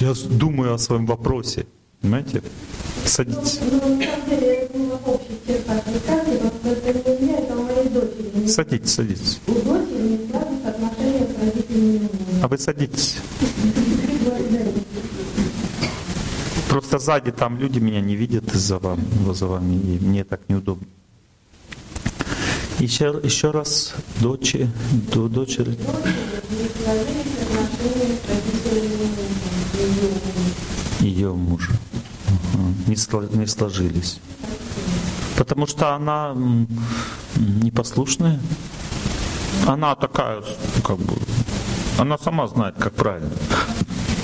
Я 0.00 0.14
думаю 0.14 0.72
о 0.72 0.78
своем 0.78 1.04
вопросе. 1.04 1.66
Понимаете? 2.00 2.42
Садитесь. 3.04 3.60
Садитесь, 8.46 8.94
садитесь. 8.94 9.40
А 12.42 12.48
вы 12.48 12.56
садитесь. 12.56 13.16
Просто 16.70 16.98
сзади 16.98 17.30
там 17.30 17.58
люди 17.58 17.78
меня 17.78 18.00
не 18.00 18.16
видят 18.16 18.54
из-за 18.54 18.78
вами, 18.78 19.04
за 19.34 19.46
вами, 19.46 19.74
и 19.74 19.98
мне 20.02 20.24
так 20.24 20.40
неудобно. 20.48 20.86
Еще, 22.78 23.20
еще 23.22 23.50
раз, 23.50 23.92
дочери, 24.20 24.70
до 25.12 25.28
дочери. 25.28 25.76
Ее 31.20 31.34
мужа. 31.34 31.72
Не, 32.86 33.46
сложились. 33.46 34.20
Потому 35.36 35.66
что 35.66 35.94
она 35.94 36.34
непослушная. 37.36 38.40
Она 39.66 39.94
такая, 39.96 40.42
как 40.82 40.96
бы, 40.96 41.12
она 41.98 42.16
сама 42.16 42.48
знает, 42.48 42.76
как 42.78 42.94
правильно. 42.94 43.30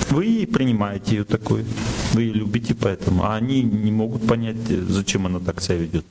Вы 0.09 0.49
принимаете 0.51 1.17
ее 1.17 1.23
такой, 1.23 1.65
вы 2.13 2.23
ее 2.23 2.33
любите 2.33 2.73
поэтому, 2.73 3.25
а 3.25 3.35
они 3.35 3.61
не 3.61 3.91
могут 3.91 4.25
понять, 4.27 4.57
зачем 4.87 5.27
она 5.27 5.39
так 5.39 5.61
себя 5.61 5.75
ведет. 5.77 6.05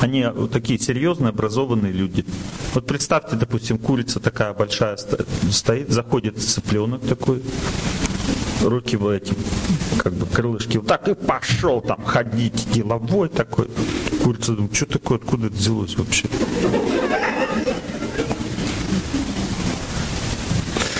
Они 0.00 0.24
вот 0.26 0.52
такие 0.52 0.78
серьезные, 0.78 1.30
образованные 1.30 1.92
люди. 1.92 2.26
Вот 2.74 2.86
представьте, 2.86 3.36
допустим, 3.36 3.78
курица 3.78 4.20
такая 4.20 4.52
большая 4.52 4.98
стоит, 5.50 5.88
заходит 5.90 6.38
цыпленок 6.38 7.00
такой, 7.00 7.42
руки 8.62 8.96
в 8.96 9.08
эти, 9.08 9.34
как 9.98 10.12
бы 10.14 10.26
крылышки, 10.26 10.78
вот 10.78 10.86
так 10.86 11.08
и 11.08 11.14
пошел 11.14 11.80
там 11.80 12.04
ходить, 12.04 12.70
деловой 12.72 13.28
такой. 13.28 13.68
Курица 14.22 14.52
думает, 14.52 14.74
что 14.74 14.86
такое, 14.86 15.18
откуда 15.18 15.46
это 15.46 15.56
взялось 15.56 15.96
вообще? 15.96 16.28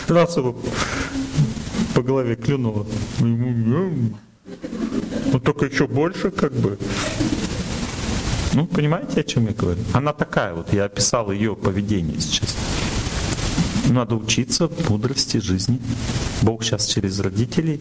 Раз 0.09 0.37
его 0.37 0.57
по 1.95 2.03
голове 2.03 2.37
клюнуло. 2.37 2.87
Ну, 3.21 4.11
только 5.41 5.67
еще 5.67 5.87
больше, 5.87 6.31
как 6.31 6.53
бы. 6.55 6.79
Ну, 8.55 8.67
понимаете, 8.67 9.21
о 9.21 9.25
чем 9.25 9.47
я 9.47 9.53
говорю? 9.53 9.81
Она 9.93 10.13
такая 10.13 10.55
вот, 10.55 10.73
я 10.73 10.85
описал 10.85 11.31
ее 11.31 11.55
поведение 11.55 12.19
сейчас. 12.19 12.57
Надо 13.89 14.15
учиться 14.15 14.71
мудрости 14.89 15.39
жизни. 15.39 15.81
Бог 16.43 16.63
сейчас 16.63 16.87
через 16.87 17.19
родителей 17.21 17.81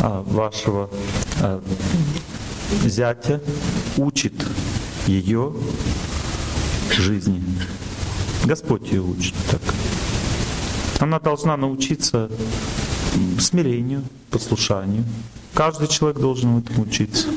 а, 0.00 0.22
вашего 0.22 0.90
а, 1.40 1.62
зятя 2.84 3.40
учит 3.96 4.34
ее 5.06 5.54
жизни. 6.90 7.42
Господь 8.44 8.90
ее 8.90 9.02
учит 9.02 9.34
так. 9.50 9.60
Она 11.00 11.18
должна 11.20 11.56
научиться 11.56 12.30
смирению, 13.38 14.02
послушанию. 14.30 15.04
Каждый 15.54 15.88
человек 15.88 16.20
должен 16.20 16.58
этому 16.58 16.82
учиться. 16.84 17.28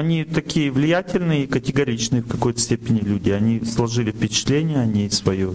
Они 0.00 0.24
такие 0.24 0.70
влиятельные 0.70 1.44
и 1.44 1.46
категоричные 1.46 2.22
в 2.22 2.26
какой-то 2.26 2.58
степени 2.58 3.00
люди. 3.00 3.30
Они 3.30 3.60
сложили 3.64 4.12
впечатление 4.12 4.78
о 4.78 4.86
ней 4.86 5.10
свое. 5.10 5.54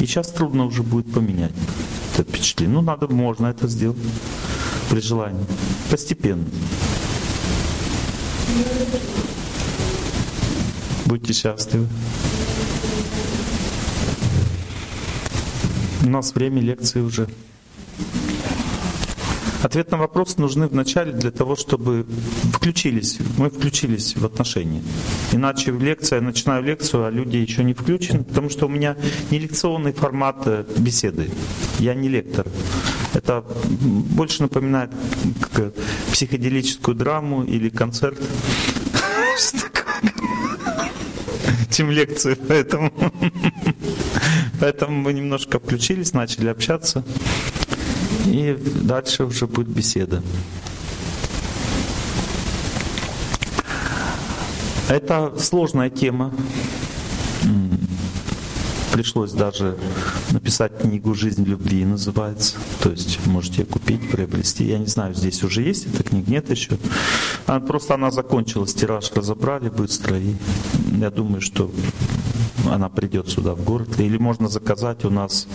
И 0.00 0.06
сейчас 0.06 0.32
трудно 0.32 0.64
уже 0.64 0.82
будет 0.82 1.12
поменять 1.12 1.52
это 2.14 2.24
впечатление. 2.24 2.74
Ну, 2.74 2.82
надо, 2.82 3.08
можно 3.08 3.46
это 3.46 3.68
сделать 3.68 3.98
при 4.90 5.00
желании. 5.00 5.44
Постепенно. 5.90 6.44
Будьте 11.06 11.32
счастливы. 11.32 11.86
У 16.04 16.08
нас 16.08 16.34
время 16.34 16.60
лекции 16.60 17.00
уже. 17.00 17.28
Ответ 19.62 19.90
на 19.92 19.96
вопрос 19.96 20.38
нужны 20.38 20.66
вначале 20.66 21.12
для 21.12 21.30
того, 21.30 21.54
чтобы 21.54 22.04
включились, 22.52 23.18
мы 23.38 23.48
включились 23.48 24.16
в 24.16 24.24
отношения. 24.24 24.82
Иначе 25.32 25.70
в 25.72 25.82
лекции, 25.82 26.16
я 26.16 26.20
начинаю 26.20 26.64
лекцию, 26.64 27.04
а 27.04 27.10
люди 27.10 27.36
еще 27.36 27.62
не 27.62 27.72
включены, 27.72 28.24
потому 28.24 28.50
что 28.50 28.66
у 28.66 28.68
меня 28.68 28.96
не 29.30 29.38
лекционный 29.38 29.92
формат 29.92 30.42
э, 30.46 30.64
беседы. 30.78 31.30
Я 31.78 31.94
не 31.94 32.08
лектор. 32.08 32.46
Это 33.14 33.44
больше 34.16 34.42
напоминает 34.42 34.90
психоделическую 36.10 36.96
драму 36.96 37.44
или 37.44 37.68
концерт. 37.68 38.18
чем 41.70 41.90
лекцию, 41.90 42.36
поэтому, 42.48 42.92
поэтому 44.60 44.96
мы 44.96 45.12
немножко 45.12 45.58
включились, 45.58 46.12
начали 46.12 46.48
общаться. 46.48 47.04
И 48.26 48.56
дальше 48.82 49.24
уже 49.24 49.46
будет 49.46 49.68
беседа. 49.68 50.22
Это 54.88 55.32
сложная 55.38 55.90
тема. 55.90 56.32
Пришлось 58.92 59.32
даже 59.32 59.78
написать 60.32 60.78
книгу 60.78 61.14
«Жизнь 61.14 61.44
любви» 61.44 61.82
называется. 61.86 62.56
То 62.82 62.90
есть 62.90 63.26
можете 63.26 63.64
купить, 63.64 64.10
приобрести. 64.10 64.64
Я 64.64 64.76
не 64.76 64.86
знаю, 64.86 65.14
здесь 65.14 65.42
уже 65.42 65.62
есть 65.62 65.86
эта 65.86 66.02
книга, 66.02 66.30
нет 66.30 66.50
еще. 66.50 66.76
А 67.46 67.58
просто 67.58 67.94
она 67.94 68.10
закончилась, 68.10 68.74
тираж 68.74 69.10
разобрали 69.14 69.70
быстро. 69.70 70.18
И 70.18 70.34
я 71.00 71.10
думаю, 71.10 71.40
что 71.40 71.72
она 72.70 72.90
придет 72.90 73.30
сюда 73.30 73.54
в 73.54 73.64
город. 73.64 73.98
Или 73.98 74.18
можно 74.18 74.48
заказать 74.48 75.06
у 75.06 75.10
нас 75.10 75.46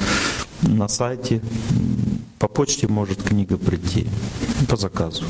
на 0.64 0.88
сайте. 0.88 1.44
По 2.40 2.48
почте 2.48 2.88
может 2.88 3.24
книга 3.24 3.58
прийти 3.58 4.08
по 4.70 4.78
заказу. 4.78 5.24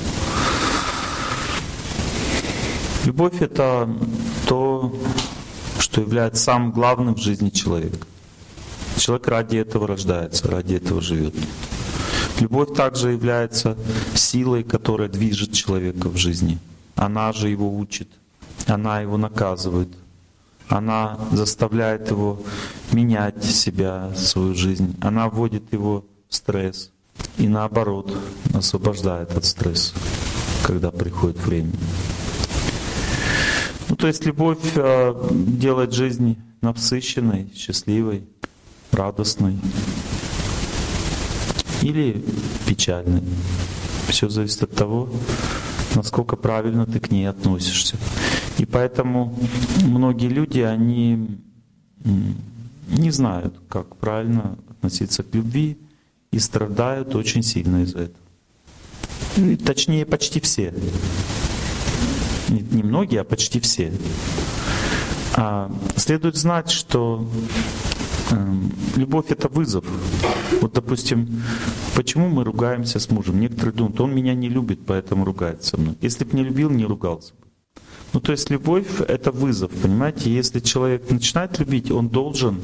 Любовь— 3.06 3.36
это 3.42 3.90
то, 4.48 4.94
что 5.80 6.02
является 6.02 6.44
самым 6.44 6.72
главным 6.72 7.16
в 7.16 7.20
жизни 7.20 7.50
человека. 7.50 8.06
Человек 8.98 9.28
ради 9.28 9.58
этого 9.58 9.88
рождается, 9.88 10.48
ради 10.50 10.76
этого 10.76 11.02
живет. 11.02 11.34
Любовь 12.40 12.76
также 12.76 13.12
является 13.12 13.78
силой, 14.14 14.64
которая 14.64 15.08
движет 15.08 15.54
человека 15.54 16.10
в 16.10 16.18
жизни. 16.18 16.60
Она 16.96 17.32
же 17.32 17.50
его 17.50 17.74
учит, 17.78 18.10
она 18.68 19.02
его 19.02 19.18
наказывает— 19.18 19.90
она 20.70 21.18
заставляет 21.32 22.12
его 22.12 22.42
менять 22.92 23.44
себя, 23.44 24.12
свою 24.16 24.54
жизнь. 24.54 24.96
Она 25.02 25.30
вводит 25.30 25.72
его 25.72 26.06
в 26.28 26.36
стресс 26.36 26.92
и 27.38 27.48
наоборот 27.48 28.16
освобождает 28.54 29.36
от 29.36 29.46
стресса, 29.46 29.94
когда 30.64 30.92
приходит 30.92 31.38
время. 31.46 31.72
Ну, 33.90 33.96
то 33.96 34.08
есть 34.08 34.26
любовь 34.26 34.60
э, 34.76 35.30
делает 35.32 35.94
жизнь 35.94 36.38
насыщенной, 36.62 37.52
счастливой, 37.56 38.24
радостной 38.92 39.58
или 41.82 42.24
печальной. 42.66 43.24
Все 44.10 44.30
зависит 44.30 44.64
от 44.64 44.76
того, 44.76 45.10
насколько 45.96 46.36
правильно 46.36 46.86
ты 46.86 47.00
к 47.00 47.12
ней 47.12 47.30
относишься. 47.30 47.98
И 48.58 48.66
поэтому 48.66 49.38
многие 49.84 50.30
люди, 50.30 50.60
они 50.60 51.40
не 52.88 53.12
знают, 53.12 53.56
как 53.70 53.96
правильно 53.98 54.58
относиться 54.70 55.24
к 55.24 55.34
любви 55.34 55.78
и 56.32 56.40
страдают 56.40 57.16
очень 57.16 57.44
сильно 57.44 57.84
из-за 57.84 58.00
этого. 58.00 59.58
Точнее, 59.66 60.06
почти 60.06 60.40
все. 60.40 60.74
Не, 62.50 62.84
многие, 62.84 63.22
а 63.22 63.24
почти 63.24 63.60
все. 63.60 63.92
А, 65.36 65.72
следует 65.96 66.36
знать, 66.36 66.72
что 66.72 67.30
э, 68.32 68.56
любовь 68.96 69.26
это 69.30 69.48
вызов. 69.48 69.86
Вот, 70.62 70.74
допустим, 70.74 71.44
почему 71.96 72.30
мы 72.30 72.44
ругаемся 72.44 73.00
с 73.00 73.12
мужем? 73.12 73.40
Некоторые 73.40 73.74
думают, 73.74 74.00
он 74.02 74.16
меня 74.16 74.34
не 74.34 74.50
любит, 74.50 74.80
поэтому 74.86 75.26
ругается 75.26 75.72
со 75.72 75.78
мной. 75.78 75.96
Если 76.02 76.24
бы 76.24 76.36
не 76.36 76.44
любил, 76.44 76.70
не 76.72 76.86
ругался 76.86 77.34
бы. 77.34 77.48
Ну, 78.14 78.22
то 78.22 78.32
есть 78.32 78.50
любовь— 78.50 78.88
это 79.08 79.32
вызов, 79.32 79.72
понимаете? 79.72 80.34
Если 80.34 80.60
человек 80.60 81.10
начинает 81.12 81.60
любить, 81.60 81.92
он 81.92 82.10
должен 82.10 82.60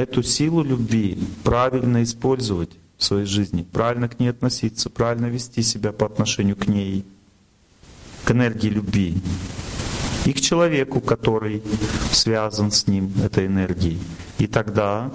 эту 0.00 0.22
силу 0.22 0.62
любви 0.62 1.18
правильно 1.44 2.02
использовать 2.02 2.70
в 2.98 3.04
своей 3.04 3.26
жизни, 3.26 3.62
правильно 3.62 4.08
к 4.08 4.20
ней 4.20 4.28
относиться, 4.28 4.90
правильно 4.90 5.26
вести 5.26 5.62
себя 5.62 5.92
по 5.92 6.06
отношению 6.06 6.56
к 6.56 6.66
ней, 6.66 7.04
к 8.24 8.30
энергии 8.30 8.68
любви 8.68 9.16
и 10.26 10.32
к 10.32 10.40
человеку, 10.40 11.00
который 11.00 11.62
связан 12.12 12.70
с 12.70 12.86
ним, 12.86 13.12
этой 13.24 13.46
энергией. 13.46 13.98
И 14.38 14.46
тогда 14.46 15.10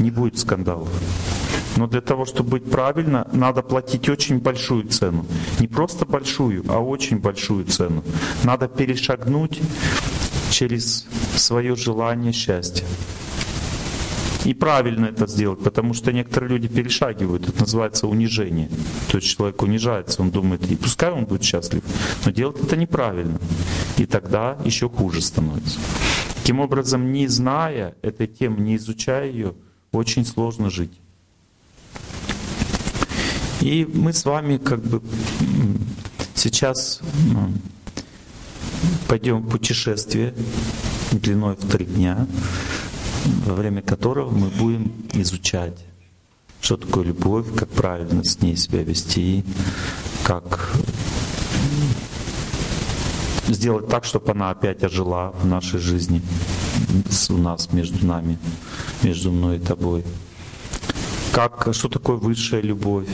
не 0.00 0.10
будет 0.10 0.38
скандалов. 0.38 0.88
Но 1.76 1.86
для 1.86 2.00
того, 2.00 2.24
чтобы 2.24 2.50
быть 2.50 2.70
правильно, 2.70 3.28
надо 3.32 3.62
платить 3.62 4.08
очень 4.08 4.38
большую 4.38 4.88
цену. 4.88 5.26
Не 5.60 5.68
просто 5.68 6.06
большую, 6.06 6.64
а 6.68 6.80
очень 6.80 7.18
большую 7.18 7.66
цену. 7.66 8.02
Надо 8.42 8.66
перешагнуть 8.66 9.60
через 10.50 11.06
свое 11.36 11.76
желание 11.76 12.32
счастья. 12.32 12.84
И 14.44 14.54
правильно 14.54 15.06
это 15.06 15.26
сделать, 15.26 15.62
потому 15.62 15.94
что 15.94 16.12
некоторые 16.12 16.50
люди 16.50 16.68
перешагивают, 16.68 17.48
это 17.48 17.60
называется 17.60 18.06
унижение. 18.06 18.68
То 19.10 19.18
есть 19.18 19.28
человек 19.36 19.60
унижается, 19.62 20.22
он 20.22 20.30
думает, 20.30 20.70
и 20.70 20.76
пускай 20.76 21.10
он 21.10 21.24
будет 21.24 21.42
счастлив, 21.42 21.82
но 22.24 22.30
делать 22.30 22.60
это 22.62 22.76
неправильно. 22.76 23.38
И 23.96 24.06
тогда 24.06 24.56
еще 24.64 24.88
хуже 24.88 25.22
становится. 25.22 25.78
Таким 26.36 26.60
образом, 26.60 27.12
не 27.12 27.26
зная 27.26 27.94
этой 28.00 28.26
темы, 28.26 28.60
не 28.60 28.76
изучая 28.76 29.30
ее, 29.30 29.54
очень 29.92 30.24
сложно 30.24 30.70
жить. 30.70 30.92
И 33.60 33.86
мы 33.92 34.12
с 34.12 34.24
вами 34.24 34.56
как 34.56 34.80
бы 34.82 35.02
сейчас 36.34 37.00
пойдем 39.08 39.42
в 39.42 39.48
путешествие 39.50 40.32
длиной 41.10 41.56
в 41.56 41.68
три 41.68 41.84
дня, 41.84 42.26
во 43.46 43.54
время 43.54 43.82
которого 43.82 44.30
мы 44.30 44.48
будем 44.48 44.92
изучать, 45.14 45.78
что 46.60 46.76
такое 46.76 47.04
любовь, 47.04 47.46
как 47.54 47.68
правильно 47.68 48.24
с 48.24 48.40
ней 48.40 48.56
себя 48.56 48.82
вести, 48.82 49.44
как 50.24 50.72
сделать 53.48 53.88
так, 53.88 54.04
чтобы 54.04 54.32
она 54.32 54.50
опять 54.50 54.82
ожила 54.84 55.30
в 55.30 55.46
нашей 55.46 55.80
жизни, 55.80 56.22
у 57.30 57.36
нас, 57.36 57.72
между 57.72 58.06
нами, 58.06 58.38
между 59.02 59.30
мной 59.30 59.56
и 59.56 59.60
тобой. 59.60 60.04
Как, 61.32 61.68
что 61.72 61.88
такое 61.88 62.16
высшая 62.16 62.62
любовь, 62.62 63.08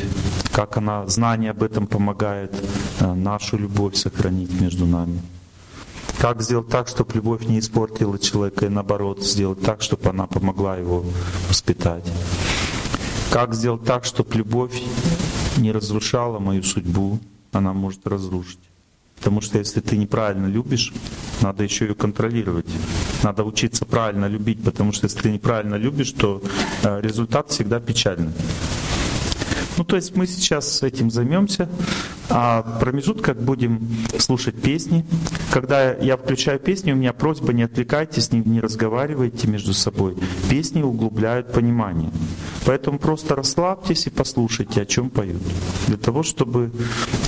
как 0.53 0.77
она, 0.77 1.07
знание 1.07 1.51
об 1.51 1.63
этом 1.63 1.87
помогает 1.87 2.53
э, 3.01 3.13
нашу 3.13 3.59
любовь 3.59 3.97
сохранить 3.97 4.61
между 4.61 4.87
нами. 4.87 5.21
Как 6.19 6.43
сделать 6.43 6.69
так, 6.69 6.89
чтобы 6.89 7.13
любовь 7.15 7.47
не 7.47 7.59
испортила 7.59 8.19
человека, 8.19 8.67
и 8.67 8.69
наоборот, 8.69 9.23
сделать 9.23 9.61
так, 9.61 9.83
чтобы 9.83 10.09
она 10.11 10.27
помогла 10.27 10.77
его 10.77 11.05
воспитать. 11.49 12.05
Как 13.31 13.55
сделать 13.55 13.85
так, 13.85 14.05
чтобы 14.05 14.35
любовь 14.37 14.81
не 15.57 15.73
разрушала 15.73 16.39
мою 16.39 16.63
судьбу, 16.63 17.19
она 17.53 17.73
может 17.73 18.07
разрушить. 18.07 18.59
Потому 19.17 19.41
что 19.41 19.59
если 19.59 19.81
ты 19.81 19.97
неправильно 19.97 20.47
любишь, 20.47 20.93
надо 21.41 21.65
еще 21.65 21.87
ее 21.87 21.95
контролировать. 21.95 22.67
Надо 23.23 23.45
учиться 23.45 23.85
правильно 23.85 24.27
любить, 24.27 24.63
потому 24.63 24.93
что 24.93 25.07
если 25.07 25.21
ты 25.21 25.31
неправильно 25.31 25.77
любишь, 25.77 26.13
то 26.13 26.43
э, 26.83 27.01
результат 27.01 27.51
всегда 27.51 27.81
печальный. 27.81 28.33
Ну, 29.77 29.85
то 29.85 29.97
есть 29.97 30.15
мы 30.15 30.27
сейчас 30.27 30.83
этим 30.83 31.11
займемся, 31.11 31.69
а 32.29 32.63
в 32.63 32.81
промежутках 32.81 33.37
будем 33.37 33.89
слушать 34.19 34.61
песни. 34.61 35.05
Когда 35.51 35.93
я 35.93 36.17
включаю 36.17 36.61
песни, 36.61 36.93
у 36.93 36.97
меня 36.97 37.13
просьба, 37.13 37.53
не 37.53 37.65
отвлекайтесь, 37.65 38.31
не, 38.33 38.41
не 38.41 38.61
разговаривайте 38.61 39.49
между 39.49 39.75
собой. 39.75 40.17
Песни 40.49 40.83
углубляют 40.83 41.53
понимание. 41.53 42.11
Поэтому 42.65 42.99
просто 42.99 43.35
расслабьтесь 43.35 44.07
и 44.07 44.11
послушайте, 44.11 44.83
о 44.83 44.87
чем 44.87 45.11
поют. 45.11 45.43
Для 45.89 45.97
того, 45.97 46.23
чтобы... 46.23 46.71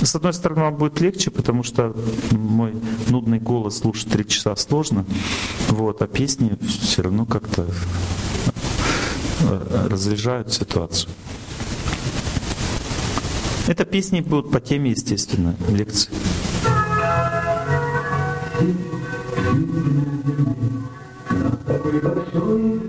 С 0.01 0.15
одной 0.15 0.33
стороны, 0.33 0.61
вам 0.61 0.75
будет 0.75 1.01
легче, 1.01 1.31
потому 1.31 1.63
что 1.63 1.95
мой 2.31 2.73
нудный 3.09 3.39
голос 3.39 3.79
слушать 3.79 4.09
три 4.09 4.25
часа 4.25 4.55
сложно. 4.55 5.05
Вот, 5.69 6.01
а 6.01 6.07
песни 6.07 6.57
все 6.65 7.03
равно 7.03 7.25
как-то 7.25 7.67
э, 9.41 9.87
разряжают 9.89 10.53
ситуацию. 10.53 11.11
Это 13.67 13.83
песни 13.83 14.21
будут 14.21 14.49
по 14.49 14.61
теме, 14.61 14.91
естественно, 14.91 15.53
лекции. 15.69 16.09
Такой 21.65 21.99
большой 21.99 22.81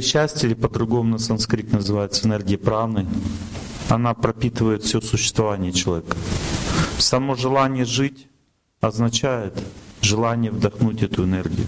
Энергия 0.00 0.12
счастья, 0.12 0.46
или 0.46 0.54
по-другому 0.54 1.10
на 1.10 1.18
санскрит 1.18 1.72
называется 1.72 2.26
энергия 2.26 2.56
праны, 2.56 3.06
она 3.90 4.14
пропитывает 4.14 4.82
все 4.82 5.02
существование 5.02 5.72
человека. 5.72 6.16
Само 6.96 7.34
желание 7.34 7.84
жить 7.84 8.26
означает 8.80 9.52
желание 10.00 10.50
вдохнуть 10.50 11.02
эту 11.02 11.24
энергию. 11.24 11.66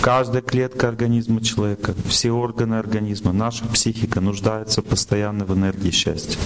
Каждая 0.00 0.42
клетка 0.42 0.86
организма 0.86 1.42
человека, 1.42 1.92
все 2.06 2.30
органы 2.30 2.76
организма, 2.76 3.32
наша 3.32 3.64
психика 3.64 4.20
нуждается 4.20 4.80
постоянно 4.80 5.44
в 5.44 5.52
энергии 5.54 5.90
счастья. 5.90 6.38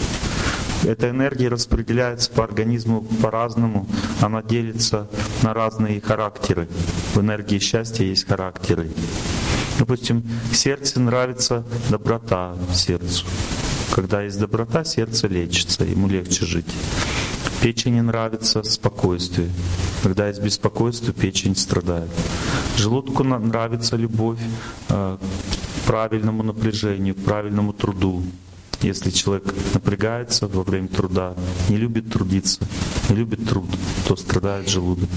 Эта 0.85 1.11
энергия 1.11 1.49
распределяется 1.49 2.31
по 2.31 2.45
организму 2.45 3.03
по-разному, 3.21 3.87
она 4.23 4.43
делится 4.43 5.07
на 5.43 5.53
разные 5.53 6.01
характеры. 6.01 6.67
В 7.13 7.21
энергии 7.21 7.59
счастья 7.59 8.05
есть 8.05 8.27
характеры. 8.27 8.89
Допустим, 9.79 10.23
сердце 10.53 11.01
нравится 11.01 11.65
доброта 11.91 12.57
сердцу. 12.73 13.27
Когда 13.93 14.23
есть 14.23 14.39
доброта, 14.39 14.85
сердце 14.85 15.29
лечится, 15.29 15.85
ему 15.85 16.09
легче 16.09 16.47
жить. 16.47 16.67
Печени 17.61 18.01
нравится 18.01 18.63
спокойствие. 18.63 19.51
Когда 20.03 20.29
есть 20.29 20.43
беспокойство, 20.43 21.13
печень 21.13 21.57
страдает. 21.57 22.11
Желудку 22.77 23.23
нравится 23.25 23.97
любовь 23.97 24.39
э, 24.89 25.19
к 25.19 25.87
правильному 25.87 26.43
напряжению, 26.43 27.15
к 27.15 27.25
правильному 27.25 27.73
труду. 27.73 28.23
Если 28.83 29.11
человек 29.11 29.55
напрягается 29.75 30.47
во 30.47 30.63
время 30.63 30.89
труда, 30.89 31.35
не 31.69 31.77
любит 31.77 32.11
трудиться, 32.11 32.61
не 33.09 33.17
любит 33.17 33.49
труд, 33.49 33.69
то 34.07 34.17
страдает 34.17 34.69
желудок 34.69 35.09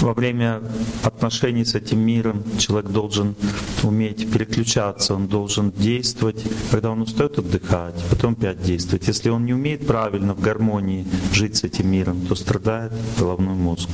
во 0.00 0.14
время 0.14 0.60
отношений 1.02 1.64
с 1.64 1.74
этим 1.74 1.98
миром 2.00 2.44
человек 2.58 2.90
должен 2.90 3.34
уметь 3.82 4.30
переключаться, 4.30 5.14
он 5.14 5.26
должен 5.26 5.70
действовать. 5.72 6.44
Когда 6.70 6.90
он 6.90 7.02
устает, 7.02 7.38
отдыхать, 7.38 7.94
потом 8.10 8.32
опять 8.32 8.62
действовать. 8.62 9.08
Если 9.08 9.28
он 9.28 9.44
не 9.44 9.54
умеет 9.54 9.86
правильно 9.86 10.34
в 10.34 10.40
гармонии 10.40 11.06
жить 11.32 11.56
с 11.56 11.64
этим 11.64 11.90
миром, 11.90 12.26
то 12.26 12.34
страдает 12.34 12.92
головной 13.18 13.54
мозг. 13.54 13.88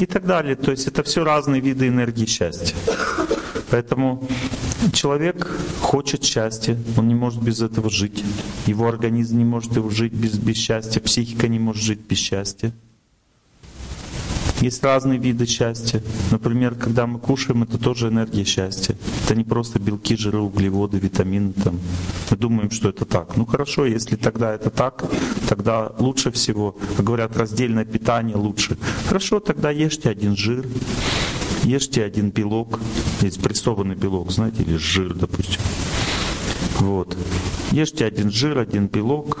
И 0.00 0.06
так 0.06 0.26
далее. 0.26 0.56
То 0.56 0.72
есть 0.72 0.88
это 0.88 1.02
все 1.02 1.24
разные 1.24 1.60
виды 1.60 1.88
энергии 1.88 2.26
счастья. 2.26 2.76
Поэтому 3.70 4.28
человек 4.92 5.48
хочет 5.80 6.24
счастья, 6.24 6.76
он 6.96 7.08
не 7.08 7.14
может 7.14 7.42
без 7.42 7.60
этого 7.60 7.90
жить. 7.90 8.24
Его 8.66 8.88
организм 8.88 9.38
не 9.38 9.44
может 9.44 9.76
его 9.76 9.90
жить 9.90 10.12
без, 10.12 10.32
без 10.38 10.56
счастья, 10.56 11.00
психика 11.00 11.48
не 11.48 11.58
может 11.58 11.82
жить 11.82 12.00
без 12.08 12.18
счастья. 12.18 12.72
Есть 14.60 14.82
разные 14.84 15.18
виды 15.18 15.46
счастья. 15.46 16.02
Например, 16.30 16.74
когда 16.74 17.06
мы 17.06 17.18
кушаем, 17.18 17.64
это 17.64 17.76
тоже 17.78 18.08
энергия 18.08 18.44
счастья. 18.44 18.96
Это 19.24 19.34
не 19.34 19.44
просто 19.44 19.78
белки, 19.78 20.16
жиры, 20.16 20.38
углеводы, 20.38 20.98
витамины. 20.98 21.52
Там. 21.52 21.78
Мы 22.30 22.36
думаем, 22.36 22.70
что 22.70 22.88
это 22.88 23.04
так. 23.04 23.36
Ну 23.36 23.46
хорошо, 23.46 23.84
если 23.84 24.16
тогда 24.16 24.54
это 24.54 24.70
так, 24.70 25.04
тогда 25.48 25.92
лучше 25.98 26.30
всего, 26.30 26.76
как 26.96 27.04
говорят, 27.04 27.36
раздельное 27.36 27.84
питание 27.84 28.36
лучше. 28.36 28.78
Хорошо, 29.08 29.40
тогда 29.40 29.70
ешьте 29.70 30.08
один 30.08 30.36
жир, 30.36 30.66
ешьте 31.64 32.04
один 32.04 32.30
белок, 32.30 32.78
есть 33.22 33.42
прессованный 33.42 33.96
белок, 33.96 34.30
знаете, 34.30 34.62
или 34.62 34.76
жир, 34.76 35.14
допустим. 35.14 35.60
Вот. 36.78 37.16
Ешьте 37.72 38.04
один 38.04 38.30
жир, 38.30 38.58
один 38.58 38.86
белок, 38.86 39.38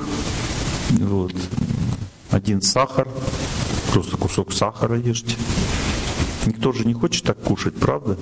вот. 0.90 1.34
один 2.30 2.62
сахар, 2.62 3.08
просто 3.94 4.16
кусок 4.16 4.52
сахара 4.52 4.98
ешьте. 4.98 5.36
Никто 6.46 6.72
же 6.72 6.84
не 6.84 6.94
хочет 6.94 7.22
так 7.24 7.40
кушать, 7.40 7.76
правда? 7.76 8.18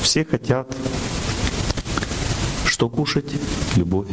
Все 0.00 0.24
хотят. 0.24 0.76
Что 2.66 2.88
кушать? 2.88 3.32
Любовь. 3.74 4.06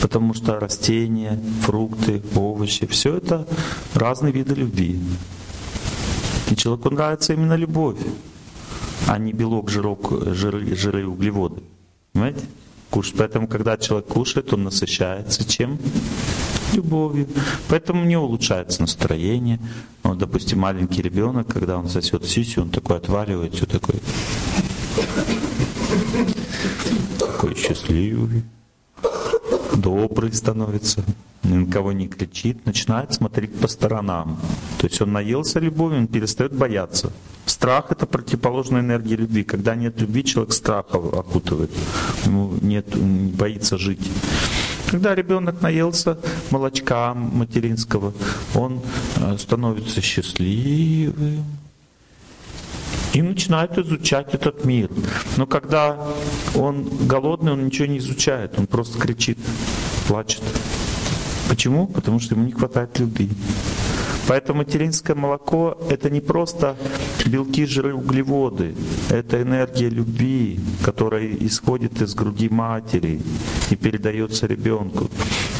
Потому 0.00 0.34
что 0.34 0.60
растения, 0.60 1.36
фрукты, 1.62 2.22
овощи, 2.36 2.86
все 2.86 3.16
это 3.16 3.44
разные 3.94 4.32
виды 4.32 4.54
любви. 4.54 5.00
И 6.50 6.54
человеку 6.54 6.90
нравится 6.90 7.32
именно 7.32 7.54
любовь, 7.54 7.98
а 9.08 9.18
не 9.18 9.32
белок, 9.32 9.68
жирок, 9.68 10.12
жиры, 10.32 10.76
жиры 10.76 11.08
углеводы. 11.08 11.60
Понимаете? 12.12 12.44
Кушать. 12.90 13.16
Поэтому, 13.18 13.48
когда 13.48 13.76
человек 13.76 14.06
кушает, 14.06 14.52
он 14.52 14.62
насыщается 14.62 15.44
чем? 15.44 15.80
Любовью. 16.74 17.28
Поэтому 17.68 18.04
не 18.04 18.16
улучшается 18.16 18.82
настроение. 18.82 19.58
Вот, 20.02 20.18
допустим, 20.18 20.60
маленький 20.60 21.02
ребенок, 21.02 21.48
когда 21.48 21.78
он 21.78 21.88
сосет 21.88 22.24
сисю, 22.24 22.62
он 22.62 22.70
такой 22.70 22.96
отваливает, 22.96 23.54
все 23.54 23.66
такой, 23.66 23.96
такой 27.18 27.54
счастливый, 27.54 28.42
добрый 29.74 30.32
становится, 30.32 31.04
ни 31.42 31.54
на 31.54 31.72
кого 31.72 31.92
не 31.92 32.08
кричит, 32.08 32.66
начинает 32.66 33.12
смотреть 33.14 33.54
по 33.58 33.68
сторонам. 33.68 34.38
То 34.78 34.86
есть 34.86 35.00
он 35.00 35.12
наелся 35.12 35.60
любовью, 35.60 36.00
он 36.00 36.06
перестает 36.06 36.52
бояться. 36.52 37.12
Страх— 37.46 37.86
это 37.90 38.06
противоположная 38.06 38.80
энергия 38.80 39.16
любви. 39.16 39.42
Когда 39.42 39.74
нет 39.74 40.00
любви, 40.00 40.24
человек 40.24 40.52
страха 40.52 40.98
окутывает. 40.98 41.70
Ему 42.24 42.54
нет, 42.62 42.94
не 42.94 43.32
боится 43.32 43.78
жить. 43.78 44.10
Когда 44.92 45.14
ребенок 45.14 45.62
наелся 45.62 46.18
молочка 46.50 47.14
материнского, 47.14 48.12
он 48.54 48.82
э, 49.16 49.38
становится 49.38 50.02
счастливым 50.02 51.46
и 53.14 53.22
начинает 53.22 53.78
изучать 53.78 54.34
этот 54.34 54.66
мир. 54.66 54.90
Но 55.38 55.46
когда 55.46 55.96
он 56.54 57.06
голодный, 57.06 57.52
он 57.52 57.64
ничего 57.64 57.86
не 57.86 57.98
изучает, 57.98 58.58
он 58.58 58.66
просто 58.66 58.98
кричит, 58.98 59.38
плачет. 60.08 60.42
Почему? 61.48 61.86
Потому 61.86 62.20
что 62.20 62.34
ему 62.34 62.44
не 62.44 62.52
хватает 62.52 62.98
любви. 62.98 63.30
Поэтому 64.28 64.60
материнское 64.60 65.16
молоко— 65.16 65.78
это 65.90 66.08
не 66.08 66.20
просто 66.20 66.76
белки, 67.26 67.66
жиры, 67.66 67.94
углеводы. 67.94 68.74
Это 69.10 69.42
энергия 69.42 69.88
любви, 69.88 70.60
которая 70.84 71.26
исходит 71.40 72.00
из 72.00 72.14
груди 72.14 72.48
матери 72.48 73.20
и 73.70 73.76
передается 73.76 74.46
ребенку. 74.46 75.10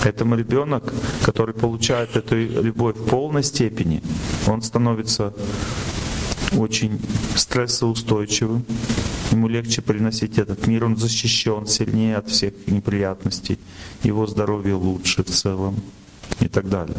Поэтому 0.03 0.37
ребенок, 0.37 0.93
который 1.25 1.55
получает 1.55 2.17
эту 2.17 2.37
любовь 2.37 2.97
в 2.97 3.05
полной 3.07 3.43
степени, 3.43 4.03
он 4.47 4.63
становится 4.63 5.33
очень 6.57 7.01
стрессоустойчивым, 7.37 8.65
ему 9.31 9.49
легче 9.49 9.81
приносить 9.83 10.39
этот 10.39 10.67
мир, 10.67 10.85
он 10.85 10.97
защищен 10.97 11.67
сильнее 11.67 12.17
от 12.17 12.29
всех 12.29 12.53
неприятностей, 12.67 13.59
его 14.03 14.27
здоровье 14.27 14.75
лучше 14.75 15.25
в 15.25 15.29
целом 15.29 15.77
и 16.41 16.49
так 16.49 16.69
далее. 16.69 16.97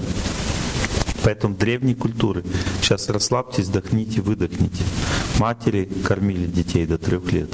Поэтому 1.23 1.55
древние 1.55 1.95
культуры, 1.95 2.43
сейчас 2.81 3.09
расслабьтесь, 3.09 3.67
вдохните, 3.67 4.21
выдохните. 4.21 4.83
Матери 5.39 5.89
кормили 6.03 6.45
детей 6.47 6.85
до 6.85 6.97
трех 6.97 7.31
лет. 7.31 7.49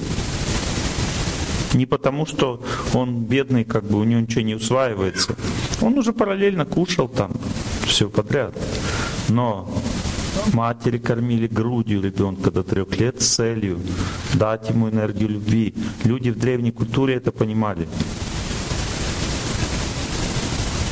Не 1.73 1.85
потому, 1.85 2.25
что 2.25 2.63
он 2.93 3.25
бедный, 3.25 3.63
как 3.63 3.83
бы 3.83 3.99
у 3.99 4.03
него 4.03 4.21
ничего 4.21 4.41
не 4.41 4.55
усваивается. 4.55 5.35
Он 5.81 5.97
уже 5.97 6.13
параллельно 6.13 6.65
кушал 6.65 7.07
там 7.07 7.31
все 7.85 8.09
подряд. 8.09 8.55
Но 9.29 9.69
матери 10.53 10.97
кормили 10.97 11.47
грудью 11.47 12.01
ребенка 12.01 12.49
до 12.49 12.63
трех 12.63 12.99
лет 12.99 13.21
с 13.21 13.35
целью 13.35 13.79
дать 14.33 14.69
ему 14.69 14.89
энергию 14.89 15.29
любви. 15.29 15.75
Люди 16.03 16.31
в 16.31 16.39
древней 16.39 16.71
культуре 16.71 17.15
это 17.15 17.31
понимали 17.31 17.87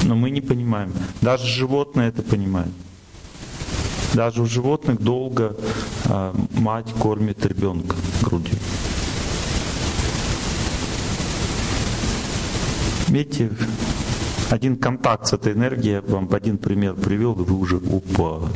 но 0.08 0.16
мы 0.16 0.32
не 0.32 0.42
понимаем. 0.42 0.94
Даже 1.22 1.46
животные 1.46 2.10
это 2.10 2.24
понимают. 2.24 2.74
Даже 4.14 4.42
у 4.42 4.46
животных 4.46 5.02
долго 5.02 5.56
э, 6.06 6.34
мать 6.54 6.94
кормит 7.00 7.46
ребенка 7.46 7.96
грудью. 8.22 8.56
Видите, 13.10 13.52
один 14.50 14.78
контакт 14.78 15.28
с 15.28 15.34
этой 15.34 15.54
энергией, 15.54 15.96
я 15.96 16.02
вам 16.02 16.30
один 16.34 16.58
пример 16.58 16.94
привел, 16.94 17.34
вы 17.34 17.56
уже 17.56 17.78
упали. 17.78 18.48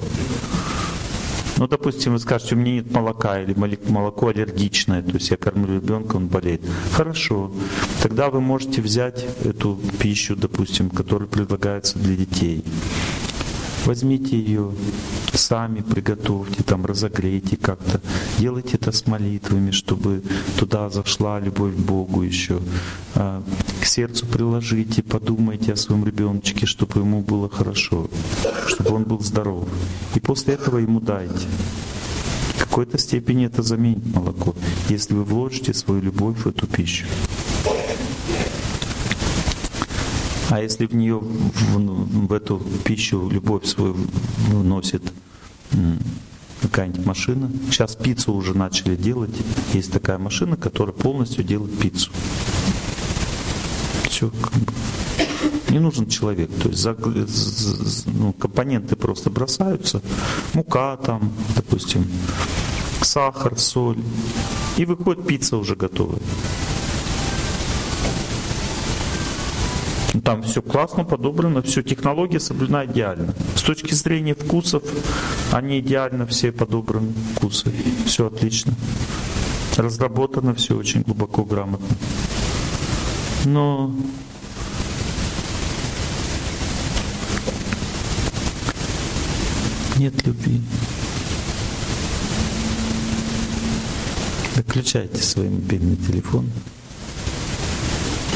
Ну, 1.61 1.67
допустим, 1.67 2.13
вы 2.13 2.17
скажете, 2.17 2.55
у 2.55 2.57
меня 2.57 2.73
нет 2.77 2.91
молока, 2.91 3.39
или 3.39 3.53
молоко 3.87 4.29
аллергичное, 4.29 5.03
то 5.03 5.11
есть 5.11 5.29
я 5.29 5.37
кормлю 5.37 5.75
ребенка, 5.75 6.15
он 6.15 6.25
болеет. 6.25 6.63
Хорошо. 6.91 7.51
Тогда 8.01 8.31
вы 8.31 8.41
можете 8.41 8.81
взять 8.81 9.23
эту 9.45 9.79
пищу, 9.99 10.35
допустим, 10.35 10.89
которая 10.89 11.29
предлагается 11.29 11.99
для 11.99 12.15
детей. 12.15 12.65
Возьмите 13.91 14.39
ее, 14.39 14.71
сами 15.33 15.81
приготовьте, 15.81 16.63
там 16.63 16.85
разогрейте 16.85 17.57
как-то. 17.57 17.99
Делайте 18.39 18.77
это 18.77 18.93
с 18.93 19.05
молитвами, 19.05 19.71
чтобы 19.71 20.23
туда 20.57 20.89
зашла 20.89 21.41
любовь 21.41 21.75
к 21.75 21.79
Богу 21.79 22.21
еще. 22.21 22.61
А, 23.15 23.43
к 23.81 23.85
сердцу 23.85 24.25
приложите, 24.27 25.03
подумайте 25.03 25.73
о 25.73 25.75
своем 25.75 26.05
ребеночке, 26.05 26.65
чтобы 26.65 27.01
ему 27.01 27.19
было 27.19 27.49
хорошо, 27.49 28.09
чтобы 28.67 28.91
он 28.91 29.03
был 29.03 29.19
здоров. 29.19 29.67
И 30.15 30.21
после 30.21 30.53
этого 30.53 30.77
ему 30.77 31.01
дайте. 31.01 31.45
В 32.55 32.59
какой-то 32.59 32.97
степени 32.97 33.47
это 33.47 33.61
заменит 33.61 34.05
молоко, 34.15 34.55
если 34.87 35.15
вы 35.15 35.25
вложите 35.25 35.73
свою 35.73 36.01
любовь 36.01 36.37
в 36.37 36.47
эту 36.47 36.65
пищу. 36.65 37.07
А 40.51 40.59
если 40.59 40.85
в 40.85 40.93
нее, 40.93 41.17
в, 41.17 42.27
в 42.27 42.33
эту 42.33 42.61
пищу 42.83 43.29
любовь 43.29 43.65
свою 43.65 43.95
вносит 44.49 45.01
какая-нибудь 46.61 47.05
машина. 47.05 47.49
Сейчас 47.69 47.95
пиццу 47.95 48.33
уже 48.33 48.55
начали 48.55 48.97
делать. 48.97 49.33
Есть 49.73 49.93
такая 49.93 50.17
машина, 50.17 50.57
которая 50.57 50.93
полностью 50.93 51.45
делает 51.45 51.79
пиццу. 51.79 52.11
Все. 54.03 54.29
Не 55.69 55.79
нужен 55.79 56.09
человек. 56.09 56.49
То 56.61 56.67
есть 56.67 58.05
ну, 58.07 58.33
компоненты 58.33 58.97
просто 58.97 59.29
бросаются. 59.29 60.01
Мука 60.53 60.97
там, 60.97 61.31
допустим, 61.55 62.05
сахар, 63.01 63.57
соль. 63.57 63.99
И 64.75 64.83
выходит 64.83 65.25
пицца 65.25 65.55
уже 65.55 65.77
готовая. 65.77 66.19
Там 70.23 70.43
все 70.43 70.61
классно 70.61 71.03
подобрано, 71.03 71.61
все, 71.63 71.81
технология 71.81 72.39
соблюдена 72.39 72.85
идеально. 72.85 73.33
С 73.55 73.63
точки 73.63 73.93
зрения 73.93 74.35
вкусов, 74.35 74.83
они 75.51 75.79
идеально 75.79 76.27
все 76.27 76.51
подобраны, 76.51 77.11
вкусы. 77.35 77.71
Все 78.05 78.27
отлично. 78.27 78.73
Разработано 79.77 80.53
все 80.53 80.77
очень 80.77 81.01
глубоко, 81.01 81.43
грамотно. 81.43 81.87
Но 83.45 83.91
нет 89.97 90.25
любви. 90.27 90.61
Выключайте 94.55 95.23
свой 95.23 95.49
мобильный 95.49 95.95
телефон. 95.95 96.45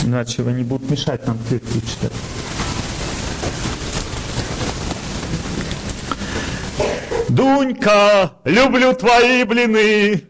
Иначе 0.05 0.43
они 0.43 0.63
будут 0.63 0.88
мешать 0.91 1.25
нам 1.25 1.39
лекцию 1.50 1.81
читать. 1.81 2.12
Дунька, 7.27 8.33
люблю 8.43 8.93
твои 8.93 9.43
блины. 9.43 10.21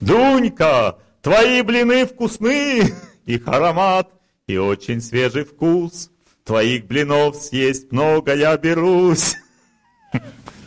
Дунька, 0.00 0.98
твои 1.20 1.60
блины 1.60 2.06
вкусны. 2.06 2.94
Их 3.26 3.46
аромат 3.46 4.10
и 4.46 4.56
очень 4.56 5.02
свежий 5.02 5.44
вкус. 5.44 6.10
Твоих 6.44 6.86
блинов 6.86 7.36
съесть 7.36 7.92
много 7.92 8.34
я 8.34 8.56
берусь. 8.56 9.36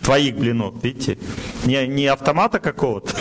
Твоих 0.03 0.37
блинов, 0.37 0.75
видите? 0.83 1.17
Не, 1.65 1.87
не 1.87 2.05
автомата 2.05 2.59
какого-то, 2.59 3.15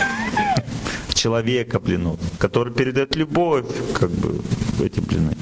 человека 1.23 1.79
блинов, 1.79 2.19
который 2.37 2.73
передает 2.73 3.15
любовь, 3.15 3.65
как 3.93 4.09
бы, 4.11 4.41
эти 4.83 4.99
блины. 4.99 5.33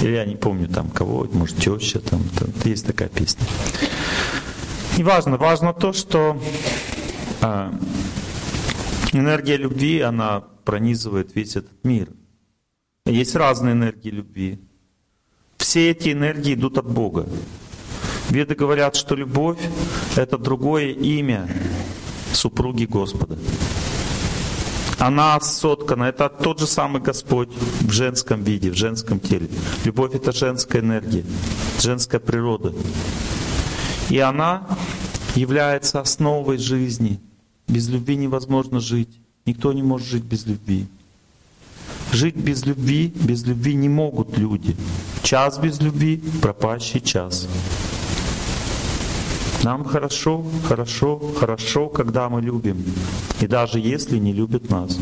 Или 0.00 0.12
я 0.12 0.24
не 0.24 0.36
помню 0.36 0.68
там 0.68 0.88
кого, 0.88 1.28
может 1.32 1.58
теща, 1.58 2.00
там, 2.00 2.22
там 2.38 2.48
есть 2.64 2.86
такая 2.86 3.10
песня. 3.10 3.44
Не 4.96 5.04
важно, 5.04 5.36
важно 5.36 5.74
то, 5.74 5.92
что 5.92 6.40
а, 7.42 7.74
энергия 9.12 9.58
любви, 9.58 10.00
она 10.00 10.44
пронизывает 10.64 11.34
весь 11.34 11.56
этот 11.56 11.84
мир. 11.84 12.08
Есть 13.04 13.36
разные 13.36 13.74
энергии 13.74 14.08
любви. 14.08 14.58
Все 15.58 15.90
эти 15.90 16.12
энергии 16.12 16.54
идут 16.54 16.78
от 16.78 16.90
Бога. 16.90 17.26
Веды 18.30 18.54
говорят, 18.54 18.96
что 18.96 19.14
любовь— 19.14 19.58
это 20.16 20.38
другое 20.38 20.86
имя 20.92 21.46
супруги 22.34 22.84
Господа. 22.84 23.38
Она 24.98 25.38
соткана, 25.40 26.04
это 26.04 26.28
тот 26.28 26.60
же 26.60 26.66
самый 26.66 27.02
Господь 27.02 27.48
в 27.80 27.90
женском 27.90 28.42
виде, 28.42 28.70
в 28.70 28.74
женском 28.74 29.20
теле. 29.20 29.48
Любовь— 29.84 30.14
это 30.14 30.32
женская 30.32 30.80
энергия, 30.80 31.24
женская 31.80 32.20
природа. 32.20 32.72
И 34.08 34.18
она 34.18 34.62
является 35.34 36.00
основой 36.00 36.58
жизни. 36.58 37.20
Без 37.66 37.88
любви 37.88 38.16
невозможно 38.16 38.80
жить. 38.80 39.08
Никто 39.46 39.72
не 39.72 39.82
может 39.82 40.06
жить 40.06 40.24
без 40.24 40.46
любви. 40.46 40.86
Жить 42.12 42.36
без 42.36 42.64
любви, 42.64 43.12
без 43.14 43.44
любви 43.44 43.74
не 43.74 43.88
могут 43.88 44.38
люди. 44.38 44.76
Час 45.22 45.58
без 45.58 45.80
любви— 45.80 46.22
пропащий 46.42 47.00
час. 47.00 47.48
Нам 49.64 49.82
хорошо, 49.82 50.44
хорошо, 50.68 51.18
хорошо, 51.40 51.88
когда 51.88 52.28
мы 52.28 52.42
любим. 52.42 52.84
И 53.40 53.46
даже 53.46 53.78
если 53.78 54.18
не 54.18 54.34
любят 54.34 54.68
нас. 54.68 54.98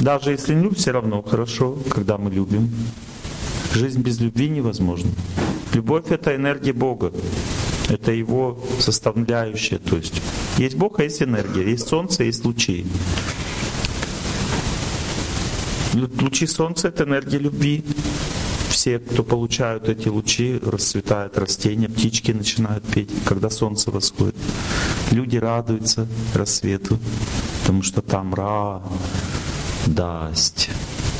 Даже 0.00 0.32
если 0.32 0.52
не 0.52 0.62
любят, 0.62 0.78
все 0.78 0.90
равно 0.90 1.22
хорошо, 1.22 1.78
когда 1.88 2.18
мы 2.18 2.32
любим. 2.32 2.70
Жизнь 3.72 4.00
без 4.00 4.18
любви 4.18 4.48
невозможна. 4.48 5.12
Любовь— 5.72 6.06
это 6.10 6.34
энергия 6.34 6.72
Бога. 6.72 7.12
Это 7.88 8.10
его 8.10 8.58
составляющая. 8.80 9.78
То 9.78 9.96
есть 9.96 10.20
есть 10.58 10.74
Бог, 10.74 10.98
а 10.98 11.04
есть 11.04 11.22
энергия. 11.22 11.70
Есть 11.70 11.86
солнце, 11.86 12.24
есть 12.24 12.44
лучи. 12.44 12.84
Лучи 16.20 16.48
солнца— 16.48 16.88
это 16.88 17.04
энергия 17.04 17.38
любви 17.38 17.84
все, 18.78 19.00
кто 19.00 19.24
получают 19.24 19.88
эти 19.88 20.06
лучи, 20.06 20.60
расцветают 20.64 21.36
растения, 21.36 21.88
птички 21.88 22.30
начинают 22.30 22.84
петь, 22.84 23.10
когда 23.24 23.50
солнце 23.50 23.90
восходит. 23.90 24.36
Люди 25.10 25.36
радуются 25.36 26.06
рассвету, 26.32 26.96
потому 27.62 27.82
что 27.82 28.02
там 28.02 28.32
Ра, 28.34 28.80
дасть 29.86 30.70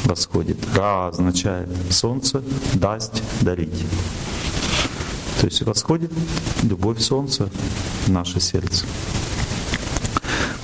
восходит. 0.04 0.56
Ра 0.72 1.08
означает 1.08 1.68
солнце, 1.90 2.44
дасть, 2.74 3.24
дарить. 3.40 3.84
То 5.40 5.46
есть 5.46 5.62
восходит 5.62 6.12
любовь 6.62 7.00
солнца 7.00 7.50
в 8.06 8.08
наше 8.08 8.38
сердце. 8.38 8.86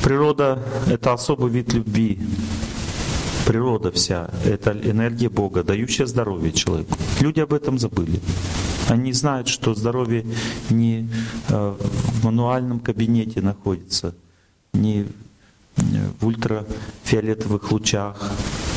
Природа— 0.01 0.63
это 0.87 1.13
особый 1.13 1.51
вид 1.51 1.73
любви 1.73 2.21
природа 3.47 3.91
вся— 3.91 4.31
это 4.45 4.73
энергия 4.73 5.29
Бога, 5.29 5.63
дающая 5.63 6.07
здоровье 6.07 6.53
человеку. 6.53 6.97
Люди 7.21 7.41
об 7.41 7.53
этом 7.53 7.79
забыли. 7.79 8.21
Они 8.89 9.13
знают, 9.13 9.49
что 9.49 9.75
здоровье 9.75 10.25
не 10.71 11.09
э, 11.49 11.75
в 11.79 12.25
мануальном 12.25 12.81
кабинете 12.81 13.41
находится, 13.41 14.15
не 14.73 15.07
в 16.21 16.27
ультрафиолетовых 16.27 17.73
лучах 17.73 18.31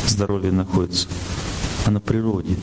здоровье 0.07 0.51
находится, 0.51 1.07
а 1.85 1.91
на 1.91 1.99
природе. 1.99 2.55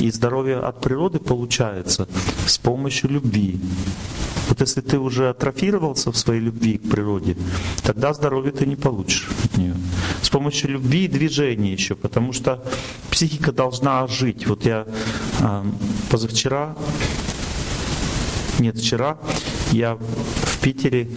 И 0.00 0.10
здоровье 0.10 0.58
от 0.58 0.80
природы 0.80 1.18
получается 1.18 2.08
с 2.46 2.58
помощью 2.58 3.10
любви. 3.10 3.60
Вот 4.48 4.60
если 4.60 4.80
ты 4.80 4.98
уже 4.98 5.28
атрофировался 5.28 6.10
в 6.10 6.16
своей 6.16 6.40
любви 6.40 6.78
к 6.78 6.90
природе, 6.90 7.36
тогда 7.82 8.12
здоровье 8.12 8.52
ты 8.52 8.66
не 8.66 8.76
получишь 8.76 9.28
от 9.44 9.58
нее. 9.58 9.74
С 10.22 10.30
помощью 10.30 10.70
любви 10.70 11.04
и 11.04 11.08
движения 11.08 11.72
еще, 11.72 11.94
потому 11.94 12.32
что 12.32 12.64
психика 13.10 13.52
должна 13.52 14.06
жить. 14.06 14.46
Вот 14.46 14.64
я 14.64 14.86
э, 15.40 15.64
позавчера, 16.10 16.76
нет, 18.58 18.78
вчера, 18.78 19.18
я 19.70 19.94
в 19.96 20.58
Питере 20.60 21.08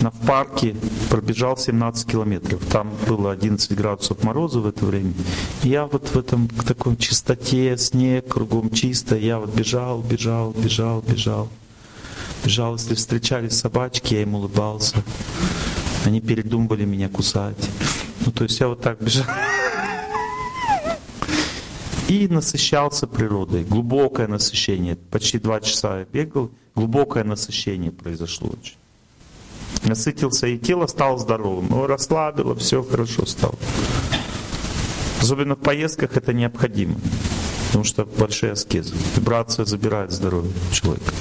на, 0.00 0.10
в 0.10 0.26
парке 0.26 0.76
пробежал 1.10 1.56
17 1.56 2.06
километров. 2.06 2.64
Там 2.70 2.92
было 3.06 3.32
11 3.32 3.76
градусов 3.76 4.22
мороза 4.24 4.60
в 4.60 4.66
это 4.66 4.84
время. 4.84 5.14
Я 5.62 5.86
вот 5.86 6.08
в 6.08 6.18
этом 6.18 6.48
в 6.48 6.64
такой 6.64 6.96
чистоте, 6.96 7.76
снег 7.78 8.28
кругом 8.28 8.70
чисто, 8.70 9.16
я 9.16 9.38
вот 9.38 9.54
бежал, 9.54 10.00
бежал, 10.00 10.52
бежал, 10.52 11.02
бежал. 11.02 11.48
Если 12.44 12.94
встречались 12.94 13.58
собачки, 13.58 14.14
я 14.14 14.22
им 14.22 14.34
улыбался. 14.34 14.96
Они 16.04 16.20
передумывали 16.20 16.84
меня 16.84 17.08
кусать. 17.08 17.56
Ну, 18.26 18.32
то 18.32 18.44
есть 18.44 18.58
я 18.58 18.68
вот 18.68 18.80
так 18.80 19.00
бежал. 19.00 19.26
И 22.08 22.26
насыщался 22.28 23.06
природой. 23.06 23.64
Глубокое 23.64 24.26
насыщение. 24.26 24.96
Почти 24.96 25.38
два 25.38 25.60
часа 25.60 26.00
я 26.00 26.04
бегал. 26.04 26.50
Глубокое 26.74 27.24
насыщение 27.24 27.92
произошло 27.92 28.50
очень. 28.50 28.76
Насытился, 29.84 30.48
и 30.48 30.58
тело 30.58 30.86
стало 30.88 31.18
здоровым. 31.18 31.66
Его 31.66 31.86
расслабило, 31.86 32.54
все 32.56 32.82
хорошо 32.82 33.24
стало. 33.24 33.54
Особенно 35.20 35.54
в 35.54 35.60
поездках 35.60 36.16
это 36.16 36.32
необходимо. 36.32 36.96
Потому 37.68 37.84
что 37.84 38.04
большие 38.04 38.52
аскезы. 38.52 38.94
Вибрация 39.16 39.64
забирает 39.64 40.10
здоровье 40.10 40.52
человека 40.72 41.12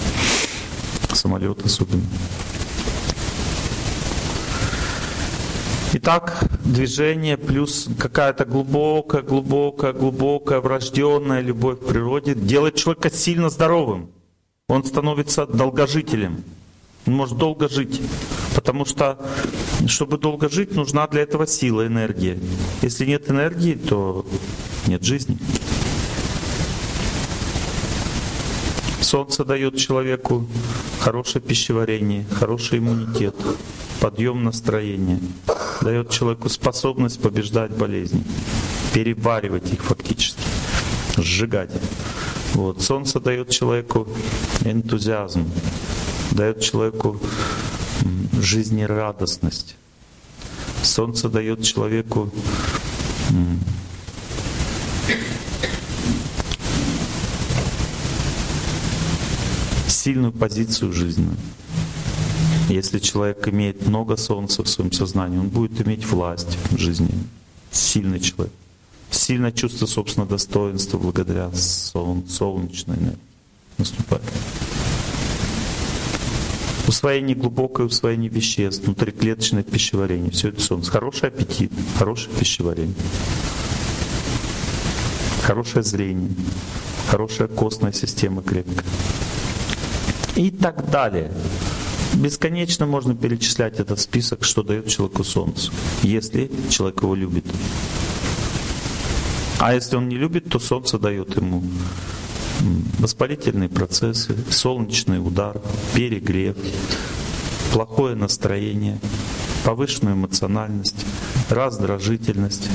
самолет 1.15 1.65
особенно. 1.65 2.03
Итак, 5.93 6.45
движение 6.63 7.35
плюс 7.35 7.89
какая-то 7.99 8.45
глубокая, 8.45 9.21
глубокая, 9.21 9.91
глубокая 9.91 10.61
врожденная 10.61 11.41
любовь 11.41 11.79
к 11.79 11.85
природе 11.85 12.33
делает 12.33 12.75
человека 12.75 13.09
сильно 13.09 13.49
здоровым. 13.49 14.09
Он 14.69 14.85
становится 14.85 15.45
долгожителем. 15.45 16.45
Он 17.05 17.13
может 17.13 17.37
долго 17.37 17.67
жить. 17.67 18.01
Потому 18.55 18.85
что, 18.85 19.19
чтобы 19.87 20.17
долго 20.17 20.47
жить, 20.47 20.73
нужна 20.75 21.07
для 21.07 21.23
этого 21.23 21.45
сила, 21.45 21.85
энергия. 21.85 22.39
Если 22.81 23.05
нет 23.05 23.29
энергии, 23.29 23.73
то 23.73 24.25
нет 24.87 25.03
жизни. 25.03 25.37
Солнце 29.11 29.43
дает 29.43 29.75
человеку 29.75 30.47
хорошее 31.01 31.43
пищеварение, 31.43 32.23
хороший 32.31 32.79
иммунитет, 32.79 33.35
подъем 33.99 34.45
настроения, 34.45 35.19
дает 35.81 36.11
человеку 36.11 36.47
способность 36.47 37.21
побеждать 37.21 37.71
болезни, 37.71 38.23
переваривать 38.93 39.73
их 39.73 39.83
фактически, 39.83 40.41
сжигать. 41.17 41.71
Вот. 42.53 42.81
Солнце 42.81 43.19
дает 43.19 43.49
человеку 43.49 44.07
энтузиазм, 44.63 45.45
дает 46.31 46.61
человеку 46.61 47.19
жизнерадостность. 48.39 49.75
Солнце 50.83 51.27
дает 51.27 51.63
человеку 51.63 52.31
сильную 60.01 60.33
позицию 60.33 60.93
жизненную. 60.93 61.37
Если 62.69 62.97
человек 62.99 63.47
имеет 63.47 63.85
много 63.85 64.17
солнца 64.17 64.63
в 64.63 64.67
своем 64.67 64.91
сознании, 64.91 65.37
он 65.37 65.49
будет 65.49 65.79
иметь 65.85 66.07
власть 66.07 66.57
в 66.71 66.77
жизни. 66.77 67.09
Сильный 67.71 68.19
человек. 68.19 68.53
Сильное 69.11 69.51
чувство 69.51 69.85
собственного 69.85 70.31
достоинства 70.31 70.97
благодаря 70.97 71.51
солн 71.53 72.27
солнечной 72.27 72.97
энергии 72.97 73.19
наступает. 73.77 74.23
Усвоение 76.87 77.35
глубокое 77.35 77.85
усвоение 77.85 78.29
веществ, 78.29 78.85
внутриклеточное 78.85 79.63
пищеварение. 79.63 80.31
Все 80.31 80.49
это 80.49 80.61
солнце. 80.61 80.89
Хороший 80.89 81.29
аппетит, 81.29 81.71
хорошее 81.99 82.35
пищеварение. 82.37 82.95
Хорошее 85.43 85.83
зрение, 85.83 86.31
хорошая 87.09 87.47
костная 87.47 87.91
система 87.91 88.41
крепкая 88.41 88.85
и 90.35 90.51
так 90.51 90.89
далее. 90.89 91.31
Бесконечно 92.13 92.85
можно 92.85 93.15
перечислять 93.15 93.79
этот 93.79 93.99
список, 93.99 94.43
что 94.43 94.63
дает 94.63 94.87
человеку 94.87 95.23
солнце, 95.23 95.71
если 96.03 96.51
человек 96.69 97.01
его 97.01 97.15
любит. 97.15 97.45
А 99.59 99.73
если 99.73 99.95
он 99.95 100.09
не 100.09 100.17
любит, 100.17 100.49
то 100.49 100.59
солнце 100.59 100.97
дает 100.97 101.35
ему 101.37 101.63
воспалительные 102.99 103.69
процессы, 103.69 104.35
солнечный 104.49 105.25
удар, 105.25 105.61
перегрев, 105.93 106.57
плохое 107.71 108.15
настроение, 108.15 108.99
повышенную 109.63 110.15
эмоциональность, 110.15 111.05
раздражительность, 111.49 112.69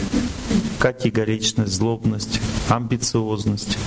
категоричность, 0.79 1.73
злобность, 1.73 2.40
амбициозность, 2.69 3.79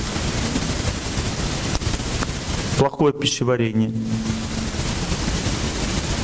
плохое 2.80 3.14
пищеварение, 3.14 3.92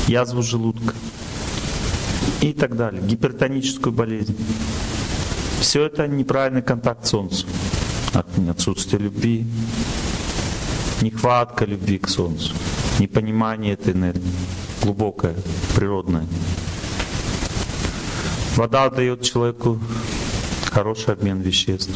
язву 0.07 0.41
желудка 0.41 0.95
и 2.39 2.53
так 2.53 2.77
далее, 2.77 3.01
гипертоническую 3.03 3.91
болезнь. 3.91 4.37
Все 5.59 5.85
это 5.85 6.07
неправильный 6.07 6.61
контакт 6.61 7.05
с 7.05 7.09
Солнцем, 7.09 7.49
отсутствие 8.49 9.01
любви, 9.01 9.45
нехватка 11.01 11.65
любви 11.65 11.97
к 11.97 12.07
Солнцу, 12.07 12.53
непонимание 12.99 13.73
этой 13.73 13.91
энергии, 13.91 14.31
глубокое, 14.81 15.35
природное. 15.75 16.25
Вода 18.55 18.89
дает 18.89 19.23
человеку 19.23 19.77
хороший 20.71 21.15
обмен 21.15 21.41
веществ, 21.41 21.91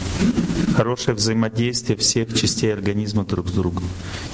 хорошее 0.75 1.15
взаимодействие 1.15 1.97
всех 1.97 2.33
частей 2.33 2.73
организма 2.73 3.25
друг 3.25 3.47
с 3.47 3.51
другом. 3.51 3.83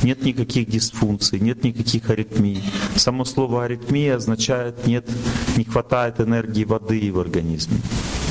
Нет 0.03 0.23
никаких 0.23 0.69
дисфункций, 0.69 1.39
нет 1.39 1.63
никаких 1.63 2.09
аритмий. 2.09 2.63
Само 2.95 3.25
слово 3.25 3.65
аритмия 3.65 4.15
означает 4.15 4.87
нет, 4.87 5.09
не 5.57 5.63
хватает 5.63 6.19
энергии 6.19 6.63
воды 6.63 7.11
в 7.11 7.19
организме. 7.19 7.77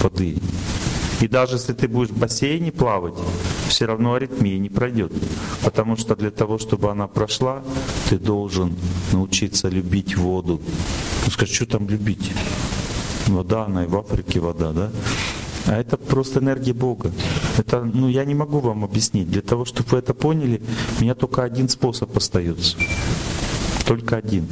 Воды. 0.03 0.37
И 1.21 1.29
даже 1.29 1.57
если 1.57 1.73
ты 1.73 1.89
будешь 1.89 2.11
в 2.11 2.19
бассейне 2.19 2.73
плавать, 2.73 3.15
все 3.69 3.87
равно 3.87 4.15
аритмия 4.15 4.59
не 4.59 4.69
пройдет. 4.69 5.13
Потому 5.63 5.97
что 5.97 6.17
для 6.17 6.31
того, 6.31 6.59
чтобы 6.59 6.91
она 6.91 7.07
прошла, 7.07 7.63
ты 8.11 8.19
должен 8.19 8.75
научиться 9.13 9.69
любить 9.69 10.17
воду. 10.17 10.61
Ну 11.25 11.31
скажи, 11.31 11.55
что 11.55 11.67
там 11.67 11.89
любить? 11.89 12.33
Вода, 13.27 13.65
она 13.65 13.85
и 13.85 13.87
в 13.87 13.97
Африке 13.97 14.41
вода, 14.41 14.73
да? 14.73 14.91
А 15.67 15.79
это 15.79 15.97
просто 15.97 16.41
энергия 16.41 16.73
Бога. 16.73 17.11
Это, 17.57 17.83
ну, 17.83 18.09
я 18.09 18.25
не 18.25 18.35
могу 18.35 18.61
вам 18.61 18.85
объяснить. 18.85 19.31
Для 19.31 19.43
того, 19.43 19.65
чтобы 19.65 19.89
вы 19.91 19.99
это 19.99 20.15
поняли, 20.15 20.63
у 20.99 21.03
меня 21.03 21.15
только 21.15 21.43
один 21.43 21.69
способ 21.69 22.15
остается. 22.17 22.77
Только 23.87 24.17
один. 24.17 24.47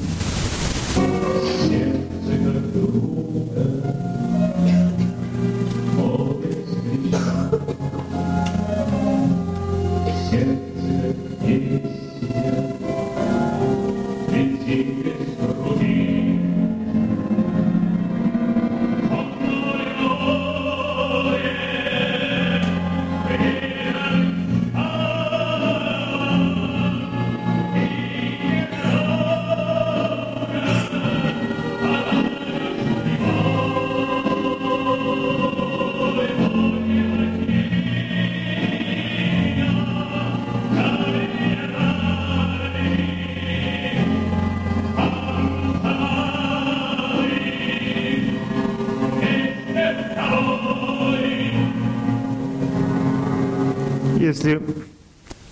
Если 54.42 54.60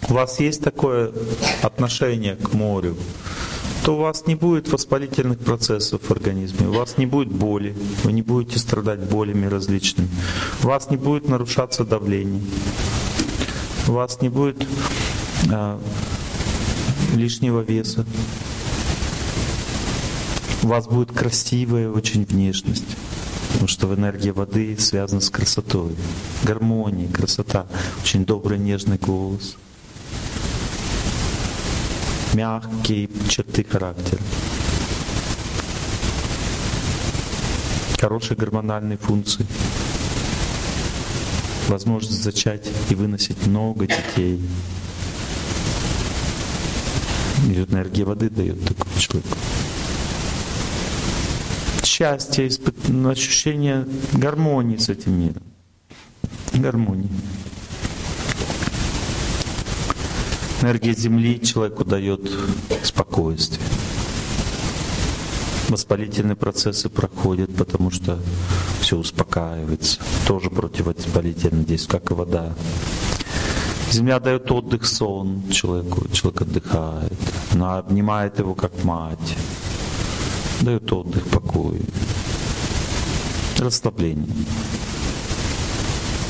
у 0.09 0.15
вас 0.15 0.41
есть 0.41 0.65
такое 0.65 1.13
отношение 1.63 2.35
к 2.35 2.55
морю, 2.55 2.97
то 3.85 3.95
у 3.95 4.01
вас 4.01 4.27
не 4.27 4.35
будет 4.35 4.69
воспалительных 4.69 5.39
процессов 5.39 6.01
в 6.03 6.11
организме, 6.11 6.67
у 6.67 6.73
вас 6.73 6.99
не 6.99 7.07
будет 7.07 7.29
боли, 7.29 7.73
вы 8.03 8.11
не 8.11 8.23
будете 8.23 8.59
страдать 8.59 8.99
болями 8.99 9.47
различными, 9.47 10.09
у 10.65 10.67
вас 10.67 10.91
не 10.91 10.97
будет 10.97 11.29
нарушаться 11.29 11.85
давление, 11.85 12.43
у 13.87 13.93
вас 13.93 14.21
не 14.23 14.29
будет 14.29 14.67
а, 15.53 15.81
лишнего 17.15 17.61
веса, 17.61 18.05
у 20.65 20.67
вас 20.67 20.89
будет 20.89 21.13
красивая 21.13 21.91
очень 21.91 22.25
внешность. 22.25 22.97
Потому 23.53 23.69
что 23.69 23.95
энергия 23.95 24.33
воды 24.33 24.77
связана 24.79 25.21
с 25.21 25.29
красотой, 25.29 25.95
гармонией, 26.45 27.13
красота, 27.13 27.67
очень 28.03 28.25
добрый, 28.25 28.59
нежный 28.59 28.97
голос, 28.97 29.57
мягкие 32.33 33.09
черты 33.29 33.65
характера, 33.65 34.23
хорошие 37.99 38.37
гормональные 38.37 38.99
функции, 38.99 39.47
возможность 41.69 42.23
зачать 42.23 42.69
и 42.89 42.95
выносить 42.95 43.47
много 43.47 43.87
детей. 43.87 44.41
И 47.49 47.53
энергия 47.55 48.05
воды 48.05 48.29
дает 48.31 48.63
такому 48.65 48.99
человеку 48.99 49.37
счастья, 52.01 52.49
ощущение 53.11 53.87
гармонии 54.15 54.79
с 54.79 54.89
этим 54.89 55.21
миром. 55.21 55.43
Гармонии. 56.55 57.11
Энергия 60.63 60.95
Земли 60.95 61.39
человеку 61.43 61.85
дает 61.85 62.23
спокойствие. 62.83 63.61
Воспалительные 65.69 66.37
процессы 66.37 66.89
проходят, 66.89 67.55
потому 67.55 67.91
что 67.91 68.19
все 68.81 68.97
успокаивается. 68.97 70.01
Тоже 70.27 70.49
противовоспалительно 70.49 71.65
действует, 71.65 72.03
как 72.03 72.13
и 72.13 72.15
вода. 72.15 72.55
Земля 73.91 74.21
дает 74.21 74.51
отдых, 74.51 74.87
сон 74.87 75.43
человеку. 75.51 76.09
Человек 76.13 76.41
отдыхает. 76.41 77.19
Она 77.53 77.77
обнимает 77.77 78.39
его 78.39 78.55
как 78.55 78.85
мать 78.85 79.37
дает 80.61 80.93
отдых, 80.93 81.25
покой, 81.29 81.81
расслабление. 83.59 84.27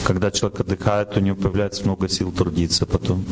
Когда 0.05 0.31
человек 0.31 0.61
отдыхает, 0.61 1.17
у 1.17 1.21
него 1.21 1.37
появляется 1.37 1.85
много 1.85 2.09
сил 2.09 2.33
трудиться 2.33 2.87
потом. 2.87 3.25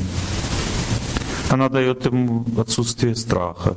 Она 1.50 1.68
дает 1.68 2.04
ему 2.04 2.44
отсутствие 2.58 3.16
страха, 3.16 3.76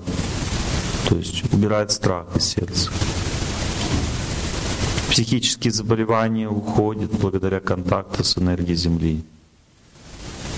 то 1.07 1.15
есть 1.15 1.43
убирает 1.53 1.91
страх 1.91 2.27
из 2.35 2.45
сердца. 2.45 2.91
Психические 5.09 5.71
заболевания 5.71 6.47
уходят 6.47 7.11
благодаря 7.11 7.59
контакту 7.59 8.23
с 8.23 8.37
энергией 8.37 8.75
Земли. 8.75 9.23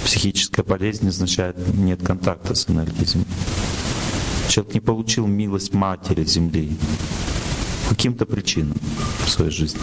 Психическая 0.06 0.65
болезнь 0.65 1.08
означает 1.08 1.56
нет 1.76 2.06
контакта 2.06 2.56
с 2.56 2.69
энергией 2.69 3.06
Земли. 3.06 3.26
Человек 4.53 4.75
не 4.75 4.81
получил 4.81 5.25
милость 5.25 5.73
Матери 5.73 6.23
Земли 6.25 6.77
каким-то 7.89 8.27
причинам 8.27 8.77
в 9.25 9.27
своей 9.27 9.49
жизни. 9.49 9.81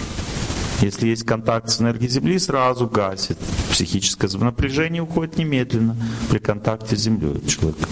Если 0.80 1.08
есть 1.08 1.24
контакт 1.24 1.68
с 1.68 1.80
энергией 1.80 2.08
Земли, 2.08 2.38
сразу 2.38 2.86
гасит 2.86 3.36
психическое 3.72 4.28
напряжение, 4.38 5.02
уходит 5.02 5.38
немедленно 5.38 5.96
при 6.30 6.38
контакте 6.38 6.94
с 6.94 7.00
Землей 7.00 7.44
человека. 7.48 7.88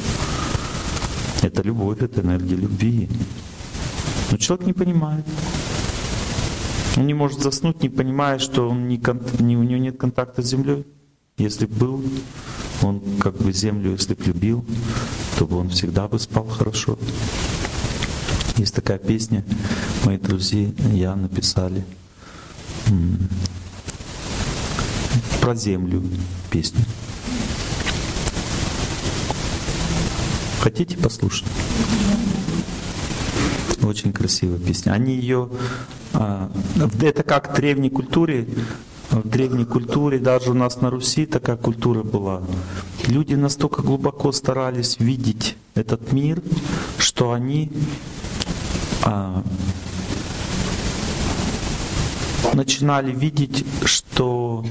Это 1.43 1.63
любовь, 1.63 2.01
это 2.01 2.21
энергия 2.21 2.55
любви. 2.55 3.09
Но 4.31 4.37
человек 4.37 4.65
не 4.65 4.73
понимает. 4.73 5.27
Он 6.97 7.09
не 7.09 7.15
может 7.15 7.43
заснуть, 7.43 7.83
не 7.83 7.89
понимая, 7.89 8.39
что 8.39 8.69
он 8.69 8.87
не, 8.87 9.01
у 9.57 9.65
него 9.65 9.83
нет 9.83 9.99
контакта 9.99 10.43
с 10.43 10.47
Землей. 10.47 10.87
Если 11.39 11.67
был, 11.67 12.05
он 12.83 13.03
как 13.21 13.37
бы 13.37 13.53
землю, 13.53 13.93
если 13.93 14.15
бы 14.15 14.25
любил, 14.25 14.65
то 15.39 15.47
бы 15.47 15.57
он 15.57 15.71
всегда 15.71 16.09
бы 16.09 16.19
спал 16.19 16.47
хорошо. 16.47 16.99
Есть 18.57 18.75
такая 18.75 18.99
песня, 18.99 19.45
мои 20.05 20.19
друзья, 20.19 20.71
я 20.93 21.15
написали 21.15 21.85
про 25.41 25.55
землю 25.55 26.03
песню. 26.51 26.81
Хотите 30.61 30.97
послушать? 30.97 31.47
Очень 33.83 34.13
красивая 34.13 34.59
песня. 34.59 34.91
Они 34.91 35.15
ее, 35.15 35.49
а, 36.13 36.51
это 37.01 37.23
как 37.23 37.53
в 37.53 37.55
древней 37.55 37.91
культуре 37.91 38.47
в 39.11 39.29
древней 39.29 39.65
культуре, 39.65 40.19
даже 40.19 40.51
у 40.51 40.55
нас 40.55 40.81
на 40.81 40.91
Руси 40.91 41.27
такая 41.27 41.57
культура 41.57 42.03
была. 42.03 42.43
люди 43.07 43.35
настолько 43.35 43.83
глубоко 43.83 44.33
старались 44.33 44.97
видеть 44.99 45.57
этот 45.75 46.13
мир, 46.13 46.43
что 46.99 47.33
они 47.33 47.71
а, 49.05 49.43
начинали 52.55 53.13
видеть, 53.13 53.65
что 53.85 54.65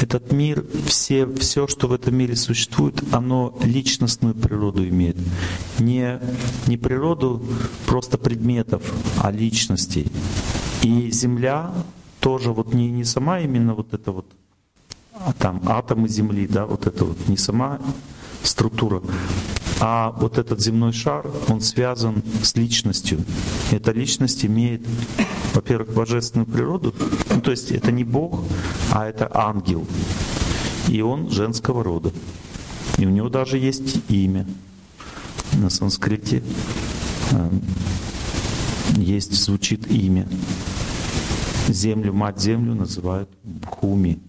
этот 0.00 0.32
мир, 0.32 0.64
все, 0.86 1.26
все, 1.26 1.66
что 1.66 1.88
в 1.88 1.92
этом 1.92 2.16
мире 2.16 2.36
существует, 2.36 3.02
оно 3.12 3.56
личностную 3.62 4.34
природу 4.34 4.86
имеет. 4.88 5.16
Не, 5.78 6.20
не 6.66 6.76
природу 6.76 7.42
просто 7.86 8.16
предметов, 8.16 8.82
а 9.20 9.30
личностей. 9.30 10.06
И 10.82 11.10
Земля 11.10 11.72
тоже 12.20 12.52
вот 12.52 12.74
не, 12.74 12.90
не 12.90 13.04
сама 13.04 13.40
именно 13.40 13.74
вот 13.74 13.94
это 13.94 14.12
вот 14.12 14.26
а 15.20 15.32
там 15.32 15.62
атомы 15.66 16.08
Земли, 16.08 16.46
да, 16.46 16.64
вот 16.64 16.86
это 16.86 17.04
вот 17.04 17.28
не 17.28 17.36
сама 17.36 17.80
структура, 18.42 19.02
а 19.80 20.12
вот 20.12 20.38
этот 20.38 20.60
земной 20.60 20.92
шар, 20.92 21.26
он 21.48 21.60
связан 21.60 22.22
с 22.42 22.54
личностью. 22.56 23.24
Эта 23.70 23.92
личность 23.92 24.44
имеет, 24.44 24.82
во-первых, 25.54 25.92
божественную 25.92 26.46
природу, 26.46 26.94
ну, 27.30 27.40
то 27.40 27.50
есть 27.50 27.70
это 27.70 27.92
не 27.92 28.04
Бог, 28.04 28.40
а 28.92 29.06
это 29.06 29.30
ангел. 29.32 29.86
И 30.88 31.00
он 31.00 31.30
женского 31.30 31.84
рода. 31.84 32.12
И 32.96 33.06
у 33.06 33.10
него 33.10 33.28
даже 33.28 33.58
есть 33.58 33.98
имя 34.08 34.46
на 35.52 35.70
санскрите. 35.70 36.42
Эм, 37.32 37.62
есть, 38.96 39.32
звучит 39.34 39.90
имя. 39.90 40.26
Землю, 41.72 42.12
мать 42.12 42.40
землю 42.40 42.74
называют 42.74 43.28
Бхуми. 43.42 44.20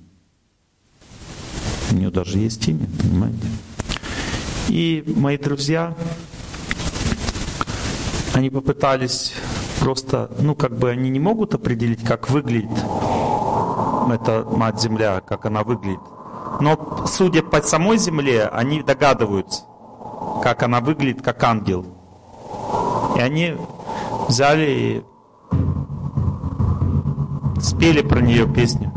У 1.91 1.95
нее 1.95 2.11
даже 2.11 2.37
есть 2.37 2.67
имя, 2.67 2.87
понимаете? 3.01 3.47
И 4.67 5.03
мои 5.15 5.37
друзья, 5.37 5.95
они 8.33 8.49
попытались 8.49 9.33
просто, 9.79 10.29
ну 10.39 10.55
как 10.55 10.77
бы 10.77 10.89
они 10.91 11.09
не 11.09 11.19
могут 11.19 11.55
определить, 11.55 12.03
как 12.03 12.29
выглядит 12.29 12.69
эта 14.11 14.43
мать 14.43 14.81
Земля, 14.81 15.21
как 15.21 15.45
она 15.45 15.63
выглядит. 15.63 16.01
Но 16.59 17.05
судя 17.07 17.43
по 17.43 17.61
самой 17.61 17.97
Земле, 17.97 18.47
они 18.47 18.81
догадываются, 18.81 19.63
как 20.43 20.63
она 20.63 20.81
выглядит, 20.81 21.21
как 21.21 21.43
ангел. 21.43 21.85
И 23.17 23.19
они 23.19 23.55
взяли 24.27 24.69
и 24.69 25.03
спели 27.63 28.01
про 28.01 28.21
нее 28.21 28.47
песню. 28.47 28.91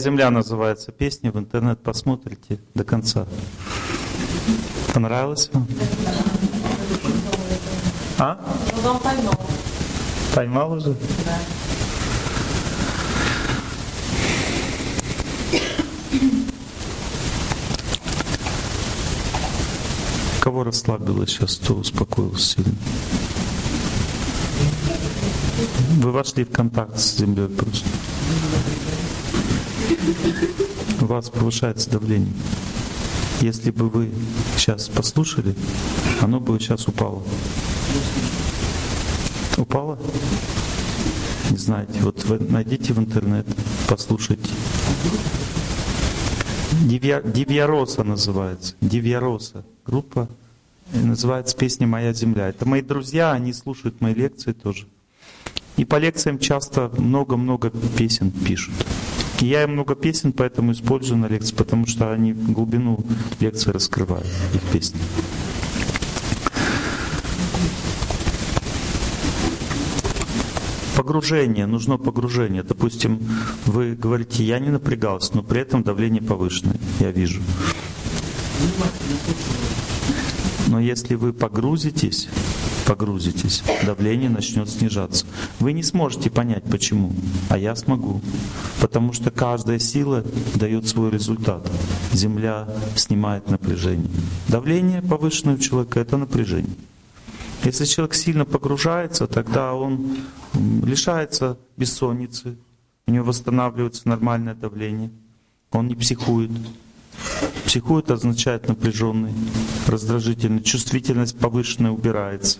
Земля 0.00 0.30
называется 0.30 0.90
песня, 0.90 1.30
в 1.30 1.38
интернет 1.38 1.80
посмотрите 1.82 2.58
до 2.74 2.82
конца. 2.82 3.26
Понравилось 4.92 5.48
вам? 5.52 5.68
А? 8.18 8.38
Ну, 8.82 8.98
поймал. 8.98 9.40
Поймал 10.34 10.72
уже? 10.72 10.90
Да. 10.90 11.38
Кого 20.40 20.64
расслабило 20.64 21.26
сейчас, 21.26 21.56
кто 21.56 21.74
успокоился 21.74 22.54
сильно? 22.54 22.74
Вы 26.02 26.12
вошли 26.12 26.44
в 26.44 26.50
контакт 26.50 26.98
с 26.98 27.16
землей 27.18 27.46
просто 27.48 27.86
у 31.00 31.04
вас 31.06 31.30
повышается 31.30 31.90
давление. 31.90 32.32
Если 33.40 33.70
бы 33.70 33.88
вы 33.88 34.10
сейчас 34.56 34.88
послушали, 34.88 35.54
оно 36.20 36.40
бы 36.40 36.58
сейчас 36.58 36.86
упало. 36.88 37.22
Упало? 39.56 39.98
Не 41.50 41.56
знаете. 41.56 42.00
Вот 42.00 42.24
вы 42.24 42.38
найдите 42.38 42.92
в 42.92 42.98
интернет, 42.98 43.46
послушайте. 43.88 44.50
Дивья, 46.84 47.22
Дивьяроса 47.22 48.04
называется. 48.04 48.74
Дивьяроса. 48.80 49.64
Группа 49.86 50.28
называется 50.92 51.56
песня 51.56 51.86
«Моя 51.86 52.12
земля». 52.12 52.48
Это 52.48 52.66
мои 52.66 52.82
друзья, 52.82 53.32
они 53.32 53.52
слушают 53.52 54.00
мои 54.00 54.14
лекции 54.14 54.52
тоже. 54.52 54.86
И 55.76 55.84
по 55.84 55.96
лекциям 55.96 56.38
часто 56.38 56.90
много-много 56.98 57.70
песен 57.96 58.30
пишут. 58.30 58.74
Я 59.40 59.62
им 59.62 59.72
много 59.72 59.94
песен, 59.94 60.32
поэтому 60.32 60.72
использую 60.72 61.18
на 61.18 61.26
лекции, 61.26 61.54
потому 61.54 61.86
что 61.86 62.12
они 62.12 62.32
глубину 62.32 63.00
лекции 63.40 63.70
раскрывают, 63.70 64.26
их 64.54 64.62
песни. 64.70 65.00
Погружение, 70.94 71.64
нужно 71.64 71.96
погружение. 71.96 72.62
Допустим, 72.62 73.18
вы 73.64 73.94
говорите, 73.94 74.44
я 74.44 74.58
не 74.58 74.68
напрягался, 74.68 75.34
но 75.34 75.42
при 75.42 75.62
этом 75.62 75.82
давление 75.82 76.20
повышенное, 76.20 76.76
я 76.98 77.10
вижу. 77.10 77.40
Но 80.68 80.78
если 80.78 81.14
вы 81.14 81.32
погрузитесь, 81.32 82.28
погрузитесь, 82.90 83.62
давление 83.86 84.28
начнет 84.28 84.68
снижаться. 84.68 85.24
Вы 85.60 85.74
не 85.74 85.84
сможете 85.84 86.28
понять, 86.28 86.64
почему, 86.64 87.12
а 87.48 87.56
я 87.56 87.76
смогу. 87.76 88.20
Потому 88.80 89.12
что 89.12 89.30
каждая 89.30 89.78
сила 89.78 90.24
дает 90.56 90.88
свой 90.88 91.12
результат. 91.12 91.70
Земля 92.12 92.68
снимает 92.96 93.48
напряжение. 93.48 94.10
Давление 94.48 95.02
повышенное 95.02 95.54
у 95.54 95.58
человека— 95.58 96.00
это 96.00 96.16
напряжение. 96.16 96.74
Если 97.62 97.84
человек 97.84 98.14
сильно 98.14 98.44
погружается, 98.44 99.28
тогда 99.28 99.72
он 99.74 100.16
лишается 100.84 101.58
бессонницы, 101.76 102.56
у 103.06 103.12
него 103.12 103.26
восстанавливается 103.26 104.08
нормальное 104.08 104.56
давление, 104.56 105.12
он 105.70 105.86
не 105.86 105.94
психует. 105.94 106.50
Психует 107.64 108.10
означает 108.10 108.66
напряженный, 108.66 109.32
раздражительный, 109.86 110.62
чувствительность 110.62 111.38
повышенная 111.38 111.90
убирается. 111.90 112.58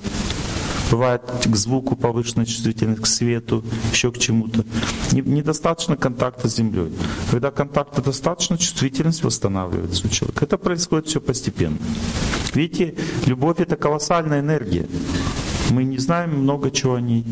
Бывает 0.91 1.23
к 1.45 1.55
звуку 1.55 1.95
повышенная 1.95 2.47
чувствительность, 2.47 3.03
к 3.03 3.07
свету, 3.07 3.65
еще 3.93 4.11
к 4.11 4.19
чему-то. 4.19 4.65
Недостаточно 5.13 5.97
контакта 5.97 6.49
с 6.49 6.57
землей. 6.57 6.93
Когда 7.31 7.53
контакта 7.53 8.03
достаточно, 8.03 8.59
чувствительность 8.59 9.23
восстанавливается 9.23 10.09
у 10.09 10.11
человека. 10.11 10.45
Это 10.45 10.59
происходит 10.59 11.07
все 11.07 11.21
постепенно. 11.21 11.79
Видите, 12.55 12.97
любовь 13.27 13.61
это 13.61 13.77
колоссальная 13.77 14.41
энергия. 14.41 14.89
Мы 15.71 15.85
не 15.85 15.99
знаем 15.99 16.43
много 16.43 16.73
чего 16.73 16.95
о 16.95 17.01
ней. 17.01 17.25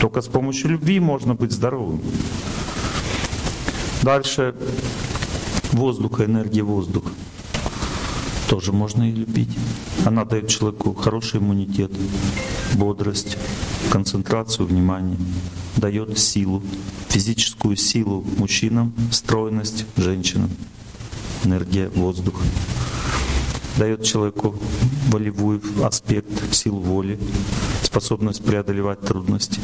Только 0.00 0.22
с 0.22 0.26
помощью 0.26 0.70
любви 0.70 0.98
можно 0.98 1.34
быть 1.34 1.52
здоровым. 1.52 2.00
Дальше 4.02 4.54
воздуха, 5.72 6.24
энергия 6.24 6.62
воздуха. 6.62 7.10
Тоже 8.48 8.72
можно 8.72 9.02
и 9.08 9.12
любить. 9.12 9.50
Она 10.06 10.24
дает 10.24 10.48
человеку 10.48 10.94
хороший 10.94 11.38
иммунитет, 11.38 11.92
бодрость, 12.74 13.36
концентрацию 13.90 14.66
внимания, 14.66 15.18
дает 15.76 16.18
силу, 16.18 16.62
физическую 17.08 17.76
силу 17.76 18.24
мужчинам, 18.38 18.94
стройность 19.12 19.84
женщинам, 19.96 20.50
энергия 21.44 21.90
воздуха. 21.90 22.42
Дает 23.76 24.02
человеку 24.02 24.56
волевой 25.08 25.60
аспект, 25.84 26.54
силу 26.54 26.80
воли, 26.80 27.18
способность 27.82 28.42
преодолевать 28.42 29.02
трудности. 29.02 29.60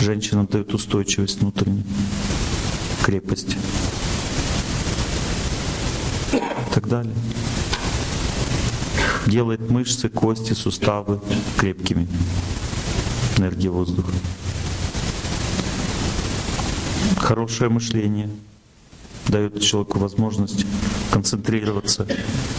Женщинам 0.00 0.46
дает 0.46 0.74
устойчивость 0.74 1.40
внутреннюю 1.40 1.84
крепость 3.04 3.56
и 6.32 6.40
так 6.74 6.79
далее. 6.90 7.14
Делает 9.26 9.70
мышцы, 9.70 10.08
кости, 10.08 10.52
суставы 10.52 11.20
крепкими. 11.56 12.06
Энергия 13.38 13.70
воздуха. 13.70 14.12
Хорошее 17.16 17.70
мышление 17.70 18.28
дает 19.28 19.60
человеку 19.60 20.00
возможность 20.00 20.66
концентрироваться, 21.12 22.06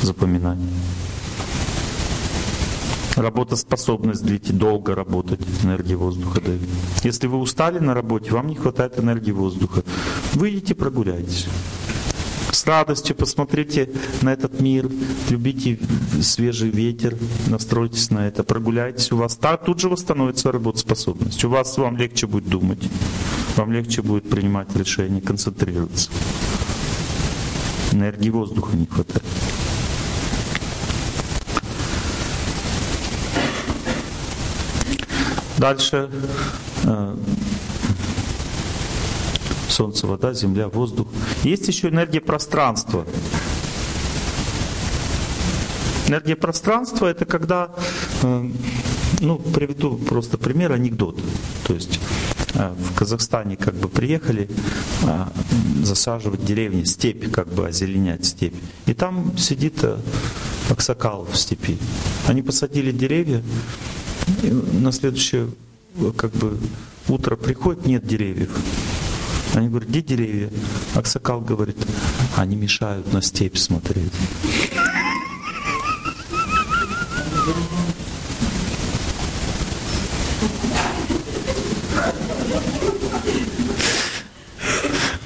запоминать. 0.02 0.58
Работоспособность 3.18 4.24
длить, 4.24 4.58
долго 4.58 4.96
работать, 4.96 5.42
энергии 5.64 5.96
воздуха 5.96 6.40
дает. 6.40 6.62
Если 7.04 7.28
вы 7.28 7.38
устали 7.38 7.80
на 7.80 7.94
работе, 7.94 8.32
вам 8.32 8.48
не 8.48 8.56
хватает 8.56 8.98
энергии 8.98 9.32
воздуха, 9.32 9.84
выйдите 10.34 10.74
прогуляйтесь. 10.74 11.48
С 12.62 12.68
радостью 12.68 13.16
посмотрите 13.16 13.90
на 14.22 14.34
этот 14.34 14.62
мир, 14.62 14.88
любите 15.32 15.80
свежий 16.22 16.70
ветер, 16.70 17.18
настройтесь 17.48 18.12
на 18.12 18.28
это, 18.28 18.44
прогуляйтесь. 18.44 19.12
У 19.12 19.18
вас 19.18 19.36
так 19.36 19.66
тут 19.66 19.80
же 19.80 19.90
восстановится 19.90 20.52
работоспособность. 20.52 21.44
У 21.44 21.50
вас 21.50 21.76
вам 21.80 21.98
легче 21.98 22.28
будет 22.28 22.48
думать, 22.48 22.88
вам 23.56 23.72
легче 23.72 24.04
будет 24.04 24.30
принимать 24.30 24.76
решения, 24.76 25.22
концентрироваться. 25.22 26.12
Энергии 27.94 28.30
воздуха 28.30 28.78
не 28.78 28.86
хватает. 28.86 29.24
Дальше 35.58 36.12
э, 36.84 37.16
солнце, 39.72 40.08
вода, 40.08 40.34
земля, 40.34 40.68
воздух. 40.68 41.08
Есть 41.44 41.68
еще 41.68 41.90
энергия 41.90 42.22
пространства. 42.22 43.06
Энергия 46.08 46.36
пространства 46.36 47.08
это 47.08 47.26
когда, 47.26 47.72
э, 48.22 48.50
ну, 49.22 49.38
приведу 49.38 49.98
просто 49.98 50.38
пример, 50.38 50.74
анекдот. 50.74 51.20
То 51.66 51.74
есть 51.74 52.00
э, 52.54 52.74
в 52.78 52.96
Казахстане 52.96 53.56
как 53.56 53.76
бы 53.76 53.88
приехали 53.88 54.50
засаживать 55.84 56.46
деревни, 56.46 56.84
степь, 56.84 57.32
как 57.32 57.48
бы 57.48 57.68
озеленять 57.68 58.26
степь. 58.26 58.56
И 58.86 58.94
там 58.94 59.36
сидит 59.38 59.84
аксакал 60.70 61.26
в 61.26 61.36
степи. 61.36 61.78
Они 62.28 62.42
посадили 62.42 62.92
деревья, 62.92 63.42
и 64.44 64.50
на 64.50 64.92
следующее 64.92 65.50
как 66.18 66.32
бы 66.32 66.58
утро 67.08 67.36
приходит, 67.36 67.86
нет 67.86 68.06
деревьев. 68.06 68.52
Они 69.54 69.68
говорят, 69.68 69.90
где 69.90 70.02
деревья? 70.02 70.50
Аксакал 70.96 71.42
говорит, 71.42 71.78
они 72.38 72.56
мешают 72.56 73.12
на 73.12 73.22
степь 73.22 73.58
смотреть. 73.58 74.14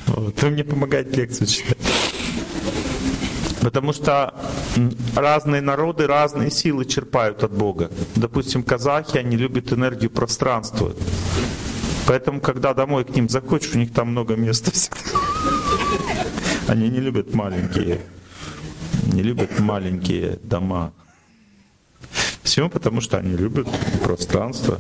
Вот. 0.07 0.41
Вы 0.41 0.49
мне 0.49 0.63
помогаете 0.63 1.11
лекцию 1.11 1.47
читать. 1.47 1.77
Потому 3.61 3.93
что 3.93 4.33
разные 5.15 5.61
народы 5.61 6.07
разные 6.07 6.51
силы 6.51 6.85
черпают 6.85 7.43
от 7.43 7.51
Бога. 7.51 7.91
Допустим, 8.15 8.63
казахи, 8.63 9.17
они 9.17 9.38
любят 9.38 9.71
энергию 9.71 10.09
пространства. 10.09 10.93
Поэтому, 12.08 12.39
когда 12.39 12.74
домой 12.74 13.04
к 13.04 13.10
ним 13.10 13.30
заходишь, 13.30 13.74
у 13.74 13.78
них 13.78 13.91
там 13.91 14.10
много 14.10 14.36
места 14.36 14.72
всегда. 14.72 15.00
Они 16.68 16.89
не 16.89 17.00
любят 17.00 17.34
маленькие, 17.34 18.02
не 19.12 19.22
любят 19.24 19.60
маленькие 19.60 20.39
дома. 20.44 20.94
Почему? 22.44 22.70
Потому 22.70 23.02
что 23.02 23.18
они 23.18 23.36
любят 23.36 23.68
пространство. 24.04 24.80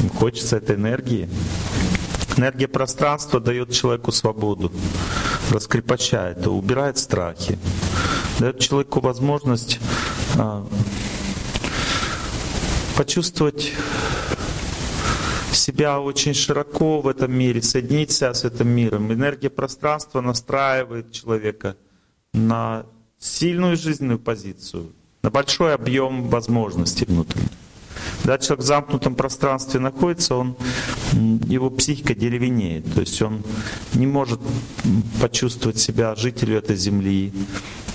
Им 0.00 0.08
хочется 0.08 0.56
этой 0.56 0.76
энергии. 0.76 1.28
Энергия 2.36 2.66
пространства 2.66 3.40
дает 3.40 3.72
человеку 3.72 4.10
свободу, 4.10 4.72
раскрепощает, 5.50 6.46
убирает 6.46 6.96
страхи, 6.96 7.58
дает 8.38 8.58
человеку 8.58 9.00
возможность 9.00 9.78
а, 10.36 10.66
почувствовать 12.96 13.72
себя 15.54 16.00
очень 16.00 16.34
широко 16.34 17.00
в 17.00 17.08
этом 17.08 17.32
мире, 17.32 17.62
соединить 17.62 18.10
себя 18.10 18.34
с 18.34 18.44
этим 18.44 18.68
миром. 18.68 19.12
Энергия 19.12 19.50
пространства 19.50 20.20
настраивает 20.20 21.12
человека 21.12 21.76
на 22.32 22.86
сильную 23.18 23.76
жизненную 23.76 24.18
позицию, 24.18 24.92
на 25.22 25.30
большой 25.30 25.74
объем 25.74 26.28
возможностей 26.28 27.04
внутренних. 27.04 27.48
Когда 28.22 28.38
человек 28.38 28.64
в 28.64 28.66
замкнутом 28.66 29.14
пространстве 29.14 29.80
находится, 29.80 30.36
он, 30.36 30.56
его 31.48 31.70
психика 31.70 32.14
деревенеет, 32.14 32.92
то 32.94 33.00
есть 33.00 33.20
он 33.20 33.42
не 33.94 34.06
может 34.06 34.40
почувствовать 35.20 35.78
себя 35.78 36.14
жителем 36.14 36.56
этой 36.56 36.76
земли, 36.76 37.32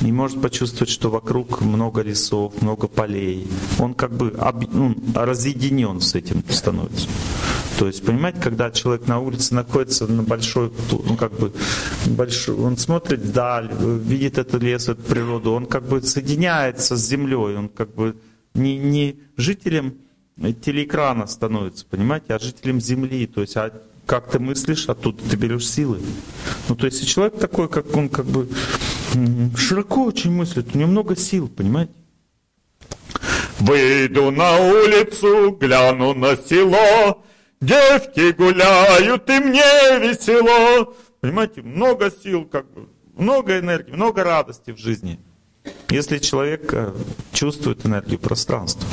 не 0.01 0.11
может 0.11 0.41
почувствовать, 0.41 0.89
что 0.89 1.09
вокруг 1.09 1.61
много 1.61 2.01
лесов, 2.01 2.61
много 2.61 2.87
полей. 2.87 3.47
Он 3.79 3.93
как 3.93 4.15
бы 4.15 4.29
об, 4.37 4.63
ну, 4.71 4.95
разъединен 5.15 6.01
с 6.01 6.15
этим 6.15 6.43
становится. 6.49 7.07
То 7.79 7.87
есть, 7.87 8.03
понимаете, 8.03 8.39
когда 8.41 8.71
человек 8.71 9.07
на 9.07 9.19
улице 9.19 9.53
находится 9.53 10.07
на 10.07 10.23
большой, 10.23 10.71
ну 10.91 11.15
как 11.15 11.33
бы 11.33 11.53
большой, 12.07 12.55
он 12.55 12.75
смотрит 12.77 13.19
вдаль, 13.19 13.69
видит 13.79 14.39
этот 14.39 14.63
лес, 14.63 14.89
эту 14.89 15.01
природу, 15.03 15.51
он 15.51 15.67
как 15.67 15.83
бы 15.87 16.01
соединяется 16.01 16.95
с 16.95 17.07
землей, 17.07 17.55
он 17.55 17.69
как 17.69 17.93
бы 17.93 18.15
не, 18.55 18.77
не 18.77 19.19
жителем 19.37 19.93
телеэкрана 20.37 21.27
становится, 21.27 21.85
понимаете, 21.89 22.33
а 22.33 22.39
жителем 22.39 22.79
Земли. 22.81 23.27
То 23.27 23.41
есть, 23.41 23.57
а 23.57 23.71
как 24.05 24.29
ты 24.31 24.39
мыслишь, 24.39 24.87
оттуда 24.87 25.21
ты 25.29 25.35
берешь 25.35 25.67
силы. 25.67 25.99
Ну, 26.69 26.75
то 26.75 26.85
есть, 26.85 27.07
человек 27.07 27.39
такой, 27.39 27.67
как 27.67 27.95
он 27.95 28.09
как 28.09 28.25
бы 28.25 28.47
широко 29.57 30.03
очень 30.05 30.31
мыслит, 30.31 30.75
у 30.75 30.77
него 30.77 30.89
много 30.89 31.15
сил, 31.15 31.47
понимаете? 31.47 31.93
Выйду 33.59 34.31
на 34.31 34.57
улицу, 34.57 35.51
гляну 35.51 36.13
на 36.13 36.35
село, 36.37 37.23
девки 37.59 38.31
гуляют, 38.31 39.29
и 39.29 39.39
мне 39.39 39.99
весело. 39.99 40.93
Понимаете, 41.21 41.61
много 41.63 42.11
сил, 42.11 42.45
как 42.45 42.71
бы, 42.71 42.87
много 43.15 43.59
энергии, 43.59 43.91
много 43.91 44.23
радости 44.23 44.71
в 44.71 44.77
жизни. 44.77 45.19
Если 45.89 46.19
человек 46.19 46.71
э, 46.73 46.93
чувствует 47.33 47.85
энергию 47.85 48.19
пространства, 48.19 48.87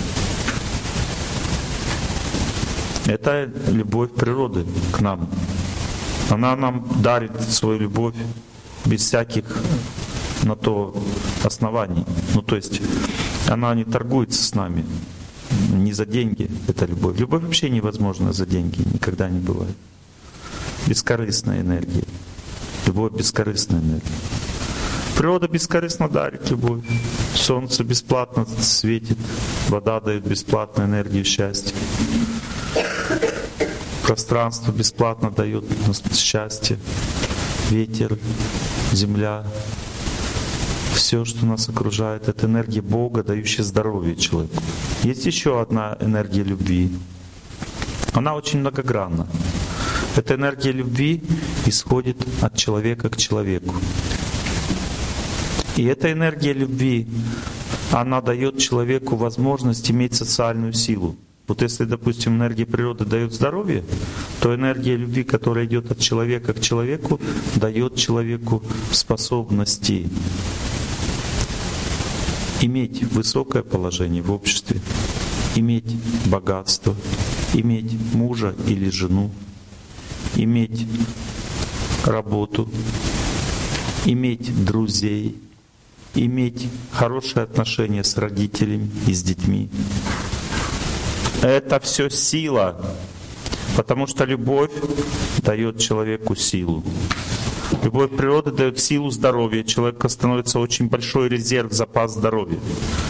это 3.06 3.50
любовь 3.68 4.14
природы 4.14 4.64
к 4.92 5.00
нам. 5.00 5.28
Она 6.30 6.56
нам 6.56 6.88
дарит 7.02 7.38
свою 7.42 7.78
любовь 7.78 8.14
без 8.86 9.02
всяких 9.02 9.44
на 10.44 10.56
то 10.56 10.94
оснований. 11.42 12.04
Ну 12.34 12.42
то 12.42 12.56
есть 12.56 12.80
она 13.48 13.74
не 13.74 13.84
торгуется 13.84 14.42
с 14.42 14.54
нами. 14.54 14.84
Не 15.72 15.92
за 15.92 16.06
деньги 16.06 16.50
это 16.68 16.86
любовь. 16.86 17.18
Любовь 17.18 17.42
вообще 17.42 17.70
невозможна 17.70 18.32
за 18.32 18.46
деньги, 18.46 18.82
никогда 18.92 19.28
не 19.28 19.40
бывает. 19.40 19.76
Бескорыстная 20.86 21.60
энергия. 21.60 22.04
Любовь 22.86 23.12
бескорыстная 23.12 23.80
энергия. 23.80 24.12
Природа 25.16 25.46
бескорыстно 25.48 26.08
дарит 26.08 26.50
любовь. 26.50 26.82
Солнце 27.34 27.84
бесплатно 27.84 28.46
светит, 28.58 29.16
вода 29.68 30.00
дает 30.00 30.26
бесплатную 30.26 30.88
энергию 30.88 31.24
счастья. 31.24 31.74
Пространство 34.02 34.72
бесплатно 34.72 35.30
дает 35.30 35.64
счастье. 36.12 36.78
Ветер, 37.70 38.18
земля, 38.92 39.46
все, 40.94 41.24
что 41.24 41.44
нас 41.44 41.68
окружает, 41.68 42.28
это 42.28 42.46
энергия 42.46 42.80
Бога, 42.80 43.22
дающая 43.22 43.64
здоровье 43.64 44.16
человеку. 44.16 44.62
Есть 45.02 45.26
еще 45.26 45.60
одна 45.60 45.96
энергия 46.00 46.44
любви. 46.44 46.90
Она 48.12 48.34
очень 48.34 48.60
многогранна. 48.60 49.26
Эта 50.16 50.34
энергия 50.34 50.72
любви 50.72 51.22
исходит 51.66 52.16
от 52.40 52.56
человека 52.56 53.08
к 53.08 53.16
человеку. 53.16 53.74
И 55.76 55.84
эта 55.84 56.12
энергия 56.12 56.52
любви, 56.52 57.08
она 57.90 58.20
дает 58.20 58.58
человеку 58.58 59.16
возможность 59.16 59.90
иметь 59.90 60.14
социальную 60.14 60.72
силу. 60.72 61.16
Вот 61.48 61.60
если, 61.62 61.84
допустим, 61.84 62.36
энергия 62.36 62.64
природы 62.64 63.04
дает 63.04 63.34
здоровье, 63.34 63.84
то 64.40 64.54
энергия 64.54 64.96
любви, 64.96 65.24
которая 65.24 65.66
идет 65.66 65.90
от 65.90 65.98
человека 65.98 66.54
к 66.54 66.60
человеку, 66.60 67.20
дает 67.56 67.96
человеку 67.96 68.62
способности 68.92 70.08
иметь 72.60 73.02
высокое 73.04 73.62
положение 73.62 74.22
в 74.22 74.32
обществе, 74.32 74.80
иметь 75.54 75.96
богатство, 76.26 76.94
иметь 77.52 77.92
мужа 78.12 78.54
или 78.66 78.88
жену, 78.90 79.30
иметь 80.36 80.86
работу, 82.04 82.68
иметь 84.04 84.64
друзей, 84.64 85.36
иметь 86.14 86.68
хорошие 86.92 87.42
отношения 87.42 88.04
с 88.04 88.16
родителями 88.16 88.90
и 89.06 89.12
с 89.12 89.22
детьми. 89.22 89.68
Это 91.42 91.78
все 91.80 92.08
сила, 92.08 92.80
потому 93.76 94.06
что 94.06 94.24
любовь 94.24 94.72
дает 95.42 95.78
человеку 95.78 96.34
силу. 96.34 96.82
Любовь 97.84 98.16
природы 98.16 98.50
дает 98.50 98.80
силу 98.80 99.10
здоровья. 99.10 99.62
Человека 99.62 100.08
становится 100.08 100.58
очень 100.58 100.88
большой 100.88 101.28
резерв, 101.28 101.70
запас 101.70 102.14
здоровья. 102.14 102.58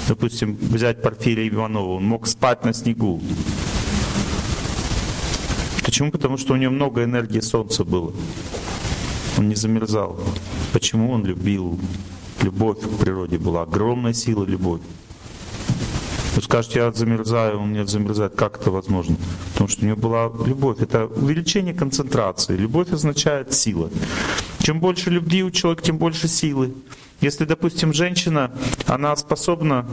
Допустим, 0.09 0.57
взять 0.61 1.01
Порфирия 1.01 1.49
Иванова. 1.49 1.93
Он 1.93 2.05
мог 2.05 2.27
спать 2.27 2.65
на 2.65 2.75
снегу. 2.75 3.23
Почему? 5.85 6.11
Потому 6.11 6.37
что 6.39 6.55
у 6.55 6.57
него 6.57 6.73
много 6.73 7.05
энергии 7.05 7.39
солнца 7.39 7.85
было. 7.85 8.13
Он 9.39 9.49
не 9.49 9.55
замерзал. 9.55 10.19
Почему 10.73 11.13
он 11.13 11.25
любил? 11.25 11.79
Любовь 12.43 12.81
к 12.81 12.99
природе 12.99 13.39
была. 13.39 13.63
Огромная 13.63 14.13
сила 14.13 14.45
любовь. 14.45 14.81
Вы 16.35 16.43
скажете, 16.43 16.81
я 16.81 16.91
замерзаю, 16.91 17.61
он 17.61 17.73
не 17.73 17.87
замерзает. 17.87 18.35
Как 18.35 18.61
это 18.61 18.73
возможно? 18.73 19.15
Потому 19.53 19.69
что 19.69 19.85
у 19.85 19.87
него 19.87 19.97
была 19.97 20.33
любовь. 20.45 20.81
Это 20.81 21.07
увеличение 21.07 21.75
концентрации. 21.75 22.57
Любовь 22.57 22.91
означает 22.91 23.53
сила. 23.53 23.89
Чем 24.65 24.81
больше 24.81 25.11
любви 25.11 25.43
у 25.43 25.51
человека, 25.51 25.83
тем 25.83 25.99
больше 25.99 26.27
силы. 26.27 26.73
Если, 27.21 27.45
допустим, 27.45 27.93
женщина, 27.93 28.51
она 28.87 29.15
способна, 29.15 29.87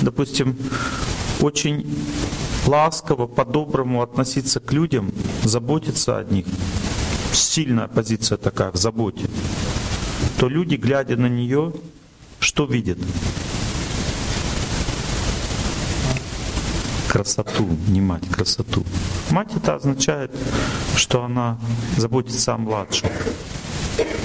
допустим, 0.00 0.56
очень 1.40 1.84
ласково, 2.64 3.26
по-доброму 3.26 4.02
относиться 4.02 4.60
к 4.60 4.72
людям, 4.72 5.10
заботиться 5.42 6.18
о 6.18 6.22
них, 6.22 6.46
сильная 7.32 7.88
позиция 7.88 8.38
такая 8.38 8.70
в 8.70 8.76
заботе, 8.76 9.26
то 10.38 10.48
люди, 10.48 10.76
глядя 10.76 11.16
на 11.16 11.26
нее, 11.26 11.72
что 12.38 12.66
видят? 12.66 12.98
Красоту, 17.14 17.68
не 17.86 18.00
мать, 18.00 18.28
красоту. 18.28 18.82
Мать 19.30 19.52
это 19.56 19.76
означает, 19.76 20.32
что 20.96 21.22
она 21.22 21.58
заботится 21.96 22.54
о 22.54 22.58
младших. 22.58 23.10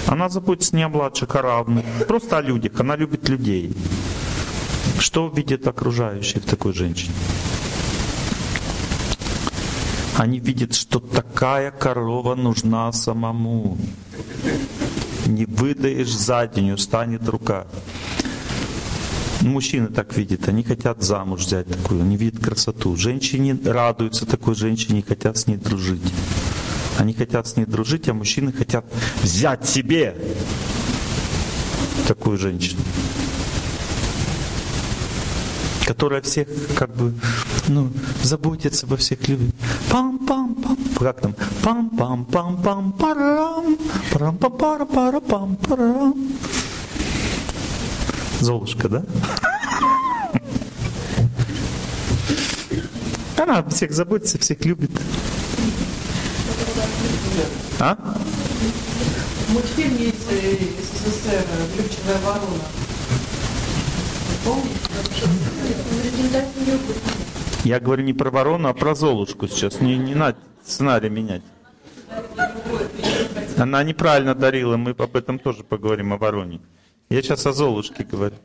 Она 0.07 0.27
заботится 0.29 0.75
не 0.75 0.81
о 0.81 0.89
младших, 0.89 1.35
а 1.35 1.41
равных. 1.43 1.85
Просто 2.07 2.37
о 2.37 2.41
людях. 2.41 2.79
Она 2.79 2.95
любит 2.95 3.29
людей. 3.29 3.75
Что 4.97 5.27
видят 5.27 5.67
окружающие 5.67 6.41
в 6.41 6.45
такой 6.45 6.73
женщине? 6.73 7.13
Они 10.17 10.39
видят, 10.39 10.73
что 10.73 10.99
такая 10.99 11.69
корова 11.69 12.33
нужна 12.33 12.91
самому. 12.91 13.77
Не 15.27 15.45
выдаешь 15.45 16.17
за 16.17 16.47
день, 16.47 16.71
устанет 16.71 17.29
рука. 17.29 17.67
Мужчины 19.41 19.87
так 19.87 20.15
видят, 20.17 20.47
они 20.49 20.63
хотят 20.63 21.01
замуж 21.01 21.45
взять 21.45 21.67
такую, 21.67 22.01
они 22.01 22.17
видят 22.17 22.43
красоту. 22.43 22.95
Женщины 22.95 23.57
радуются 23.65 24.25
такой 24.25 24.55
женщине 24.55 24.99
и 24.99 25.03
хотят 25.03 25.37
с 25.37 25.47
ней 25.47 25.55
дружить. 25.55 26.01
Они 26.97 27.13
хотят 27.13 27.47
с 27.47 27.55
ней 27.55 27.65
дружить, 27.65 28.09
а 28.09 28.13
мужчины 28.13 28.51
хотят 28.51 28.85
взять 29.23 29.67
себе 29.67 30.15
такую 32.07 32.37
женщину 32.37 32.81
которая 35.89 36.21
всех 36.21 36.47
как 36.75 36.95
бы, 36.95 37.15
ну, 37.67 37.91
заботится 38.21 38.85
во 38.85 38.95
всех 38.95 39.27
любит. 39.27 39.55
Пам-пам-пам, 39.89 40.77
как 40.99 41.19
там? 41.19 41.33
Пам-пам-пам-пам-парам, 41.63 43.75
парам-пам-пара-пара-пам-парам. 44.11 46.13
Золушка, 48.39 48.89
да? 48.89 49.03
Она 53.37 53.63
всех 53.69 53.91
заботится, 53.91 54.37
всех 54.37 54.63
любит. 54.65 54.91
А? 57.79 57.97
Мультфильм 59.49 59.97
есть 59.97 60.27
э, 60.31 60.57
СССР 60.81 61.45
«Влюбчивая 61.75 62.17
ворона». 62.23 62.63
Я 67.63 67.79
говорю 67.79 68.03
не 68.03 68.13
про 68.13 68.29
ворону, 68.31 68.69
а 68.69 68.73
про 68.73 68.95
Золушку 68.95 69.47
сейчас. 69.47 69.79
Не, 69.81 69.97
не 69.97 70.15
надо 70.15 70.37
сценарий 70.63 71.09
менять. 71.09 71.41
Она 73.57 73.83
неправильно 73.83 74.35
дарила, 74.35 74.77
мы 74.77 74.91
об 74.91 75.15
этом 75.15 75.39
тоже 75.39 75.63
поговорим, 75.63 76.13
о 76.13 76.17
вороне. 76.17 76.61
Я 77.11 77.23
сейчас 77.23 77.43
о 77.47 77.53
Золушке 77.53 78.03
говорю. 78.03 78.35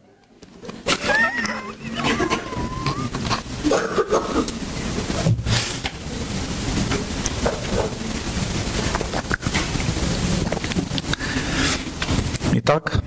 Итак, 12.55 13.03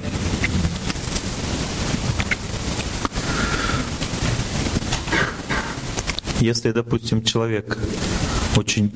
если, 6.40 6.72
допустим, 6.72 7.24
человек 7.24 7.80
очень 8.56 8.94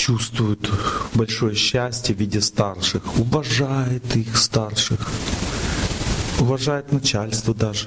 чувствует 0.00 0.70
большое 1.14 1.54
счастье 1.54 2.14
в 2.14 2.18
виде 2.18 2.40
старших, 2.40 3.02
уважает 3.18 4.16
их 4.16 4.38
старших, 4.38 5.10
уважает 6.38 6.90
начальство 6.90 7.54
даже. 7.54 7.86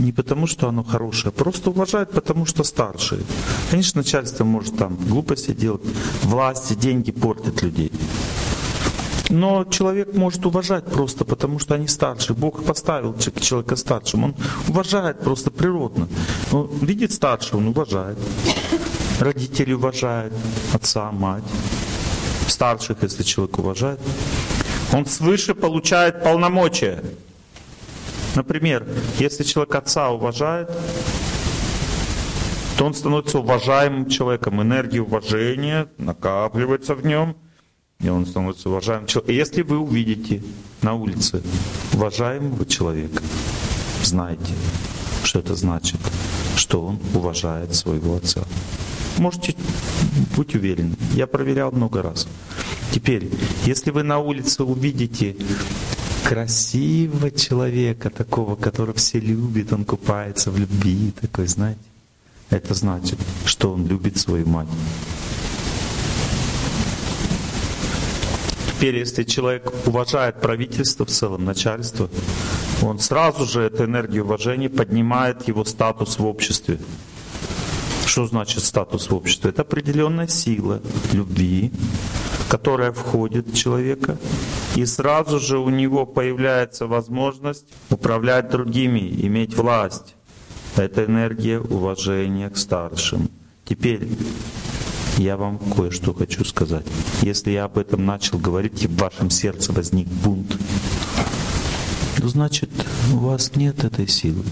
Не 0.00 0.12
потому, 0.12 0.48
что 0.48 0.68
оно 0.68 0.82
хорошее, 0.82 1.32
просто 1.32 1.70
уважает, 1.70 2.10
потому 2.10 2.46
что 2.46 2.64
старшие. 2.64 3.20
Конечно, 3.70 4.00
начальство 4.00 4.42
может 4.44 4.76
там 4.76 4.96
глупости 4.96 5.52
делать, 5.52 5.82
власти, 6.22 6.74
деньги 6.74 7.12
портят 7.12 7.62
людей. 7.62 7.92
Но 9.30 9.64
человек 9.64 10.14
может 10.14 10.44
уважать 10.46 10.84
просто 10.84 11.24
потому, 11.24 11.60
что 11.60 11.74
они 11.74 11.86
старше. 11.86 12.34
Бог 12.34 12.64
поставил 12.64 13.16
человека 13.40 13.76
старшим. 13.76 14.24
Он 14.24 14.34
уважает 14.68 15.20
просто 15.20 15.50
природно. 15.50 16.08
Он 16.52 16.68
видит 16.80 17.12
старшего, 17.12 17.58
он 17.58 17.68
уважает. 17.68 18.18
Родители 19.20 19.72
уважают, 19.72 20.34
отца, 20.72 21.10
мать. 21.12 21.44
Старших, 22.48 23.02
если 23.02 23.22
человек 23.22 23.58
уважает. 23.58 24.00
Он 24.92 25.06
свыше 25.06 25.54
получает 25.54 26.22
полномочия. 26.22 27.02
Например, 28.34 28.86
если 29.18 29.44
человек 29.44 29.74
отца 29.76 30.10
уважает, 30.10 30.70
то 32.76 32.84
он 32.84 32.94
становится 32.94 33.38
уважаемым 33.38 34.08
человеком. 34.08 34.60
Энергия 34.60 35.00
уважения 35.00 35.86
накапливается 35.96 36.94
в 36.94 37.06
нем, 37.06 37.36
и 38.00 38.08
он 38.08 38.26
становится 38.26 38.68
уважаемым 38.68 39.06
человеком. 39.06 39.34
Если 39.34 39.62
вы 39.62 39.78
увидите 39.78 40.42
на 40.82 40.94
улице 40.94 41.42
уважаемого 41.92 42.66
человека, 42.66 43.22
знайте, 44.02 44.52
что 45.22 45.38
это 45.38 45.54
значит, 45.54 46.00
что 46.56 46.84
он 46.84 46.98
уважает 47.14 47.74
своего 47.74 48.16
отца. 48.16 48.42
Можете 49.18 49.54
быть 50.36 50.54
уверены. 50.54 50.94
Я 51.14 51.26
проверял 51.26 51.72
много 51.72 52.02
раз. 52.02 52.26
Теперь, 52.92 53.30
если 53.64 53.90
вы 53.90 54.02
на 54.02 54.18
улице 54.18 54.62
увидите 54.64 55.36
красивого 56.24 57.30
человека, 57.30 58.10
такого, 58.10 58.56
которого 58.56 58.94
все 58.94 59.20
любят, 59.20 59.72
он 59.72 59.84
купается 59.84 60.50
в 60.50 60.58
любви, 60.58 61.12
такой, 61.20 61.46
знаете, 61.46 61.80
это 62.50 62.74
значит, 62.74 63.18
что 63.44 63.72
он 63.72 63.86
любит 63.86 64.16
свою 64.16 64.46
мать. 64.46 64.68
Теперь, 68.68 68.98
если 68.98 69.22
человек 69.22 69.72
уважает 69.86 70.40
правительство 70.40 71.06
в 71.06 71.10
целом, 71.10 71.44
начальство, 71.44 72.10
он 72.82 72.98
сразу 72.98 73.46
же 73.46 73.62
эту 73.62 73.84
энергию 73.84 74.24
уважения 74.24 74.68
поднимает 74.68 75.48
его 75.48 75.64
статус 75.64 76.18
в 76.18 76.26
обществе. 76.26 76.78
Что 78.06 78.26
значит 78.26 78.62
статус 78.62 79.10
в 79.10 79.14
обществе? 79.14 79.50
Это 79.50 79.62
определенная 79.62 80.28
сила 80.28 80.80
любви, 81.12 81.72
которая 82.48 82.92
входит 82.92 83.48
в 83.48 83.56
человека, 83.56 84.18
и 84.76 84.84
сразу 84.86 85.40
же 85.40 85.58
у 85.58 85.70
него 85.70 86.06
появляется 86.06 86.86
возможность 86.86 87.66
управлять 87.90 88.50
другими, 88.50 89.00
иметь 89.26 89.56
власть. 89.56 90.14
Это 90.76 91.04
энергия 91.04 91.60
уважения 91.60 92.50
к 92.50 92.56
старшим. 92.56 93.30
Теперь 93.64 94.08
я 95.18 95.36
вам 95.36 95.58
кое-что 95.58 96.12
хочу 96.12 96.44
сказать. 96.44 96.84
Если 97.22 97.52
я 97.52 97.64
об 97.64 97.78
этом 97.78 98.04
начал 98.04 98.38
говорить, 98.38 98.82
и 98.82 98.88
в 98.88 98.96
вашем 98.96 99.30
сердце 99.30 99.72
возник 99.72 100.08
бунт, 100.08 100.56
то 102.16 102.28
значит 102.28 102.70
у 103.12 103.18
вас 103.18 103.54
нет 103.54 103.84
этой 103.84 104.08
силы. 104.08 104.44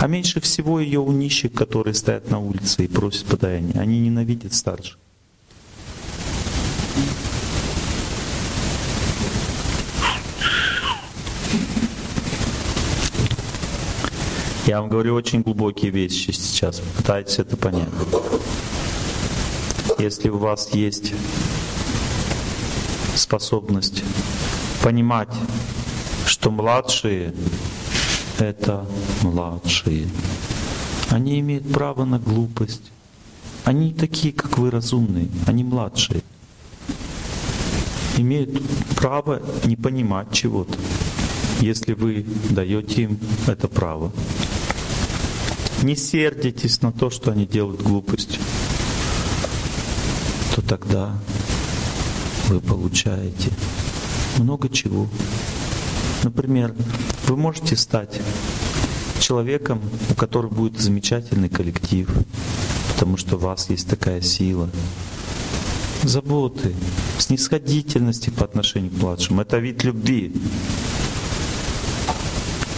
А 0.00 0.06
меньше 0.06 0.40
всего 0.40 0.80
ее 0.80 0.98
у 1.00 1.12
нищих, 1.12 1.52
которые 1.52 1.92
стоят 1.92 2.30
на 2.30 2.38
улице 2.38 2.84
и 2.84 2.88
просят 2.88 3.26
подаяния. 3.26 3.78
Они 3.78 4.00
ненавидят 4.00 4.54
старших. 4.54 4.98
Я 14.66 14.80
вам 14.80 14.88
говорю 14.88 15.14
очень 15.14 15.42
глубокие 15.42 15.90
вещи 15.90 16.30
сейчас. 16.30 16.80
Пытайтесь 16.96 17.38
это 17.38 17.58
понять. 17.58 17.90
Если 19.98 20.30
у 20.30 20.38
вас 20.38 20.72
есть 20.72 21.12
способность 23.16 24.02
понимать, 24.82 25.28
что 26.24 26.50
младшие— 26.50 27.34
это 28.40 28.86
младшие. 29.22 30.08
Они 31.10 31.40
имеют 31.40 31.70
право 31.72 32.04
на 32.04 32.18
глупость. 32.18 32.90
Они 33.64 33.92
такие, 33.92 34.32
как 34.32 34.58
вы, 34.58 34.70
разумные. 34.70 35.28
Они 35.46 35.64
младшие. 35.64 36.22
Имеют 38.16 38.60
право 38.96 39.42
не 39.64 39.76
понимать 39.76 40.32
чего-то, 40.32 40.76
если 41.60 41.94
вы 41.94 42.26
даете 42.50 43.02
им 43.04 43.18
это 43.46 43.68
право. 43.68 44.12
Не 45.82 45.96
сердитесь 45.96 46.82
на 46.82 46.92
то, 46.92 47.08
что 47.08 47.32
они 47.32 47.46
делают 47.46 47.80
глупость, 47.80 48.38
то 50.54 50.60
тогда 50.60 51.14
вы 52.48 52.60
получаете 52.60 53.50
много 54.38 54.68
чего. 54.68 55.08
Например, 56.22 56.74
вы 57.30 57.36
можете 57.36 57.76
стать 57.76 58.20
человеком, 59.20 59.80
у 60.10 60.14
которого 60.14 60.52
будет 60.52 60.80
замечательный 60.80 61.48
коллектив, 61.48 62.10
потому 62.94 63.16
что 63.16 63.36
у 63.36 63.38
вас 63.38 63.70
есть 63.70 63.88
такая 63.88 64.20
сила. 64.20 64.68
Заботы, 66.02 66.74
снисходительности 67.18 68.30
по 68.30 68.44
отношению 68.44 68.90
к 68.90 69.02
младшим— 69.02 69.40
это 69.42 69.58
вид 69.58 69.84
любви. 69.84 70.34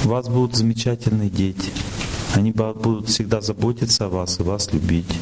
У 0.04 0.08
вас 0.08 0.28
будут 0.28 0.56
замечательные 0.56 1.30
дети— 1.30 1.70
они 2.34 2.50
будут 2.50 3.08
всегда 3.08 3.40
заботиться 3.40 4.06
о 4.06 4.08
вас 4.08 4.40
и 4.40 4.42
вас 4.42 4.72
любить. 4.72 5.18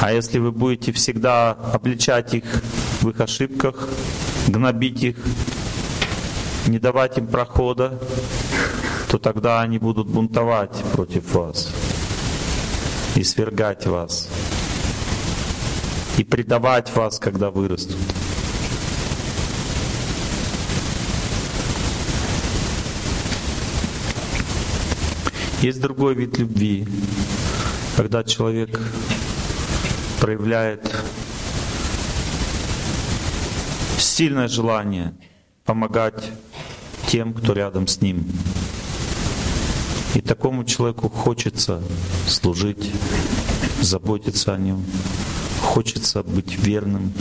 А 0.00 0.12
если 0.12 0.38
вы 0.38 0.50
будете 0.50 0.92
всегда 0.92 1.52
обличать 1.52 2.34
их 2.34 2.62
в 3.00 3.10
их 3.10 3.20
ошибках, 3.20 3.88
гнобить 4.48 5.02
их, 5.02 5.16
не 6.66 6.78
давать 6.78 7.18
им 7.18 7.26
прохода, 7.26 7.98
то 9.08 9.18
тогда 9.18 9.60
они 9.60 9.78
будут 9.78 10.08
бунтовать 10.08 10.76
против 10.92 11.34
вас 11.34 11.72
и 13.14 13.24
свергать 13.24 13.86
вас, 13.86 14.28
и 16.18 16.24
предавать 16.24 16.94
вас, 16.94 17.18
когда 17.18 17.50
вырастут. 17.50 17.96
Есть 25.62 25.80
другой 25.80 26.14
вид 26.14 26.38
любви, 26.38 26.86
когда 27.96 28.22
человек 28.22 28.80
проявляет 30.20 30.94
сильное 34.18 34.48
желание 34.48 35.14
помогать 35.64 36.32
тем, 37.06 37.32
кто 37.32 37.52
рядом 37.52 37.86
с 37.86 38.00
ним. 38.00 38.26
И 40.16 40.20
такому 40.20 40.64
человеку 40.64 41.08
хочется 41.08 41.80
служить, 42.26 42.90
заботиться 43.80 44.54
о 44.54 44.58
нем, 44.58 44.84
хочется 45.60 46.24
быть 46.24 46.58
верным 46.58 47.12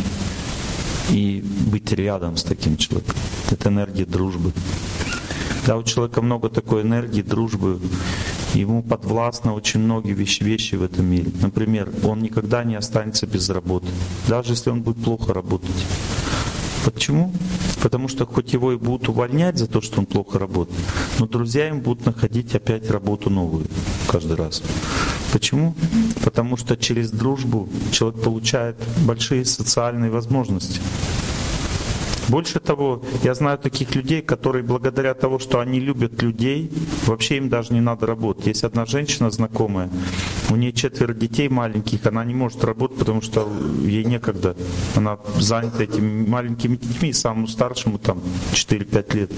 и 1.12 1.46
быть 1.72 1.92
рядом 1.92 2.36
с 2.36 2.42
таким 2.42 2.78
человеком. 2.78 3.16
Это 3.52 3.70
энергия 3.70 4.06
дружбы. 4.08 4.52
Когда 5.60 5.78
у 5.78 5.84
человека 5.84 6.24
много 6.24 6.50
такой 6.50 6.82
энергии, 6.82 7.22
дружбы, 7.22 7.80
ему 8.56 8.82
подвластно 8.82 9.54
очень 9.54 9.82
многие 9.82 10.14
вещи, 10.14 10.42
вещи 10.42 10.74
в 10.74 10.82
этом 10.82 11.06
мире. 11.06 11.32
Например, 11.42 11.92
он 12.04 12.24
никогда 12.24 12.64
не 12.64 12.74
останется 12.74 13.28
без 13.28 13.50
работы, 13.52 13.88
даже 14.28 14.54
если 14.54 14.72
он 14.72 14.82
будет 14.82 15.04
плохо 15.04 15.32
работать. 15.32 15.86
Почему? 16.94 17.34
Потому 17.82 18.08
что 18.08 18.26
хоть 18.26 18.54
его 18.54 18.72
и 18.72 18.78
будут 18.78 19.10
увольнять 19.10 19.58
за 19.58 19.68
то, 19.68 19.82
что 19.82 20.00
он 20.00 20.06
плохо 20.06 20.40
работает, 20.40 20.80
но 21.20 21.28
друзья 21.28 21.68
им 21.68 21.82
будут 21.82 22.06
находить 22.06 22.56
опять 22.56 22.90
работу 22.90 23.30
новую 23.30 23.66
каждый 24.08 24.38
раз. 24.38 24.64
Почему? 25.34 25.76
Потому 26.24 26.56
что 26.56 26.78
через 26.78 27.12
дружбу 27.12 27.68
человек 27.92 28.22
получает 28.22 28.78
большие 29.06 29.44
социальные 29.44 30.12
возможности. 30.12 30.80
Больше 32.30 32.62
того, 32.62 33.02
я 33.24 33.34
знаю 33.34 33.58
таких 33.58 33.94
людей, 33.96 34.22
которые 34.22 34.64
благодаря 34.64 35.14
того, 35.14 35.40
что 35.40 35.60
они 35.60 35.82
любят 35.82 36.22
людей, 36.22 36.72
вообще 37.06 37.38
им 37.38 37.50
даже 37.50 37.74
не 37.74 37.82
надо 37.82 38.06
работать. 38.06 38.48
Есть 38.48 38.64
одна 38.64 38.86
женщина 38.86 39.30
знакомая, 39.30 39.90
у 40.50 40.56
нее 40.56 40.72
четверо 40.72 41.14
детей 41.14 41.50
маленьких, 41.50 42.06
она 42.06 42.24
не 42.24 42.34
может 42.34 42.64
работать, 42.64 42.98
потому 43.00 43.22
что 43.22 43.52
ей 43.82 44.04
некогда. 44.06 44.56
Она 44.96 45.20
занята 45.38 45.84
этими 45.84 46.28
маленькими 46.28 46.76
детьми, 46.78 47.14
самому 47.14 47.48
старшему 47.48 48.00
там 48.00 48.22
4-5 48.54 49.16
лет. 49.16 49.32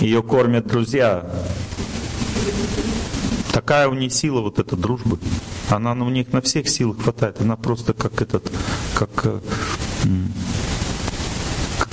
Ее 0.00 0.22
кормят 0.22 0.66
друзья. 0.66 1.30
Такая 3.52 3.88
у 3.88 3.94
нее 3.94 4.10
сила 4.10 4.40
вот 4.40 4.58
эта 4.58 4.74
дружба. 4.74 5.18
Она 5.68 5.92
у 5.92 6.08
них 6.08 6.32
на 6.32 6.40
всех 6.40 6.68
силах 6.68 7.02
хватает. 7.02 7.40
Она 7.40 7.56
просто 7.56 7.92
как 7.92 8.22
этот, 8.22 8.50
как, 8.94 9.26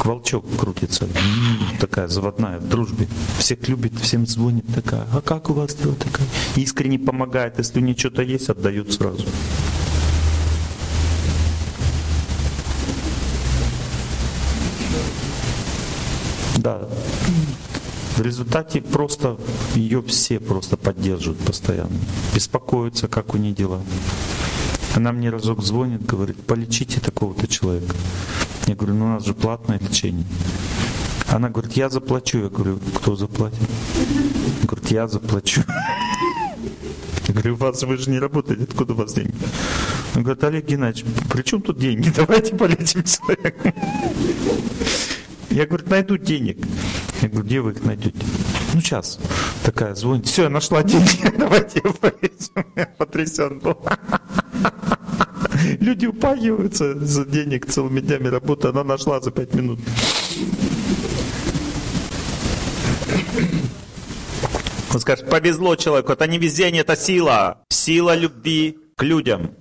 волчок 0.07 0.45
крутится. 0.57 1.07
Такая 1.79 2.07
заводная 2.07 2.59
в 2.59 2.67
дружбе. 2.67 3.07
Всех 3.37 3.67
любит, 3.67 3.93
всем 3.99 4.25
звонит 4.25 4.65
такая. 4.73 5.05
А 5.11 5.21
как 5.21 5.49
у 5.49 5.53
вас 5.53 5.75
дела 5.75 5.95
такая? 5.95 6.27
Искренне 6.55 6.97
помогает. 6.97 7.57
Если 7.57 7.79
у 7.79 7.83
нее 7.83 7.95
что-то 7.97 8.21
есть, 8.21 8.49
отдают 8.49 8.93
сразу. 8.93 9.25
Да. 16.57 16.87
В 18.15 18.21
результате 18.21 18.81
просто 18.81 19.37
ее 19.75 20.01
все 20.01 20.39
просто 20.39 20.75
поддерживают 20.75 21.39
постоянно, 21.39 21.99
беспокоятся, 22.33 23.07
как 23.07 23.35
у 23.35 23.37
нее 23.37 23.53
дела. 23.53 23.81
Она 24.95 25.11
мне 25.11 25.29
разок 25.29 25.63
звонит, 25.63 26.03
говорит, 26.03 26.37
полечите 26.41 26.99
такого-то 26.99 27.47
человека. 27.47 27.93
Я 28.67 28.75
говорю, 28.75 28.95
ну 28.95 29.05
у 29.05 29.09
нас 29.09 29.25
же 29.25 29.33
платное 29.33 29.79
лечение. 29.79 30.25
Она 31.29 31.49
говорит, 31.49 31.73
я 31.73 31.89
заплачу. 31.89 32.39
Я 32.39 32.49
говорю, 32.49 32.79
кто 32.95 33.15
заплатит? 33.15 33.59
Говорит, 34.63 34.91
я 34.91 35.07
заплачу. 35.07 35.61
Я 37.27 37.33
говорю, 37.33 37.55
вас 37.55 37.81
вы 37.83 37.97
же 37.97 38.09
не 38.09 38.19
работаете, 38.19 38.63
откуда 38.63 38.93
у 38.93 38.97
вас 38.97 39.13
деньги? 39.13 39.33
Он 40.15 40.23
говорит, 40.23 40.43
Олег 40.43 40.65
Геннадьевич, 40.65 41.05
при 41.31 41.43
чем 41.43 41.61
тут 41.61 41.79
деньги? 41.79 42.09
Давайте 42.15 42.55
полечим 42.55 43.03
человека. 43.03 43.73
Я 45.49 45.65
говорю, 45.65 45.85
найду 45.87 46.17
денег. 46.17 46.57
Я 47.21 47.29
говорю, 47.29 47.45
где 47.45 47.61
вы 47.61 47.71
их 47.71 47.83
найдете? 47.83 48.19
Ну, 48.73 48.81
сейчас. 48.81 49.17
Такая 49.63 49.95
звонит. 49.95 50.27
Все, 50.27 50.43
я 50.43 50.49
нашла 50.49 50.83
деньги. 50.83 51.29
Давайте 51.37 51.81
полечим. 51.81 52.65
Я 52.75 52.85
потрясен 52.97 53.59
был. 53.59 53.77
Люди 55.79 56.05
упагиваются 56.05 56.93
за 56.99 57.25
денег 57.25 57.65
целыми 57.65 57.99
днями 57.99 58.27
работы. 58.27 58.67
Она 58.69 58.83
нашла 58.83 59.19
за 59.19 59.31
пять 59.31 59.53
минут. 59.53 59.79
Он 64.93 64.99
скажет, 64.99 65.29
повезло 65.29 65.75
человеку, 65.75 66.11
это 66.11 66.27
не 66.27 66.37
везение, 66.37 66.81
это 66.81 66.95
сила. 66.95 67.63
Сила 67.69 68.15
любви 68.15 68.79
к 68.95 69.03
людям. 69.03 69.51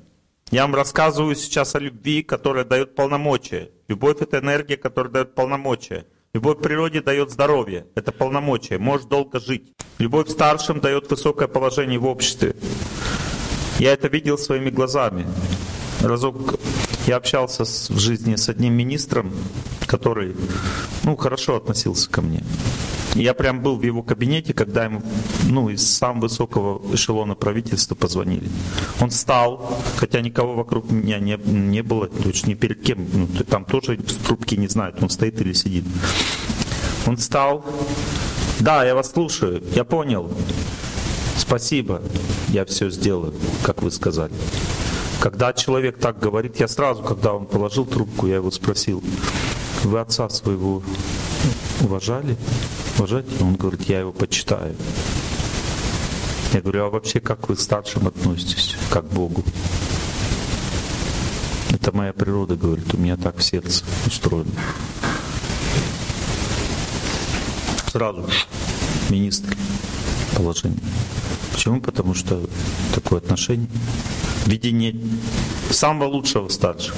Я 0.51 0.63
вам 0.63 0.75
рассказываю 0.75 1.35
сейчас 1.35 1.75
о 1.75 1.81
любви, 1.81 2.23
которая 2.23 2.65
дает 2.65 2.95
полномочия. 2.95 3.71
Любовь 3.89 4.19
это 4.21 4.39
энергия, 4.39 4.77
которая 4.77 5.13
дает 5.13 5.35
полномочия. 5.35 6.07
Любовь 6.33 6.59
к 6.59 6.63
природе 6.63 7.01
дает 7.01 7.31
здоровье, 7.31 7.87
это 7.95 8.13
полномочия, 8.13 8.79
можешь 8.79 9.07
долго 9.07 9.41
жить. 9.41 9.73
Любовь 9.99 10.29
старшим 10.29 10.81
дает 10.81 11.11
высокое 11.11 11.49
положение 11.49 11.99
в 11.99 12.07
обществе. 12.07 12.55
Я 13.79 13.93
это 13.95 14.09
видел 14.09 14.37
своими 14.37 14.69
глазами. 14.69 15.27
Разок 16.07 16.61
я 17.09 17.17
общался 17.17 17.65
в 17.65 17.99
жизни 17.99 18.37
с 18.37 18.49
одним 18.49 18.75
министром, 18.75 19.33
который 19.87 20.37
ну, 21.03 21.17
хорошо 21.17 21.57
относился 21.57 22.09
ко 22.09 22.23
мне. 22.23 22.45
Я 23.15 23.35
прям 23.35 23.61
был 23.61 23.77
в 23.77 23.83
его 23.83 24.05
кабинете, 24.05 24.55
когда 24.55 24.85
ему 24.85 25.03
ну, 25.49 25.69
из 25.69 25.85
самого 25.85 26.23
высокого 26.23 26.95
эшелона 26.95 27.35
правительства 27.35 27.97
позвонили. 27.97 28.49
Он 29.01 29.11
встал, 29.11 29.81
хотя 29.97 30.21
никого 30.21 30.55
вокруг 30.55 30.91
меня 30.93 31.19
не, 31.19 31.37
не 31.45 31.83
было, 31.83 32.07
то 32.07 32.29
есть 32.29 32.47
ни 32.47 32.55
перед 32.55 32.83
кем, 32.83 33.05
ну, 33.13 33.27
там 33.45 33.65
тоже 33.65 33.97
трубки 33.97 34.55
не 34.55 34.69
знают, 34.69 35.03
он 35.03 35.11
стоит 35.11 35.41
или 35.41 35.55
сидит. 35.55 35.85
Он 37.07 37.17
встал, 37.17 37.65
да, 38.61 38.85
я 38.85 38.95
вас 38.95 39.11
слушаю, 39.11 39.61
я 39.75 39.83
понял, 39.83 40.31
спасибо, 41.37 42.01
я 42.49 42.65
все 42.65 42.91
сделаю, 42.91 43.35
как 43.65 43.83
вы 43.83 43.91
сказали. 43.91 44.33
Когда 45.21 45.53
человек 45.53 45.99
так 45.99 46.19
говорит, 46.19 46.61
я 46.61 46.69
сразу, 46.69 47.03
когда 47.03 47.33
он 47.33 47.47
положил 47.47 47.87
трубку, 47.87 48.27
я 48.27 48.37
его 48.37 48.51
спросил, 48.51 49.03
вы 49.85 49.99
отца 49.99 50.29
своего 50.29 50.83
уважали? 51.81 52.37
Уважаете? 52.97 53.31
Он 53.41 53.57
говорит, 53.57 53.83
я 53.83 54.01
его 54.01 54.12
почитаю. 54.12 54.75
Я 56.53 56.61
говорю, 56.61 56.85
а 56.85 56.91
вообще 56.91 57.21
как 57.21 57.49
вы 57.49 57.57
к 57.57 57.61
старшим 57.61 58.07
относитесь, 58.07 58.77
как 58.91 59.09
к 59.09 59.12
Богу? 59.12 59.43
Это 61.71 61.93
моя 61.93 62.12
природа, 62.12 62.57
говорит, 62.57 62.95
у 62.95 62.99
меня 62.99 63.17
так 63.17 63.39
в 63.39 63.43
сердце 63.43 63.85
устроено. 64.07 64.51
Сразу 67.91 68.29
министр 69.11 69.57
положение. 70.37 70.81
Почему? 71.53 71.81
Потому 71.81 72.14
что 72.14 72.41
такое 72.95 73.19
отношение, 73.19 73.69
видение 74.47 74.95
самого 75.71 76.09
лучшего 76.09 76.49
старшего. 76.49 76.97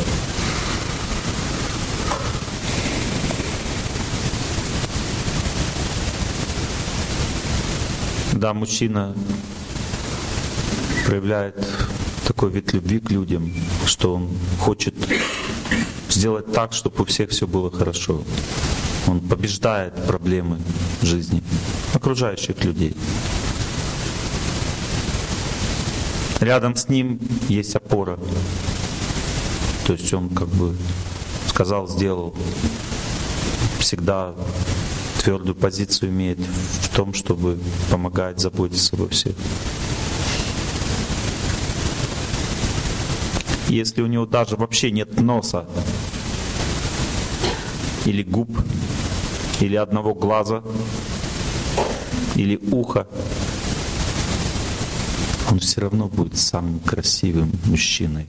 Когда 8.31 8.55
мужчина 8.55 9.15
проявляет 11.07 11.67
такой 12.27 12.51
вид 12.51 12.73
любви 12.73 13.01
к 13.01 13.11
людям, 13.11 13.53
что 13.87 14.15
он 14.15 14.29
хочет 14.61 14.95
сделать 16.09 16.53
так, 16.53 16.73
чтобы 16.73 17.03
у 17.03 17.05
всех 17.05 17.31
все 17.31 17.47
было 17.47 17.71
хорошо. 17.71 18.23
Он 19.07 19.21
побеждает 19.21 19.95
проблемы 20.07 20.59
жизни 21.03 21.43
окружающих 21.95 22.63
людей. 22.65 22.95
Рядом 26.41 26.77
с 26.77 26.89
ним 26.89 27.19
есть 27.49 27.75
опора. 27.75 28.19
То 29.87 29.95
есть 29.95 30.13
он 30.15 30.29
как 30.29 30.49
бы 30.49 30.77
сказал, 31.49 31.89
сделал. 31.89 32.35
Всегда 33.81 34.35
твердую 35.23 35.57
позицию 35.57 36.11
имеет 36.11 36.39
в 36.39 36.95
том, 36.95 37.13
чтобы 37.13 37.59
помогать, 37.91 38.39
заботиться 38.39 38.95
обо 38.95 39.09
всех. 39.09 39.35
Если 43.69 44.01
у 44.01 44.07
него 44.07 44.25
даже 44.25 44.57
вообще 44.57 44.91
нет 44.91 45.21
носа, 45.21 45.67
или 48.05 48.23
губ, 48.23 48.49
или 49.61 49.77
одного 49.77 50.15
глаза, 50.15 50.63
или 52.37 52.57
уха, 52.71 53.07
он 55.51 55.61
все 55.61 55.81
равно 55.81 56.09
будет 56.09 56.37
самым 56.37 56.79
красивым 56.81 57.53
мужчиной. 57.65 58.27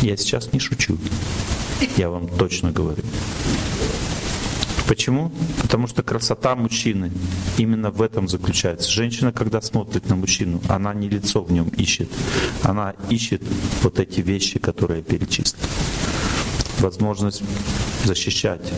Я 0.00 0.16
сейчас 0.16 0.52
не 0.52 0.60
шучу. 0.60 0.96
Я 1.96 2.08
вам 2.10 2.28
точно 2.28 2.70
говорю. 2.70 3.02
Почему? 4.86 5.30
Потому 5.60 5.86
что 5.86 6.02
красота 6.02 6.54
мужчины 6.54 7.12
именно 7.58 7.90
в 7.90 8.00
этом 8.00 8.26
заключается. 8.26 8.90
Женщина, 8.90 9.32
когда 9.32 9.60
смотрит 9.60 10.08
на 10.08 10.16
мужчину, 10.16 10.62
она 10.68 10.94
не 10.94 11.10
лицо 11.10 11.42
в 11.42 11.52
нем 11.52 11.68
ищет, 11.68 12.08
она 12.62 12.94
ищет 13.10 13.42
вот 13.82 14.00
эти 14.00 14.20
вещи, 14.20 14.58
которые 14.58 15.00
я 15.00 15.04
перечислил. 15.04 15.60
Возможность 16.78 17.42
защищать, 18.04 18.72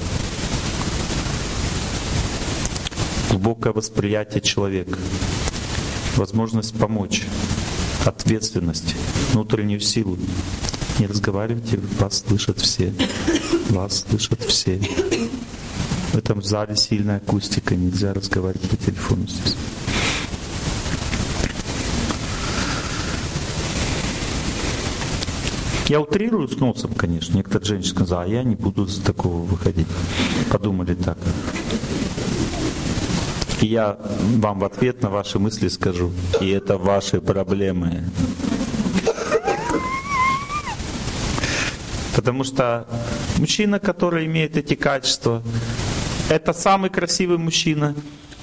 глубокое 3.31 3.73
восприятие 3.73 4.41
человека, 4.41 4.99
возможность 6.17 6.77
помочь, 6.77 7.23
ответственность, 8.05 8.97
внутреннюю 9.33 9.81
силу, 9.81 10.19
не 10.99 11.07
разговаривайте, 11.07 11.79
вас 11.99 12.25
слышат 12.27 12.59
все. 12.59 12.93
Вас 13.71 14.05
слышат 14.09 14.43
все. 14.43 14.81
В 16.13 16.17
этом 16.17 16.43
зале 16.43 16.77
сильная 16.77 17.19
акустика, 17.19 17.77
нельзя 17.77 18.13
разговаривать 18.13 18.69
по 18.69 18.77
телефону 18.77 19.27
здесь. 19.29 19.57
Я 25.89 26.01
утрирую 26.01 26.49
с 26.49 26.57
носом, 26.57 26.93
конечно. 26.95 27.37
Некоторые 27.37 27.67
женщины 27.67 27.95
сказали, 27.95 28.31
а 28.31 28.33
я 28.35 28.43
не 28.45 28.57
буду 28.57 28.87
за 28.87 29.03
такого 29.03 29.43
выходить. 29.43 29.89
Подумали 30.51 30.95
так. 30.95 31.19
И 33.61 33.67
я 33.67 33.99
вам 34.37 34.61
в 34.61 34.65
ответ 34.65 35.03
на 35.03 35.11
ваши 35.11 35.39
мысли 35.39 35.69
скажу, 35.69 36.11
и 36.41 36.49
это 36.49 36.79
ваши 36.79 37.21
проблемы. 37.21 38.05
Потому 42.17 42.45
что 42.45 42.87
мужчина, 43.39 43.79
который 43.79 44.27
имеет 44.27 44.57
эти 44.57 44.75
качества, 44.75 45.43
это 46.31 46.53
самый 46.53 46.91
красивый 46.91 47.39
мужчина, 47.39 47.95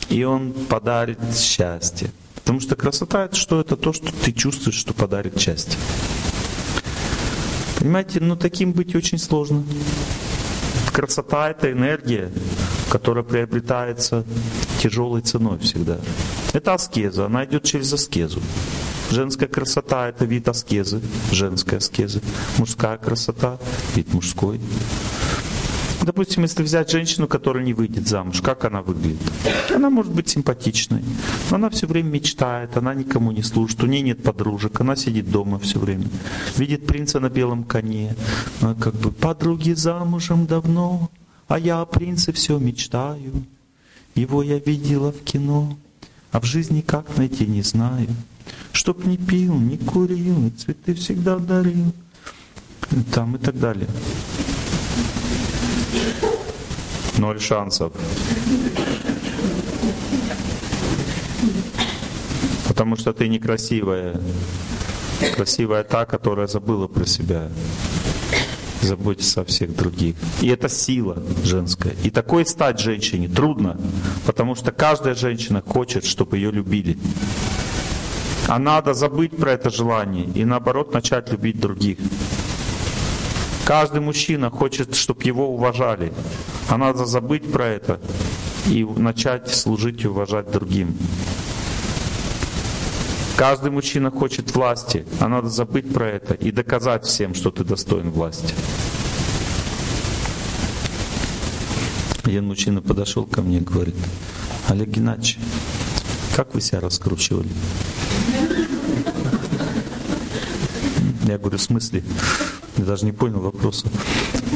и 0.10 0.24
он 0.24 0.54
подарит 0.54 1.20
счастье. 1.36 2.12
Потому 2.36 2.60
что 2.60 2.76
красота 2.76 3.26
это 3.26 3.36
что? 3.36 3.60
Это 3.60 3.76
то, 3.76 3.94
что 3.94 4.12
ты 4.24 4.32
чувствуешь, 4.32 4.78
что 4.78 4.94
подарит 4.94 5.40
счастье. 5.40 5.80
Понимаете, 7.80 8.20
ну 8.20 8.36
таким 8.36 8.72
быть 8.72 8.96
очень 8.96 9.18
сложно. 9.18 9.64
Красота 10.94 11.50
это 11.50 11.72
энергия, 11.72 12.32
которая 12.90 13.24
приобретается 13.24 14.24
тяжелой 14.82 15.22
ценой 15.22 15.60
всегда. 15.60 15.98
Это 16.54 16.74
аскеза, 16.74 17.26
она 17.26 17.46
идет 17.46 17.64
через 17.64 17.92
аскезу. 17.94 18.42
Женская 19.12 19.48
красота— 19.48 20.10
это 20.10 20.26
вид 20.26 20.48
аскезы, 20.48 21.02
женская 21.32 21.78
аскеза. 21.78 22.22
Мужская 22.58 22.98
красота— 22.98 23.58
вид 23.96 24.14
мужской. 24.14 24.60
Допустим, 26.02 26.44
если 26.44 26.64
взять 26.64 26.92
женщину, 26.92 27.28
которая 27.28 27.64
не 27.64 27.74
выйдет 27.74 28.08
замуж, 28.08 28.42
как 28.42 28.66
она 28.66 28.82
выглядит? 28.82 29.20
Она 29.74 29.90
может 29.90 30.12
быть 30.12 30.30
симпатичной, 30.30 31.04
но 31.50 31.56
она 31.56 31.70
все 31.70 31.88
время 31.88 32.10
мечтает, 32.10 32.78
она 32.78 32.94
никому 32.94 33.32
не 33.32 33.44
служит, 33.44 33.84
у 33.84 33.88
нее 33.88 34.02
нет 34.02 34.24
подружек, 34.24 34.80
она 34.80 34.96
сидит 34.96 35.30
дома 35.32 35.60
все 35.60 35.80
время, 35.80 36.08
видит 36.56 36.86
принца 36.86 37.20
на 37.20 37.30
белом 37.30 37.64
коне, 37.64 38.16
она 38.62 38.76
как 38.76 38.94
бы 38.96 39.12
подруги 39.12 39.72
замужем 39.72 40.46
давно, 40.46 41.10
а 41.48 41.60
я 41.60 41.82
о 41.82 41.86
принце 41.86 42.32
все 42.32 42.58
мечтаю, 42.58 43.44
его 44.18 44.44
я 44.44 44.60
видела 44.60 45.12
в 45.12 45.24
кино, 45.24 45.78
а 46.32 46.40
в 46.40 46.46
жизни 46.46 46.82
как 46.82 47.18
найти 47.18 47.46
не 47.46 47.62
знаю. 47.62 48.08
чтоб 48.72 49.06
не 49.06 49.18
пил, 49.18 49.56
не 49.56 49.78
курил, 49.78 50.48
и 50.48 50.50
цветы 50.52 50.94
всегда 50.94 51.38
дарил. 51.38 51.94
Там 53.14 53.36
и 53.36 53.40
так 53.40 53.60
далее. 53.60 53.88
Ноль 57.18 57.40
шансов. 57.40 57.92
Потому 62.68 62.96
что 62.96 63.14
ты 63.14 63.28
некрасивая. 63.28 64.22
Красивая 65.36 65.84
та, 65.84 66.06
которая 66.06 66.48
забыла 66.48 66.88
про 66.88 67.06
себя. 67.06 67.50
Заботится 68.88 69.42
о 69.42 69.44
всех 69.44 69.76
других. 69.76 70.16
И 70.42 70.48
это 70.48 70.70
сила 70.70 71.22
женская. 71.44 71.94
И 72.06 72.10
такой 72.10 72.46
стать 72.46 72.80
женщине 72.80 73.28
трудно, 73.28 73.78
потому 74.26 74.56
что 74.56 74.72
каждая 74.72 75.14
женщина 75.14 75.62
хочет, 75.62 76.06
чтобы 76.06 76.38
ее 76.38 76.52
любили. 76.52 76.98
А 78.48 78.60
надо 78.60 78.94
забыть 78.94 79.36
про 79.36 79.52
это 79.52 79.70
желание 79.70 80.24
и 80.24 80.46
наоборот 80.46 80.94
начать 80.94 81.30
любить 81.32 81.60
других. 81.60 81.98
Каждый 83.66 84.00
мужчина 84.00 84.50
хочет, 84.50 84.96
чтобы 84.96 85.22
его 85.26 85.54
уважали. 85.54 86.14
А 86.70 86.78
надо 86.78 87.06
забыть 87.06 87.52
про 87.52 87.66
это 87.66 88.00
и 88.68 88.86
начать 88.86 89.54
служить 89.54 90.02
и 90.06 90.08
уважать 90.08 90.50
другим. 90.50 90.98
Каждый 93.38 93.70
мужчина 93.70 94.10
хочет 94.10 94.56
власти, 94.56 95.06
а 95.20 95.28
надо 95.28 95.50
забыть 95.50 95.94
про 95.94 96.08
это 96.08 96.34
и 96.34 96.50
доказать 96.50 97.06
всем, 97.06 97.36
что 97.36 97.52
ты 97.52 97.64
достоин 97.64 98.10
власти. 98.10 98.56
Один 102.28 102.46
мужчина 102.46 102.82
подошел 102.82 103.24
ко 103.24 103.42
мне 103.42 103.60
и 103.60 103.62
говорит, 103.62 103.96
Олег 104.68 104.90
Геннадьевич, 104.90 105.40
как 106.36 106.54
вы 106.54 106.60
себя 106.60 106.82
раскручивали? 106.82 107.48
Я 111.24 111.38
говорю, 111.38 111.58
в 111.58 111.62
смысле? 111.62 112.04
Я 112.76 112.84
даже 112.84 113.06
не 113.06 113.14
понял 113.14 113.40
вопроса. 113.40 113.88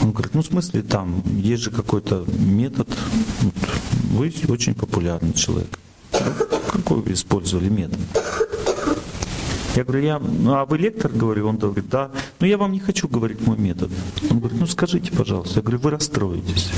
Он 0.02 0.12
говорит, 0.12 0.34
ну 0.34 0.42
в 0.42 0.48
смысле 0.48 0.82
там, 0.82 1.24
есть 1.38 1.64
же 1.64 1.72
какой-то 1.72 2.26
метод. 2.40 2.90
Вы 4.12 4.34
очень 4.50 4.76
популярный 4.76 5.32
человек. 5.32 5.80
Какой 6.12 6.98
вы 7.02 7.14
использовали 7.14 7.70
метод? 7.70 8.00
Я 9.78 9.86
говорю, 9.86 10.04
я, 10.04 10.20
ну 10.20 10.56
а 10.56 10.66
вы 10.66 10.78
лектор, 10.78 11.10
говорю, 11.10 11.48
он 11.48 11.58
говорит, 11.58 11.88
да. 11.88 12.12
Ну 12.42 12.48
я 12.48 12.58
вам 12.58 12.74
не 12.74 12.82
хочу 12.82 13.08
говорить 13.08 13.40
мой 13.48 13.58
метод. 13.58 13.90
Он 14.30 14.40
говорит, 14.40 14.60
ну 14.60 14.68
скажите, 14.68 15.10
пожалуйста. 15.14 15.60
Я 15.60 15.62
говорю, 15.62 15.80
вы 15.80 15.92
расстроитесь. 15.92 16.70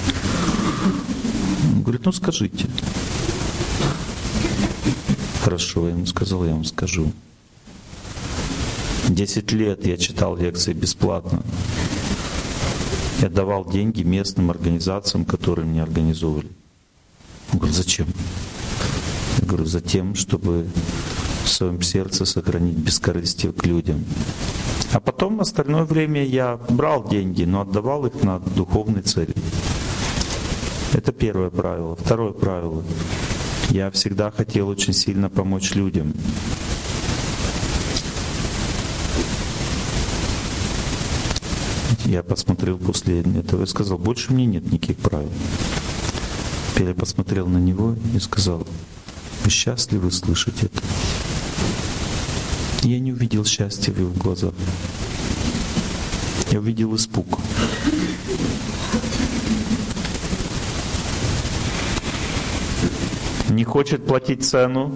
Говорит, 1.84 2.05
ну 2.05 2.13
скажите. 2.13 2.65
Хорошо, 5.41 5.89
я 5.89 5.93
ему 5.93 6.05
сказал, 6.05 6.45
я 6.45 6.53
вам 6.53 6.63
скажу. 6.63 7.11
Десять 9.09 9.51
лет 9.51 9.86
я 9.86 9.97
читал 9.97 10.38
лекции 10.38 10.71
бесплатно. 10.71 11.43
Я 13.19 13.27
давал 13.27 13.69
деньги 13.69 14.01
местным 14.01 14.49
организациям, 14.49 15.25
которые 15.25 15.65
мне 15.65 15.84
организовывали. 15.84 16.47
Он 17.51 17.59
говорит, 17.59 17.75
зачем? 17.75 18.07
Я 19.41 19.45
говорю, 19.45 19.65
за 19.65 19.81
тем, 19.81 20.15
чтобы 20.15 20.65
в 21.43 21.49
своем 21.49 21.81
сердце 21.81 22.23
сохранить 22.23 22.77
бескорыстие 22.77 23.51
к 23.51 23.65
людям. 23.65 24.05
А 24.93 25.01
потом 25.01 25.41
остальное 25.41 25.84
время 25.84 26.23
я 26.23 26.57
брал 26.69 27.05
деньги, 27.09 27.43
но 27.43 27.59
отдавал 27.59 28.05
их 28.05 28.23
на 28.23 28.39
духовные 28.39 29.03
цели. 29.03 29.34
Это 30.93 31.11
первое 31.11 31.49
правило. 31.49 31.95
Второе 31.95 32.33
правило. 32.33 32.83
Я 33.69 33.89
всегда 33.89 34.29
хотел 34.29 34.69
очень 34.69 34.93
сильно 34.93 35.27
помочь 35.27 35.73
людям. 35.73 36.13
Я 42.05 42.21
посмотрел 42.21 42.77
после 42.77 43.21
этого 43.21 43.63
и 43.63 43.65
сказал, 43.65 43.97
больше 43.97 44.33
мне 44.33 44.45
нет 44.45 44.71
никаких 44.71 44.97
правил. 44.97 45.31
Теперь 46.71 46.89
я 46.89 46.93
посмотрел 46.93 47.47
на 47.47 47.57
него 47.57 47.95
и 48.13 48.19
сказал, 48.19 48.67
вы 49.43 49.49
счастливы 49.49 50.11
слышать 50.11 50.61
это? 50.61 50.79
Я 52.83 52.99
не 52.99 53.13
увидел 53.13 53.45
счастья 53.45 53.91
в 53.91 53.99
его 53.99 54.11
глазах. 54.11 54.53
Я 56.51 56.59
увидел 56.59 56.95
испуг. 56.95 57.39
Не 63.53 63.65
хочет 63.65 64.07
платить 64.07 64.43
цену. 64.43 64.91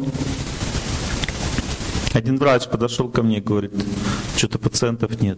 Один 2.14 2.38
врач 2.38 2.68
подошел 2.68 3.08
ко 3.08 3.22
мне 3.22 3.38
и 3.38 3.42
говорит, 3.42 3.72
что-то 4.36 4.58
пациентов 4.58 5.22
нет. 5.22 5.38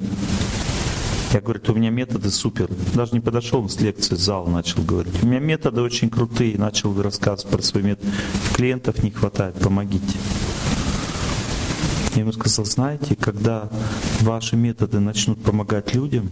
Я 1.33 1.41
говорю, 1.41 1.59
у 1.67 1.73
меня 1.73 1.89
методы 1.89 2.31
супер. 2.31 2.69
Даже 2.95 3.11
не 3.11 3.19
подошел 3.19 3.67
с 3.67 3.77
лекции, 3.81 4.15
зал 4.15 4.47
начал 4.47 4.83
говорить. 4.83 5.21
У 5.21 5.27
меня 5.27 5.39
методы 5.39 5.81
очень 5.81 6.09
крутые. 6.09 6.57
Начал 6.57 6.99
рассказывать 7.01 7.51
про 7.51 7.61
свои 7.61 7.83
методы. 7.83 8.09
Клиентов 8.53 9.03
не 9.03 9.11
хватает, 9.11 9.55
помогите. 9.55 10.17
Я 12.15 12.21
ему 12.21 12.31
сказал, 12.31 12.63
знаете, 12.63 13.17
когда 13.17 13.69
ваши 14.21 14.55
методы 14.55 15.01
начнут 15.01 15.43
помогать 15.43 15.93
людям, 15.93 16.31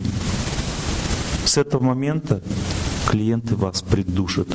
с 1.43 1.57
этого 1.57 1.83
момента 1.83 2.41
клиенты 3.09 3.55
вас 3.55 3.81
придушат. 3.81 4.47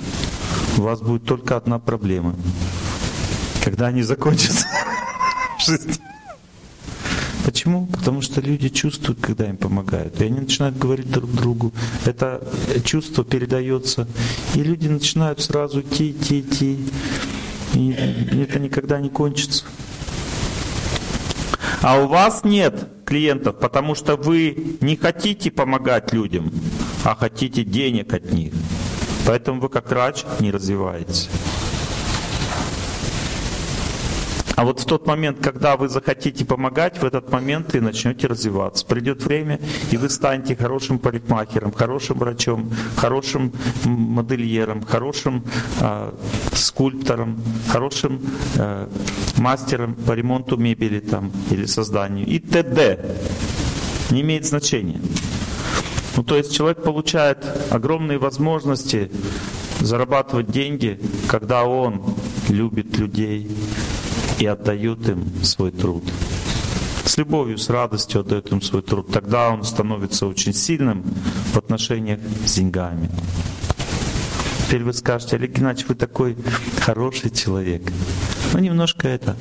У 0.79 0.83
вас 0.83 1.01
будет 1.01 1.25
только 1.25 1.57
одна 1.57 1.79
проблема. 1.79 2.35
Когда 3.65 3.87
они 3.89 4.03
закончатся. 4.03 4.67
Почему? 7.45 7.87
Потому 7.87 8.23
что 8.23 8.41
люди 8.41 8.69
чувствуют, 8.69 9.21
когда 9.21 9.49
им 9.49 9.57
помогают. 9.57 10.21
И 10.21 10.25
они 10.25 10.41
начинают 10.41 10.79
говорить 10.79 11.11
друг 11.11 11.31
другу. 11.33 11.73
Это 12.05 12.43
чувство 12.85 13.25
передается. 13.25 14.07
И 14.55 14.63
люди 14.63 14.89
начинают 14.89 15.41
сразу 15.41 15.81
идти, 15.81 16.13
идти, 16.13 16.41
идти. 16.41 16.79
И 17.75 17.91
это 18.43 18.59
никогда 18.59 19.01
не 19.01 19.11
кончится. 19.11 19.65
А 21.83 22.01
у 22.01 22.07
вас 22.07 22.45
нет 22.45 22.89
клиентов, 23.05 23.59
потому 23.59 23.95
что 23.95 24.17
вы 24.17 24.77
не 24.81 24.97
хотите 24.97 25.51
помогать 25.51 26.13
людям, 26.13 26.53
а 27.05 27.15
хотите 27.17 27.65
денег 27.65 28.15
от 28.15 28.33
них. 28.33 28.53
Поэтому 29.27 29.61
вы 29.61 29.69
как 29.69 29.89
врач 29.89 30.25
не 30.41 30.51
развиваетесь. 30.51 31.29
А 34.55 34.65
вот 34.65 34.81
в 34.81 34.85
тот 34.85 35.07
момент, 35.07 35.39
когда 35.41 35.77
вы 35.77 35.89
захотите 35.89 36.45
помогать, 36.45 36.99
в 36.99 37.05
этот 37.05 37.33
момент 37.33 37.75
и 37.75 37.81
начнете 37.81 38.27
развиваться. 38.27 38.87
Придет 38.87 39.25
время, 39.25 39.59
и 39.91 39.97
вы 39.97 40.09
станете 40.11 40.55
хорошим 40.55 40.99
парикмахером, 40.99 41.73
хорошим 41.73 42.19
врачом, 42.19 42.71
хорошим 42.97 43.53
модельером, 43.85 44.83
хорошим 44.83 45.45
э, 45.81 46.13
скульптором, 46.53 47.43
хорошим 47.69 48.21
э, 48.57 48.89
мастером 49.39 49.95
по 49.95 50.13
ремонту 50.13 50.57
мебели 50.57 51.01
там, 51.01 51.33
или 51.51 51.65
созданию 51.65 52.27
и 52.27 52.39
т.д. 52.39 53.17
Не 54.11 54.21
имеет 54.21 54.45
значения. 54.45 55.01
Ну, 56.17 56.23
то 56.23 56.37
есть 56.37 56.55
человек 56.55 56.83
получает 56.83 57.39
огромные 57.71 58.19
возможности 58.19 59.11
зарабатывать 59.81 60.51
деньги, 60.51 61.01
когда 61.29 61.65
он 61.65 62.03
любит 62.49 62.97
людей, 62.99 63.51
и 64.39 64.47
отдают 64.47 65.09
им 65.09 65.25
свой 65.43 65.71
труд. 65.71 66.03
С 67.05 67.17
любовью, 67.17 67.59
с 67.59 67.69
радостью 67.69 68.21
отдают 68.21 68.51
им 68.53 68.63
свой 68.63 68.83
труд. 68.83 69.09
Тогда 69.13 69.51
он 69.51 69.65
становится 69.65 70.27
очень 70.27 70.55
сильным 70.55 71.03
в 71.53 71.59
отношениях 71.59 72.21
с 72.47 72.55
деньгами. 72.55 73.11
Теперь 74.67 74.85
вы 74.85 74.93
скажете, 74.95 75.37
Олег 75.37 75.53
Геннадьевич, 75.53 75.89
вы 75.89 75.95
такой 75.95 76.37
хороший 76.81 77.31
человек. 77.31 77.83
Ну, 78.55 78.59
немножко 78.61 79.09
это. 79.09 79.37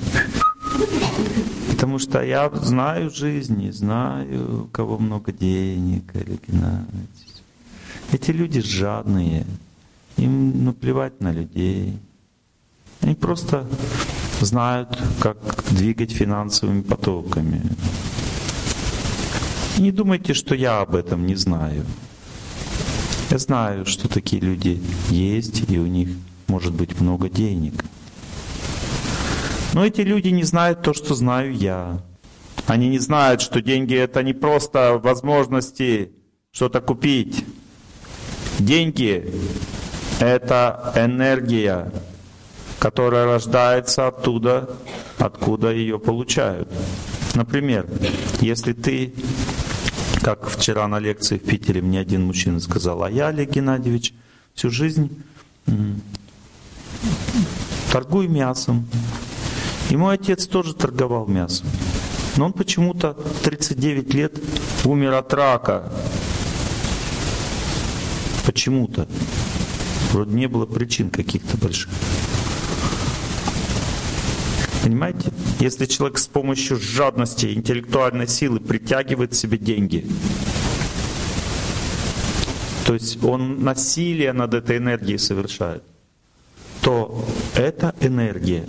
Потому 1.82 1.97
что 1.97 2.21
я 2.21 2.47
знаю 2.51 3.09
жизни, 3.09 3.71
знаю, 3.71 4.65
у 4.65 4.67
кого 4.67 4.99
много 4.99 5.32
денег, 5.32 6.13
Геннадьевич. 6.13 7.09
Эти 8.11 8.29
люди 8.29 8.61
жадные, 8.61 9.47
им 10.15 10.63
наплевать 10.63 11.19
на 11.21 11.32
людей. 11.32 11.97
Они 12.99 13.15
просто 13.15 13.67
знают, 14.41 14.95
как 15.19 15.38
двигать 15.71 16.11
финансовыми 16.11 16.84
потоками. 16.84 17.63
Не 19.79 19.91
думайте, 19.91 20.36
что 20.36 20.53
я 20.53 20.82
об 20.82 20.93
этом 20.93 21.25
не 21.25 21.34
знаю. 21.34 21.84
Я 23.32 23.39
знаю, 23.39 23.88
что 23.88 24.07
такие 24.07 24.39
люди 24.39 24.79
есть, 25.09 25.67
и 25.67 25.79
у 25.79 25.88
них 25.88 26.09
может 26.47 26.73
быть 26.73 27.01
много 27.01 27.27
денег. 27.27 27.84
Но 29.74 29.86
эти 29.86 30.01
люди 30.01 30.30
не 30.30 30.43
знают 30.43 30.82
то, 30.82 30.93
что 30.93 31.15
знаю 31.15 31.53
я. 31.53 32.01
Они 32.67 32.89
не 32.89 32.99
знают, 32.99 33.41
что 33.41 33.61
деньги 33.61 33.95
это 33.95 34.22
не 34.24 34.34
просто 34.34 34.99
возможности 35.01 36.11
что-то 36.51 36.82
купить. 36.82 37.45
Деньги 38.59 39.34
это 40.19 40.93
энергия, 40.95 41.91
которая 42.80 43.26
рождается 43.26 44.07
оттуда, 44.07 44.69
откуда 45.17 45.72
ее 45.72 45.99
получают. 45.99 46.69
Например, 47.34 47.88
если 48.41 48.74
ты, 48.74 49.13
как 50.22 50.49
вчера 50.49 50.88
на 50.88 50.99
лекции 50.99 51.38
в 51.38 51.43
Питере 51.43 51.82
мне 51.82 51.99
один 51.99 52.26
мужчина 52.26 52.59
сказал, 52.59 53.03
а 53.03 53.09
я, 53.09 53.28
Олег 53.28 53.51
Геннадьевич, 53.51 54.13
всю 54.53 54.69
жизнь 54.69 55.24
торгую 57.91 58.30
мясом. 58.30 58.88
И 59.91 59.97
мой 59.97 60.15
отец 60.15 60.47
тоже 60.47 60.73
торговал 60.73 61.27
мясом. 61.27 61.67
Но 62.37 62.45
он 62.45 62.53
почему-то 62.53 63.13
39 63.43 64.13
лет 64.13 64.39
умер 64.85 65.15
от 65.15 65.33
рака. 65.33 65.91
Почему-то. 68.45 69.05
Вроде 70.13 70.33
не 70.33 70.47
было 70.47 70.65
причин 70.65 71.09
каких-то 71.09 71.57
больших. 71.57 71.89
Понимаете? 74.81 75.33
Если 75.59 75.85
человек 75.85 76.19
с 76.19 76.27
помощью 76.27 76.79
жадности, 76.79 77.53
интеллектуальной 77.53 78.29
силы 78.29 78.61
притягивает 78.61 79.33
себе 79.33 79.57
деньги, 79.57 80.07
то 82.85 82.93
есть 82.93 83.21
он 83.23 83.61
насилие 83.61 84.31
над 84.31 84.53
этой 84.53 84.77
энергией 84.77 85.17
совершает, 85.17 85.83
то 86.81 87.25
эта 87.55 87.93
энергия, 87.99 88.65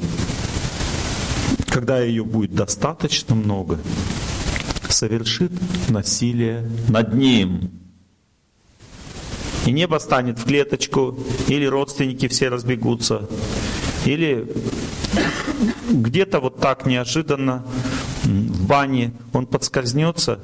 когда 1.73 2.01
ее 2.01 2.23
будет 2.23 2.55
достаточно 2.55 3.35
много, 3.35 3.79
совершит 4.91 5.53
насилие 5.89 6.69
над 6.89 7.15
ним. 7.15 7.71
И 9.65 9.73
небо 9.73 9.99
станет 9.99 10.39
в 10.39 10.45
клеточку, 10.45 11.19
или 11.49 11.65
родственники 11.65 12.29
все 12.29 12.51
разбегутся, 12.51 13.27
или 14.05 14.53
где-то 15.89 16.41
вот 16.41 16.61
так 16.61 16.85
неожиданно 16.85 17.65
в 18.25 18.67
бане 18.67 19.13
он 19.33 19.47
подскользнется 19.47 20.41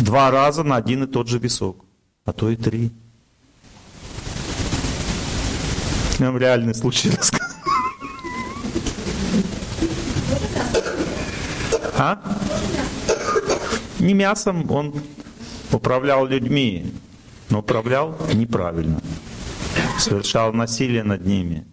два 0.00 0.30
раза 0.30 0.62
на 0.62 0.76
один 0.76 1.04
и 1.04 1.06
тот 1.06 1.28
же 1.28 1.38
висок, 1.38 1.84
а 2.24 2.32
то 2.32 2.48
и 2.48 2.56
три. 2.56 2.90
Я 6.18 6.26
вам 6.26 6.38
реальный 6.38 6.74
случай 6.74 7.10
рассказал. 7.18 7.49
А? 12.02 12.18
Не 13.98 14.14
мясом, 14.14 14.70
он 14.70 14.94
управлял 15.70 16.26
людьми, 16.26 16.94
но 17.50 17.58
управлял 17.58 18.16
неправильно 18.32 18.98
совершал 19.98 20.54
насилие 20.54 21.02
над 21.02 21.26
ними, 21.26 21.66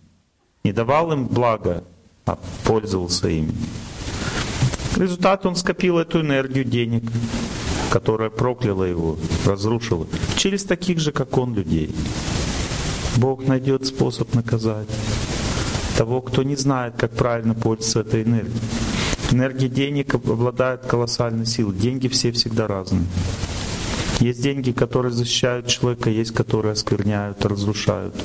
не 0.65 0.73
давал 0.73 1.13
им 1.13 1.27
блага, 1.27 1.85
а 2.25 2.37
пользовался 2.65 3.29
ими. 3.29 3.53
Результат 4.97 5.45
он 5.45 5.55
скопил 5.55 5.97
эту 5.97 6.19
энергию 6.19 6.65
денег, 6.65 7.03
которая 7.89 8.29
прокляла 8.29 8.83
его, 8.83 9.17
разрушила. 9.45 10.07
Через 10.35 10.65
таких 10.65 10.99
же, 10.99 11.13
как 11.13 11.37
он, 11.37 11.55
людей. 11.55 11.95
Бог 13.15 13.47
найдет 13.47 13.85
способ 13.85 14.33
наказать 14.33 14.89
того, 15.97 16.21
кто 16.21 16.43
не 16.43 16.57
знает, 16.57 16.95
как 16.97 17.11
правильно 17.11 17.53
пользоваться 17.53 18.01
этой 18.01 18.23
энергией. 18.23 18.86
Энергия 19.31 19.67
денег 19.67 20.15
обладает 20.15 20.85
колоссальной 20.85 21.45
силой. 21.45 21.75
Деньги 21.75 22.07
все 22.07 22.31
всегда 22.31 22.67
разные. 22.67 23.05
Есть 24.19 24.41
деньги, 24.41 24.71
которые 24.71 25.11
защищают 25.11 25.67
человека, 25.67 26.09
есть, 26.09 26.31
которые 26.31 26.71
оскверняют, 26.71 27.45
разрушают. 27.45 28.15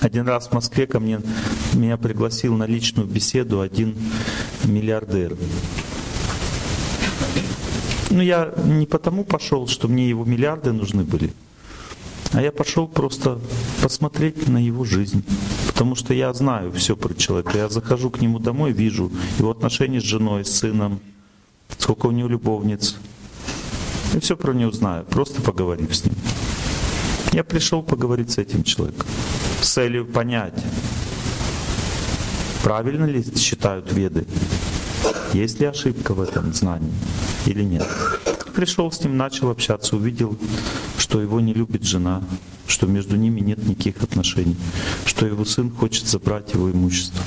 Один 0.00 0.26
раз 0.26 0.48
в 0.48 0.52
Москве 0.52 0.86
ко 0.86 0.98
мне 0.98 1.20
меня 1.74 1.96
пригласил 1.96 2.56
на 2.56 2.64
личную 2.64 3.06
беседу 3.06 3.60
один 3.60 3.94
миллиардер. 4.64 5.36
Ну, 8.10 8.22
я 8.22 8.52
не 8.64 8.86
потому 8.86 9.24
пошел, 9.24 9.68
что 9.68 9.86
мне 9.86 10.08
его 10.08 10.24
миллиарды 10.24 10.72
нужны 10.72 11.04
были, 11.04 11.32
а 12.32 12.42
я 12.42 12.50
пошел 12.50 12.88
просто 12.88 13.38
посмотреть 13.82 14.48
на 14.48 14.58
его 14.58 14.84
жизнь. 14.84 15.22
Потому 15.80 15.94
что 15.94 16.12
я 16.12 16.30
знаю 16.34 16.72
все 16.72 16.94
про 16.94 17.14
человека. 17.14 17.56
Я 17.56 17.70
захожу 17.70 18.10
к 18.10 18.20
нему 18.20 18.38
домой, 18.38 18.70
вижу 18.70 19.10
его 19.38 19.50
отношения 19.50 19.98
с 19.98 20.04
женой, 20.04 20.44
с 20.44 20.58
сыном, 20.58 21.00
сколько 21.78 22.04
у 22.04 22.10
него 22.10 22.28
любовниц, 22.28 22.96
я 24.12 24.20
все 24.20 24.36
про 24.36 24.52
него 24.52 24.72
знаю, 24.72 25.06
просто 25.06 25.40
поговорив 25.40 25.96
с 25.96 26.04
ним. 26.04 26.14
Я 27.32 27.44
пришел 27.44 27.82
поговорить 27.82 28.30
с 28.30 28.36
этим 28.36 28.62
человеком 28.62 29.06
с 29.62 29.70
целью 29.70 30.04
понять, 30.04 30.62
правильно 32.62 33.06
ли 33.06 33.24
считают 33.34 33.90
веды, 33.90 34.26
есть 35.32 35.60
ли 35.60 35.66
ошибка 35.66 36.12
в 36.12 36.20
этом 36.20 36.52
знании 36.52 36.92
или 37.46 37.62
нет. 37.62 37.88
Пришел 38.54 38.92
с 38.92 39.00
ним, 39.02 39.16
начал 39.16 39.48
общаться, 39.48 39.96
увидел, 39.96 40.36
что 40.98 41.22
его 41.22 41.40
не 41.40 41.54
любит 41.54 41.84
жена, 41.84 42.22
что 42.70 42.86
между 42.86 43.16
ними 43.16 43.40
нет 43.40 43.58
никаких 43.66 44.02
отношений, 44.02 44.56
что 45.04 45.26
его 45.26 45.44
сын 45.44 45.70
хочет 45.70 46.06
забрать 46.06 46.54
его 46.54 46.70
имущество, 46.70 47.22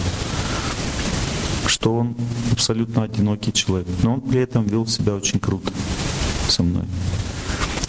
что 1.67 1.95
он 1.95 2.15
абсолютно 2.51 3.03
одинокий 3.03 3.51
человек, 3.51 3.87
но 4.01 4.15
он 4.15 4.21
при 4.21 4.39
этом 4.39 4.65
вел 4.65 4.87
себя 4.87 5.13
очень 5.13 5.39
круто 5.39 5.71
со 6.47 6.63
мной. 6.63 6.85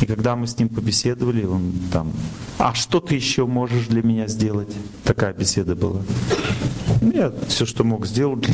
И 0.00 0.06
когда 0.06 0.36
мы 0.36 0.46
с 0.46 0.58
ним 0.58 0.68
побеседовали, 0.68 1.44
он 1.44 1.72
там, 1.92 2.12
а 2.58 2.74
что 2.74 3.00
ты 3.00 3.14
еще 3.14 3.46
можешь 3.46 3.86
для 3.86 4.02
меня 4.02 4.26
сделать? 4.26 4.74
Такая 5.04 5.32
беседа 5.32 5.74
была. 5.76 6.02
Я 7.00 7.32
все, 7.48 7.64
что 7.64 7.84
мог, 7.84 8.06
сделал 8.06 8.36
для 8.36 8.52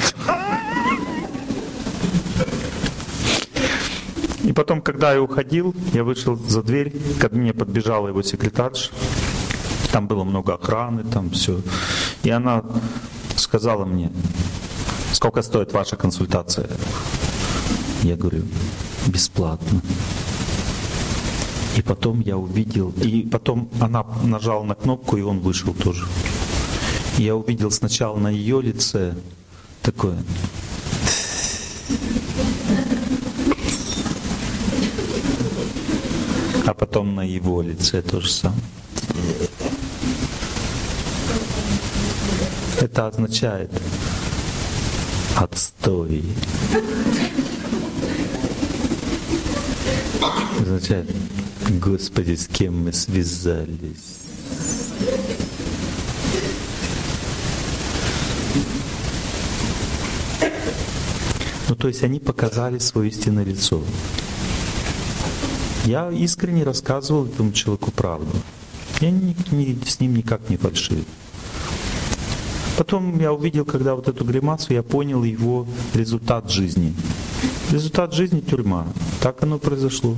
И 4.50 4.52
потом, 4.52 4.82
когда 4.82 5.12
я 5.12 5.22
уходил, 5.22 5.76
я 5.92 6.02
вышел 6.02 6.34
за 6.34 6.64
дверь, 6.64 6.92
ко 7.20 7.28
мне 7.28 7.54
подбежала 7.54 8.08
его 8.08 8.20
секретарша. 8.20 8.90
Там 9.92 10.08
было 10.08 10.24
много 10.24 10.54
охраны, 10.54 11.04
там 11.04 11.30
все. 11.30 11.60
И 12.24 12.30
она 12.30 12.64
сказала 13.36 13.84
мне, 13.84 14.10
сколько 15.12 15.42
стоит 15.42 15.72
ваша 15.72 15.94
консультация? 15.94 16.68
Я 18.02 18.16
говорю, 18.16 18.42
бесплатно. 19.06 19.80
И 21.76 21.82
потом 21.82 22.18
я 22.18 22.36
увидел, 22.36 22.92
и 23.00 23.22
потом 23.22 23.70
она 23.80 24.04
нажала 24.24 24.64
на 24.64 24.74
кнопку, 24.74 25.16
и 25.16 25.22
он 25.22 25.38
вышел 25.38 25.72
тоже. 25.74 26.08
Я 27.18 27.36
увидел 27.36 27.70
сначала 27.70 28.18
на 28.18 28.30
ее 28.30 28.60
лице 28.60 29.14
такое. 29.80 30.18
А 36.70 36.72
потом 36.72 37.16
на 37.16 37.22
его 37.22 37.62
лице 37.62 38.00
то 38.00 38.20
же 38.20 38.30
самое. 38.30 38.62
Это 42.80 43.08
означает 43.08 43.72
отстой. 45.34 46.22
означает, 50.60 51.10
Господи, 51.80 52.36
с 52.36 52.46
кем 52.46 52.84
мы 52.84 52.92
связались. 52.92 54.20
Ну, 61.68 61.74
то 61.74 61.88
есть 61.88 62.04
они 62.04 62.20
показали 62.20 62.78
свое 62.78 63.08
истинное 63.08 63.44
лицо. 63.44 63.82
Я 65.90 66.08
искренне 66.12 66.62
рассказывал 66.62 67.26
этому 67.26 67.50
человеку 67.50 67.90
правду. 67.90 68.30
Я 69.00 69.10
не, 69.10 69.34
не, 69.50 69.76
с 69.84 69.98
ним 69.98 70.14
никак 70.14 70.48
не 70.48 70.56
фальшивил. 70.56 71.04
Потом 72.78 73.18
я 73.18 73.32
увидел, 73.32 73.64
когда 73.64 73.96
вот 73.96 74.06
эту 74.06 74.24
гримасу, 74.24 74.72
я 74.72 74.84
понял 74.84 75.24
его 75.24 75.66
результат 75.92 76.48
жизни. 76.48 76.94
Результат 77.72 78.14
жизни— 78.14 78.38
тюрьма. 78.50 78.86
Так 79.20 79.42
оно 79.42 79.58
произошло. 79.58 80.14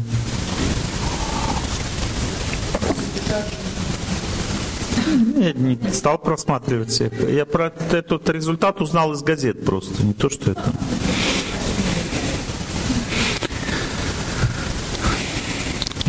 Я 5.38 5.54
не 5.54 5.78
стал 5.90 6.18
просматривать 6.18 6.90
всех. 6.90 7.14
Я 7.30 7.46
про 7.46 7.72
этот 7.92 8.28
результат 8.28 8.82
узнал 8.82 9.14
из 9.14 9.22
газет 9.22 9.64
просто, 9.64 10.02
не 10.04 10.12
то, 10.12 10.28
что 10.28 10.50
это. 10.50 10.70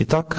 Итак, 0.06 0.38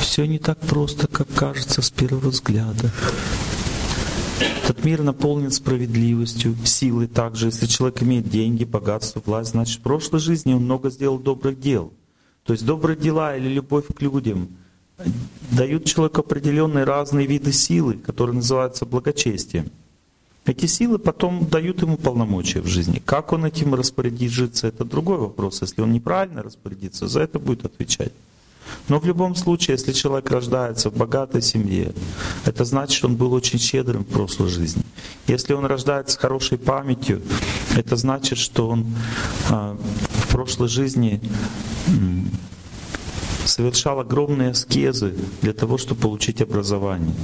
все 0.00 0.24
не 0.28 0.38
так 0.38 0.60
просто, 0.60 1.08
как 1.08 1.26
кажется 1.34 1.82
с 1.82 1.90
первого 1.90 2.28
взгляда. 2.28 2.92
Этот 4.62 4.84
мир 4.84 5.02
наполнен 5.02 5.50
справедливостью, 5.50 6.54
силой 6.64 7.08
также. 7.08 7.46
Если 7.46 7.66
человек 7.66 8.00
имеет 8.00 8.28
деньги, 8.28 8.62
богатство, 8.62 9.20
власть, 9.26 9.50
значит 9.50 9.80
в 9.80 9.82
прошлой 9.82 10.20
жизни 10.20 10.54
он 10.54 10.62
много 10.62 10.88
сделал 10.88 11.18
добрых 11.18 11.58
дел. 11.58 11.92
То 12.44 12.52
есть 12.52 12.64
добрые 12.64 12.96
дела 12.96 13.36
или 13.36 13.48
любовь 13.48 13.86
к 13.92 14.00
людям 14.00 14.50
дают 15.50 15.84
человеку 15.84 16.20
определенные 16.20 16.84
разные 16.84 17.26
виды 17.26 17.52
силы, 17.52 17.94
которые 17.94 18.36
называются 18.36 18.86
благочестием. 18.86 19.72
Эти 20.46 20.66
силы 20.66 20.98
потом 20.98 21.48
дают 21.48 21.82
ему 21.82 21.96
полномочия 21.96 22.60
в 22.60 22.66
жизни. 22.66 23.02
Как 23.04 23.32
он 23.32 23.44
этим 23.44 23.74
распорядится, 23.74 24.68
это 24.68 24.84
другой 24.84 25.18
вопрос. 25.18 25.62
Если 25.62 25.82
он 25.82 25.92
неправильно 25.92 26.42
распорядится, 26.42 27.08
за 27.08 27.20
это 27.20 27.40
будет 27.40 27.64
отвечать. 27.64 28.12
Но 28.88 29.00
в 29.00 29.06
любом 29.06 29.34
случае, 29.34 29.74
если 29.74 29.92
человек 29.92 30.30
рождается 30.30 30.90
в 30.90 30.96
богатой 30.96 31.42
семье, 31.42 31.92
это 32.44 32.64
значит, 32.64 32.96
что 32.96 33.08
он 33.08 33.16
был 33.16 33.32
очень 33.32 33.58
щедрым 33.58 34.04
в 34.04 34.08
прошлой 34.08 34.48
жизни. 34.48 34.82
Если 35.26 35.52
он 35.52 35.66
рождается 35.66 36.14
с 36.14 36.18
хорошей 36.18 36.58
памятью, 36.58 37.22
это 37.76 37.96
значит, 37.96 38.38
что 38.38 38.68
он 38.68 38.86
э, 39.50 39.76
в 40.12 40.28
прошлой 40.28 40.68
жизни 40.68 41.20
совершал 43.44 44.00
огромные 44.00 44.50
аскезы 44.50 45.14
для 45.42 45.52
того, 45.52 45.78
чтобы 45.78 46.00
получить 46.00 46.40
образование. 46.42 47.14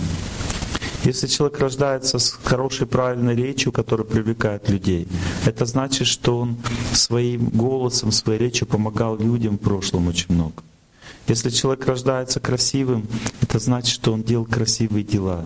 Если 1.04 1.26
человек 1.26 1.58
рождается 1.58 2.20
с 2.20 2.38
хорошей 2.44 2.86
правильной 2.86 3.34
речью, 3.34 3.72
которая 3.72 4.06
привлекает 4.06 4.68
людей, 4.68 5.08
это 5.44 5.66
значит, 5.66 6.06
что 6.06 6.38
он 6.38 6.56
своим 6.92 7.46
голосом, 7.48 8.12
своей 8.12 8.38
речью 8.38 8.68
помогал 8.68 9.18
людям 9.18 9.56
в 9.58 9.60
прошлом 9.60 10.06
очень 10.06 10.32
много. 10.32 10.62
Если 11.26 11.50
человек 11.50 11.86
рождается 11.86 12.38
красивым, 12.38 13.08
это 13.40 13.58
значит, 13.58 13.92
что 13.92 14.12
он 14.12 14.22
делал 14.22 14.44
красивые 14.44 15.02
дела. 15.02 15.44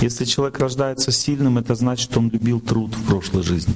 Если 0.00 0.24
человек 0.24 0.58
рождается 0.58 1.12
сильным, 1.12 1.58
это 1.58 1.74
значит, 1.74 2.10
что 2.10 2.20
он 2.20 2.30
любил 2.30 2.60
труд 2.60 2.94
в 2.94 3.06
прошлой 3.06 3.42
жизни. 3.42 3.74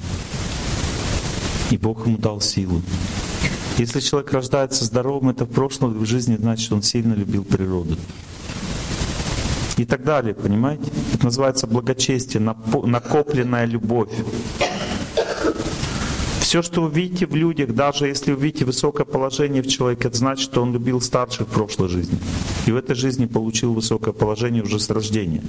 И 1.69 1.77
Бог 1.77 2.07
ему 2.07 2.17
дал 2.17 2.41
силу. 2.41 2.81
Если 3.77 3.99
человек 3.99 4.31
рождается 4.31 4.83
здоровым, 4.83 5.29
это 5.29 5.45
в 5.45 5.49
прошлой 5.49 6.03
жизни 6.05 6.37
значит, 6.37 6.65
что 6.65 6.75
он 6.75 6.81
сильно 6.81 7.13
любил 7.13 7.43
природу 7.43 7.97
и 9.77 9.85
так 9.85 10.03
далее, 10.03 10.33
понимаете? 10.33 10.91
Это 11.13 11.25
называется 11.25 11.67
благочестие, 11.67 12.41
накопленная 12.41 13.65
любовь. 13.65 14.09
Все, 16.39 16.61
что 16.61 16.81
вы 16.81 16.91
видите 16.91 17.25
в 17.25 17.35
людях, 17.35 17.73
даже 17.73 18.07
если 18.07 18.33
вы 18.33 18.43
видите 18.47 18.65
высокое 18.65 19.05
положение 19.05 19.61
в 19.63 19.67
человеке, 19.67 20.09
это 20.09 20.17
значит, 20.17 20.43
что 20.43 20.61
он 20.61 20.73
любил 20.73 20.99
старших 20.99 21.47
в 21.47 21.51
прошлой 21.51 21.87
жизни. 21.87 22.17
И 22.65 22.73
в 22.73 22.75
этой 22.75 22.93
жизни 22.93 23.25
получил 23.25 23.73
высокое 23.73 24.13
положение 24.13 24.61
уже 24.61 24.77
с 24.77 24.89
рождения. 24.89 25.41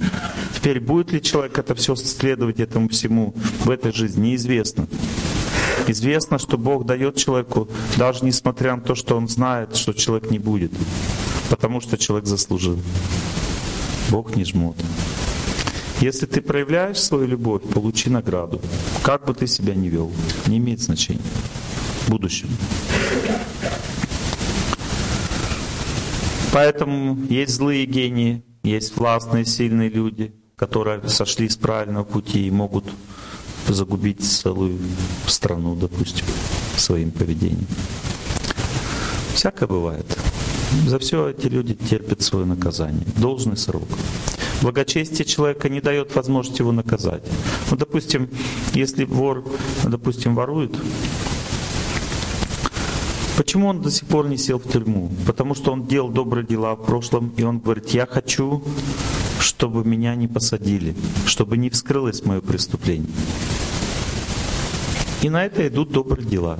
Теперь 0.55 0.79
будет 0.79 1.11
ли 1.11 1.21
человек 1.21 1.57
это 1.57 1.75
все 1.75 1.97
следовать 1.97 2.61
этому 2.61 2.87
всему 2.87 3.33
в 3.65 3.69
этой 3.69 3.91
жизни, 3.91 4.29
неизвестно. 4.29 4.87
Известно, 5.87 6.39
что 6.39 6.57
Бог 6.57 6.85
дает 6.85 7.17
человеку, 7.17 7.67
даже 7.97 8.23
несмотря 8.23 8.77
на 8.77 8.81
то, 8.81 8.95
что 8.95 9.17
он 9.17 9.27
знает, 9.27 9.75
что 9.75 9.91
человек 9.91 10.31
не 10.31 10.39
будет, 10.39 10.71
потому 11.49 11.81
что 11.81 11.97
человек 11.97 12.27
заслужил. 12.27 12.79
Бог 14.09 14.35
не 14.35 14.45
жмот. 14.45 14.75
Если 16.01 16.25
ты 16.25 16.41
проявляешь 16.41 16.99
свою 17.01 17.27
любовь, 17.27 17.63
получи 17.63 18.09
награду. 18.09 18.61
Как 19.03 19.25
бы 19.25 19.33
ты 19.33 19.47
себя 19.47 19.73
ни 19.73 19.87
вел, 19.87 20.11
не 20.47 20.57
имеет 20.57 20.81
значения. 20.81 21.21
В 22.05 22.09
будущем. 22.09 22.49
Поэтому 26.51 27.17
есть 27.29 27.55
злые 27.55 27.85
гении, 27.85 28.43
есть 28.63 28.95
властные, 28.97 29.45
сильные 29.45 29.89
люди, 29.89 30.33
которые 30.55 31.07
сошли 31.09 31.49
с 31.49 31.55
правильного 31.55 32.03
пути 32.03 32.47
и 32.47 32.51
могут 32.51 32.85
загубить 33.67 34.23
целую 34.23 34.77
страну, 35.25 35.75
допустим, 35.75 36.25
своим 36.77 37.11
поведением. 37.11 37.67
Всякое 39.33 39.67
бывает. 39.67 40.12
За 40.87 40.99
все 40.99 41.29
эти 41.29 41.47
люди 41.47 41.73
терпят 41.73 42.21
свое 42.21 42.45
наказание. 42.45 43.05
Должный 43.17 43.57
срок. 43.57 43.87
Благочестие 44.61 45.25
человека 45.25 45.69
не 45.69 45.81
дает 45.81 46.15
возможности 46.15 46.61
его 46.61 46.71
наказать. 46.71 47.23
Ну, 47.69 47.77
допустим, 47.77 48.29
если 48.73 49.03
вор, 49.05 49.43
допустим, 49.83 50.35
ворует, 50.35 50.75
Почему 53.35 53.67
он 53.67 53.81
до 53.81 53.89
сих 53.89 54.07
пор 54.07 54.27
не 54.27 54.37
сел 54.37 54.59
в 54.59 54.71
тюрьму? 54.71 55.11
Потому 55.25 55.55
что 55.55 55.71
он 55.71 55.87
делал 55.87 56.09
добрые 56.09 56.45
дела 56.45 56.75
в 56.75 56.85
прошлом, 56.85 57.33
и 57.35 57.41
он 57.41 57.57
говорит, 57.57 57.89
я 57.89 58.05
хочу, 58.05 58.63
чтобы 59.39 59.83
меня 59.83 60.13
не 60.13 60.27
посадили, 60.27 60.95
чтобы 61.25 61.57
не 61.57 61.71
вскрылось 61.71 62.23
мое 62.25 62.41
преступление. 62.41 63.09
И 65.23 65.29
на 65.29 65.45
это 65.45 65.67
идут 65.67 65.91
добрые 65.91 66.27
дела. 66.27 66.59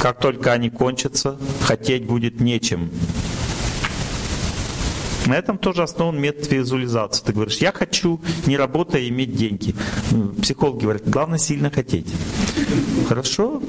Как 0.00 0.20
только 0.20 0.52
они 0.52 0.70
кончатся, 0.70 1.38
хотеть 1.62 2.06
будет 2.06 2.40
нечем. 2.40 2.90
На 5.26 5.34
этом 5.34 5.58
тоже 5.58 5.82
основан 5.82 6.20
метод 6.20 6.50
визуализации. 6.50 7.24
Ты 7.24 7.32
говоришь, 7.32 7.58
я 7.58 7.72
хочу, 7.72 8.20
не 8.46 8.56
работая, 8.56 9.08
иметь 9.08 9.36
деньги. 9.36 9.74
Психологи 10.40 10.82
говорят, 10.82 11.08
главное 11.08 11.38
сильно 11.38 11.70
хотеть. 11.70 12.12
Хорошо, 13.08 13.62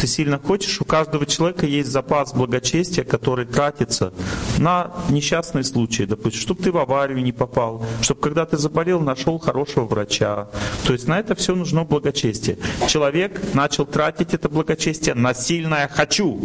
ты 0.00 0.06
сильно 0.06 0.38
хочешь, 0.38 0.80
у 0.80 0.84
каждого 0.84 1.26
человека 1.26 1.66
есть 1.66 1.90
запас 1.90 2.32
благочестия, 2.32 3.04
который 3.04 3.44
тратится 3.44 4.12
на 4.58 4.92
несчастные 5.08 5.64
случаи, 5.64 6.04
допустим, 6.04 6.40
чтобы 6.40 6.62
ты 6.62 6.72
в 6.72 6.78
аварию 6.78 7.22
не 7.22 7.32
попал, 7.32 7.84
чтобы 8.02 8.20
когда 8.20 8.46
ты 8.46 8.56
заболел, 8.56 9.00
нашел 9.00 9.38
хорошего 9.38 9.84
врача. 9.84 10.48
То 10.86 10.92
есть 10.92 11.08
на 11.08 11.18
это 11.18 11.34
все 11.34 11.54
нужно 11.54 11.84
благочестие. 11.84 12.58
Человек 12.88 13.54
начал 13.54 13.84
тратить 13.84 14.34
это 14.34 14.48
благочестие 14.48 15.14
на 15.14 15.34
сильное 15.34 15.88
«хочу». 15.88 16.40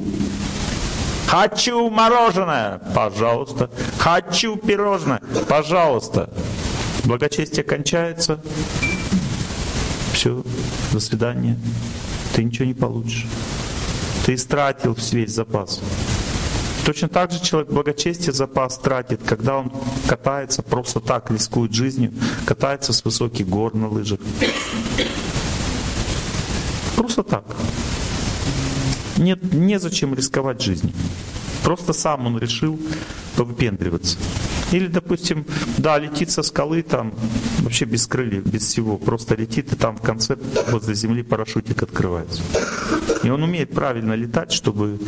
Хочу 1.27 1.89
мороженое, 1.89 2.79
пожалуйста. 2.93 3.69
Хочу 3.97 4.55
пирожное, 4.57 5.21
пожалуйста. 5.47 6.29
Благочестие 7.03 7.63
кончается. 7.63 8.39
Все, 10.13 10.43
до 10.91 10.99
свидания. 10.99 11.57
Ты 12.33 12.43
ничего 12.43 12.65
не 12.65 12.73
получишь. 12.73 13.25
Ты 14.25 14.35
истратил 14.35 14.97
весь 15.11 15.31
запас. 15.31 15.81
Точно 16.85 17.09
так 17.09 17.31
же 17.31 17.41
человек 17.41 17.71
благочестие 17.71 18.31
запас 18.31 18.77
тратит, 18.77 19.21
когда 19.25 19.57
он 19.57 19.71
катается 20.07 20.61
просто 20.61 20.99
так, 20.99 21.31
рискует 21.31 21.73
жизнью, 21.73 22.13
катается 22.45 22.93
с 22.93 23.03
высоких 23.03 23.47
гор 23.47 23.73
на 23.73 23.89
лыжах. 23.89 24.19
Просто 26.95 27.23
так. 27.23 27.43
Нет, 29.17 29.53
незачем 29.53 30.13
рисковать 30.13 30.61
жизнью. 30.61 30.93
Просто 31.63 31.93
сам 31.93 32.27
он 32.27 32.37
решил 32.37 32.79
повыпендриваться. 33.35 34.17
Или, 34.71 34.87
допустим, 34.87 35.45
да, 35.77 35.97
летит 35.99 36.31
со 36.31 36.43
скалы 36.43 36.81
там, 36.81 37.13
вообще 37.59 37.85
без 37.85 38.07
крыльев, 38.07 38.45
без 38.45 38.63
всего, 38.63 38.97
просто 38.97 39.35
летит, 39.35 39.71
и 39.73 39.75
там 39.75 39.95
в 39.95 40.01
конце 40.01 40.37
возле 40.69 40.95
земли 40.95 41.23
парашютик 41.23 41.83
открывается. 41.83 42.41
И 43.23 43.29
он 43.29 43.43
умеет 43.43 43.71
правильно 43.71 44.13
летать, 44.13 44.51
чтобы 44.51 44.99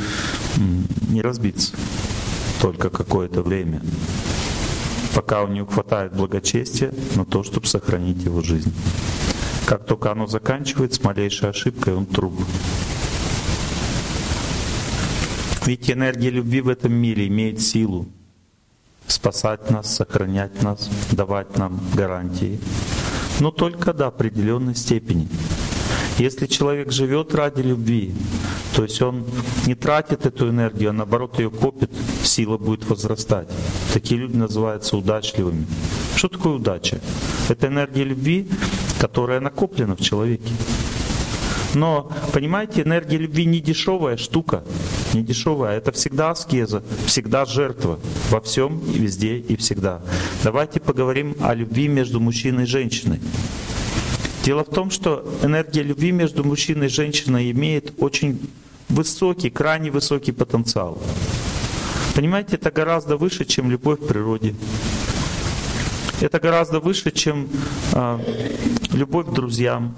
не 1.10 1.22
разбиться 1.22 1.74
только 2.62 2.90
какое-то 2.90 3.42
время, 3.42 3.82
пока 5.16 5.44
у 5.44 5.48
него 5.48 5.68
хватает 5.68 6.16
благочестия 6.16 6.92
на 7.16 7.26
то, 7.26 7.44
чтобы 7.44 7.68
сохранить 7.68 8.24
его 8.24 8.42
жизнь. 8.42 8.74
Как 9.66 9.86
только 9.86 10.12
оно 10.12 10.28
заканчивается, 10.28 11.02
малейшей 11.04 11.50
ошибкой 11.50 11.96
он 11.96 12.06
труп. 12.06 12.40
Ведь 15.68 15.92
энергия 15.92 16.30
любви 16.30 16.62
в 16.62 16.70
этом 16.70 16.94
мире 16.94 17.28
имеет 17.28 17.60
силу 17.60 18.08
спасать 19.06 19.70
нас, 19.70 19.94
сохранять 19.94 20.64
нас, 20.64 20.90
давать 21.12 21.58
нам 21.58 21.82
гарантии. 21.94 22.58
Но 23.42 23.52
только 23.52 23.92
до 23.92 24.08
определенной 24.08 24.76
степени. 24.76 25.28
Если 26.20 26.46
человек 26.46 26.94
живет 26.94 27.36
ради 27.36 27.60
любви, 27.64 28.16
то 28.78 28.84
есть 28.84 29.02
он 29.02 29.26
не 29.66 29.76
тратит 29.76 30.26
эту 30.26 30.50
энергию, 30.50 30.92
а 30.92 30.94
наоборот 30.94 31.38
ее 31.38 31.50
копит, 31.50 31.92
сила 32.24 32.58
будет 32.58 32.90
возрастать. 32.90 33.50
Такие 33.94 34.22
люди 34.22 34.38
называются 34.38 34.96
удачливыми. 34.96 35.66
Что 36.16 36.30
такое 36.30 36.54
удача? 36.54 37.02
Это 37.50 37.68
энергия 37.68 38.06
любви, 38.06 38.48
которая 39.02 39.42
накоплена 39.42 39.98
в 39.98 40.00
человеке. 40.00 40.54
Но, 41.74 42.12
понимаете, 42.34 42.82
энергия 42.82 43.18
любви 43.18 43.46
не 43.46 43.60
дешевая 43.60 44.18
штука, 44.18 44.64
не 45.14 45.22
дешевая. 45.22 45.78
Это 45.78 45.92
всегда 45.92 46.32
аскеза, 46.32 46.84
всегда 47.06 47.46
жертва 47.46 48.00
во 48.30 48.42
всем 48.42 48.80
везде 48.80 49.38
и 49.38 49.56
всегда. 49.56 50.02
Давайте 50.44 50.80
поговорим 50.80 51.36
о 51.40 51.54
любви 51.54 51.88
между 51.88 52.20
мужчиной 52.20 52.64
и 52.64 52.68
женщиной. 52.68 53.20
Дело 54.44 54.64
в 54.64 54.70
том, 54.70 54.92
что 54.92 55.30
энергия 55.44 55.84
любви 55.84 56.12
между 56.12 56.44
мужчиной 56.44 56.86
и 56.86 56.90
женщиной 56.90 57.52
имеет 57.52 57.94
очень 58.02 58.40
высокий, 58.88 59.50
крайне 59.50 59.92
высокий 59.92 60.32
потенциал. 60.32 60.98
Понимаете, 62.16 62.56
это 62.56 62.72
гораздо 62.72 63.18
выше, 63.18 63.46
чем 63.46 63.70
любовь 63.70 64.00
в 64.00 64.08
природе. 64.08 64.56
Это 66.22 66.40
гораздо 66.40 66.80
выше, 66.80 67.12
чем 67.12 67.48
э, 67.94 68.20
любовь 68.94 69.28
к 69.28 69.34
друзьям, 69.34 69.96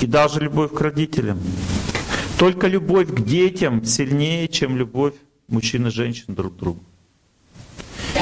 и 0.00 0.06
даже 0.06 0.40
любовь 0.40 0.72
к 0.72 0.80
родителям. 0.80 1.38
Только 2.38 2.66
любовь 2.66 3.08
к 3.08 3.20
детям 3.24 3.84
сильнее, 3.84 4.48
чем 4.48 4.76
любовь 4.76 5.14
мужчин 5.48 5.86
и 5.86 5.90
женщин 5.90 6.34
друг 6.34 6.56
другу. 6.56 6.80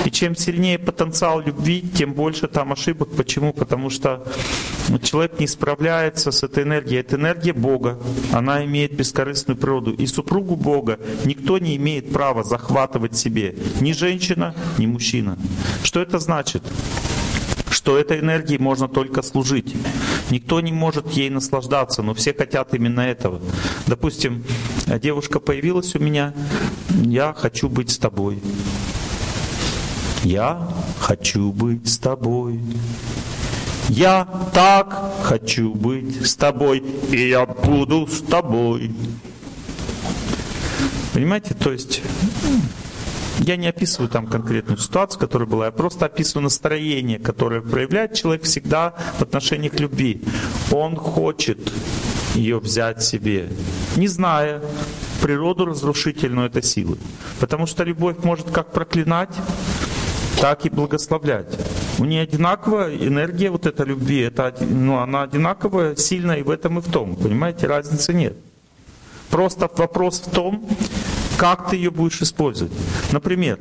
И 0.04 0.10
чем 0.10 0.36
сильнее 0.36 0.78
потенциал 0.78 1.40
любви, 1.40 1.80
тем 1.80 2.12
больше 2.12 2.46
там 2.46 2.72
ошибок. 2.72 3.10
Почему? 3.16 3.52
Потому 3.52 3.90
что 3.90 4.26
человек 5.02 5.40
не 5.40 5.46
справляется 5.46 6.30
с 6.30 6.42
этой 6.42 6.64
энергией. 6.64 7.00
Это 7.00 7.16
энергия 7.16 7.52
Бога. 7.52 7.98
Она 8.32 8.64
имеет 8.64 8.94
бескорыстную 8.94 9.56
природу. 9.56 9.92
И 9.92 10.06
супругу 10.06 10.56
Бога 10.56 10.98
никто 11.24 11.58
не 11.58 11.76
имеет 11.76 12.12
права 12.12 12.44
захватывать 12.44 13.16
себе. 13.16 13.54
Ни 13.80 13.92
женщина, 13.92 14.54
ни 14.78 14.86
мужчина. 14.86 15.38
Что 15.82 16.00
это 16.00 16.18
значит? 16.18 16.62
что 17.84 17.98
этой 17.98 18.20
энергией 18.20 18.58
можно 18.58 18.88
только 18.88 19.20
служить. 19.20 19.74
Никто 20.30 20.60
не 20.60 20.72
может 20.72 21.10
ей 21.12 21.30
наслаждаться, 21.30 22.02
но 22.02 22.14
все 22.14 22.32
хотят 22.32 22.74
именно 22.74 23.00
этого. 23.00 23.40
Допустим, 23.86 24.44
девушка 24.86 25.38
появилась 25.40 25.94
у 25.94 25.98
меня, 25.98 26.32
я 27.04 27.34
хочу 27.34 27.68
быть 27.68 27.90
с 27.90 27.98
тобой. 27.98 28.40
Я 30.22 30.68
хочу 30.98 31.52
быть 31.52 31.86
с 31.86 31.98
тобой. 31.98 32.58
Я 33.90 34.26
так 34.54 35.12
хочу 35.22 35.74
быть 35.74 36.26
с 36.26 36.34
тобой, 36.34 36.82
и 37.10 37.28
я 37.28 37.44
буду 37.44 38.06
с 38.06 38.22
тобой. 38.22 38.90
Понимаете, 41.12 41.54
то 41.54 41.70
есть 41.70 42.00
я 43.38 43.56
не 43.56 43.68
описываю 43.68 44.08
там 44.08 44.26
конкретную 44.26 44.78
ситуацию, 44.78 45.20
которая 45.20 45.48
была, 45.48 45.66
я 45.66 45.72
просто 45.72 46.06
описываю 46.06 46.44
настроение, 46.44 47.18
которое 47.18 47.60
проявляет 47.60 48.14
человек 48.14 48.44
всегда 48.44 48.94
в 49.18 49.22
отношении 49.22 49.68
к 49.68 49.80
любви. 49.80 50.22
Он 50.70 50.96
хочет 50.96 51.72
ее 52.34 52.58
взять 52.58 53.02
себе, 53.02 53.48
не 53.96 54.08
зная 54.08 54.62
природу 55.22 55.66
разрушительную 55.66 56.48
этой 56.48 56.62
силы. 56.62 56.98
Потому 57.40 57.66
что 57.66 57.84
любовь 57.84 58.16
может 58.22 58.50
как 58.50 58.72
проклинать, 58.72 59.34
так 60.40 60.66
и 60.66 60.70
благословлять. 60.70 61.46
У 61.98 62.04
нее 62.04 62.22
одинаковая 62.22 62.96
энергия 62.96 63.50
вот 63.50 63.66
этой 63.66 63.86
любви, 63.86 64.20
это, 64.20 64.54
ну, 64.60 64.98
она 64.98 65.22
одинаковая, 65.22 65.96
сильная 65.96 66.38
и 66.38 66.42
в 66.42 66.50
этом, 66.50 66.78
и 66.78 66.82
в 66.82 66.90
том. 66.90 67.14
Понимаете, 67.16 67.66
разницы 67.66 68.12
нет. 68.12 68.36
Просто 69.30 69.70
вопрос 69.76 70.20
в 70.20 70.30
том, 70.30 70.68
как 71.36 71.70
ты 71.70 71.76
ее 71.76 71.90
будешь 71.90 72.22
использовать. 72.22 72.72
Например, 73.12 73.58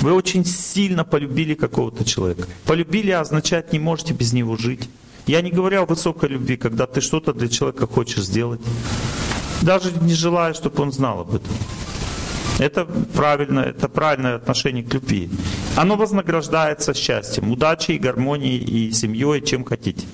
вы 0.00 0.12
очень 0.12 0.44
сильно 0.44 1.04
полюбили 1.04 1.54
какого-то 1.54 2.04
человека. 2.04 2.44
Полюбили 2.64 3.10
означает, 3.10 3.72
не 3.72 3.78
можете 3.78 4.14
без 4.14 4.32
него 4.32 4.56
жить. 4.56 4.88
Я 5.26 5.42
не 5.42 5.50
говорю 5.50 5.82
о 5.82 5.86
высокой 5.86 6.30
любви, 6.30 6.56
когда 6.56 6.86
ты 6.86 7.00
что-то 7.00 7.32
для 7.32 7.48
человека 7.48 7.86
хочешь 7.86 8.24
сделать. 8.24 8.60
Даже 9.62 9.92
не 10.00 10.14
желая, 10.14 10.54
чтобы 10.54 10.82
он 10.82 10.92
знал 10.92 11.20
об 11.20 11.34
этом. 11.34 11.52
Это 12.58 12.84
правильно, 12.84 13.60
это 13.60 13.88
правильное 13.88 14.36
отношение 14.36 14.84
к 14.84 14.94
любви. 14.94 15.30
Оно 15.76 15.96
вознаграждается 15.96 16.94
счастьем, 16.94 17.50
удачей, 17.52 17.98
гармонией 17.98 18.58
и 18.58 18.92
семьей, 18.92 19.42
чем 19.42 19.64
хотите. 19.64 20.06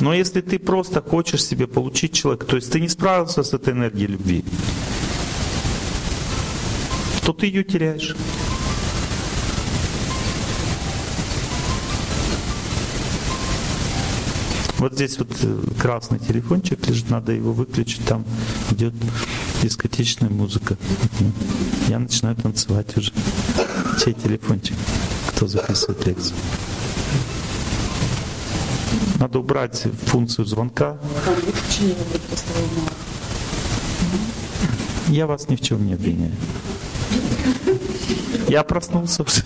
Но 0.00 0.12
если 0.12 0.40
ты 0.40 0.58
просто 0.58 1.00
хочешь 1.00 1.44
себе 1.44 1.66
получить 1.66 2.12
человека, 2.12 2.46
то 2.46 2.56
есть 2.56 2.70
ты 2.72 2.80
не 2.80 2.88
справился 2.88 3.42
с 3.42 3.52
этой 3.52 3.72
энергией 3.72 4.08
любви, 4.08 4.44
то 7.24 7.32
ты 7.32 7.46
ее 7.46 7.64
теряешь. 7.64 8.14
Вот 14.78 14.92
здесь 14.92 15.18
вот 15.18 15.30
э, 15.40 15.60
красный 15.78 16.18
телефончик 16.18 16.86
лежит, 16.86 17.08
надо 17.08 17.32
его 17.32 17.54
выключить, 17.54 18.04
там 18.04 18.22
идет 18.70 18.92
дискотечная 19.62 20.28
музыка. 20.28 20.76
Я 21.88 21.98
начинаю 22.00 22.36
танцевать 22.36 22.94
уже. 22.98 23.10
Чей 24.04 24.12
телефончик? 24.12 24.76
Кто 25.28 25.46
записывает 25.46 26.04
лекцию? 26.04 26.36
Надо 29.18 29.38
убрать 29.38 29.84
функцию 30.06 30.44
звонка. 30.44 30.98
Я 35.08 35.26
вас 35.26 35.48
ни 35.48 35.56
в 35.56 35.60
чем 35.60 35.86
не 35.86 35.94
обвиняю. 35.94 36.32
Я 38.48 38.62
проснулся 38.62 39.22
уже. 39.26 39.42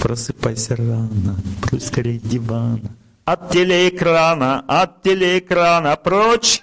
Просыпайся 0.00 0.76
рано, 0.76 1.36
скорее 1.80 2.18
дивана. 2.18 2.94
От 3.24 3.50
телеэкрана, 3.50 4.64
от 4.68 5.02
телеэкрана, 5.02 5.96
прочь. 5.96 6.60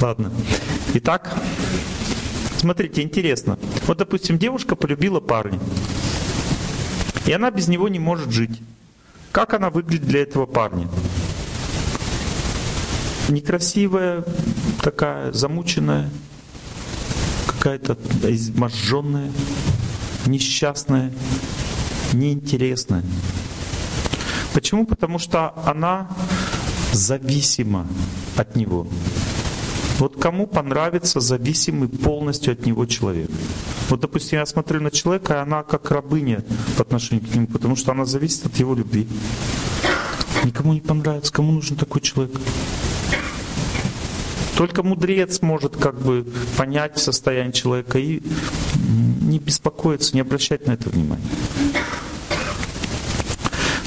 Ладно. 0.00 0.32
Итак, 0.94 1.36
смотрите, 2.56 3.02
интересно. 3.02 3.58
Вот, 3.86 3.98
допустим, 3.98 4.38
девушка 4.38 4.74
полюбила 4.74 5.20
парня. 5.20 5.60
И 7.26 7.32
она 7.32 7.50
без 7.50 7.68
него 7.68 7.88
не 7.88 7.98
может 7.98 8.30
жить. 8.30 8.62
Как 9.30 9.52
она 9.52 9.68
выглядит 9.68 10.06
для 10.06 10.22
этого 10.22 10.46
парня? 10.46 10.88
Некрасивая, 13.28 14.24
такая 14.82 15.32
замученная, 15.32 16.08
какая-то 17.46 17.96
изможженная, 18.22 19.30
несчастная, 20.26 21.12
неинтересная. 22.14 23.04
Почему? 24.54 24.86
Потому 24.86 25.18
что 25.18 25.52
она 25.64 26.08
зависима 26.92 27.86
от 28.36 28.56
него. 28.56 28.88
Вот 30.00 30.16
кому 30.16 30.46
понравится 30.46 31.20
зависимый 31.20 31.90
полностью 31.90 32.54
от 32.54 32.64
него 32.64 32.86
человек? 32.86 33.30
Вот, 33.90 34.00
допустим, 34.00 34.38
я 34.38 34.46
смотрю 34.46 34.80
на 34.80 34.90
человека, 34.90 35.34
и 35.34 35.36
она 35.36 35.62
как 35.62 35.90
рабыня 35.90 36.42
по 36.78 36.82
отношению 36.82 37.26
к 37.26 37.34
нему, 37.34 37.46
потому 37.46 37.76
что 37.76 37.92
она 37.92 38.06
зависит 38.06 38.46
от 38.46 38.56
его 38.56 38.74
любви. 38.74 39.06
Никому 40.42 40.72
не 40.72 40.80
понравится, 40.80 41.30
кому 41.30 41.52
нужен 41.52 41.76
такой 41.76 42.00
человек? 42.00 42.34
Только 44.56 44.82
мудрец 44.82 45.42
может 45.42 45.76
как 45.76 46.00
бы 46.00 46.26
понять 46.56 46.98
состояние 46.98 47.52
человека 47.52 47.98
и 47.98 48.22
не 49.20 49.38
беспокоиться, 49.38 50.14
не 50.14 50.22
обращать 50.22 50.66
на 50.66 50.72
это 50.72 50.88
внимания. 50.88 51.28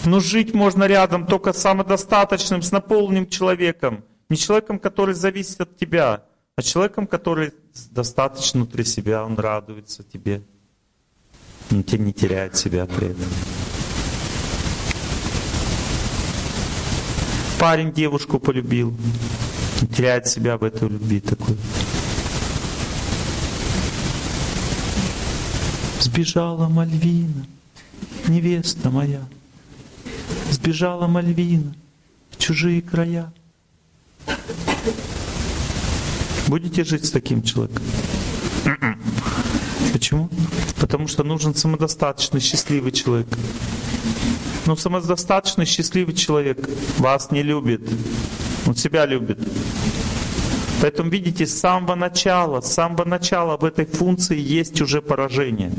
Но 0.06 0.20
жить 0.20 0.54
можно 0.54 0.84
рядом 0.84 1.26
только 1.26 1.54
с 1.54 1.58
самодостаточным, 1.58 2.62
с 2.62 2.72
наполненным 2.72 3.28
человеком. 3.28 4.04
Не 4.34 4.38
человеком, 4.38 4.80
который 4.80 5.14
зависит 5.14 5.62
от 5.62 5.78
тебя, 5.78 6.24
а 6.56 6.64
человеком, 6.64 7.06
который 7.06 7.54
достаточно 7.92 8.62
внутри 8.62 8.84
себя, 8.84 9.24
он 9.24 9.38
радуется 9.38 10.02
тебе. 10.02 10.42
Он 11.70 11.84
тебе 11.84 12.06
не 12.06 12.14
теряет 12.14 12.56
себя 12.56 12.88
при 12.88 13.10
этом. 13.10 13.28
Парень 17.60 17.94
девушку 17.94 18.40
полюбил 18.40 18.98
теряет 19.96 20.26
себя 20.26 20.58
в 20.58 20.64
этой 20.64 20.90
любви 20.90 21.20
такой. 21.20 21.56
Сбежала 26.00 26.68
Мальвина, 26.70 27.46
невеста 28.28 28.90
моя. 28.90 29.22
Сбежала 30.50 31.06
Мальвина 31.06 31.76
в 32.32 32.38
чужие 32.38 32.82
края. 32.82 33.32
Будете 36.48 36.84
жить 36.84 37.06
с 37.06 37.12
таким 37.12 37.42
человеком? 37.42 37.84
Почему? 39.92 40.30
Потому 40.80 41.08
что 41.08 41.24
нужен 41.24 41.56
самодостаточный, 41.56 42.40
счастливый 42.40 42.92
человек. 42.92 43.28
Но 44.66 44.76
самодостаточный, 44.76 45.66
счастливый 45.66 46.14
человек 46.14 46.70
вас 46.98 47.32
не 47.32 47.44
любит. 47.44 47.82
Он 48.66 48.76
себя 48.76 49.06
любит. 49.06 49.40
Поэтому, 50.82 51.10
видите, 51.10 51.46
с 51.46 51.58
самого 51.58 51.96
начала, 51.96 52.60
с 52.62 52.74
самого 52.74 53.06
начала 53.06 53.58
в 53.58 53.64
этой 53.64 53.86
функции 53.86 54.38
есть 54.38 54.82
уже 54.82 55.02
поражение. 55.02 55.72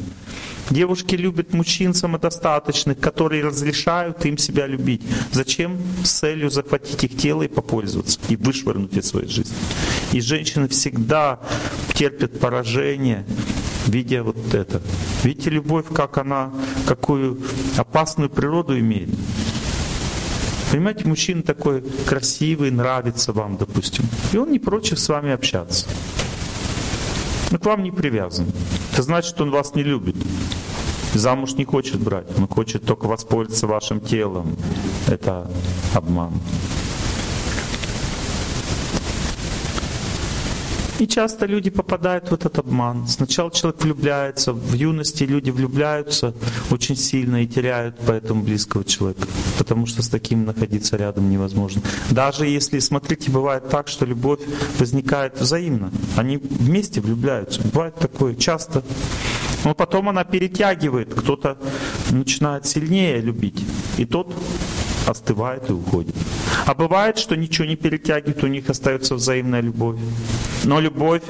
Девушки 0.70 1.14
любят 1.14 1.52
мужчин 1.52 1.92
самодостаточных, 1.94 2.98
которые 2.98 3.44
разрешают 3.44 4.24
им 4.24 4.38
себя 4.38 4.66
любить. 4.66 5.02
Зачем? 5.30 5.78
С 6.02 6.10
целью 6.10 6.50
захватить 6.50 7.04
их 7.04 7.16
тело 7.16 7.42
и 7.42 7.48
попользоваться, 7.48 8.18
и 8.28 8.36
вышвырнуть 8.36 8.96
из 8.96 9.08
своей 9.08 9.28
жизни. 9.28 9.54
И 10.12 10.20
женщины 10.20 10.68
всегда 10.68 11.40
терпят 11.94 12.40
поражение, 12.40 13.26
видя 13.86 14.22
вот 14.22 14.54
это. 14.54 14.80
Видите, 15.22 15.50
любовь, 15.50 15.86
как 15.92 16.18
она, 16.18 16.50
какую 16.86 17.40
опасную 17.76 18.30
природу 18.30 18.78
имеет. 18.78 19.10
Понимаете, 20.70 21.06
мужчина 21.06 21.42
такой 21.42 21.84
красивый, 22.06 22.70
нравится 22.70 23.32
вам, 23.32 23.56
допустим. 23.56 24.04
И 24.32 24.36
он 24.38 24.50
не 24.50 24.58
прочь 24.58 24.92
с 24.92 25.08
вами 25.08 25.30
общаться. 25.30 25.86
Но 27.54 27.60
к 27.60 27.66
вам 27.66 27.84
не 27.84 27.92
привязан. 27.92 28.46
Это 28.92 29.04
значит, 29.04 29.30
что 29.30 29.44
он 29.44 29.52
вас 29.52 29.76
не 29.76 29.84
любит. 29.84 30.16
Замуж 31.14 31.52
не 31.52 31.64
хочет 31.64 32.00
брать, 32.00 32.26
он 32.36 32.48
хочет 32.48 32.84
только 32.84 33.06
воспользоваться 33.06 33.68
вашим 33.68 34.00
телом. 34.00 34.56
Это 35.06 35.48
обман. 35.94 36.32
И 41.00 41.08
часто 41.08 41.46
люди 41.46 41.70
попадают 41.70 42.30
в 42.30 42.34
этот 42.34 42.58
обман. 42.58 43.08
Сначала 43.08 43.50
человек 43.50 43.82
влюбляется, 43.82 44.52
в 44.52 44.74
юности 44.74 45.24
люди 45.24 45.50
влюбляются 45.50 46.34
очень 46.70 46.96
сильно 46.96 47.42
и 47.42 47.46
теряют 47.46 47.96
поэтому 48.06 48.42
близкого 48.44 48.84
человека, 48.84 49.26
потому 49.58 49.86
что 49.86 50.02
с 50.02 50.08
таким 50.08 50.44
находиться 50.44 50.96
рядом 50.96 51.30
невозможно. 51.30 51.82
Даже 52.10 52.46
если, 52.46 52.78
смотрите, 52.78 53.30
бывает 53.30 53.68
так, 53.68 53.88
что 53.88 54.06
любовь 54.06 54.40
возникает 54.78 55.40
взаимно. 55.40 55.90
Они 56.16 56.36
вместе 56.36 57.00
влюбляются. 57.00 57.60
Бывает 57.62 57.96
такое 57.96 58.34
часто. 58.36 58.84
Но 59.64 59.74
потом 59.74 60.08
она 60.10 60.24
перетягивает, 60.24 61.12
кто-то 61.12 61.56
начинает 62.10 62.66
сильнее 62.66 63.20
любить, 63.20 63.64
и 63.96 64.04
тот 64.04 64.32
остывает 65.06 65.70
и 65.70 65.72
уходит. 65.72 66.14
А 66.66 66.74
бывает, 66.74 67.18
что 67.18 67.36
ничего 67.36 67.66
не 67.66 67.76
перетягивает, 67.76 68.44
у 68.44 68.46
них 68.46 68.70
остается 68.70 69.14
взаимная 69.14 69.60
любовь. 69.60 69.98
Но 70.64 70.80
любовь 70.80 71.22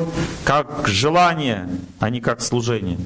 как 0.44 0.86
желание, 0.86 1.68
а 1.98 2.10
не 2.10 2.20
как 2.20 2.40
служение. 2.40 2.98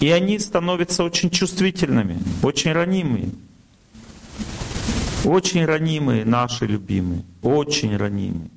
И 0.00 0.08
они 0.10 0.38
становятся 0.38 1.04
очень 1.04 1.30
чувствительными, 1.30 2.18
очень 2.42 2.72
ранимыми. 2.72 3.32
Очень 5.24 5.66
ранимые 5.66 6.24
наши 6.24 6.64
любимые, 6.64 7.22
очень 7.42 7.96
ранимые. 7.96 8.50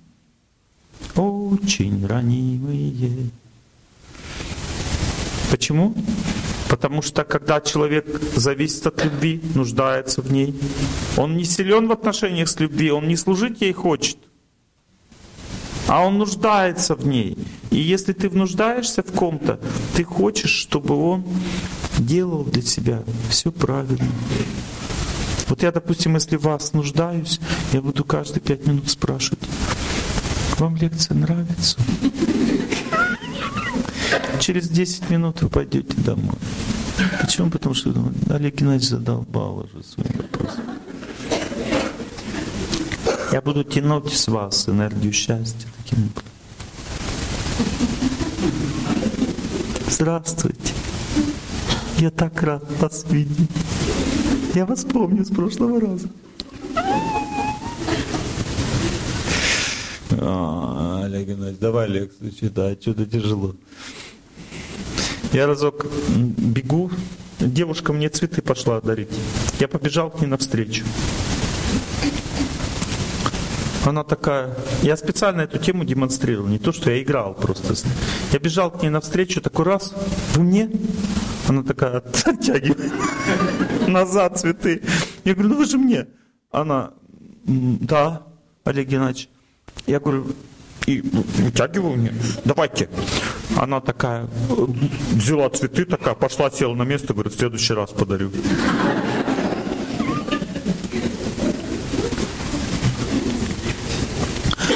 Очень 1.15 2.07
ранимые. 2.07 3.29
Почему? 5.51 5.93
Потому 6.69 7.01
что 7.01 7.25
когда 7.25 7.59
человек 7.59 8.05
зависит 8.35 8.87
от 8.87 9.03
любви, 9.03 9.41
нуждается 9.53 10.21
в 10.21 10.31
ней, 10.31 10.55
он 11.17 11.35
не 11.35 11.43
силен 11.43 11.87
в 11.87 11.91
отношениях 11.91 12.47
с 12.47 12.59
любви, 12.59 12.91
он 12.91 13.07
не 13.07 13.17
служить 13.17 13.61
ей 13.61 13.73
хочет, 13.73 14.17
а 15.87 16.05
он 16.05 16.17
нуждается 16.17 16.95
в 16.95 17.07
ней. 17.07 17.37
И 17.71 17.77
если 17.77 18.13
ты 18.13 18.29
нуждаешься 18.29 19.03
в 19.03 19.11
ком-то, 19.11 19.59
ты 19.95 20.03
хочешь, 20.03 20.51
чтобы 20.51 20.95
он 20.95 21.25
делал 21.97 22.43
для 22.43 22.61
себя 22.61 23.03
все 23.29 23.51
правильно. 23.51 24.11
Вот 25.47 25.61
я, 25.61 25.71
допустим, 25.71 26.15
если 26.15 26.37
вас 26.37 26.73
нуждаюсь, 26.73 27.39
я 27.73 27.81
буду 27.81 28.03
каждые 28.03 28.41
пять 28.41 28.65
минут 28.65 28.89
спрашивать, 28.89 29.43
вам 30.57 30.75
лекция 30.77 31.15
нравится? 31.15 31.77
Через 34.39 34.69
10 34.69 35.09
минут 35.09 35.41
вы 35.41 35.49
пойдете 35.49 35.95
домой. 35.97 36.35
Почему? 37.21 37.49
Потому 37.49 37.75
что 37.75 37.93
Олег 38.29 38.55
Геннадьевич 38.55 38.89
задолбал 38.89 39.59
уже 39.59 39.83
своим 39.83 40.11
вопросом. 40.17 40.63
Я 43.33 43.41
буду 43.41 43.63
тянуть 43.63 44.13
с 44.13 44.27
вас 44.27 44.69
энергию 44.69 45.11
счастья 45.11 45.67
таким. 45.81 46.11
Здравствуйте. 49.89 50.71
Я 51.97 52.11
так 52.11 52.39
рад 52.43 52.63
вас 52.79 53.03
видеть. 53.09 53.49
Я 54.53 54.67
вас 54.67 54.85
помню 54.85 55.25
с 55.25 55.29
прошлого 55.29 55.81
раза. 55.81 56.09
А, 60.11 61.01
Олег 61.03 61.27
Геннадьевич, 61.29 61.57
давай 61.59 61.89
лекцию 61.89 62.31
читай, 62.39 62.77
что-то 62.79 63.07
тяжело. 63.07 63.55
Я 65.31 65.47
разок 65.47 65.87
бегу, 66.15 66.91
девушка 67.39 67.93
мне 67.93 68.09
цветы 68.09 68.43
пошла 68.43 68.79
дарить. 68.79 69.09
Я 69.59 69.67
побежал 69.67 70.11
к 70.11 70.21
ней 70.21 70.27
навстречу. 70.27 70.83
Она 73.85 74.03
такая, 74.03 74.55
я 74.81 74.95
специально 74.95 75.41
эту 75.41 75.59
тему 75.59 75.83
демонстрировал, 75.83 76.47
не 76.47 76.59
то, 76.59 76.71
что 76.71 76.89
я 76.89 77.01
играл 77.01 77.33
просто. 77.33 77.75
Я 78.31 78.39
бежал 78.39 78.71
к 78.71 78.81
ней 78.81 78.89
навстречу, 78.89 79.41
такой 79.41 79.65
раз, 79.65 79.93
вы 80.35 80.43
мне? 80.43 80.69
Она 81.47 81.63
такая 81.63 82.03
оттягивает 82.25 82.91
назад 83.87 84.39
цветы. 84.39 84.81
Я 85.25 85.33
говорю, 85.33 85.49
ну 85.49 85.57
вы 85.57 85.65
же 85.65 85.77
мне. 85.77 86.07
Она, 86.51 86.91
да, 87.43 88.23
Олег 88.63 88.87
Геннадьевич. 88.87 89.29
Я 89.85 89.99
говорю, 89.99 90.27
и 90.85 91.01
вытягиваю 91.01 91.97
мне, 91.97 92.13
давайте. 92.45 92.89
Она 93.57 93.81
такая, 93.81 94.27
взяла 95.11 95.49
цветы, 95.49 95.85
такая, 95.85 96.15
пошла, 96.15 96.49
села 96.51 96.73
на 96.73 96.83
место, 96.83 97.13
говорит, 97.13 97.33
в 97.33 97.37
следующий 97.37 97.73
раз 97.73 97.91
подарю. 97.91 98.31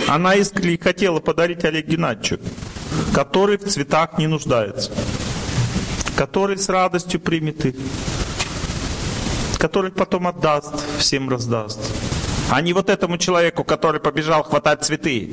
Она 0.08 0.36
искренне 0.36 0.78
хотела 0.78 1.20
подарить 1.20 1.66
Олег 1.66 1.86
Геннадьевичу, 1.86 2.40
который 3.14 3.58
в 3.58 3.66
цветах 3.66 4.18
не 4.18 4.28
нуждается, 4.28 4.92
который 6.16 6.58
с 6.58 6.70
радостью 6.70 7.20
примет 7.20 7.66
их, 7.66 7.76
который 9.58 9.92
потом 9.92 10.28
отдаст, 10.28 10.74
всем 10.98 11.30
раздаст. 11.30 11.80
А 12.50 12.62
не 12.62 12.72
вот 12.72 12.90
этому 12.90 13.18
человеку, 13.18 13.66
который 13.66 14.00
побежал 14.00 14.44
хватать 14.44 14.86
цветы. 14.86 15.30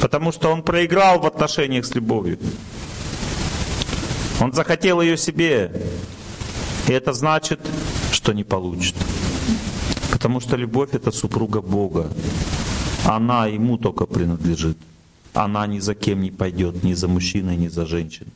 Потому 0.00 0.32
что 0.32 0.50
он 0.50 0.62
проиграл 0.62 1.20
в 1.20 1.26
отношениях 1.26 1.86
с 1.86 1.94
любовью. 1.94 2.38
Он 4.40 4.52
захотел 4.52 5.00
ее 5.00 5.16
себе. 5.16 5.70
И 6.88 6.92
это 6.92 7.12
значит, 7.12 7.60
что 8.10 8.32
не 8.32 8.42
получит. 8.42 8.96
Потому 10.10 10.40
что 10.40 10.56
любовь 10.56 10.90
это 10.92 11.12
супруга 11.12 11.60
Бога. 11.60 12.10
Она 13.04 13.46
ему 13.46 13.76
только 13.76 14.06
принадлежит. 14.06 14.78
Она 15.34 15.66
ни 15.66 15.78
за 15.78 15.94
кем 15.94 16.22
не 16.22 16.30
пойдет, 16.30 16.82
ни 16.82 16.94
за 16.94 17.08
мужчиной, 17.08 17.56
ни 17.56 17.68
за 17.68 17.86
женщиной. 17.86 18.32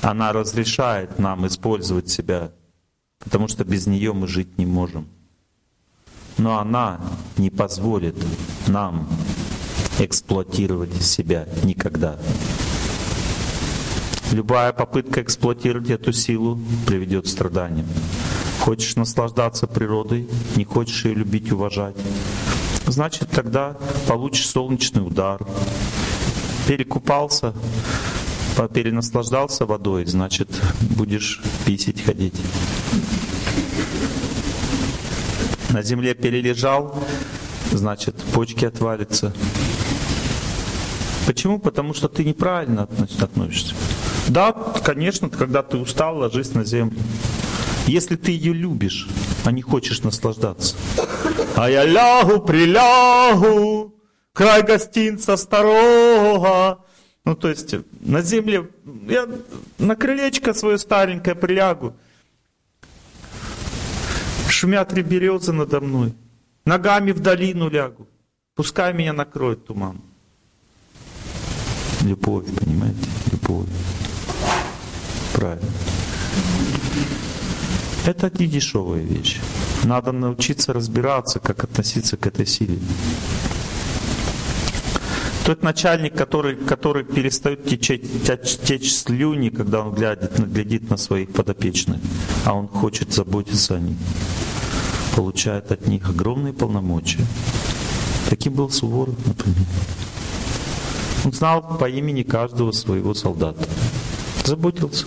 Она 0.00 0.32
разрешает 0.32 1.18
нам 1.18 1.46
использовать 1.46 2.08
себя, 2.08 2.50
потому 3.20 3.46
что 3.46 3.64
без 3.64 3.86
нее 3.86 4.12
мы 4.12 4.26
жить 4.26 4.58
не 4.58 4.66
можем. 4.66 5.06
Но 6.38 6.58
она 6.58 7.00
не 7.36 7.50
позволит 7.50 8.16
нам 8.66 9.06
эксплуатировать 10.00 10.94
себя 11.02 11.46
никогда. 11.62 12.18
Любая 14.32 14.72
попытка 14.72 15.22
эксплуатировать 15.22 15.90
эту 15.90 16.12
силу 16.12 16.58
приведет 16.86 17.26
к 17.26 17.28
страданиям. 17.28 17.86
Хочешь 18.60 18.96
наслаждаться 18.96 19.66
природой, 19.66 20.28
не 20.56 20.64
хочешь 20.64 21.04
ее 21.04 21.14
любить, 21.14 21.52
уважать, 21.52 21.96
значит 22.86 23.28
тогда 23.30 23.76
получишь 24.06 24.48
солнечный 24.48 25.06
удар. 25.06 25.40
Перекупался, 26.66 27.54
перенаслаждался 28.72 29.66
водой, 29.66 30.06
значит 30.06 30.48
будешь 30.96 31.40
писить 31.66 32.04
ходить. 32.04 32.34
На 35.70 35.82
земле 35.82 36.14
перележал, 36.14 36.94
значит 37.70 38.14
почки 38.34 38.64
отвалятся. 38.64 39.32
Почему? 41.26 41.58
Потому 41.58 41.94
что 41.94 42.08
ты 42.08 42.24
неправильно 42.24 42.88
относишься. 43.20 43.74
Да, 44.28 44.52
конечно, 44.52 45.28
когда 45.28 45.62
ты 45.62 45.78
устал, 45.78 46.18
ложись 46.18 46.52
на 46.52 46.64
землю. 46.64 46.98
Если 47.86 48.16
ты 48.16 48.30
ее 48.32 48.52
любишь, 48.52 49.08
а 49.44 49.52
не 49.52 49.62
хочешь 49.62 50.02
наслаждаться. 50.02 50.76
А 51.56 51.68
я 51.68 51.84
лягу, 51.84 52.40
прилягу, 52.40 53.94
край 54.32 54.62
гостинца 54.62 55.36
старого. 55.36 56.84
Ну, 57.24 57.34
то 57.34 57.48
есть, 57.48 57.74
на 58.00 58.22
земле, 58.22 58.68
я 59.08 59.28
на 59.78 59.96
крылечко 59.96 60.54
свое 60.54 60.78
старенькое 60.78 61.34
прилягу. 61.34 61.94
Шумят 64.48 64.88
три 64.88 65.02
березы 65.02 65.52
надо 65.52 65.80
мной. 65.80 66.14
Ногами 66.64 67.12
в 67.12 67.20
долину 67.20 67.68
лягу. 67.68 68.06
Пускай 68.54 68.92
меня 68.92 69.12
накроет 69.12 69.66
туман. 69.66 70.00
Любовь, 72.02 72.46
понимаете? 72.60 73.08
Любовь. 73.32 73.68
Правильно. 75.32 75.70
Это 78.04 78.32
не 78.36 78.46
дешевая 78.46 79.00
вещь. 79.00 79.40
Надо 79.84 80.12
научиться 80.12 80.72
разбираться, 80.72 81.38
как 81.38 81.62
относиться 81.62 82.16
к 82.16 82.26
этой 82.26 82.46
силе. 82.46 82.78
Тот 85.44 85.62
начальник, 85.62 86.14
который, 86.14 86.54
который 86.54 87.04
перестает 87.04 87.64
течь, 87.64 87.88
течь, 87.88 88.92
слюни, 88.92 89.50
когда 89.50 89.80
он 89.80 89.94
глядит, 89.94 90.38
глядит 90.38 90.90
на 90.90 90.96
своих 90.96 91.32
подопечных, 91.32 92.00
а 92.44 92.54
он 92.54 92.68
хочет 92.68 93.12
заботиться 93.12 93.74
о 93.74 93.80
них, 93.80 93.96
получает 95.16 95.72
от 95.72 95.86
них 95.88 96.08
огромные 96.08 96.52
полномочия. 96.52 97.24
Таким 98.30 98.54
был 98.54 98.70
Суворов, 98.70 99.16
например. 99.26 99.66
Он 101.24 101.32
знал 101.32 101.76
по 101.78 101.88
имени 101.88 102.22
каждого 102.22 102.72
своего 102.72 103.14
солдата. 103.14 103.68
Заботился. 104.44 105.06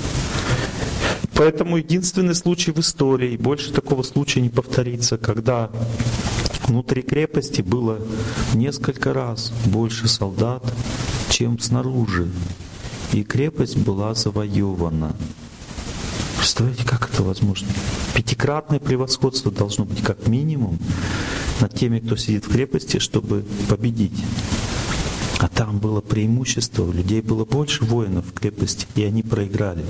Поэтому 1.35 1.77
единственный 1.77 2.33
случай 2.33 2.71
в 2.71 2.79
истории, 2.79 3.35
больше 3.35 3.73
такого 3.73 4.03
случая 4.03 4.39
не 4.39 4.49
повторится, 4.49 5.17
когда 5.17 5.69
внутри 6.63 7.01
крепости 7.01 7.61
было 7.61 7.99
несколько 8.53 9.13
раз 9.13 9.51
больше 9.65 10.07
солдат, 10.07 10.63
чем 11.29 11.59
снаружи. 11.59 12.29
И 13.11 13.23
крепость 13.23 13.77
была 13.77 14.13
завоевана. 14.13 15.13
Представляете, 16.37 16.85
как 16.85 17.09
это 17.11 17.21
возможно? 17.21 17.67
Пятикратное 18.13 18.79
превосходство 18.79 19.51
должно 19.51 19.83
быть 19.83 20.01
как 20.01 20.27
минимум 20.27 20.79
над 21.59 21.73
теми, 21.73 21.99
кто 21.99 22.15
сидит 22.15 22.45
в 22.45 22.51
крепости, 22.51 22.99
чтобы 22.99 23.43
победить. 23.67 24.23
А 25.39 25.49
там 25.49 25.79
было 25.79 25.99
преимущество, 25.99 26.83
у 26.83 26.93
людей 26.93 27.19
было 27.19 27.43
больше 27.43 27.83
воинов 27.83 28.25
в 28.25 28.33
крепости, 28.33 28.87
и 28.95 29.03
они 29.03 29.21
проиграли 29.21 29.83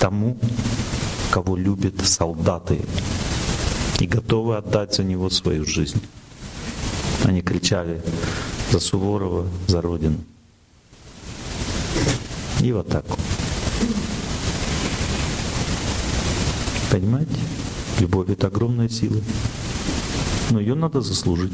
тому, 0.00 0.36
кого 1.30 1.56
любят 1.56 2.06
солдаты 2.06 2.80
и 3.98 4.06
готовы 4.06 4.56
отдать 4.56 4.94
за 4.94 5.04
него 5.04 5.30
свою 5.30 5.64
жизнь. 5.64 6.00
Они 7.24 7.42
кричали 7.42 8.00
за 8.70 8.80
Суворова, 8.80 9.46
за 9.66 9.80
Родину. 9.80 10.18
И 12.60 12.72
вот 12.72 12.88
так. 12.88 13.04
Понимаете? 16.90 17.38
Любовь— 17.98 18.28
это 18.30 18.46
огромная 18.46 18.88
сила. 18.88 19.20
Но 20.50 20.60
ее 20.60 20.74
надо 20.74 21.00
заслужить. 21.00 21.52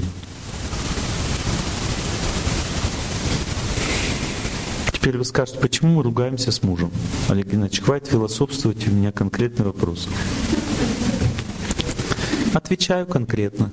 Теперь 5.05 5.19
вы 5.19 5.27
скажете, 5.27 5.59
почему 5.59 5.97
мы 5.97 6.03
ругаемся 6.03 6.51
с 6.51 6.63
мужем? 6.63 6.91
Олег 7.29 7.49
Геннадьевич, 7.49 7.83
хватит 7.83 8.09
философствовать, 8.09 8.89
у 8.89 8.91
меня 8.91 9.13
конкретный 9.13 9.67
вопрос. 9.67 10.09
Отвечаю 12.55 13.07
конкретно. 13.07 13.71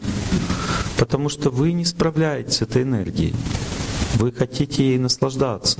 Потому 0.99 1.29
что 1.29 1.49
вы 1.49 1.71
не 1.71 1.85
справляетесь 1.85 2.55
с 2.55 2.61
этой 2.63 2.83
энергией. 2.83 3.33
Вы 4.15 4.33
хотите 4.33 4.83
ей 4.83 4.97
наслаждаться. 4.97 5.79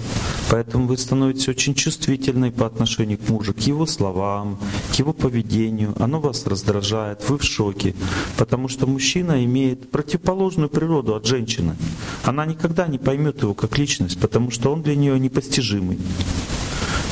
Поэтому 0.51 0.85
вы 0.85 0.97
становитесь 0.97 1.47
очень 1.47 1.73
чувствительной 1.75 2.51
по 2.51 2.65
отношению 2.65 3.17
к 3.17 3.29
мужу, 3.29 3.53
к 3.53 3.59
его 3.59 3.85
словам, 3.85 4.59
к 4.91 4.95
его 4.95 5.13
поведению. 5.13 5.95
Оно 5.97 6.19
вас 6.19 6.45
раздражает, 6.45 7.29
вы 7.29 7.37
в 7.37 7.43
шоке. 7.43 7.95
Потому 8.37 8.67
что 8.67 8.85
мужчина 8.85 9.45
имеет 9.45 9.89
противоположную 9.89 10.67
природу 10.67 11.15
от 11.15 11.25
женщины. 11.25 11.77
Она 12.25 12.45
никогда 12.45 12.87
не 12.87 12.97
поймет 12.97 13.41
его 13.41 13.53
как 13.53 13.77
личность, 13.77 14.19
потому 14.19 14.51
что 14.51 14.73
он 14.73 14.81
для 14.81 14.97
нее 14.97 15.17
непостижимый. 15.17 15.97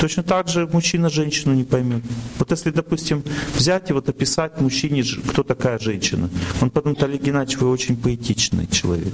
Точно 0.01 0.21
так 0.21 0.49
же 0.49 0.67
мужчина 0.73 1.09
женщину 1.09 1.53
не 1.53 1.63
поймет. 1.63 2.03
Вот 2.39 2.51
если, 2.51 2.71
допустим, 2.71 3.23
взять 3.55 3.89
и 3.89 3.93
вот 3.93 4.09
описать 4.09 4.59
мужчине, 4.59 5.05
кто 5.29 5.43
такая 5.43 5.79
женщина, 5.79 6.29
он 6.59 6.69
подумает, 6.71 7.03
Олег 7.03 7.23
Геннадьевич, 7.23 7.61
вы 7.61 7.69
очень 7.69 7.95
поэтичный 7.95 8.67
человек. 8.67 9.13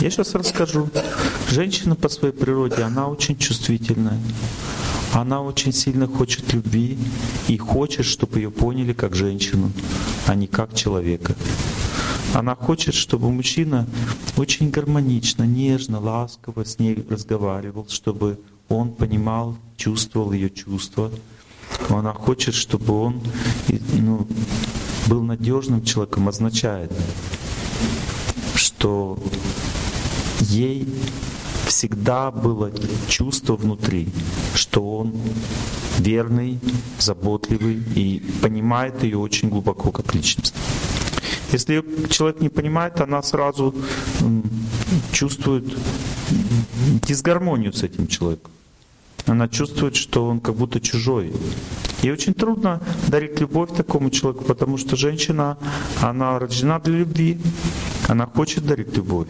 Я 0.00 0.10
сейчас 0.10 0.34
расскажу. 0.34 0.88
Женщина 1.50 1.94
по 1.94 2.08
своей 2.08 2.34
природе, 2.34 2.82
она 2.82 3.08
очень 3.08 3.36
чувствительная. 3.38 4.20
Она 5.12 5.42
очень 5.42 5.72
сильно 5.72 6.06
хочет 6.06 6.52
любви 6.52 6.98
и 7.48 7.56
хочет, 7.56 8.04
чтобы 8.04 8.40
ее 8.40 8.50
поняли 8.50 8.92
как 8.92 9.14
женщину, 9.14 9.70
а 10.26 10.34
не 10.34 10.46
как 10.46 10.74
человека. 10.74 11.34
Она 12.34 12.56
хочет, 12.56 12.94
чтобы 12.94 13.30
мужчина 13.30 13.86
очень 14.36 14.70
гармонично, 14.70 15.44
нежно, 15.44 16.00
ласково 16.00 16.64
с 16.64 16.80
ней 16.80 17.04
разговаривал, 17.08 17.86
чтобы 17.88 18.40
он 18.68 18.90
понимал, 18.92 19.56
чувствовал 19.76 20.32
ее 20.32 20.50
чувства. 20.50 21.12
Она 21.88 22.12
хочет, 22.12 22.54
чтобы 22.54 22.92
он 23.00 23.22
ну, 23.92 24.26
был 25.06 25.22
надежным 25.22 25.84
человеком, 25.84 26.28
означает, 26.28 26.90
что 28.56 29.18
ей 30.44 30.86
всегда 31.66 32.30
было 32.30 32.70
чувство 33.08 33.56
внутри, 33.56 34.08
что 34.54 34.98
он 34.98 35.14
верный, 35.98 36.58
заботливый 36.98 37.82
и 37.94 38.22
понимает 38.42 39.02
ее 39.02 39.18
очень 39.18 39.48
глубоко 39.48 39.90
как 39.90 40.14
личность. 40.14 40.54
Если 41.52 41.84
человек 42.10 42.40
не 42.40 42.48
понимает, 42.48 43.00
она 43.00 43.22
сразу 43.22 43.74
чувствует 45.12 45.64
дисгармонию 47.06 47.72
с 47.72 47.82
этим 47.82 48.06
человеком. 48.06 48.50
Она 49.26 49.48
чувствует, 49.48 49.96
что 49.96 50.26
он 50.26 50.40
как 50.40 50.54
будто 50.54 50.80
чужой. 50.80 51.32
И 52.02 52.10
очень 52.10 52.34
трудно 52.34 52.80
дарить 53.08 53.40
любовь 53.40 53.70
такому 53.74 54.10
человеку, 54.10 54.44
потому 54.44 54.76
что 54.76 54.96
женщина, 54.96 55.56
она 56.02 56.38
рождена 56.38 56.78
для 56.78 56.98
любви, 56.98 57.38
она 58.08 58.26
хочет 58.26 58.66
дарить 58.66 58.94
любовь. 58.96 59.28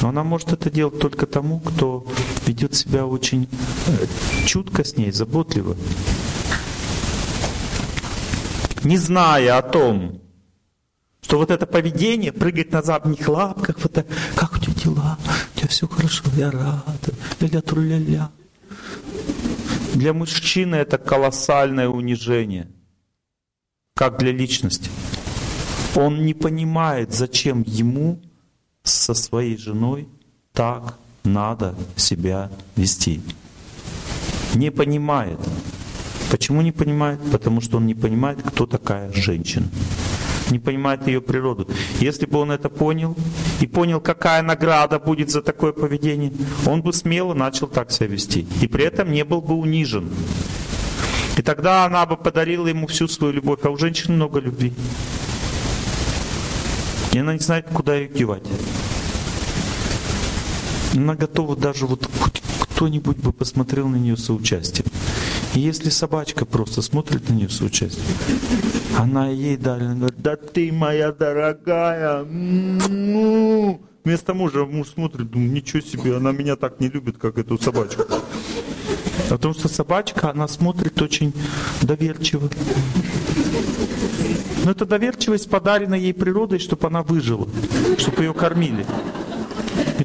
Но 0.00 0.08
она 0.08 0.24
может 0.24 0.52
это 0.52 0.70
делать 0.70 0.98
только 0.98 1.26
тому, 1.26 1.60
кто 1.60 2.06
ведет 2.46 2.74
себя 2.74 3.06
очень 3.06 3.48
э, 3.86 4.06
чутко 4.46 4.82
с 4.82 4.96
ней, 4.96 5.12
заботливо. 5.12 5.76
Не 8.82 8.96
зная 8.96 9.58
о 9.58 9.62
том, 9.62 10.20
что 11.20 11.38
вот 11.38 11.50
это 11.50 11.66
поведение, 11.66 12.32
прыгать 12.32 12.72
на 12.72 12.82
задних 12.82 13.28
лапках, 13.28 13.76
вот 13.82 13.92
так, 13.92 14.06
как 14.34 14.56
у 14.56 14.58
тебя 14.58 14.74
дела, 14.74 15.18
у 15.54 15.58
тебя 15.58 15.68
все 15.68 15.86
хорошо, 15.86 16.24
я 16.36 16.50
рада, 16.50 17.12
ля-ля, 17.40 17.60
тру-ля-ля. 17.60 18.30
Для 19.94 20.14
мужчины 20.14 20.76
это 20.76 20.96
колоссальное 20.96 21.88
унижение, 21.88 22.70
как 23.94 24.18
для 24.18 24.32
личности. 24.32 24.90
Он 25.94 26.24
не 26.24 26.32
понимает, 26.32 27.12
зачем 27.12 27.64
ему 27.66 28.22
со 28.90 29.14
своей 29.14 29.56
женой 29.56 30.08
так 30.52 30.98
надо 31.24 31.74
себя 31.96 32.50
вести. 32.76 33.20
Не 34.54 34.70
понимает. 34.70 35.38
Почему 36.30 36.62
не 36.62 36.72
понимает? 36.72 37.20
Потому 37.30 37.60
что 37.60 37.78
он 37.78 37.86
не 37.86 37.94
понимает, 37.94 38.42
кто 38.42 38.66
такая 38.66 39.12
женщина. 39.12 39.68
Не 40.50 40.58
понимает 40.58 41.06
ее 41.06 41.20
природу. 41.20 41.68
Если 42.00 42.26
бы 42.26 42.38
он 42.38 42.50
это 42.50 42.68
понял 42.68 43.16
и 43.60 43.66
понял, 43.66 44.00
какая 44.00 44.42
награда 44.42 44.98
будет 44.98 45.30
за 45.30 45.42
такое 45.42 45.72
поведение, 45.72 46.32
он 46.66 46.82
бы 46.82 46.92
смело 46.92 47.34
начал 47.34 47.68
так 47.68 47.92
себя 47.92 48.08
вести. 48.08 48.46
И 48.60 48.66
при 48.66 48.84
этом 48.84 49.12
не 49.12 49.24
был 49.24 49.40
бы 49.40 49.54
унижен. 49.54 50.10
И 51.36 51.42
тогда 51.42 51.84
она 51.84 52.04
бы 52.06 52.16
подарила 52.16 52.66
ему 52.66 52.86
всю 52.86 53.06
свою 53.08 53.32
любовь. 53.32 53.60
А 53.62 53.70
у 53.70 53.76
женщин 53.76 54.16
много 54.16 54.40
любви. 54.40 54.72
И 57.12 57.18
она 57.18 57.32
не 57.32 57.40
знает, 57.40 57.66
куда 57.72 57.96
ее 57.96 58.08
девать. 58.08 58.44
Она 60.94 61.14
готова 61.14 61.56
даже 61.56 61.86
вот 61.86 62.08
кто-нибудь 62.60 63.18
бы 63.18 63.32
посмотрел 63.32 63.88
на 63.88 63.96
нее 63.96 64.16
соучастием. 64.16 64.86
И 65.54 65.60
если 65.60 65.90
собачка 65.90 66.44
просто 66.44 66.82
смотрит 66.82 67.28
на 67.28 67.34
нее 67.34 67.48
соучастием, 67.48 68.04
она 68.98 69.28
ей 69.28 69.56
далее 69.56 69.94
говорит, 69.94 70.20
да 70.20 70.36
ты 70.36 70.72
моя 70.72 71.12
дорогая, 71.12 72.24
ну. 72.24 73.80
Вместо 74.02 74.32
мужа 74.32 74.64
муж 74.64 74.88
смотрит, 74.88 75.30
думает, 75.30 75.52
ничего 75.52 75.82
себе, 75.82 76.16
она 76.16 76.32
меня 76.32 76.56
так 76.56 76.80
не 76.80 76.88
любит, 76.88 77.18
как 77.18 77.36
эту 77.36 77.58
собачку. 77.58 78.04
Потому 79.28 79.52
что 79.54 79.68
собачка, 79.68 80.30
она 80.30 80.48
смотрит 80.48 81.00
очень 81.02 81.34
доверчиво. 81.82 82.48
Но 84.64 84.70
эта 84.70 84.86
доверчивость 84.86 85.50
подарена 85.50 85.94
ей 85.94 86.14
природой, 86.14 86.58
чтобы 86.58 86.86
она 86.86 87.02
выжила, 87.02 87.46
чтобы 87.98 88.24
ее 88.24 88.32
кормили. 88.32 88.86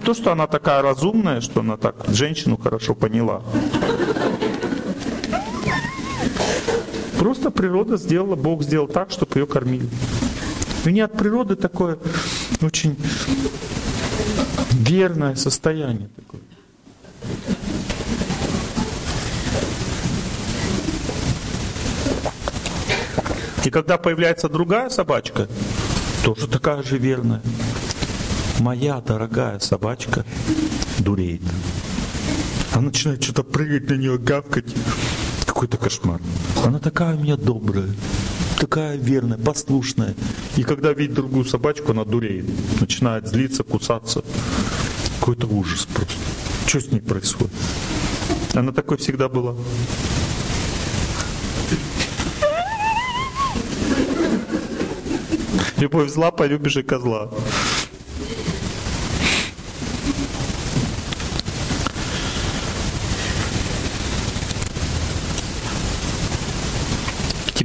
То, 0.06 0.14
что 0.14 0.32
она 0.32 0.46
такая 0.46 0.84
разумная, 0.84 1.42
что 1.42 1.62
она 1.62 1.78
так 1.78 1.96
женщину 2.10 2.58
хорошо 2.58 2.94
поняла. 2.94 3.42
Просто 7.18 7.50
природа 7.50 7.98
сделала, 7.98 8.36
Бог 8.36 8.62
сделал 8.62 8.88
так, 8.88 9.10
чтобы 9.10 9.40
ее 9.40 9.48
кормили. 9.48 9.90
У 10.86 10.90
нее 10.90 11.06
от 11.06 11.14
природы 11.18 11.56
такое 11.56 11.98
очень 12.62 12.96
верное 14.74 15.34
состояние. 15.34 16.10
Такое. 16.16 16.42
И 23.64 23.72
когда 23.72 23.98
появляется 23.98 24.50
другая 24.50 24.90
собачка, 24.90 25.48
тоже 26.24 26.48
такая 26.48 26.84
же 26.84 27.00
верная, 27.00 27.42
моя 28.60 29.02
дорогая 29.02 29.60
собачка 29.60 30.26
дуреет. 31.00 31.42
Она 32.74 32.88
начинает 32.88 33.24
что-то 33.24 33.44
прыгать 33.44 33.90
на 33.90 33.96
нее, 33.96 34.18
гавкать. 34.18 34.74
Какой-то 35.46 35.78
кошмар. 35.78 36.20
Она 36.66 36.80
такая 36.80 37.16
у 37.16 37.20
меня 37.20 37.38
добрая, 37.38 37.88
такая 38.60 38.98
верная, 38.98 39.38
послушная. 39.38 40.14
И 40.58 40.64
когда 40.64 40.92
видит 40.92 41.16
другую 41.16 41.46
собачку, 41.46 41.92
она 41.92 42.04
дуреет. 42.04 42.46
Начинает 42.82 43.28
злиться, 43.28 43.64
кусаться. 43.64 44.24
Какой-то 45.20 45.48
ужас 45.48 45.86
просто. 45.86 46.14
Что 46.68 46.82
с 46.82 46.92
ней 46.92 47.00
происходит? 47.00 47.54
Она 48.54 48.72
такой 48.72 48.98
всегда 48.98 49.30
была. 49.30 49.56
Любовь 55.78 56.10
зла, 56.10 56.32
полюбишь 56.32 56.78
и 56.78 56.84
козла. 56.84 57.30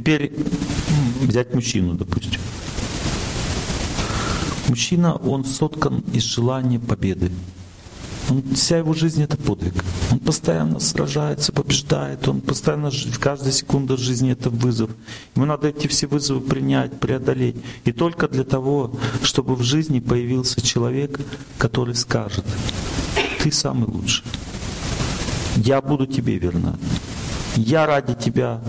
Теперь 0.01 0.33
взять 1.21 1.53
мужчину, 1.53 1.93
допустим. 1.93 2.41
Мужчина, 4.67 5.13
он 5.13 5.45
соткан 5.45 6.03
из 6.11 6.23
желания 6.23 6.79
победы. 6.79 7.31
Он, 8.27 8.41
вся 8.55 8.79
его 8.79 8.95
жизнь 8.95 9.21
это 9.21 9.37
подвиг. 9.37 9.75
Он 10.11 10.17
постоянно 10.17 10.79
сражается, 10.79 11.51
побеждает, 11.51 12.27
он 12.27 12.41
постоянно, 12.41 12.89
каждая 13.19 13.51
секунда 13.51 13.95
жизни 13.95 14.31
это 14.31 14.49
вызов. 14.49 14.89
Ему 15.35 15.45
надо 15.45 15.67
эти 15.67 15.85
все 15.85 16.07
вызовы 16.07 16.41
принять, 16.41 16.99
преодолеть. 16.99 17.57
И 17.85 17.91
только 17.91 18.27
для 18.27 18.43
того, 18.43 18.95
чтобы 19.21 19.53
в 19.55 19.61
жизни 19.61 19.99
появился 19.99 20.61
человек, 20.61 21.19
который 21.59 21.93
скажет, 21.93 22.45
ты 23.43 23.51
самый 23.51 23.87
лучший. 23.87 24.25
Я 25.57 25.79
буду 25.79 26.07
тебе 26.07 26.39
верна. 26.39 26.75
Я 27.55 27.85
ради 27.85 28.15
тебя 28.15 28.61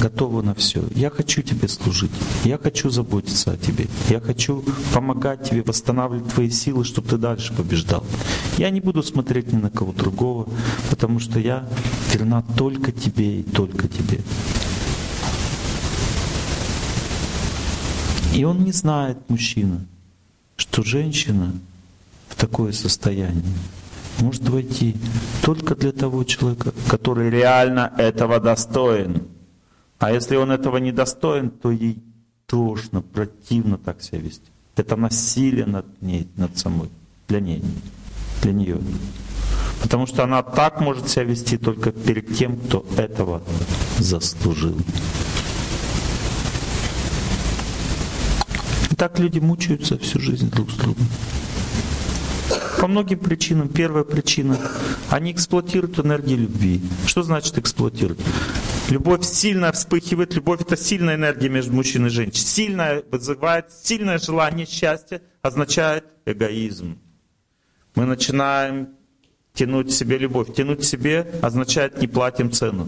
готова 0.00 0.42
на 0.42 0.54
все. 0.54 0.84
Я 0.94 1.10
хочу 1.10 1.42
тебе 1.42 1.68
служить. 1.68 2.10
Я 2.44 2.58
хочу 2.58 2.90
заботиться 2.90 3.52
о 3.52 3.56
тебе. 3.56 3.86
Я 4.08 4.20
хочу 4.20 4.64
помогать 4.94 5.48
тебе 5.48 5.62
восстанавливать 5.62 6.28
твои 6.32 6.50
силы, 6.50 6.84
чтобы 6.84 7.08
ты 7.08 7.16
дальше 7.16 7.54
побеждал. 7.54 8.04
Я 8.58 8.70
не 8.70 8.80
буду 8.80 9.02
смотреть 9.02 9.52
ни 9.52 9.56
на 9.56 9.70
кого 9.70 9.92
другого, 9.92 10.48
потому 10.90 11.18
что 11.18 11.38
я 11.38 11.68
верна 12.12 12.42
только 12.56 12.92
тебе 12.92 13.40
и 13.40 13.42
только 13.42 13.88
тебе. 13.88 14.20
И 18.34 18.44
он 18.44 18.64
не 18.64 18.72
знает, 18.72 19.18
мужчина, 19.28 19.86
что 20.56 20.82
женщина 20.82 21.52
в 22.28 22.34
такое 22.36 22.72
состояние 22.72 23.42
может 24.18 24.48
войти 24.48 24.94
только 25.42 25.74
для 25.74 25.92
того 25.92 26.24
человека, 26.24 26.72
который 26.88 27.30
реально 27.30 27.92
этого 27.96 28.40
достоин. 28.40 29.22
А 29.98 30.12
если 30.12 30.36
он 30.36 30.50
этого 30.50 30.76
не 30.76 30.92
достоин, 30.92 31.50
то 31.50 31.70
ей 31.70 32.02
тошно, 32.46 33.00
противно 33.00 33.78
так 33.78 34.02
себя 34.02 34.18
вести. 34.18 34.46
Это 34.76 34.96
насилие 34.96 35.64
над 35.64 35.86
ней, 36.02 36.28
над 36.36 36.58
самой, 36.58 36.90
для 37.28 37.40
ней, 37.40 37.62
для 38.42 38.52
нее. 38.52 38.78
Потому 39.82 40.06
что 40.06 40.24
она 40.24 40.42
так 40.42 40.80
может 40.80 41.08
себя 41.08 41.24
вести 41.24 41.56
только 41.56 41.92
перед 41.92 42.36
тем, 42.36 42.56
кто 42.58 42.84
этого 42.96 43.42
заслужил. 43.98 44.76
И 48.90 48.94
так 48.94 49.18
люди 49.18 49.38
мучаются 49.38 49.98
всю 49.98 50.20
жизнь 50.20 50.50
друг 50.50 50.70
с 50.70 50.74
другом. 50.74 51.06
По 52.80 52.86
многим 52.86 53.18
причинам. 53.18 53.68
Первая 53.68 54.04
причина. 54.04 54.58
Они 55.10 55.32
эксплуатируют 55.32 55.98
энергию 55.98 56.38
любви. 56.38 56.80
Что 57.06 57.22
значит 57.22 57.58
эксплуатируют? 57.58 58.20
Любовь 58.90 59.24
сильно 59.24 59.72
вспыхивает. 59.72 60.34
Любовь 60.34 60.60
это 60.60 60.76
сильная 60.76 61.16
энергия 61.16 61.48
между 61.48 61.72
мужчиной 61.72 62.08
и 62.08 62.12
женщиной. 62.12 62.46
Сильная 62.46 63.02
вызывает 63.10 63.66
сильное 63.72 64.18
желание 64.18 64.66
счастья, 64.66 65.22
означает 65.42 66.04
эгоизм. 66.24 66.98
Мы 67.94 68.04
начинаем 68.04 68.90
тянуть 69.54 69.92
себе 69.92 70.18
любовь. 70.18 70.54
Тянуть 70.54 70.84
себе 70.84 71.26
означает 71.42 72.00
не 72.00 72.06
платим 72.06 72.52
цену. 72.52 72.86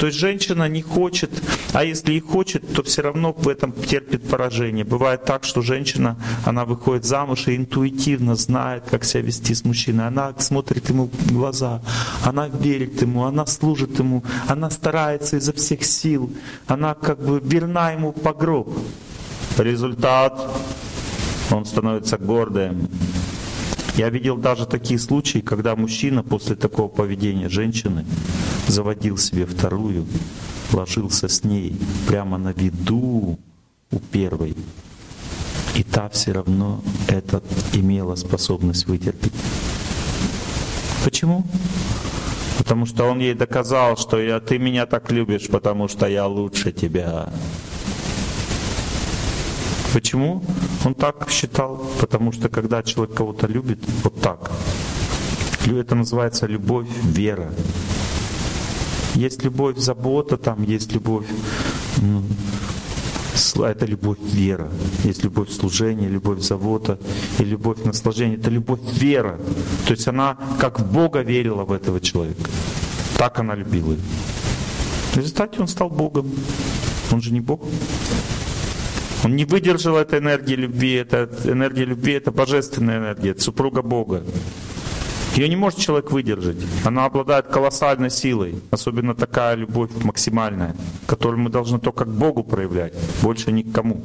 То 0.00 0.06
есть 0.06 0.18
женщина 0.18 0.66
не 0.66 0.80
хочет, 0.80 1.30
а 1.74 1.84
если 1.84 2.14
и 2.14 2.20
хочет, 2.20 2.72
то 2.72 2.82
все 2.82 3.02
равно 3.02 3.34
в 3.34 3.46
этом 3.46 3.72
терпит 3.72 4.26
поражение. 4.26 4.82
Бывает 4.82 5.26
так, 5.26 5.44
что 5.44 5.60
женщина, 5.60 6.16
она 6.46 6.64
выходит 6.64 7.04
замуж 7.04 7.48
и 7.48 7.56
интуитивно 7.56 8.34
знает, 8.34 8.84
как 8.90 9.04
себя 9.04 9.24
вести 9.24 9.54
с 9.54 9.62
мужчиной. 9.62 10.06
Она 10.06 10.32
смотрит 10.38 10.88
ему 10.88 11.10
в 11.12 11.32
глаза, 11.34 11.82
она 12.24 12.48
верит 12.48 13.02
ему, 13.02 13.24
она 13.24 13.44
служит 13.44 13.98
ему, 13.98 14.24
она 14.48 14.70
старается 14.70 15.36
изо 15.36 15.52
всех 15.52 15.84
сил, 15.84 16.32
она 16.66 16.94
как 16.94 17.22
бы 17.22 17.38
верна 17.38 17.90
ему 17.90 18.12
по 18.12 18.32
гроб. 18.32 18.74
Результат, 19.58 20.40
он 21.50 21.66
становится 21.66 22.16
гордым, 22.16 22.88
я 23.96 24.08
видел 24.10 24.36
даже 24.36 24.66
такие 24.66 24.98
случаи, 24.98 25.38
когда 25.40 25.76
мужчина 25.76 26.22
после 26.22 26.56
такого 26.56 26.88
поведения 26.88 27.48
женщины 27.48 28.04
заводил 28.66 29.16
себе 29.16 29.46
вторую, 29.46 30.06
ложился 30.72 31.28
с 31.28 31.44
ней 31.44 31.76
прямо 32.06 32.38
на 32.38 32.52
виду 32.52 33.38
у 33.90 33.98
первой. 34.12 34.56
И 35.74 35.82
та 35.82 36.08
все 36.08 36.32
равно 36.32 36.82
это 37.08 37.42
имела 37.72 38.14
способность 38.16 38.86
вытерпеть. 38.86 39.32
Почему? 41.04 41.44
Потому 42.58 42.86
что 42.86 43.04
он 43.04 43.20
ей 43.20 43.34
доказал, 43.34 43.96
что 43.96 44.20
я, 44.20 44.38
ты 44.40 44.58
меня 44.58 44.86
так 44.86 45.10
любишь, 45.10 45.48
потому 45.48 45.88
что 45.88 46.06
я 46.06 46.26
лучше 46.26 46.72
тебя. 46.72 47.32
Почему 49.92 50.42
он 50.84 50.94
так 50.94 51.28
считал? 51.30 51.84
Потому 52.00 52.32
что 52.32 52.48
когда 52.48 52.82
человек 52.82 53.16
кого-то 53.16 53.46
любит, 53.46 53.78
вот 54.04 54.20
так, 54.20 54.50
это 55.66 55.94
называется 55.94 56.46
любовь, 56.46 56.88
вера. 57.02 57.52
Есть 59.14 59.44
любовь, 59.44 59.78
забота, 59.78 60.36
там 60.36 60.62
есть 60.62 60.92
любовь, 60.92 61.26
ну, 62.00 62.22
это 63.64 63.86
любовь 63.86 64.18
вера. 64.22 64.68
Есть 65.04 65.24
любовь 65.24 65.50
служения, 65.50 66.08
любовь 66.08 66.40
забота 66.40 66.98
и 67.38 67.44
любовь 67.44 67.84
наслаждения. 67.84 68.36
Это 68.36 68.50
любовь 68.50 68.80
вера. 68.92 69.38
То 69.86 69.92
есть 69.92 70.08
она 70.08 70.36
как 70.58 70.80
в 70.80 70.92
Бога 70.92 71.22
верила 71.22 71.64
в 71.64 71.72
этого 71.72 72.00
человека. 72.00 72.50
Так 73.18 73.38
она 73.38 73.54
любила. 73.54 73.96
В 75.12 75.16
результате 75.16 75.60
он 75.60 75.68
стал 75.68 75.90
Богом. 75.90 76.30
Он 77.12 77.20
же 77.20 77.32
не 77.32 77.40
Бог. 77.40 77.60
Он 79.24 79.36
не 79.36 79.44
выдержал 79.44 79.96
этой 79.96 80.18
энергии 80.18 80.54
любви. 80.54 80.94
Это 80.94 81.28
энергия 81.44 81.84
любви 81.84 82.14
это 82.14 82.30
божественная 82.30 82.98
энергия, 82.98 83.30
это 83.30 83.42
супруга 83.42 83.82
Бога. 83.82 84.22
Ее 85.36 85.48
не 85.48 85.56
может 85.56 85.78
человек 85.78 86.10
выдержать. 86.10 86.56
Она 86.84 87.04
обладает 87.04 87.46
колоссальной 87.46 88.10
силой. 88.10 88.56
Особенно 88.70 89.14
такая 89.14 89.54
любовь 89.54 89.90
максимальная, 90.02 90.74
которую 91.06 91.40
мы 91.40 91.50
должны 91.50 91.78
только 91.78 92.04
к 92.04 92.08
Богу 92.08 92.42
проявлять, 92.42 92.94
больше 93.22 93.52
ни 93.52 93.62
к 93.62 93.72
кому. 93.72 94.02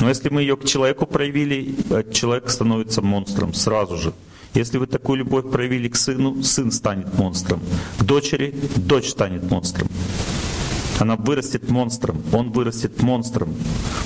Но 0.00 0.08
если 0.08 0.28
мы 0.28 0.42
ее 0.42 0.56
к 0.56 0.64
человеку 0.64 1.06
проявили, 1.06 1.74
э, 1.90 2.04
человек 2.12 2.50
становится 2.50 3.02
монстром 3.02 3.54
сразу 3.54 3.96
же. 3.96 4.12
Если 4.54 4.78
вы 4.78 4.86
такую 4.86 5.18
любовь 5.18 5.50
проявили 5.50 5.88
к 5.88 5.96
сыну, 5.96 6.42
сын 6.42 6.72
станет 6.72 7.14
монстром. 7.14 7.60
К 7.98 8.02
дочери, 8.02 8.54
дочь 8.76 9.10
станет 9.10 9.50
монстром. 9.50 9.88
Она 11.00 11.16
вырастет 11.16 11.70
монстром, 11.70 12.22
он 12.30 12.52
вырастет 12.52 13.02
монстром. 13.02 13.54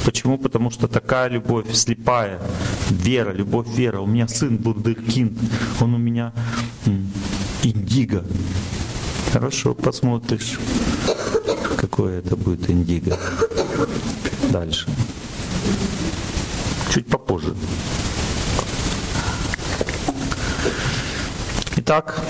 Почему? 0.04 0.38
Потому 0.38 0.70
что 0.70 0.86
такая 0.86 1.28
любовь 1.28 1.74
слепая, 1.74 2.40
вера, 2.88 3.32
любовь, 3.32 3.66
вера. 3.68 3.98
У 3.98 4.06
меня 4.06 4.28
сын 4.28 4.56
Бундеркинд, 4.56 5.36
он 5.80 5.94
у 5.94 5.98
меня 5.98 6.32
индиго. 7.64 8.24
Хорошо, 9.32 9.74
посмотришь, 9.74 10.60
какое 11.76 12.20
это 12.20 12.36
будет 12.36 12.70
индиго. 12.70 13.18
Дальше. 14.52 14.86
Чуть 16.92 17.08
попозже. 17.08 17.56
Итак, 21.76 22.20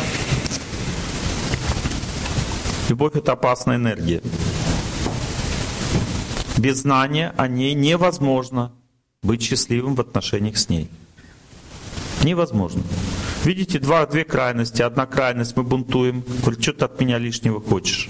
любовь 2.88 3.14
это 3.14 3.32
опасная 3.32 3.76
энергия. 3.76 4.22
Без 6.56 6.82
знания 6.82 7.34
о 7.36 7.48
ней 7.48 7.74
невозможно 7.74 8.72
быть 9.22 9.42
счастливым 9.42 9.94
в 9.94 10.00
отношениях 10.00 10.56
с 10.56 10.68
ней. 10.68 10.88
Невозможно. 12.22 12.82
Видите, 13.44 13.78
два, 13.78 14.06
две 14.06 14.24
крайности. 14.24 14.80
Одна 14.82 15.06
крайность, 15.06 15.56
мы 15.56 15.62
бунтуем, 15.62 16.24
говорит, 16.42 16.62
что 16.62 16.72
ты 16.72 16.84
от 16.84 17.00
меня 17.00 17.18
лишнего 17.18 17.60
хочешь. 17.60 18.08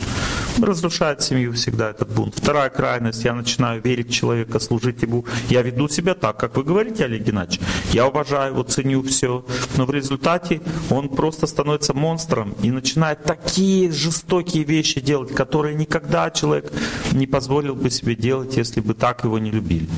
Разрушает 0.62 1.22
семью 1.22 1.52
всегда 1.52 1.90
этот 1.90 2.12
бунт. 2.12 2.35
Вторая 2.36 2.70
крайность, 2.70 3.24
я 3.24 3.35
начинаю 3.35 3.82
верить 3.82 4.09
в 4.09 4.12
человека, 4.12 4.60
служить 4.60 5.02
ему. 5.02 5.24
Я 5.48 5.62
веду 5.62 5.89
себя 5.89 6.14
так, 6.14 6.39
как 6.39 6.56
вы 6.56 6.62
говорите, 6.62 7.05
Олег 7.05 7.22
Геннадьевич. 7.22 7.60
Я 7.93 8.06
уважаю 8.06 8.52
его, 8.52 8.62
ценю 8.62 9.02
все. 9.02 9.44
Но 9.76 9.85
в 9.85 9.90
результате 9.90 10.60
он 10.90 11.09
просто 11.09 11.47
становится 11.47 11.93
монстром 11.93 12.55
и 12.62 12.70
начинает 12.70 13.24
такие 13.24 13.90
жестокие 13.90 14.64
вещи 14.64 15.01
делать, 15.01 15.35
которые 15.35 15.74
никогда 15.74 16.31
человек 16.31 16.72
не 17.12 17.26
позволил 17.26 17.74
бы 17.74 17.90
себе 17.90 18.14
делать, 18.14 18.56
если 18.56 18.81
бы 18.81 18.94
так 18.94 19.24
его 19.24 19.39
не 19.39 19.51
любили. 19.51 19.89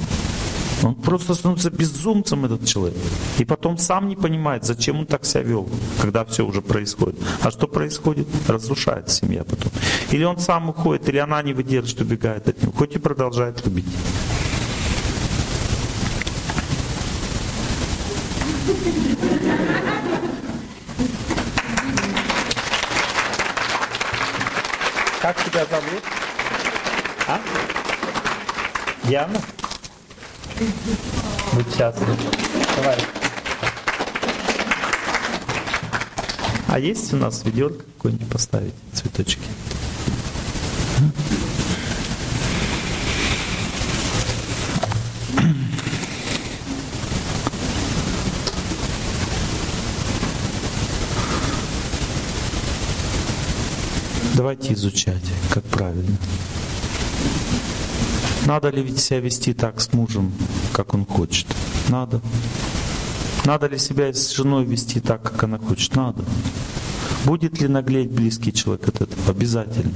Он 0.82 0.94
просто 0.94 1.34
становится 1.34 1.70
безумцем, 1.70 2.44
этот 2.44 2.66
человек. 2.66 2.98
И 3.38 3.44
потом 3.44 3.78
сам 3.78 4.08
не 4.08 4.16
понимает, 4.16 4.64
зачем 4.64 4.98
он 5.00 5.06
так 5.06 5.24
себя 5.24 5.42
вел, 5.42 5.68
когда 6.00 6.24
все 6.24 6.44
уже 6.44 6.60
происходит. 6.60 7.18
А 7.42 7.50
что 7.50 7.66
происходит? 7.66 8.28
Разрушается 8.46 9.16
семья 9.16 9.44
потом. 9.44 9.72
Или 10.10 10.24
он 10.24 10.38
сам 10.38 10.68
уходит, 10.68 11.08
или 11.08 11.18
она 11.18 11.42
не 11.42 11.54
выдержит, 11.54 12.00
убегает 12.00 12.48
от 12.48 12.62
него, 12.62 12.72
хоть 12.72 12.94
и 12.94 12.98
продолжает 12.98 13.64
любить. 13.64 13.86
Как 25.22 25.44
тебя 25.44 25.64
зовут? 25.64 26.02
А? 27.26 27.40
Яна? 29.08 29.40
Будь 30.58 31.76
счастлив. 31.76 32.08
Давай. 32.76 32.96
А 36.68 36.78
есть 36.78 37.12
у 37.12 37.16
нас 37.16 37.42
ведерко 37.44 37.84
какое-нибудь 37.96 38.28
поставить, 38.28 38.74
цветочки? 38.92 39.40
Давайте 54.34 54.74
изучать, 54.74 55.22
как 55.50 55.64
правильно. 55.64 56.16
Надо 58.46 58.70
ли 58.70 58.80
ведь 58.80 59.00
себя 59.00 59.18
вести 59.18 59.54
так 59.54 59.80
с 59.80 59.92
мужем, 59.92 60.32
как 60.72 60.94
он 60.94 61.04
хочет? 61.04 61.46
Надо. 61.88 62.20
Надо 63.44 63.66
ли 63.66 63.76
себя 63.76 64.12
с 64.12 64.30
женой 64.30 64.64
вести 64.64 65.00
так, 65.00 65.20
как 65.20 65.42
она 65.42 65.58
хочет? 65.58 65.96
Надо. 65.96 66.24
Будет 67.24 67.60
ли 67.60 67.66
наглеть 67.66 68.08
близкий 68.08 68.52
человек 68.52 68.86
от 68.86 69.00
этого? 69.00 69.30
Обязательно. 69.30 69.92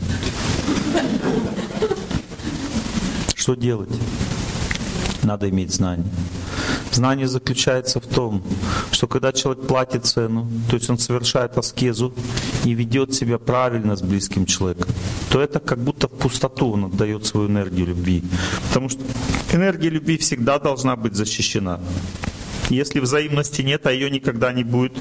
Что 3.36 3.54
делать? 3.54 3.96
Надо 5.22 5.48
иметь 5.48 5.72
знания. 5.72 6.10
Знание 7.00 7.28
заключается 7.28 7.98
в 7.98 8.06
том, 8.06 8.42
что 8.92 9.06
когда 9.06 9.32
человек 9.32 9.66
платит 9.66 10.04
цену, 10.04 10.46
то 10.68 10.76
есть 10.76 10.90
он 10.90 10.98
совершает 10.98 11.56
аскезу 11.56 12.12
и 12.66 12.74
ведет 12.74 13.14
себя 13.14 13.38
правильно 13.38 13.96
с 13.96 14.02
близким 14.02 14.44
человеком, 14.44 14.94
то 15.30 15.40
это 15.40 15.60
как 15.60 15.78
будто 15.78 16.08
в 16.08 16.10
пустоту 16.10 16.72
он 16.72 16.84
отдает 16.84 17.24
свою 17.24 17.48
энергию 17.48 17.86
любви. 17.86 18.22
Потому 18.68 18.90
что 18.90 19.00
энергия 19.50 19.88
любви 19.88 20.18
всегда 20.18 20.58
должна 20.58 20.94
быть 20.94 21.14
защищена. 21.14 21.80
Если 22.68 23.00
взаимности 23.00 23.62
нет, 23.62 23.86
а 23.86 23.92
ее 23.92 24.10
никогда 24.10 24.52
не 24.52 24.62
будет, 24.62 24.92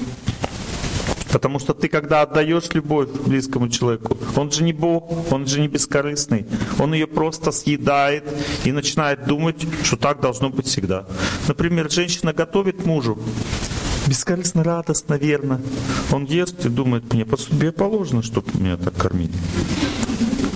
Потому 1.32 1.58
что 1.58 1.74
ты, 1.74 1.88
когда 1.88 2.22
отдаешь 2.22 2.68
любовь 2.72 3.08
близкому 3.26 3.68
человеку, 3.68 4.16
он 4.36 4.50
же 4.50 4.64
не 4.64 4.72
Бог, 4.72 5.32
он 5.32 5.46
же 5.46 5.60
не 5.60 5.68
бескорыстный. 5.68 6.46
Он 6.78 6.92
ее 6.92 7.06
просто 7.06 7.52
съедает 7.52 8.24
и 8.64 8.72
начинает 8.72 9.26
думать, 9.26 9.66
что 9.84 9.96
так 9.96 10.20
должно 10.20 10.50
быть 10.50 10.66
всегда. 10.66 11.06
Например, 11.46 11.90
женщина 11.90 12.32
готовит 12.32 12.84
мужу, 12.86 13.18
бескорыстно, 14.06 14.64
радостно, 14.64 15.14
верно. 15.14 15.60
Он 16.12 16.24
ест 16.24 16.66
и 16.66 16.68
думает, 16.68 17.12
мне 17.12 17.24
по 17.24 17.36
судьбе 17.36 17.70
положено, 17.70 18.22
чтобы 18.22 18.48
меня 18.54 18.76
так 18.76 18.94
кормить. 18.94 19.32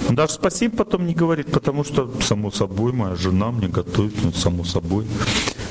Он 0.09 0.17
даже 0.17 0.33
спасибо 0.35 0.77
потом 0.79 1.07
не 1.07 1.15
говорит, 1.15 1.51
потому 1.51 1.85
что, 1.85 2.13
само 2.21 2.51
собой, 2.51 2.93
моя 2.93 3.15
жена 3.15 3.51
мне 3.51 3.69
готовит, 3.69 4.15
ну, 4.23 4.33
само 4.33 4.65
собой. 4.65 5.07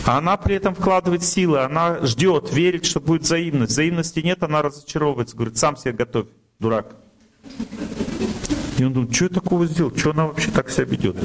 А 0.05 0.17
она 0.17 0.35
при 0.35 0.55
этом 0.55 0.75
вкладывает 0.75 1.23
силы, 1.23 1.61
она 1.61 2.05
ждет, 2.05 2.51
верит, 2.51 2.85
что 2.85 2.99
будет 2.99 3.21
взаимность. 3.21 3.71
Взаимности 3.71 4.19
нет, 4.19 4.43
она 4.43 4.61
разочаровывается, 4.61 5.35
говорит, 5.35 5.57
сам 5.57 5.77
себе 5.77 5.93
готовь, 5.93 6.27
дурак. 6.59 6.95
И 8.77 8.84
он 8.84 8.93
думает, 8.93 9.15
что 9.15 9.25
я 9.25 9.30
такого 9.30 9.65
сделал, 9.65 9.95
что 9.95 10.11
она 10.11 10.27
вообще 10.27 10.51
так 10.51 10.69
себя 10.69 10.85
ведет? 10.85 11.15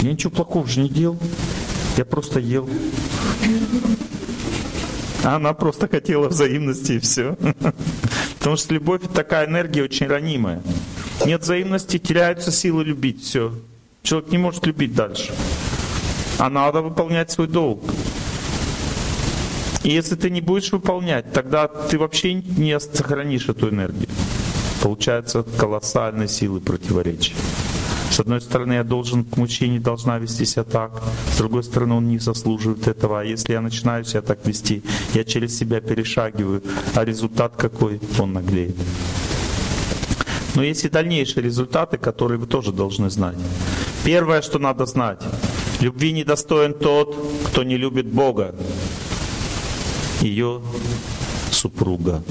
Я 0.00 0.12
ничего 0.12 0.30
плохого 0.30 0.66
же 0.66 0.80
не 0.80 0.88
делал, 0.88 1.18
я 1.96 2.04
просто 2.04 2.40
ел. 2.40 2.68
А 5.22 5.36
она 5.36 5.52
просто 5.52 5.86
хотела 5.88 6.28
взаимности 6.28 6.92
и 6.92 6.98
все. 6.98 7.36
Потому 8.38 8.56
что 8.56 8.74
любовь 8.74 9.02
такая 9.14 9.46
энергия 9.46 9.82
очень 9.84 10.06
ранимая. 10.06 10.62
Нет 11.24 11.42
взаимности, 11.42 11.98
теряются 11.98 12.50
силы 12.50 12.84
любить, 12.84 13.22
все. 13.22 13.52
Человек 14.02 14.30
не 14.30 14.38
может 14.38 14.66
любить 14.66 14.94
дальше 14.94 15.32
а 16.38 16.48
надо 16.48 16.82
выполнять 16.82 17.30
свой 17.30 17.48
долг. 17.48 17.82
И 19.82 19.90
если 19.90 20.16
ты 20.16 20.30
не 20.30 20.40
будешь 20.40 20.72
выполнять, 20.72 21.32
тогда 21.32 21.66
ты 21.68 21.98
вообще 21.98 22.34
не 22.34 22.78
сохранишь 22.80 23.48
эту 23.48 23.70
энергию. 23.70 24.08
Получается 24.82 25.42
колоссальные 25.42 26.28
силы 26.28 26.60
противоречия. 26.60 27.34
С 28.10 28.20
одной 28.20 28.40
стороны, 28.40 28.74
я 28.74 28.84
должен 28.84 29.24
к 29.24 29.36
мужчине 29.36 29.78
должна 29.78 30.18
вести 30.18 30.44
себя 30.44 30.64
так, 30.64 31.02
с 31.32 31.38
другой 31.38 31.62
стороны, 31.62 31.94
он 31.94 32.08
не 32.08 32.18
заслуживает 32.18 32.88
этого. 32.88 33.20
А 33.20 33.24
если 33.24 33.52
я 33.52 33.60
начинаю 33.60 34.04
себя 34.04 34.22
так 34.22 34.46
вести, 34.46 34.82
я 35.14 35.24
через 35.24 35.56
себя 35.56 35.80
перешагиваю, 35.80 36.62
а 36.94 37.04
результат 37.04 37.54
какой? 37.56 38.00
Он 38.18 38.32
наглеет. 38.32 38.76
Но 40.54 40.62
есть 40.62 40.84
и 40.84 40.88
дальнейшие 40.88 41.44
результаты, 41.44 41.98
которые 41.98 42.38
вы 42.38 42.46
тоже 42.46 42.72
должны 42.72 43.10
знать. 43.10 43.36
Первое, 44.04 44.42
что 44.42 44.58
надо 44.58 44.86
знать, 44.86 45.22
Любви 45.80 46.12
недостоин 46.12 46.74
тот, 46.74 47.16
кто 47.46 47.62
не 47.62 47.76
любит 47.76 48.06
Бога, 48.06 48.52
ее 50.20 50.60
супруга. 51.52 52.24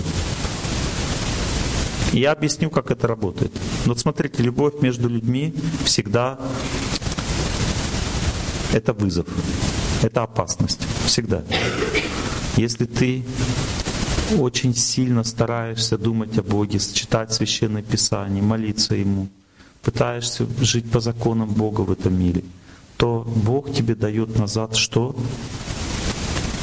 Я 2.12 2.34
объясню, 2.34 2.70
как 2.70 2.92
это 2.92 3.08
работает. 3.08 3.54
Вот 3.86 4.00
смотрите, 4.00 4.44
любовь 4.44 4.82
между 4.82 5.08
людьми 5.08 5.54
всегда 5.86 6.38
это 8.74 8.92
вызов, 8.92 9.28
это 10.04 10.24
опасность. 10.24 10.86
Всегда. 11.06 11.44
Если 12.58 12.84
ты 12.84 13.24
очень 14.38 14.76
сильно 14.76 15.24
стараешься 15.24 15.98
думать 15.98 16.38
о 16.38 16.44
Боге, 16.44 16.80
читать 16.80 17.32
Священное 17.34 17.82
Писание, 17.82 18.44
молиться 18.44 18.94
Ему, 18.94 19.30
пытаешься 19.84 20.46
жить 20.60 20.92
по 20.92 21.00
законам 21.00 21.48
Бога 21.48 21.82
в 21.82 21.92
этом 21.94 22.20
мире– 22.20 22.44
то 22.98 23.26
Бог 23.28 23.72
тебе 23.72 23.96
дает 23.96 24.38
назад 24.38 24.76
что? 24.76 25.16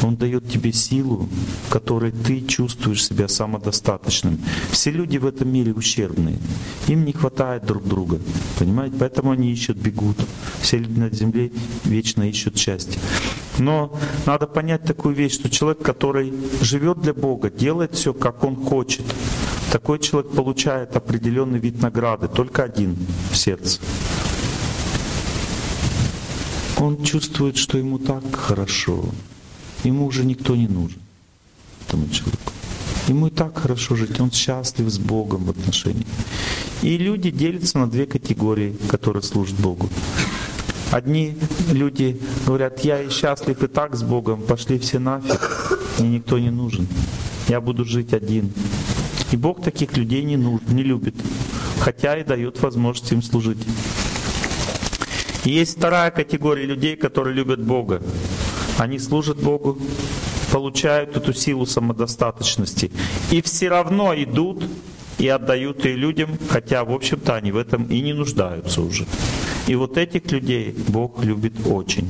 Он 0.03 0.17
дает 0.17 0.51
тебе 0.51 0.73
силу, 0.73 1.29
которой 1.71 2.11
ты 2.11 2.43
чувствуешь 2.43 3.07
себя 3.07 3.27
самодостаточным. 3.27 4.39
Все 4.71 4.91
люди 4.91 5.17
в 5.17 5.25
этом 5.25 5.51
мире 5.51 5.73
ущербные. 5.73 6.37
Им 6.89 7.05
не 7.07 7.13
хватает 7.13 7.65
друг 7.65 7.85
друга. 7.89 8.19
Понимаете? 8.59 8.97
Поэтому 8.99 9.31
они 9.31 9.51
ищут, 9.51 9.79
бегут. 9.79 10.17
Все 10.61 10.79
люди 10.79 10.99
на 10.99 11.11
земле 11.11 11.53
вечно 11.85 12.29
ищут 12.29 12.59
счастье. 12.59 13.01
Но 13.59 13.97
надо 14.27 14.47
понять 14.47 14.83
такую 14.83 15.15
вещь, 15.15 15.35
что 15.35 15.49
человек, 15.49 15.81
который 15.81 16.35
живет 16.61 17.01
для 17.01 17.15
Бога, 17.15 17.51
делает 17.51 17.95
все, 17.95 18.13
как 18.13 18.45
он 18.45 18.57
хочет, 18.57 19.05
такой 19.73 20.01
человек 20.01 20.33
получает 20.33 20.97
определенный 20.97 21.61
вид 21.61 21.81
награды, 21.81 22.29
только 22.29 22.65
один 22.65 22.97
в 23.31 23.37
сердце 23.37 23.81
он 26.87 27.03
чувствует, 27.03 27.57
что 27.57 27.79
ему 27.79 27.99
так 27.99 28.25
хорошо. 28.35 29.05
Ему 29.85 30.07
уже 30.07 30.25
никто 30.25 30.57
не 30.57 30.69
нужен, 30.69 31.01
этому 31.87 32.09
человеку. 32.09 32.53
Ему 33.09 33.27
и 33.27 33.31
так 33.31 33.59
хорошо 33.59 33.97
жить, 33.97 34.21
он 34.21 34.31
счастлив 34.31 34.89
с 34.89 34.99
Богом 34.99 35.45
в 35.45 35.51
отношениях. 35.51 36.07
И 36.83 36.97
люди 36.97 37.31
делятся 37.31 37.79
на 37.79 37.91
две 37.91 38.07
категории, 38.07 38.77
которые 38.89 39.23
служат 39.23 39.57
Богу. 39.57 39.89
Одни 40.91 41.37
люди 41.71 42.21
говорят, 42.47 42.85
я 42.85 43.03
и 43.03 43.11
счастлив 43.11 43.63
и 43.63 43.67
так 43.67 43.95
с 43.95 44.03
Богом, 44.03 44.43
пошли 44.43 44.79
все 44.79 44.99
нафиг, 44.99 45.79
мне 45.99 46.09
никто 46.09 46.39
не 46.39 46.51
нужен. 46.51 46.87
Я 47.49 47.61
буду 47.61 47.85
жить 47.85 48.15
один. 48.15 48.53
И 49.33 49.37
Бог 49.37 49.63
таких 49.63 49.97
людей 49.97 50.23
не, 50.25 50.37
нужен, 50.37 50.63
не 50.69 50.83
любит, 50.83 51.15
хотя 51.81 52.17
и 52.17 52.25
дает 52.25 52.63
возможность 52.63 53.13
им 53.13 53.23
служить. 53.23 53.59
И 55.45 55.51
есть 55.51 55.77
вторая 55.77 56.11
категория 56.11 56.65
людей, 56.65 56.97
которые 56.97 57.35
любят 57.35 57.61
Бога. 57.61 58.03
Они 58.79 58.99
служат 58.99 59.39
Богу, 59.39 59.79
получают 60.53 61.17
эту 61.17 61.33
силу 61.33 61.67
самодостаточности 61.67 62.93
и 63.33 63.43
все 63.43 63.69
равно 63.69 64.15
идут 64.15 64.65
и 65.19 65.29
отдают 65.29 65.85
ее 65.85 65.97
людям, 65.97 66.39
хотя, 66.49 66.85
в 66.85 66.93
общем-то, 66.93 67.35
они 67.35 67.51
в 67.53 67.57
этом 67.57 67.85
и 67.85 68.01
не 68.01 68.13
нуждаются 68.13 68.81
уже. 68.81 69.07
И 69.67 69.75
вот 69.75 69.97
этих 69.97 70.31
людей 70.31 70.75
Бог 70.89 71.25
любит 71.25 71.55
очень. 71.67 72.09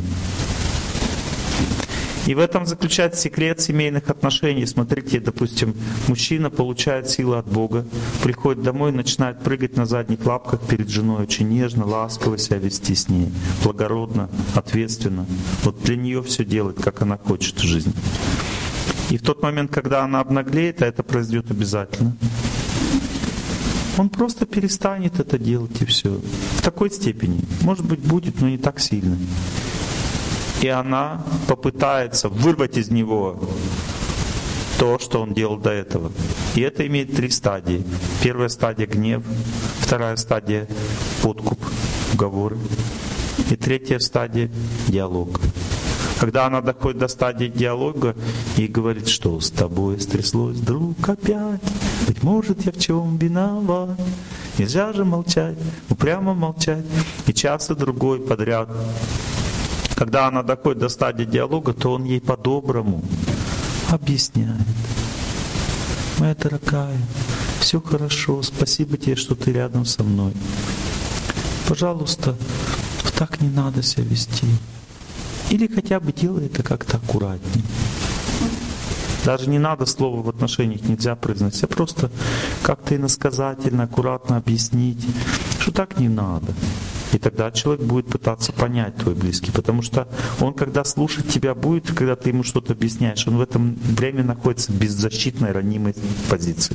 И 2.26 2.34
в 2.34 2.38
этом 2.38 2.64
заключается 2.64 3.20
секрет 3.20 3.60
семейных 3.60 4.08
отношений. 4.08 4.64
Смотрите, 4.66 5.20
допустим, 5.20 5.74
мужчина 6.08 6.48
получает 6.48 7.10
силу 7.10 7.34
от 7.34 7.46
Бога, 7.46 7.84
приходит 8.22 8.62
домой 8.62 8.92
и 8.92 8.94
начинает 8.94 9.40
прыгать 9.40 9.76
на 9.76 9.84
задних 9.84 10.24
лапках 10.24 10.60
перед 10.66 10.88
женой, 10.88 11.24
очень 11.24 11.48
нежно, 11.48 11.84
ласково 11.84 12.38
себя 12.38 12.56
вести 12.58 12.94
с 12.94 13.08
ней, 13.08 13.28
благородно, 13.62 14.30
ответственно. 14.54 15.26
Вот 15.64 15.82
для 15.82 15.96
нее 15.96 16.22
все 16.22 16.44
делает, 16.44 16.80
как 16.80 17.02
она 17.02 17.18
хочет 17.18 17.56
в 17.56 17.62
жизни. 17.62 17.92
И 19.10 19.18
в 19.18 19.22
тот 19.22 19.42
момент, 19.42 19.70
когда 19.70 20.02
она 20.02 20.20
обнаглеет, 20.20 20.80
а 20.82 20.86
это 20.86 21.02
произойдет 21.02 21.50
обязательно, 21.50 22.16
он 23.98 24.08
просто 24.08 24.46
перестанет 24.46 25.20
это 25.20 25.38
делать 25.38 25.80
и 25.82 25.84
все. 25.84 26.20
В 26.56 26.62
такой 26.62 26.90
степени. 26.90 27.40
Может 27.60 27.84
быть, 27.84 28.00
будет, 28.00 28.40
но 28.40 28.48
не 28.48 28.58
так 28.58 28.80
сильно. 28.80 29.16
И 30.64 30.68
она 30.68 31.22
попытается 31.46 32.30
вырвать 32.30 32.78
из 32.78 32.90
него 32.90 33.38
то, 34.78 34.98
что 34.98 35.20
он 35.20 35.34
делал 35.34 35.58
до 35.58 35.68
этого. 35.68 36.10
И 36.54 36.62
это 36.62 36.86
имеет 36.86 37.14
три 37.14 37.28
стадии. 37.28 37.84
Первая 38.22 38.48
стадия— 38.48 38.86
гнев, 38.94 39.22
вторая 39.80 40.16
стадия— 40.16 40.66
подкуп, 41.22 41.58
уговоры, 42.14 42.56
и 43.50 43.56
третья 43.56 43.98
стадия— 43.98 44.50
диалог. 44.88 45.38
Когда 46.18 46.46
она 46.46 46.62
доходит 46.62 46.98
до 46.98 47.08
стадии 47.08 47.52
диалога 47.54 48.16
и 48.56 48.66
говорит, 48.66 49.08
что 49.08 49.40
с 49.40 49.50
тобой 49.50 50.00
стряслось, 50.00 50.56
друг, 50.60 51.06
опять, 51.06 51.60
быть 52.06 52.22
может, 52.22 52.64
я 52.64 52.72
в 52.72 52.78
чем 52.78 53.18
виноват. 53.18 54.00
Нельзя 54.56 54.94
же 54.94 55.04
молчать, 55.04 55.58
упрямо 55.90 56.32
молчать. 56.32 56.86
И 57.26 57.34
час 57.34 57.68
и 57.68 57.74
другой 57.74 58.20
подряд. 58.20 58.70
Когда 59.94 60.26
она 60.26 60.42
доходит 60.42 60.80
до 60.80 60.88
стадии 60.88 61.24
диалога, 61.24 61.72
то 61.72 61.92
он 61.92 62.04
ей 62.04 62.20
по-доброму 62.20 63.02
объясняет. 63.90 64.66
Моя 66.18 66.34
дорогая, 66.34 66.98
все 67.60 67.80
хорошо, 67.80 68.42
спасибо 68.42 68.96
тебе, 68.96 69.16
что 69.16 69.34
ты 69.34 69.52
рядом 69.52 69.84
со 69.84 70.02
мной. 70.02 70.32
Пожалуйста, 71.68 72.36
так 73.18 73.40
не 73.40 73.48
надо 73.48 73.82
себя 73.82 74.04
вести. 74.04 74.46
Или 75.50 75.66
хотя 75.66 76.00
бы 76.00 76.12
делай 76.12 76.46
это 76.46 76.62
как-то 76.62 76.96
аккуратнее. 76.96 77.64
Даже 79.24 79.48
не 79.48 79.58
надо 79.58 79.86
слова 79.86 80.22
в 80.22 80.28
отношениях 80.28 80.82
нельзя 80.82 81.16
произносить, 81.16 81.64
а 81.64 81.66
просто 81.66 82.10
как-то 82.62 82.96
иносказательно, 82.96 83.84
аккуратно 83.84 84.36
объяснить, 84.36 85.06
что 85.60 85.72
так 85.72 85.98
не 85.98 86.08
надо. 86.08 86.52
И 87.14 87.18
тогда 87.18 87.52
человек 87.52 87.82
будет 87.84 88.06
пытаться 88.06 88.52
понять 88.52 88.96
твой 88.96 89.14
близкий, 89.14 89.52
потому 89.52 89.82
что 89.82 90.08
он, 90.40 90.52
когда 90.52 90.82
слушать 90.82 91.28
тебя 91.28 91.54
будет, 91.54 91.92
когда 91.92 92.16
ты 92.16 92.30
ему 92.30 92.42
что-то 92.42 92.72
объясняешь, 92.72 93.26
он 93.28 93.36
в 93.36 93.40
этом 93.40 93.76
время 93.76 94.24
находится 94.24 94.72
в 94.72 94.74
беззащитной, 94.74 95.52
ранимой 95.52 95.94
позиции. 96.28 96.74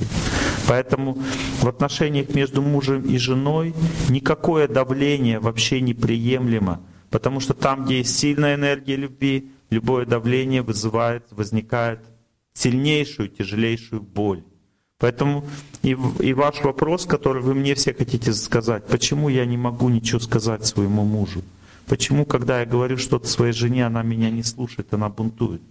Поэтому 0.65 1.17
в 1.59 1.67
отношениях 1.67 2.33
между 2.33 2.61
мужем 2.61 3.01
и 3.01 3.17
женой 3.17 3.75
никакое 4.07 4.69
давление 4.69 5.39
вообще 5.39 5.81
неприемлемо. 5.81 6.81
Потому 7.09 7.41
что 7.41 7.53
там, 7.53 7.83
где 7.83 7.97
есть 7.97 8.17
сильная 8.17 8.55
энергия 8.55 8.95
любви, 8.95 9.51
любое 9.69 10.05
давление 10.05 10.61
вызывает, 10.61 11.25
возникает 11.31 11.99
сильнейшую, 12.53 13.27
тяжелейшую 13.27 14.01
боль. 14.01 14.43
Поэтому 14.99 15.45
и, 15.81 15.97
и 16.19 16.33
ваш 16.33 16.61
вопрос, 16.61 17.05
который 17.05 17.41
вы 17.41 17.53
мне 17.53 17.73
все 17.73 17.93
хотите 17.93 18.33
сказать, 18.33 18.85
почему 18.85 19.29
я 19.29 19.45
не 19.45 19.57
могу 19.57 19.87
ничего 19.89 20.19
сказать 20.19 20.65
своему 20.65 21.05
мужу? 21.05 21.41
Почему, 21.87 22.25
когда 22.25 22.59
я 22.59 22.65
говорю 22.65 22.97
что-то 22.97 23.27
своей 23.27 23.53
жене, 23.53 23.85
она 23.85 24.03
меня 24.03 24.29
не 24.29 24.43
слушает, 24.43 24.93
она 24.93 25.09
бунтует? 25.09 25.61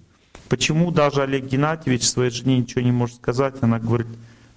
Почему 0.49 0.91
даже 0.91 1.23
Олег 1.23 1.45
Геннадьевич 1.45 2.09
своей 2.09 2.31
жене 2.31 2.59
ничего 2.59 2.81
не 2.81 2.91
может 2.91 3.17
сказать, 3.17 3.57
она 3.61 3.79
говорит, 3.79 4.09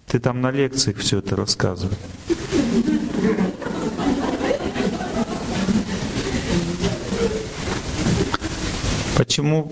ты 0.08 0.20
там 0.20 0.40
на 0.42 0.52
лекциях 0.52 0.98
все 0.98 1.20
это 1.20 1.36
рассказываешь. 1.36 1.98
Почему 9.22 9.72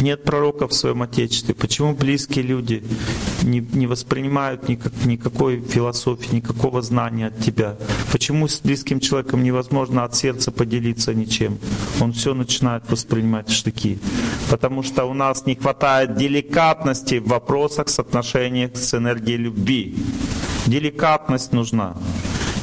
нет 0.00 0.24
пророков 0.24 0.70
в 0.70 0.74
своем 0.74 1.02
Отечестве? 1.02 1.54
Почему 1.54 1.94
близкие 1.94 2.42
люди 2.42 2.82
не, 3.42 3.60
не 3.60 3.86
воспринимают 3.86 4.70
никак, 4.70 5.04
никакой 5.04 5.60
философии, 5.60 6.36
никакого 6.36 6.80
знания 6.80 7.26
от 7.26 7.38
тебя? 7.38 7.76
Почему 8.10 8.48
с 8.48 8.58
близким 8.58 8.98
человеком 9.00 9.42
невозможно 9.42 10.04
от 10.04 10.14
сердца 10.14 10.50
поделиться 10.50 11.12
ничем? 11.12 11.58
Он 12.00 12.14
все 12.14 12.32
начинает 12.32 12.90
воспринимать 12.90 13.50
в 13.50 13.52
штыки. 13.52 13.98
Потому 14.48 14.82
что 14.82 15.04
у 15.04 15.12
нас 15.12 15.44
не 15.44 15.56
хватает 15.56 16.16
деликатности 16.16 17.18
в 17.18 17.28
вопросах 17.28 17.90
с 17.90 17.98
отношением 17.98 18.74
с 18.74 18.94
энергией 18.94 19.36
любви. 19.36 19.94
Деликатность 20.66 21.52
нужна. 21.52 21.98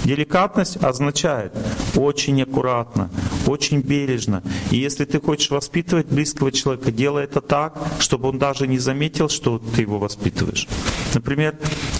Деликатность 0.03 0.83
означает 0.83 1.53
очень 1.95 2.41
аккуратно, 2.41 3.09
очень 3.47 3.81
бережно. 3.81 4.43
И 4.71 4.77
если 4.77 5.05
ты 5.05 5.19
хочешь 5.19 5.49
воспитывать 5.49 6.07
близкого 6.07 6.51
человека, 6.51 6.91
делай 6.91 7.25
это 7.25 7.41
так, 7.41 7.77
чтобы 7.99 8.29
он 8.29 8.39
даже 8.39 8.67
не 8.67 8.79
заметил, 8.79 9.29
что 9.29 9.59
ты 9.59 9.81
его 9.81 9.99
воспитываешь. 9.99 10.67
Например, 11.13 11.55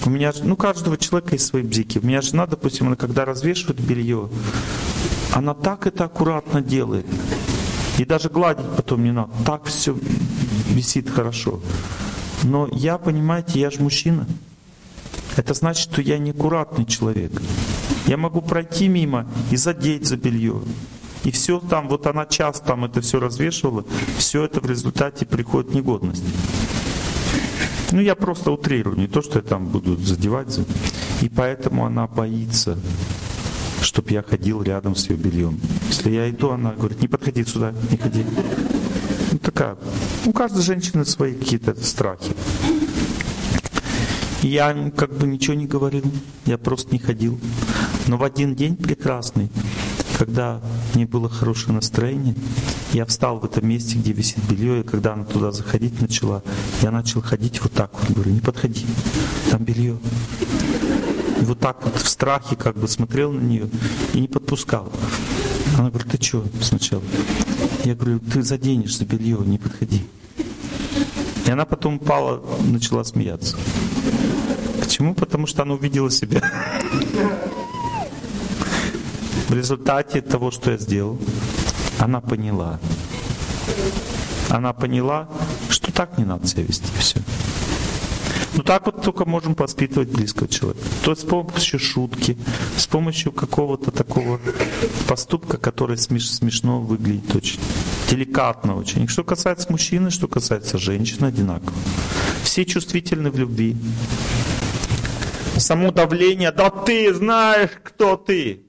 у 0.06 0.10
меня, 0.10 0.34
ну, 0.44 0.56
каждого 0.56 0.98
человека 0.98 1.36
есть 1.36 1.46
свои 1.46 1.64
бзики. 1.64 2.00
У 2.00 2.06
меня 2.06 2.22
жена, 2.22 2.48
допустим, 2.48 2.88
она 2.88 2.96
когда 2.96 3.26
развешивает 3.26 3.80
белье, 3.80 4.30
она 5.34 5.54
так 5.54 5.88
это 5.88 6.06
аккуратно 6.06 6.62
делает. 6.62 7.06
И 7.98 8.06
даже 8.06 8.30
гладить 8.30 8.66
потом 8.76 9.04
не 9.04 9.12
надо. 9.12 9.32
Так 9.46 9.66
все 9.66 9.96
висит 10.70 11.10
хорошо. 11.10 11.60
Но 12.44 12.68
я, 12.72 12.98
понимаете, 12.98 13.60
я 13.60 13.70
же 13.70 13.82
мужчина. 13.82 14.28
Это 15.36 15.54
значит, 15.54 15.92
что 15.92 16.02
я 16.02 16.18
неаккуратный 16.18 16.86
человек. 16.86 17.32
Я 18.08 18.18
могу 18.18 18.42
пройти 18.42 18.88
мимо 18.88 19.28
и 19.52 19.56
задеть 19.56 20.08
за 20.08 20.18
белье. 20.18 20.62
И 21.24 21.32
все 21.32 21.60
там, 21.60 21.88
вот 21.88 22.06
она 22.08 22.26
час 22.26 22.60
там 22.60 22.86
это 22.86 23.02
все 23.02 23.20
развешивала, 23.20 23.86
все 24.18 24.44
это 24.44 24.60
в 24.60 24.66
результате 24.66 25.26
приходит 25.26 25.74
негодность. 25.74 26.24
Ну, 27.92 28.02
я 28.02 28.16
просто 28.16 28.52
утрирую, 28.52 28.98
не 28.98 29.08
то, 29.08 29.22
что 29.22 29.40
я 29.40 29.44
там 29.44 29.68
буду 29.68 29.96
задевать. 29.98 30.60
И 31.22 31.30
поэтому 31.30 31.86
она 31.86 32.08
боится, 32.08 32.78
чтобы 33.82 34.12
я 34.12 34.24
ходил 34.24 34.64
рядом 34.64 34.96
с 34.96 35.10
ее 35.10 35.16
бельем. 35.16 35.60
Если 35.88 36.10
я 36.12 36.30
иду, 36.30 36.50
она 36.50 36.72
говорит, 36.72 37.02
не 37.02 37.08
подходи 37.08 37.46
сюда, 37.46 37.74
не 37.92 37.98
ходи. 37.98 38.26
Ну, 39.32 39.38
такая. 39.38 39.78
У 40.26 40.34
каждой 40.34 40.64
женщины 40.64 41.06
свои 41.06 41.34
какие-то 41.36 41.76
страхи. 41.82 42.34
Я 44.42 44.92
как 44.98 45.16
бы 45.16 45.26
ничего 45.26 45.54
не 45.54 45.68
говорил, 45.68 46.04
я 46.46 46.58
просто 46.58 46.92
не 46.92 47.00
ходил. 47.00 47.40
Но 48.08 48.18
в 48.18 48.24
один 48.24 48.56
день 48.56 48.76
прекрасный, 48.76 49.50
когда 50.18 50.62
мне 50.94 51.06
было 51.06 51.30
хорошее 51.30 51.74
настроение, 51.74 52.36
я 52.94 53.06
встал 53.06 53.40
в 53.40 53.46
этом 53.46 53.68
месте, 53.68 53.98
где 53.98 54.14
висит 54.14 54.40
белье, 54.50 54.82
и 54.82 54.84
когда 54.84 55.14
она 55.14 55.24
туда 55.26 55.52
заходить 55.52 56.00
начала, 56.02 56.44
я 56.82 56.92
начал 56.92 57.22
ходить 57.22 57.62
вот 57.62 57.74
так 57.74 57.92
вот, 57.94 58.12
говорю, 58.12 58.32
не 58.32 58.40
подходи, 58.40 58.86
там 59.50 59.64
белье. 59.64 59.98
И 61.42 61.46
вот 61.46 61.60
так 61.60 61.84
вот 61.84 61.96
в 61.98 62.08
страхе 62.08 62.56
как 62.56 62.78
бы 62.78 62.88
смотрел 62.88 63.32
на 63.32 63.42
нее 63.42 63.70
и 64.14 64.22
не 64.22 64.28
подпускал. 64.28 64.92
Она 65.78 65.90
говорит, 65.90 66.12
ты 66.12 66.24
что 66.24 66.46
сначала? 66.62 67.04
Я 67.84 67.96
говорю, 67.96 68.20
ты 68.20 68.44
заденешь 68.44 68.98
за 68.98 69.06
белье, 69.06 69.40
не 69.46 69.58
подходи. 69.58 70.06
И 71.46 71.52
она 71.52 71.66
потом 71.66 71.96
упала, 71.96 72.42
начала 72.62 73.04
смеяться. 73.04 73.58
Почему? 74.80 75.14
Потому 75.16 75.48
что 75.48 75.64
она 75.64 75.74
увидела 75.74 76.10
себя. 76.10 76.42
В 79.54 79.56
результате 79.56 80.22
того, 80.22 80.50
что 80.50 80.72
я 80.72 80.78
сделал, 80.78 81.20
она 82.00 82.22
поняла. 82.22 82.80
Она 84.50 84.74
поняла, 84.74 85.30
что 85.70 85.94
так 85.94 86.18
не 86.18 86.26
надо 86.26 86.48
себя 86.48 86.64
вести. 86.64 86.88
Все. 86.98 87.20
Ну 88.56 88.64
так 88.64 88.88
вот 88.88 89.04
только 89.04 89.26
можем 89.26 89.54
воспитывать 89.54 90.10
близкого 90.10 90.50
человека. 90.50 90.84
То 91.04 91.12
есть 91.12 91.22
с 91.22 91.26
помощью 91.26 91.80
шутки, 91.80 92.36
с 92.78 92.88
помощью 92.88 93.32
какого-то 93.32 93.92
такого 93.92 94.40
поступка, 95.08 95.58
который 95.58 96.00
смеш, 96.00 96.32
смешно 96.32 96.82
выглядит 96.82 97.36
очень, 97.36 97.60
деликатно 98.10 98.76
очень. 98.76 99.08
Что 99.08 99.24
касается 99.24 99.72
мужчины, 99.72 100.10
что 100.10 100.28
касается 100.28 100.80
женщины, 100.80 101.28
одинаково. 101.28 101.78
Все 102.42 102.66
чувствительны 102.66 103.30
в 103.30 103.38
любви. 103.38 103.78
Само 105.58 105.92
давление, 105.92 106.52
да 106.52 106.72
ты 106.72 107.14
знаешь, 107.14 107.70
кто 107.84 108.18
ты. 108.18 108.63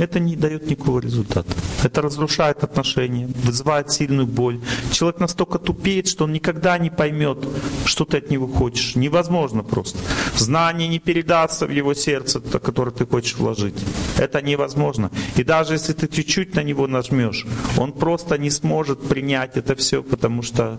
Это 0.00 0.20
не 0.20 0.36
дает 0.36 0.70
никакого 0.70 1.00
результата. 1.00 1.52
Это 1.82 2.02
разрушает 2.02 2.64
отношения, 2.64 3.26
вызывает 3.44 3.90
сильную 3.90 4.26
боль. 4.26 4.60
Человек 4.92 5.20
настолько 5.20 5.58
тупеет, 5.58 6.08
что 6.08 6.24
он 6.24 6.32
никогда 6.32 6.78
не 6.78 6.90
поймет, 6.90 7.38
что 7.84 8.04
ты 8.04 8.18
от 8.18 8.30
него 8.30 8.46
хочешь. 8.46 8.96
Невозможно 8.96 9.62
просто. 9.62 9.98
Знание 10.36 10.88
не 10.88 10.98
передастся 10.98 11.66
в 11.66 11.70
его 11.70 11.94
сердце, 11.94 12.40
которое 12.40 12.90
ты 12.90 13.06
хочешь 13.06 13.36
вложить. 13.36 13.74
Это 14.18 14.42
невозможно. 14.42 15.10
И 15.36 15.44
даже 15.44 15.74
если 15.74 15.92
ты 15.92 16.08
чуть-чуть 16.08 16.54
на 16.54 16.62
него 16.62 16.86
нажмешь, 16.86 17.46
он 17.76 17.92
просто 17.92 18.38
не 18.38 18.50
сможет 18.50 19.08
принять 19.08 19.56
это 19.56 19.74
все, 19.74 20.02
потому 20.02 20.42
что 20.42 20.78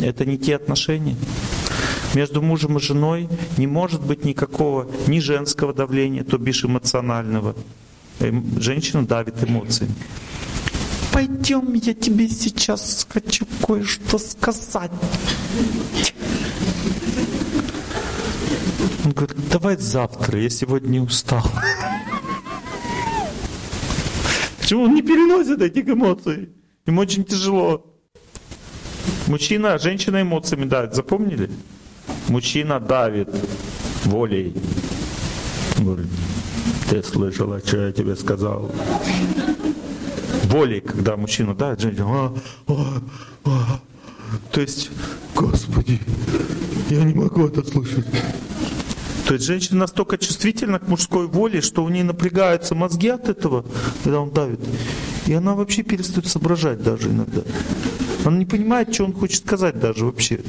это 0.00 0.24
не 0.24 0.38
те 0.38 0.56
отношения. 0.56 1.16
Между 2.14 2.42
мужем 2.42 2.76
и 2.76 2.80
женой 2.80 3.28
не 3.56 3.66
может 3.66 4.02
быть 4.02 4.24
никакого 4.24 4.90
ни 5.06 5.18
женского 5.18 5.72
давления, 5.72 6.24
то 6.24 6.36
бишь 6.36 6.64
эмоционального. 6.64 7.54
Эм, 8.20 8.60
женщина 8.60 9.06
давит 9.06 9.42
эмоциями. 9.42 9.94
Пойдем, 11.12 11.72
я 11.74 11.94
тебе 11.94 12.28
сейчас 12.28 13.06
хочу 13.08 13.46
кое-что 13.66 14.18
сказать. 14.18 14.90
Он 19.04 19.12
говорит, 19.12 19.36
давай 19.50 19.76
завтра, 19.76 20.38
я 20.38 20.50
сегодня 20.50 21.02
устал. 21.02 21.44
Почему 24.60 24.84
он 24.84 24.94
не 24.94 25.02
переносит 25.02 25.60
этих 25.60 25.88
эмоций? 25.88 26.50
Ему 26.86 27.00
очень 27.00 27.24
тяжело. 27.24 27.86
Мужчина, 29.26 29.78
женщина 29.78 30.22
эмоциями 30.22 30.64
давит, 30.64 30.94
запомнили? 30.94 31.50
Мужчина 32.32 32.80
давит 32.80 33.28
волей. 34.04 34.54
Говорит, 35.78 36.06
ты 36.88 37.02
слышала, 37.02 37.58
что 37.58 37.88
я 37.88 37.92
тебе 37.92 38.16
сказал? 38.16 38.72
Волей, 40.44 40.80
когда 40.80 41.18
мужчина 41.18 41.54
давит, 41.54 41.80
женщина, 41.80 42.06
а, 42.06 42.34
а, 42.68 43.00
а. 43.44 43.80
то 44.50 44.62
есть, 44.62 44.90
Господи, 45.34 46.00
я 46.88 47.04
не 47.04 47.12
могу 47.12 47.48
это 47.48 47.62
слышать. 47.68 48.06
То 49.28 49.34
есть 49.34 49.44
женщина 49.44 49.80
настолько 49.80 50.16
чувствительна 50.16 50.78
к 50.78 50.88
мужской 50.88 51.26
воле, 51.26 51.60
что 51.60 51.84
у 51.84 51.90
нее 51.90 52.04
напрягаются 52.04 52.74
мозги 52.74 53.08
от 53.08 53.28
этого, 53.28 53.66
когда 54.04 54.20
он 54.20 54.30
давит. 54.30 54.60
И 55.26 55.34
она 55.34 55.54
вообще 55.54 55.82
перестает 55.82 56.26
соображать 56.26 56.82
даже 56.82 57.10
иногда. 57.10 57.42
Она 58.24 58.38
не 58.38 58.46
понимает, 58.46 58.94
что 58.94 59.04
он 59.04 59.12
хочет 59.12 59.44
сказать 59.44 59.78
даже 59.78 60.06
вообще. 60.06 60.40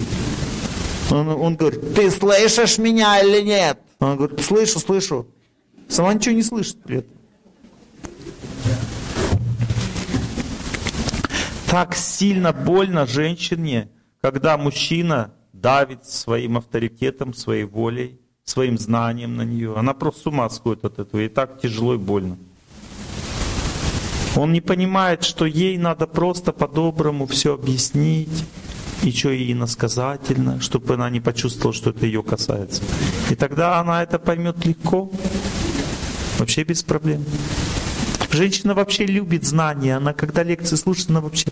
Он, 1.11 1.27
он 1.30 1.55
говорит, 1.55 1.93
ты 1.93 2.09
слышишь 2.09 2.77
меня 2.77 3.21
или 3.21 3.41
нет? 3.41 3.80
Она 3.99 4.15
говорит, 4.15 4.41
слышу, 4.41 4.80
слышу. 4.80 5.27
Сама 5.88 6.13
ничего 6.13 6.35
не 6.35 6.43
слышит 6.43 6.81
при 6.84 6.97
этом. 6.97 7.11
Так 11.67 11.95
сильно 11.95 12.53
больно 12.53 13.05
женщине, 13.05 13.89
когда 14.21 14.57
мужчина 14.57 15.34
давит 15.51 16.05
своим 16.05 16.57
авторитетом, 16.57 17.34
своей 17.34 17.63
волей, 17.63 18.19
своим 18.43 18.77
знанием 18.77 19.35
на 19.38 19.43
нее. 19.43 19.75
Она 19.75 19.93
просто 19.93 20.21
с 20.21 20.25
ума 20.27 20.49
сходит 20.49 20.85
от 20.85 20.99
этого. 20.99 21.21
И 21.21 21.30
так 21.30 21.61
тяжело 21.61 21.95
и 21.95 21.97
больно. 21.97 22.38
Он 24.35 24.51
не 24.51 24.61
понимает, 24.61 25.23
что 25.23 25.45
ей 25.45 25.77
надо 25.77 26.07
просто 26.07 26.51
по-доброму 26.51 27.27
все 27.27 27.53
объяснить, 27.53 28.45
и 29.03 29.11
что 29.11 29.30
ей 29.30 29.53
иносказательно, 29.53 30.61
чтобы 30.61 30.93
она 30.93 31.09
не 31.09 31.19
почувствовала, 31.19 31.73
что 31.73 31.89
это 31.89 32.05
ее 32.05 32.23
касается. 32.23 32.81
И 33.30 33.35
тогда 33.35 33.80
она 33.80 34.01
это 34.01 34.17
поймет 34.17 34.65
легко, 34.65 35.11
вообще 36.39 36.63
без 36.63 36.84
проблем. 36.84 37.23
Женщина 38.31 38.73
вообще 38.73 39.05
любит 39.05 39.45
знания, 39.45 39.97
она 39.97 40.13
когда 40.13 40.43
лекции 40.43 40.75
слушает, 40.75 41.09
она 41.09 41.21
вообще 41.21 41.47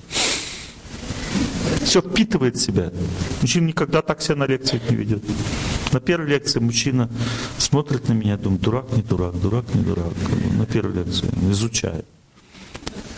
все 1.84 2.02
впитывает 2.02 2.56
в 2.56 2.62
себя. 2.62 2.92
Мужчина 3.42 3.68
никогда 3.68 4.02
так 4.02 4.22
себя 4.22 4.38
на 4.38 4.46
лекциях 4.46 4.90
не 4.90 4.96
ведет. 4.96 5.24
На 5.92 6.00
первой 6.00 6.30
лекции 6.30 6.60
мужчина 6.60 7.10
смотрит 7.58 8.08
на 8.08 8.14
меня, 8.14 8.38
думает, 8.38 8.62
дурак, 8.62 8.86
не 8.96 9.02
дурак, 9.02 9.40
дурак, 9.40 9.66
не 9.76 9.84
дурак. 9.84 10.14
На 10.58 10.66
первой 10.66 10.94
лекции 10.94 11.28
изучает. 11.50 12.06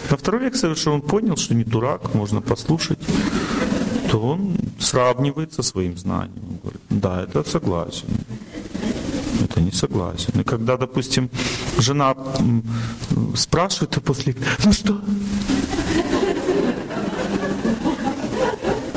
На 0.09 0.17
второй 0.17 0.41
лекции, 0.41 0.73
что 0.73 0.91
он 0.91 1.01
понял, 1.01 1.37
что 1.37 1.53
не 1.53 1.63
дурак, 1.63 2.13
можно 2.13 2.41
послушать, 2.41 2.99
то 4.13 4.19
он 4.19 4.55
сравнивает 4.77 5.53
со 5.53 5.63
своим 5.63 5.97
знанием. 5.97 6.43
Он 6.47 6.57
говорит, 6.61 6.81
да, 6.91 7.23
это 7.23 7.49
согласен. 7.49 8.05
Это 9.43 9.59
не 9.59 9.71
согласен. 9.71 10.39
И 10.39 10.43
когда, 10.43 10.77
допустим, 10.77 11.31
жена 11.79 12.15
спрашивает, 13.35 13.89
после, 14.03 14.35
ну 14.63 14.71
что? 14.71 15.01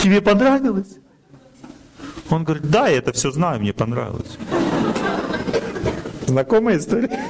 Тебе 0.03 0.21
понравилось? 0.21 0.99
Он 2.29 2.45
говорит, 2.45 2.71
да, 2.71 2.89
я 2.89 2.99
это 2.99 3.15
все 3.15 3.31
знаю, 3.31 3.61
мне 3.61 3.73
понравилось. 3.73 4.37
Знакомая 6.27 6.77
история? 6.77 7.25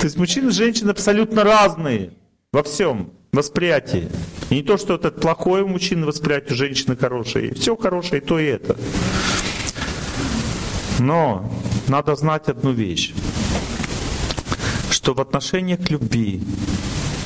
То 0.00 0.06
есть 0.06 0.16
мужчины 0.16 0.48
и 0.48 0.50
женщины 0.50 0.90
абсолютно 0.90 1.44
разные 1.44 2.14
во 2.50 2.64
всем 2.64 3.12
восприятии. 3.38 4.08
И 4.50 4.56
не 4.56 4.62
то, 4.62 4.76
что 4.76 4.94
это 4.94 5.10
плохое 5.10 5.62
у 5.62 5.68
мужчины 5.68 6.06
восприятие, 6.06 6.54
у 6.54 6.56
женщины 6.56 6.96
хорошее. 6.96 7.54
Все 7.54 7.76
хорошее, 7.76 8.20
и 8.20 8.24
то, 8.24 8.38
и 8.38 8.44
это. 8.44 8.76
Но 10.98 11.50
надо 11.88 12.16
знать 12.16 12.48
одну 12.48 12.72
вещь, 12.72 13.14
что 14.90 15.14
в 15.14 15.20
отношениях 15.20 15.80
к 15.86 15.90
любви 15.90 16.42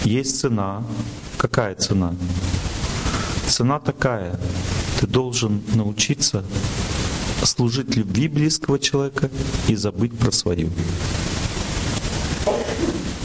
есть 0.04 0.40
цена. 0.40 0.84
Какая 1.38 1.74
цена? 1.74 2.14
Цена 3.46 3.80
такая. 3.80 4.38
Ты 5.00 5.06
должен 5.06 5.62
научиться 5.74 6.44
служить 7.42 7.96
любви 7.96 8.28
близкого 8.28 8.78
человека 8.78 9.30
и 9.68 9.76
забыть 9.76 10.16
про 10.18 10.30
свою. 10.30 10.68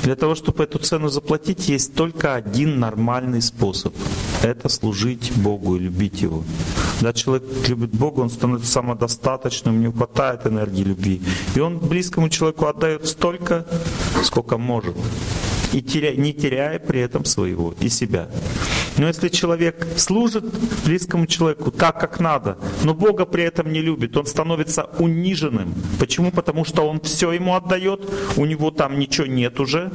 Для 0.07 0.15
того, 0.15 0.35
чтобы 0.35 0.63
эту 0.63 0.79
цену 0.79 1.09
заплатить, 1.09 1.67
есть 1.67 1.93
только 1.93 2.33
один 2.33 2.79
нормальный 2.79 3.41
способ. 3.41 3.93
Это 4.41 4.69
служить 4.69 5.33
Богу 5.35 5.75
и 5.75 5.79
любить 5.79 6.21
Его. 6.21 6.45
Когда 6.93 7.11
человек 7.11 7.43
любит 7.67 7.89
Бога, 7.89 8.21
он 8.21 8.29
становится 8.29 8.71
самодостаточным, 8.71 9.75
у 9.75 9.79
него 9.79 9.91
хватает 9.91 10.47
энергии 10.47 10.83
любви. 10.83 11.21
И 11.55 11.59
он 11.59 11.79
близкому 11.79 12.29
человеку 12.29 12.67
отдает 12.67 13.05
столько, 13.05 13.65
сколько 14.23 14.57
может 14.57 14.95
и 15.73 15.81
теря, 15.81 16.15
не 16.15 16.33
теряя 16.33 16.79
при 16.79 17.01
этом 17.01 17.25
своего 17.25 17.73
и 17.81 17.89
себя. 17.89 18.29
Но 18.97 19.07
если 19.07 19.29
человек 19.29 19.87
служит 19.95 20.45
близкому 20.83 21.27
человеку 21.27 21.71
так, 21.71 21.99
как 21.99 22.19
надо, 22.19 22.57
но 22.83 22.93
Бога 22.93 23.25
при 23.25 23.43
этом 23.43 23.71
не 23.71 23.81
любит, 23.81 24.17
он 24.17 24.25
становится 24.25 24.89
униженным. 24.97 25.73
Почему? 25.99 26.31
Потому 26.31 26.65
что 26.65 26.87
он 26.87 26.99
все 27.01 27.31
ему 27.31 27.55
отдает, 27.55 28.01
у 28.37 28.45
него 28.45 28.71
там 28.71 28.97
ничего 28.97 29.27
нет 29.27 29.59
уже, 29.59 29.91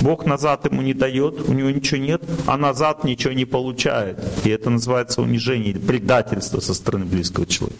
Бог 0.00 0.24
назад 0.24 0.64
ему 0.64 0.80
не 0.80 0.94
дает, 0.94 1.48
у 1.48 1.52
него 1.52 1.70
ничего 1.70 2.00
нет, 2.00 2.22
а 2.46 2.56
назад 2.56 3.04
ничего 3.04 3.34
не 3.34 3.44
получает. 3.44 4.18
И 4.44 4.48
это 4.48 4.70
называется 4.70 5.20
унижение 5.20 5.74
предательство 5.74 6.60
со 6.60 6.72
стороны 6.72 7.04
близкого 7.04 7.44
человека. 7.46 7.78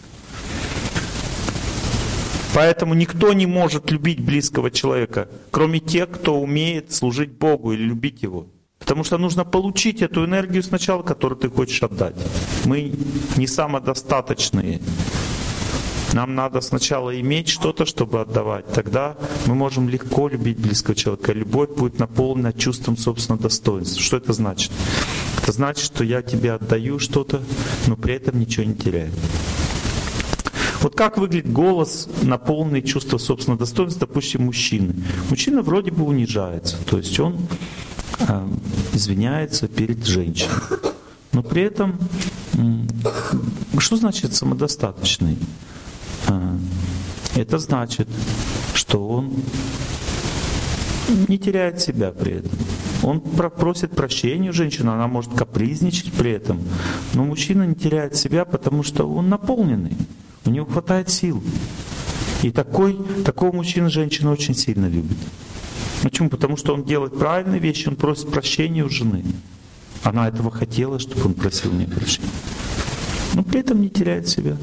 Поэтому 2.53 2.93
никто 2.93 3.33
не 3.33 3.47
может 3.47 3.91
любить 3.91 4.19
близкого 4.19 4.69
человека, 4.69 5.29
кроме 5.51 5.79
тех, 5.79 6.11
кто 6.11 6.39
умеет 6.39 6.91
служить 6.91 7.31
Богу 7.31 7.71
или 7.71 7.83
любить 7.83 8.21
Его. 8.21 8.47
Потому 8.91 9.05
что 9.05 9.17
нужно 9.17 9.45
получить 9.45 10.01
эту 10.01 10.25
энергию 10.25 10.61
сначала, 10.61 11.01
которую 11.01 11.39
ты 11.39 11.49
хочешь 11.49 11.81
отдать. 11.81 12.13
Мы 12.65 12.91
не 13.37 13.47
самодостаточные. 13.47 14.81
Нам 16.11 16.35
надо 16.35 16.59
сначала 16.59 17.17
иметь 17.21 17.47
что-то, 17.47 17.85
чтобы 17.85 18.19
отдавать. 18.19 18.67
Тогда 18.73 19.15
мы 19.45 19.55
можем 19.55 19.87
легко 19.87 20.27
любить 20.27 20.59
близкого 20.59 20.93
человека. 20.93 21.31
Любовь 21.31 21.69
будет 21.69 21.99
наполнена 21.99 22.51
чувством 22.51 22.97
собственного 22.97 23.43
достоинства. 23.43 24.01
Что 24.01 24.17
это 24.17 24.33
значит? 24.33 24.73
Это 25.41 25.53
значит, 25.53 25.85
что 25.85 26.03
я 26.03 26.21
тебе 26.21 26.51
отдаю 26.51 26.99
что-то, 26.99 27.41
но 27.87 27.95
при 27.95 28.15
этом 28.15 28.41
ничего 28.41 28.65
не 28.65 28.75
теряю. 28.75 29.13
Вот 30.81 30.95
как 30.95 31.17
выглядит 31.17 31.49
голос, 31.49 32.09
наполненный 32.23 32.81
чувство 32.81 33.17
собственного 33.17 33.59
достоинства, 33.59 34.05
допустим, 34.05 34.43
мужчины. 34.43 34.95
Мужчина 35.29 35.61
вроде 35.61 35.91
бы 35.91 36.03
унижается, 36.03 36.75
то 36.89 36.97
есть 36.97 37.17
он 37.21 37.37
извиняется 38.93 39.67
перед 39.67 40.05
женщиной. 40.05 40.53
Но 41.31 41.43
при 41.43 41.63
этом, 41.63 41.97
что 43.77 43.95
значит 43.95 44.33
самодостаточный? 44.33 45.37
Э, 46.27 46.57
это 47.35 47.57
значит, 47.57 48.07
что 48.73 49.07
он 49.07 49.33
не 51.27 51.37
теряет 51.37 51.79
себя 51.79 52.11
при 52.11 52.33
этом. 52.33 52.51
Он 53.03 53.21
просит 53.21 53.91
прощения 53.91 54.49
у 54.49 54.53
женщины, 54.53 54.89
она 54.89 55.07
может 55.07 55.33
капризничать 55.33 56.11
при 56.13 56.31
этом. 56.31 56.61
Но 57.13 57.23
мужчина 57.23 57.63
не 57.63 57.75
теряет 57.75 58.15
себя, 58.15 58.45
потому 58.45 58.83
что 58.83 59.05
он 59.05 59.29
наполненный. 59.29 59.95
У 60.45 60.49
него 60.49 60.65
хватает 60.65 61.09
сил. 61.09 61.41
И 62.43 62.51
такой, 62.51 62.97
такого 63.23 63.55
мужчина 63.55 63.89
женщина 63.89 64.31
очень 64.31 64.55
сильно 64.55 64.87
любит. 64.87 65.17
Почему? 66.01 66.29
Потому 66.29 66.57
что 66.57 66.73
он 66.73 66.83
делает 66.83 67.17
правильные 67.17 67.59
вещи, 67.59 67.87
он 67.87 67.95
просит 67.95 68.31
прощения 68.31 68.83
у 68.83 68.89
жены. 68.89 69.23
Она 70.03 70.27
этого 70.27 70.49
хотела, 70.49 70.99
чтобы 70.99 71.25
он 71.25 71.33
просил 71.33 71.71
мне 71.71 71.85
прощения. 71.85 72.29
Но 73.33 73.43
при 73.43 73.59
этом 73.59 73.81
не 73.81 73.89
теряет 73.89 74.27
себя. 74.27 74.57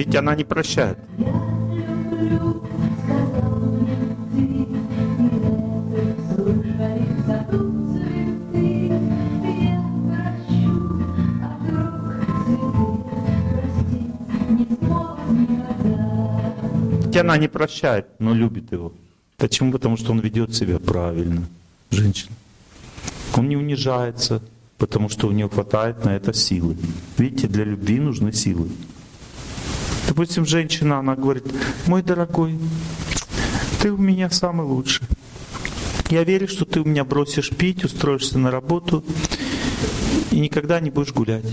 Ведь 0.00 0.16
она 0.16 0.34
не 0.34 0.44
прощает. 0.44 0.96
Ведь 17.04 17.16
она 17.18 17.36
не 17.36 17.48
прощает, 17.48 18.06
но 18.18 18.32
любит 18.32 18.72
его. 18.72 18.94
Почему? 19.36 19.72
Потому 19.72 19.98
что 19.98 20.12
он 20.12 20.20
ведет 20.20 20.54
себя 20.54 20.78
правильно, 20.78 21.42
женщина. 21.90 22.32
Он 23.36 23.50
не 23.50 23.56
унижается, 23.58 24.40
потому 24.78 25.10
что 25.10 25.26
у 25.26 25.32
него 25.32 25.50
хватает 25.50 26.06
на 26.06 26.16
это 26.16 26.32
силы. 26.32 26.78
Видите, 27.18 27.48
для 27.48 27.64
любви 27.64 28.00
нужны 28.00 28.32
силы. 28.32 28.70
Допустим, 30.10 30.44
женщина, 30.44 30.98
она 30.98 31.14
говорит, 31.14 31.44
мой 31.86 32.02
дорогой, 32.02 32.58
ты 33.80 33.92
у 33.92 33.96
меня 33.96 34.28
самый 34.28 34.66
лучший. 34.66 35.06
Я 36.08 36.24
верю, 36.24 36.48
что 36.48 36.64
ты 36.64 36.80
у 36.80 36.84
меня 36.84 37.04
бросишь 37.04 37.50
пить, 37.50 37.84
устроишься 37.84 38.36
на 38.36 38.50
работу 38.50 39.04
и 40.32 40.40
никогда 40.40 40.80
не 40.80 40.90
будешь 40.90 41.12
гулять. 41.12 41.44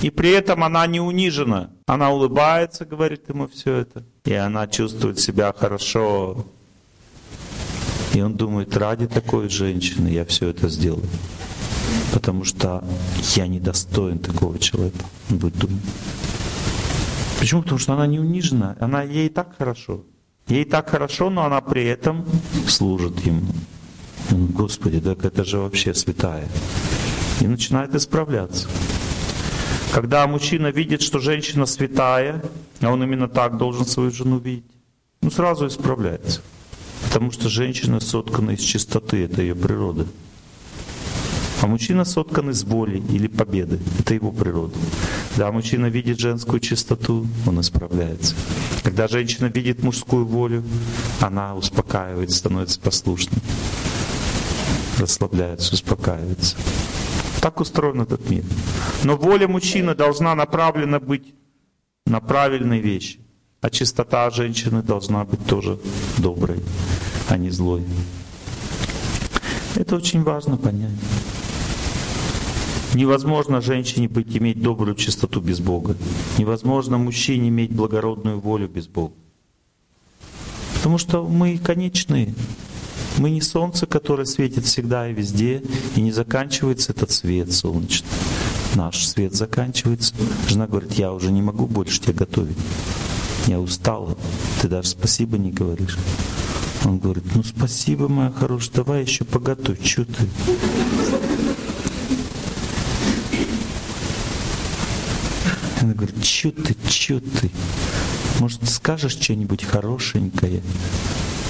И 0.00 0.08
при 0.08 0.30
этом 0.30 0.64
она 0.64 0.86
не 0.86 1.00
унижена. 1.00 1.68
Она 1.84 2.10
улыбается, 2.10 2.86
говорит 2.86 3.28
ему 3.28 3.46
все 3.46 3.74
это. 3.74 4.06
И 4.24 4.32
она 4.32 4.66
чувствует 4.68 5.20
себя 5.20 5.52
хорошо. 5.54 6.46
И 8.14 8.22
он 8.22 8.36
думает, 8.36 8.74
ради 8.74 9.06
такой 9.06 9.50
женщины 9.50 10.08
я 10.08 10.24
все 10.24 10.48
это 10.48 10.70
сделаю 10.70 11.04
потому 12.12 12.44
что 12.44 12.84
я 13.34 13.46
недостоин 13.46 14.18
такого 14.18 14.58
человека. 14.58 15.04
Он 15.30 15.38
будет 15.38 15.56
думать. 15.56 15.82
Почему? 17.38 17.62
Потому 17.62 17.78
что 17.78 17.92
она 17.94 18.06
не 18.06 18.18
унижена, 18.18 18.76
она 18.80 19.02
ей 19.02 19.28
так 19.28 19.56
хорошо. 19.58 20.02
Ей 20.48 20.64
так 20.64 20.90
хорошо, 20.90 21.30
но 21.30 21.44
она 21.44 21.60
при 21.60 21.84
этом 21.84 22.26
служит 22.68 23.20
ему. 23.20 23.46
Он, 24.30 24.46
Господи, 24.46 25.00
так 25.00 25.24
это 25.24 25.44
же 25.44 25.58
вообще 25.58 25.94
святая. 25.94 26.48
И 27.40 27.46
начинает 27.46 27.94
исправляться. 27.94 28.68
Когда 29.92 30.26
мужчина 30.26 30.68
видит, 30.68 31.02
что 31.02 31.18
женщина 31.18 31.66
святая, 31.66 32.42
а 32.80 32.90
он 32.90 33.02
именно 33.02 33.28
так 33.28 33.56
должен 33.56 33.86
свою 33.86 34.10
жену 34.10 34.38
видеть, 34.38 34.64
ну 35.20 35.30
сразу 35.30 35.66
исправляется. 35.66 36.40
Потому 37.06 37.30
что 37.30 37.48
женщина 37.48 38.00
соткана 38.00 38.52
из 38.52 38.60
чистоты, 38.60 39.24
это 39.24 39.40
ее 39.40 39.54
природа. 39.54 40.06
А 41.64 41.66
мужчина 41.66 42.04
соткан 42.04 42.50
из 42.50 42.62
воли 42.62 43.02
или 43.08 43.26
победы. 43.26 43.78
Это 43.98 44.12
его 44.12 44.30
природа. 44.30 44.74
Да, 45.38 45.50
мужчина 45.50 45.86
видит 45.86 46.20
женскую 46.20 46.60
чистоту, 46.60 47.26
он 47.46 47.58
исправляется. 47.58 48.34
Когда 48.82 49.08
женщина 49.08 49.46
видит 49.46 49.82
мужскую 49.82 50.26
волю, 50.26 50.62
она 51.22 51.54
успокаивается, 51.54 52.36
становится 52.36 52.78
послушной. 52.78 53.38
Расслабляется, 54.98 55.72
успокаивается. 55.72 56.54
Так 57.40 57.62
устроен 57.62 58.02
этот 58.02 58.28
мир. 58.28 58.44
Но 59.02 59.16
воля 59.16 59.48
мужчины 59.48 59.94
должна 59.94 60.34
направлена 60.34 61.00
быть 61.00 61.32
на 62.04 62.20
правильные 62.20 62.82
вещи. 62.82 63.20
А 63.62 63.70
чистота 63.70 64.28
женщины 64.28 64.82
должна 64.82 65.24
быть 65.24 65.46
тоже 65.46 65.80
доброй, 66.18 66.60
а 67.30 67.38
не 67.38 67.48
злой. 67.48 67.84
Это 69.76 69.96
очень 69.96 70.22
важно 70.22 70.58
понять. 70.58 70.90
Невозможно 72.94 73.60
женщине 73.60 74.08
быть, 74.08 74.36
иметь 74.36 74.62
добрую 74.62 74.94
чистоту 74.94 75.40
без 75.40 75.58
Бога. 75.58 75.96
Невозможно 76.38 76.96
мужчине 76.96 77.48
иметь 77.48 77.72
благородную 77.72 78.38
волю 78.38 78.68
без 78.68 78.86
Бога. 78.86 79.14
Потому 80.76 80.98
что 80.98 81.26
мы 81.26 81.58
конечные. 81.58 82.34
Мы 83.18 83.30
не 83.30 83.40
солнце, 83.40 83.86
которое 83.86 84.26
светит 84.26 84.64
всегда 84.64 85.08
и 85.08 85.14
везде, 85.14 85.62
и 85.96 86.00
не 86.00 86.12
заканчивается 86.12 86.92
этот 86.92 87.10
свет 87.10 87.52
солнечный. 87.52 88.08
Наш 88.76 89.06
свет 89.06 89.34
заканчивается. 89.34 90.14
Жена 90.48 90.66
говорит, 90.66 90.92
я 90.92 91.12
уже 91.12 91.32
не 91.32 91.42
могу 91.42 91.66
больше 91.66 92.00
тебя 92.00 92.12
готовить. 92.12 92.56
Я 93.46 93.60
устала. 93.60 94.16
Ты 94.60 94.68
даже 94.68 94.88
спасибо 94.88 95.36
не 95.36 95.50
говоришь. 95.50 95.98
Он 96.84 96.98
говорит, 96.98 97.24
ну 97.34 97.42
спасибо, 97.42 98.08
моя 98.08 98.30
хорошая, 98.30 98.84
давай 98.84 99.02
еще 99.02 99.24
поготовь. 99.24 99.84
Что 99.84 100.04
ты? 100.04 100.28
Она 105.84 105.92
говорит, 105.92 106.24
что 106.24 106.50
ты, 106.50 106.74
что 106.88 107.20
ты? 107.20 107.50
Может, 108.40 108.66
скажешь 108.70 109.18
что-нибудь 109.20 109.64
хорошенькое? 109.64 110.62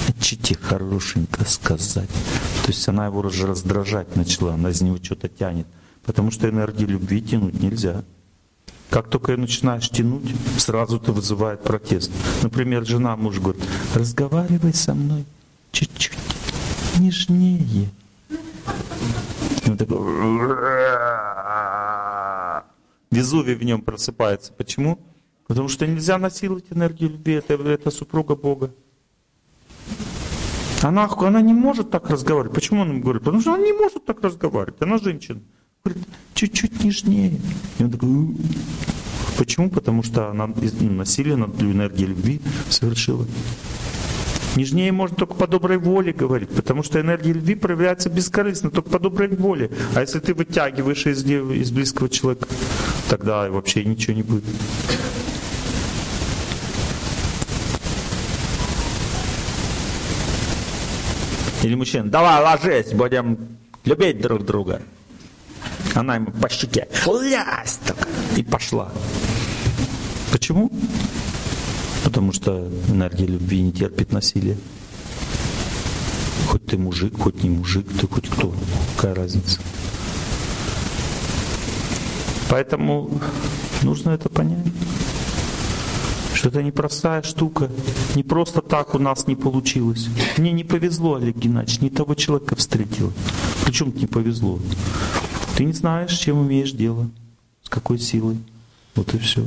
А 0.09 0.21
что 0.21 0.35
тебе 0.35 0.59
хорошенько 0.61 1.45
сказать? 1.45 2.09
То 2.09 2.67
есть 2.67 2.85
она 2.89 3.05
его 3.05 3.21
уже 3.21 3.47
раздражать 3.47 4.17
начала, 4.17 4.55
она 4.55 4.71
из 4.71 4.81
него 4.81 4.97
что-то 5.01 5.29
тянет. 5.29 5.67
Потому 6.03 6.31
что 6.31 6.49
энергии 6.49 6.83
любви 6.83 7.21
тянуть 7.21 7.61
нельзя. 7.61 8.03
Как 8.89 9.09
только 9.09 9.31
ее 9.31 9.37
начинаешь 9.37 9.89
тянуть, 9.89 10.35
сразу 10.57 10.97
это 10.97 11.13
вызывает 11.13 11.63
протест. 11.63 12.11
Например, 12.43 12.85
жена 12.85 13.15
муж 13.15 13.39
говорит, 13.39 13.63
разговаривай 13.93 14.73
со 14.73 14.93
мной 14.93 15.23
чуть-чуть 15.71 16.17
нежнее. 16.99 17.89
И 19.65 19.69
он 19.69 19.77
такой, 19.77 19.97
Везувий 23.11 23.55
в 23.55 23.63
нем 23.63 23.81
просыпается. 23.81 24.53
Почему? 24.53 24.99
Потому 25.47 25.67
что 25.67 25.85
нельзя 25.85 26.17
насиловать 26.17 26.65
энергию 26.71 27.11
любви, 27.11 27.33
это, 27.33 27.53
это 27.53 27.91
супруга 27.91 28.35
Бога. 28.35 28.73
Она, 30.81 31.09
она 31.17 31.41
не 31.41 31.53
может 31.53 31.91
так 31.91 32.09
разговаривать. 32.09 32.53
Почему 32.55 32.81
он 32.81 33.01
говорит? 33.01 33.23
Потому 33.23 33.41
что 33.41 33.53
она 33.53 33.63
не 33.63 33.73
может 33.73 34.05
так 34.05 34.21
разговаривать. 34.21 34.81
Она 34.81 34.97
женщина. 34.97 35.41
Говорит, 35.83 36.03
чуть-чуть 36.33 36.83
нежнее. 36.83 37.39
И 37.79 37.83
он 37.83 37.91
такой, 37.91 38.09
У-у-у". 38.09 38.37
почему? 39.37 39.69
Потому 39.69 40.03
что 40.03 40.29
она 40.29 40.47
насилие 40.47 41.35
над 41.35 41.61
энергией 41.61 42.07
любви 42.07 42.41
совершила. 42.69 43.25
Нежнее 44.55 44.91
можно 44.93 45.17
только 45.17 45.33
по 45.33 45.47
доброй 45.47 45.77
воле 45.77 46.13
говорить, 46.13 46.49
потому 46.49 46.81
что 46.81 47.01
энергия 47.01 47.33
любви 47.33 47.55
проявляется 47.55 48.09
бескорыстно, 48.09 48.71
только 48.71 48.89
по 48.89 48.99
доброй 48.99 49.27
воле. 49.27 49.69
А 49.93 50.01
если 50.01 50.19
ты 50.19 50.33
вытягиваешь 50.33 51.05
из, 51.05 51.25
из 51.25 51.71
близкого 51.71 52.07
человека, 52.07 52.47
тогда 53.09 53.49
вообще 53.49 53.83
ничего 53.83 54.13
не 54.13 54.23
будет. 54.23 54.43
Или 61.63 61.75
мужчина, 61.75 62.09
давай 62.09 62.41
ложись, 62.41 62.93
будем 62.93 63.37
любить 63.83 64.21
друг 64.21 64.45
друга. 64.45 64.81
Она 65.95 66.15
ему 66.15 66.31
по 66.31 66.47
щеке, 66.47 66.87
так, 67.85 68.07
и 68.37 68.43
пошла. 68.43 68.91
Почему? 70.31 70.71
Потому 72.05 72.31
что 72.31 72.71
энергия 72.87 73.25
любви 73.25 73.61
не 73.61 73.73
терпит 73.73 74.13
насилия. 74.13 74.55
Хоть 76.47 76.65
ты 76.67 76.77
мужик, 76.77 77.19
хоть 77.19 77.43
не 77.43 77.49
мужик, 77.49 77.87
ты 77.99 78.07
хоть 78.07 78.29
кто. 78.29 78.53
Какая 78.95 79.15
разница? 79.15 79.59
Поэтому 82.47 83.09
нужно 83.81 84.11
это 84.11 84.29
понять. 84.29 84.67
Что 86.35 86.49
это 86.49 86.61
непростая 86.61 87.23
штука. 87.23 87.71
Не 88.13 88.21
просто 88.23 88.61
так 88.61 88.93
у 88.93 88.99
нас 88.99 89.25
не 89.25 89.35
получилось. 89.35 90.07
Мне 90.37 90.51
не 90.51 90.63
повезло, 90.63 91.15
Олег 91.15 91.35
Геннадьевич, 91.35 91.81
не 91.81 91.89
того 91.89 92.13
человека 92.13 92.55
встретил. 92.55 93.11
Причем 93.65 93.91
не 93.95 94.05
повезло? 94.05 94.59
Ты 95.57 95.65
не 95.65 95.73
знаешь, 95.73 96.15
с 96.15 96.19
чем 96.19 96.45
имеешь 96.45 96.71
дело, 96.71 97.09
с 97.63 97.69
какой 97.69 97.97
силой. 97.97 98.37
Вот 98.93 99.13
и 99.15 99.17
все. 99.17 99.43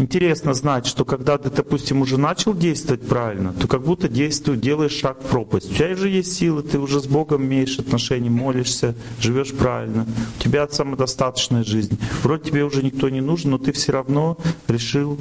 Интересно 0.00 0.54
знать, 0.54 0.86
что 0.86 1.04
когда 1.04 1.36
ты, 1.36 1.50
допустим, 1.50 2.00
уже 2.00 2.16
начал 2.16 2.54
действовать 2.54 3.06
правильно, 3.06 3.52
то 3.52 3.68
как 3.68 3.82
будто 3.82 4.08
действуешь, 4.08 4.58
делаешь 4.58 4.92
шаг 4.92 5.22
в 5.22 5.26
пропасть. 5.26 5.70
У 5.70 5.74
тебя 5.74 5.94
же 5.94 6.08
есть 6.08 6.32
силы, 6.32 6.62
ты 6.62 6.78
уже 6.78 7.00
с 7.00 7.06
Богом 7.06 7.44
имеешь 7.44 7.78
отношения, 7.78 8.30
молишься, 8.30 8.94
живешь 9.20 9.52
правильно. 9.52 10.06
У 10.38 10.42
тебя 10.42 10.66
самодостаточная 10.66 11.64
жизнь. 11.64 11.98
Вроде 12.22 12.44
тебе 12.44 12.64
уже 12.64 12.82
никто 12.82 13.10
не 13.10 13.20
нужен, 13.20 13.50
но 13.50 13.58
ты 13.58 13.72
все 13.72 13.92
равно 13.92 14.38
решил 14.68 15.18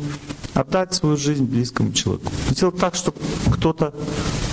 отдать 0.54 0.94
свою 0.94 1.18
жизнь 1.18 1.44
близкому 1.44 1.92
человеку. 1.92 2.32
Сделать 2.50 2.78
так, 2.78 2.96
чтобы 2.96 3.18
кто-то 3.52 3.94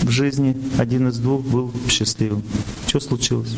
в 0.02 0.10
жизни, 0.10 0.56
один 0.76 1.06
из 1.06 1.18
двух, 1.18 1.42
был 1.42 1.70
счастливым. 1.88 2.42
Что 2.88 2.98
случилось? 2.98 3.54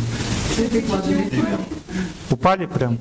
Упали 2.30 2.66
прям? 2.66 2.98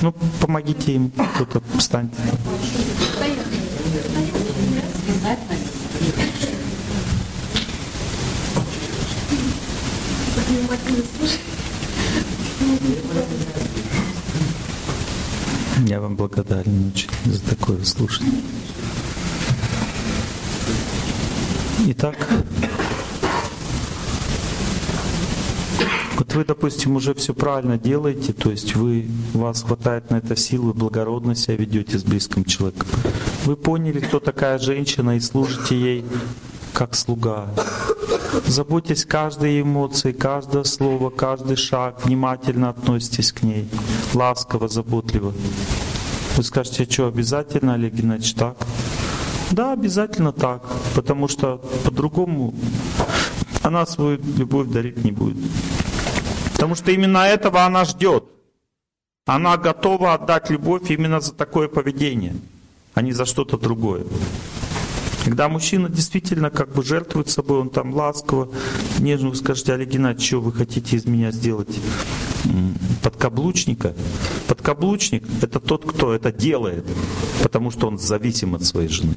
Ну, 0.00 0.14
помогите 0.40 0.92
им, 0.92 1.10
кто-то 1.10 1.60
встаньте. 1.76 2.16
Я 15.86 16.00
вам 16.00 16.16
благодарен 16.16 16.92
очень 16.94 17.10
за 17.24 17.40
такое 17.42 17.84
слушание. 17.84 18.42
Итак, 21.86 22.16
вот 26.28 26.34
вы, 26.34 26.44
допустим, 26.44 26.96
уже 26.96 27.14
все 27.14 27.32
правильно 27.32 27.78
делаете, 27.78 28.34
то 28.34 28.50
есть 28.50 28.76
вы, 28.76 29.08
вас 29.32 29.62
хватает 29.62 30.10
на 30.10 30.16
это 30.16 30.36
силы, 30.36 30.74
благородно 30.74 31.34
себя 31.34 31.56
ведете 31.56 31.98
с 31.98 32.04
близким 32.04 32.44
человеком. 32.44 32.86
Вы 33.46 33.56
поняли, 33.56 34.00
кто 34.00 34.20
такая 34.20 34.58
женщина 34.58 35.16
и 35.16 35.20
служите 35.20 35.80
ей 35.80 36.04
как 36.74 36.96
слуга. 36.96 37.48
Заботьтесь 38.46 39.06
каждой 39.06 39.62
эмоции, 39.62 40.12
каждое 40.12 40.64
слово, 40.64 41.08
каждый 41.08 41.56
шаг, 41.56 42.04
внимательно 42.04 42.68
относитесь 42.68 43.32
к 43.32 43.42
ней, 43.42 43.66
ласково, 44.12 44.68
заботливо. 44.68 45.32
Вы 46.36 46.42
скажете, 46.42 46.86
а 46.86 46.92
что, 46.92 47.06
обязательно, 47.06 47.72
Олег 47.72 47.94
Геннадьевич, 47.94 48.34
так? 48.34 48.56
Да, 49.50 49.72
обязательно 49.72 50.32
так, 50.32 50.62
потому 50.94 51.26
что 51.26 51.62
по-другому 51.86 52.54
она 53.62 53.86
свою 53.86 54.18
любовь 54.36 54.68
дарить 54.68 55.02
не 55.04 55.10
будет. 55.10 55.36
Потому 56.58 56.74
что 56.74 56.90
именно 56.90 57.18
этого 57.18 57.64
она 57.64 57.84
ждет. 57.84 58.24
Она 59.26 59.56
готова 59.56 60.14
отдать 60.14 60.50
любовь 60.50 60.90
именно 60.90 61.20
за 61.20 61.32
такое 61.32 61.68
поведение, 61.68 62.34
а 62.94 63.02
не 63.02 63.12
за 63.12 63.26
что-то 63.26 63.56
другое. 63.56 64.04
Когда 65.24 65.48
мужчина 65.48 65.88
действительно 65.88 66.50
как 66.50 66.70
бы 66.74 66.82
жертвует 66.82 67.28
собой, 67.28 67.60
он 67.60 67.70
там 67.70 67.94
ласково, 67.94 68.48
нежно, 68.98 69.28
вы 69.28 69.36
скажете, 69.36 69.72
Олег 69.72 69.88
Геннадьевич, 69.90 70.26
что 70.26 70.40
вы 70.40 70.52
хотите 70.52 70.96
из 70.96 71.06
меня 71.06 71.30
сделать? 71.30 71.68
Подкаблучника. 73.02 73.94
Подкаблучник— 74.46 75.24
это 75.42 75.60
тот, 75.60 75.84
кто 75.84 76.12
это 76.12 76.32
делает, 76.32 76.84
потому 77.42 77.70
что 77.70 77.88
он 77.88 77.98
зависим 77.98 78.54
от 78.54 78.64
своей 78.64 78.88
жены. 78.88 79.14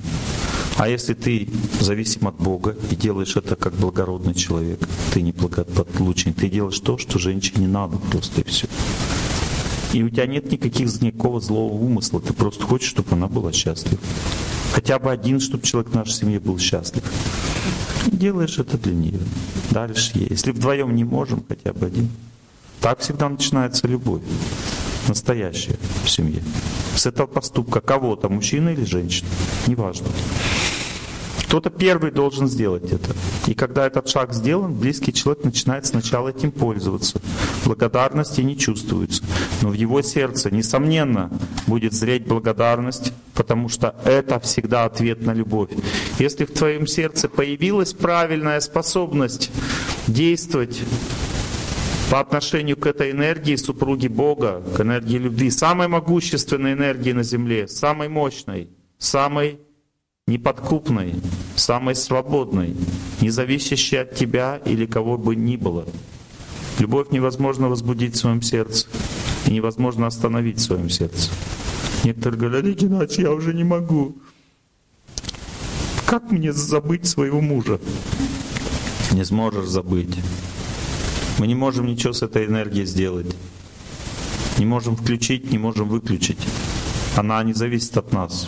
А 0.77 0.87
если 0.87 1.13
ты 1.13 1.49
зависим 1.79 2.27
от 2.27 2.35
Бога 2.35 2.75
и 2.89 2.95
делаешь 2.95 3.35
это 3.35 3.55
как 3.55 3.73
благородный 3.73 4.33
человек, 4.33 4.79
ты 5.13 5.21
не 5.21 5.31
подкаблучник, 5.31 6.35
ты 6.35 6.49
делаешь 6.49 6.79
то, 6.79 6.97
что 6.97 7.19
женщине 7.19 7.67
надо 7.67 7.97
просто 7.97 8.41
и 8.41 8.43
все. 8.43 8.67
И 9.93 10.03
у 10.03 10.09
тебя 10.09 10.25
нет 10.25 10.51
никаких 10.51 11.01
никакого 11.01 11.41
злого 11.41 11.73
умысла, 11.73 12.21
ты 12.21 12.33
просто 12.33 12.63
хочешь, 12.63 12.89
чтобы 12.89 13.09
она 13.11 13.27
была 13.27 13.51
счастлива. 13.51 13.99
Хотя 14.73 14.99
бы 14.99 15.11
один, 15.11 15.39
чтобы 15.41 15.67
человек 15.67 15.91
в 15.91 15.95
нашей 15.95 16.13
семье 16.13 16.39
был 16.39 16.57
счастлив. 16.57 17.03
Делаешь 18.07 18.57
это 18.57 18.77
для 18.77 18.93
нее. 18.93 19.19
Дальше 19.69 20.11
ей. 20.15 20.27
Если 20.29 20.51
вдвоем 20.51 20.95
не 20.95 21.03
можем, 21.03 21.43
хотя 21.47 21.73
бы 21.73 21.87
один. 21.87 22.09
Так 22.81 22.99
всегда 22.99 23.29
начинается 23.29 23.87
любовь. 23.87 24.23
Настоящая 25.07 25.77
в 26.03 26.09
семье. 26.09 26.41
С 26.95 27.05
этого 27.05 27.27
поступка 27.27 27.79
кого-то, 27.79 28.27
мужчина 28.27 28.69
или 28.69 28.83
женщина. 28.83 29.29
Неважно. 29.67 30.07
Кто-то 31.51 31.69
первый 31.69 32.11
должен 32.11 32.47
сделать 32.47 32.91
это. 32.91 33.13
И 33.45 33.53
когда 33.53 33.85
этот 33.85 34.07
шаг 34.07 34.33
сделан, 34.33 34.73
близкий 34.73 35.13
человек 35.13 35.43
начинает 35.43 35.85
сначала 35.85 36.29
этим 36.29 36.51
пользоваться. 36.51 37.19
Благодарности 37.65 38.41
не 38.41 38.57
чувствуется. 38.57 39.21
Но 39.61 39.69
в 39.69 39.73
его 39.73 40.01
сердце, 40.01 40.49
несомненно, 40.49 41.29
будет 41.67 41.93
зреть 41.93 42.25
благодарность, 42.25 43.11
потому 43.33 43.69
что 43.69 43.95
это 44.05 44.39
всегда 44.39 44.85
ответ 44.85 45.25
на 45.25 45.33
любовь. 45.33 45.71
Если 46.19 46.45
в 46.45 46.53
твоем 46.53 46.87
сердце 46.87 47.27
появилась 47.27 47.93
правильная 47.93 48.59
способность 48.61 49.51
действовать 50.07 50.81
по 52.11 52.19
отношению 52.19 52.75
к 52.75 52.87
этой 52.87 53.11
энергии 53.11 53.55
супруги 53.55 54.09
Бога, 54.09 54.61
к 54.75 54.81
энергии 54.81 55.17
любви, 55.17 55.49
самой 55.49 55.87
могущественной 55.87 56.73
энергии 56.73 57.13
на 57.13 57.23
Земле, 57.23 57.69
самой 57.69 58.09
мощной, 58.09 58.67
самой 58.97 59.61
неподкупной, 60.27 61.15
самой 61.55 61.95
свободной, 61.95 62.75
не 63.21 63.29
зависящей 63.29 64.01
от 64.01 64.13
тебя 64.13 64.59
или 64.65 64.85
кого 64.85 65.17
бы 65.17 65.37
ни 65.37 65.55
было. 65.55 65.85
Любовь 66.79 67.11
невозможно 67.11 67.69
возбудить 67.69 68.15
в 68.15 68.17
своем 68.17 68.41
сердце, 68.41 68.87
и 69.45 69.51
невозможно 69.53 70.05
остановить 70.05 70.57
в 70.57 70.63
своем 70.63 70.89
сердце. 70.89 71.31
Некоторые 72.03 72.39
говорят, 72.41 72.65
Олег 72.65 72.83
иначе 72.83 73.21
я 73.21 73.31
уже 73.31 73.53
не 73.53 73.63
могу. 73.63 74.17
Как 76.05 76.29
мне 76.29 76.51
забыть 76.51 77.07
своего 77.07 77.39
мужа? 77.39 77.79
Не 79.13 79.23
сможешь 79.23 79.67
забыть. 79.67 80.17
Мы 81.41 81.47
не 81.47 81.55
можем 81.55 81.87
ничего 81.87 82.13
с 82.13 82.21
этой 82.21 82.45
энергией 82.45 82.85
сделать. 82.85 83.35
Не 84.59 84.65
можем 84.67 84.95
включить, 84.95 85.51
не 85.51 85.57
можем 85.57 85.89
выключить. 85.89 86.37
Она 87.17 87.41
не 87.41 87.53
зависит 87.53 87.97
от 87.97 88.13
нас. 88.13 88.45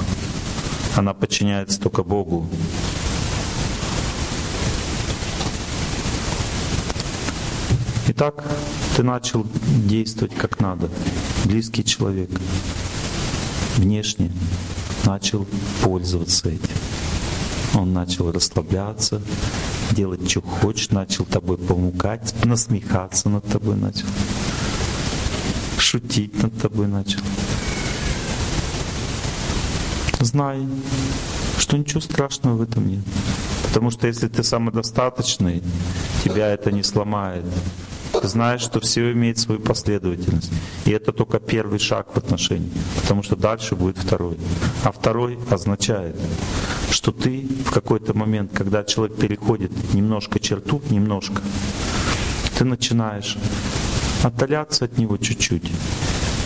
Она 0.96 1.16
подчиняется 1.16 1.82
только 1.82 2.04
Богу. 2.04 2.48
Итак, 8.10 8.46
ты 8.96 9.02
начал 9.02 9.44
действовать 9.90 10.36
как 10.36 10.60
надо. 10.60 10.88
Близкий 11.46 11.84
человек. 11.84 12.30
Внешне 13.78 14.32
начал 15.04 15.48
пользоваться 15.82 16.48
этим. 16.48 16.78
Он 17.74 17.92
начал 17.92 18.32
расслабляться, 18.32 19.20
делать, 19.94 20.30
что 20.30 20.42
хочешь, 20.42 20.90
начал 20.90 21.26
тобой 21.26 21.58
помукать, 21.58 22.34
насмехаться 22.44 23.30
над 23.30 23.46
тобой 23.46 23.76
начал, 23.76 24.08
шутить 25.78 26.42
над 26.42 26.58
тобой 26.62 26.88
начал 26.88 27.22
знай, 30.24 30.68
что 31.60 31.78
ничего 31.78 32.02
страшного 32.02 32.56
в 32.56 32.62
этом 32.62 32.88
нет. 32.88 33.04
Потому 33.68 33.92
что 33.92 34.08
если 34.08 34.28
ты 34.28 34.44
самодостаточный, 34.44 35.62
тебя 36.24 36.48
это 36.48 36.72
не 36.72 36.84
сломает. 36.84 37.46
Ты 38.22 38.28
знаешь, 38.28 38.62
что 38.62 38.80
все 38.80 39.12
имеет 39.12 39.40
свою 39.40 39.60
последовательность. 39.60 40.52
И 40.86 40.92
это 40.92 41.12
только 41.12 41.40
первый 41.40 41.80
шаг 41.80 42.14
в 42.14 42.18
отношении. 42.18 42.72
Потому 43.02 43.24
что 43.24 43.36
дальше 43.36 43.76
будет 43.76 43.98
второй. 43.98 44.38
А 44.84 44.92
второй 44.92 45.40
означает, 45.50 46.16
что 46.94 47.12
ты 47.12 47.48
в 47.66 47.72
какой-то 47.72 48.14
момент, 48.14 48.52
когда 48.54 48.84
человек 48.84 49.18
переходит 49.18 49.72
немножко 49.94 50.40
черту, 50.40 50.80
немножко, 50.92 51.42
ты 52.58 52.66
начинаешь 52.66 53.38
отдаляться 54.24 54.86
от 54.86 54.98
него 54.98 55.18
чуть-чуть 55.18 55.72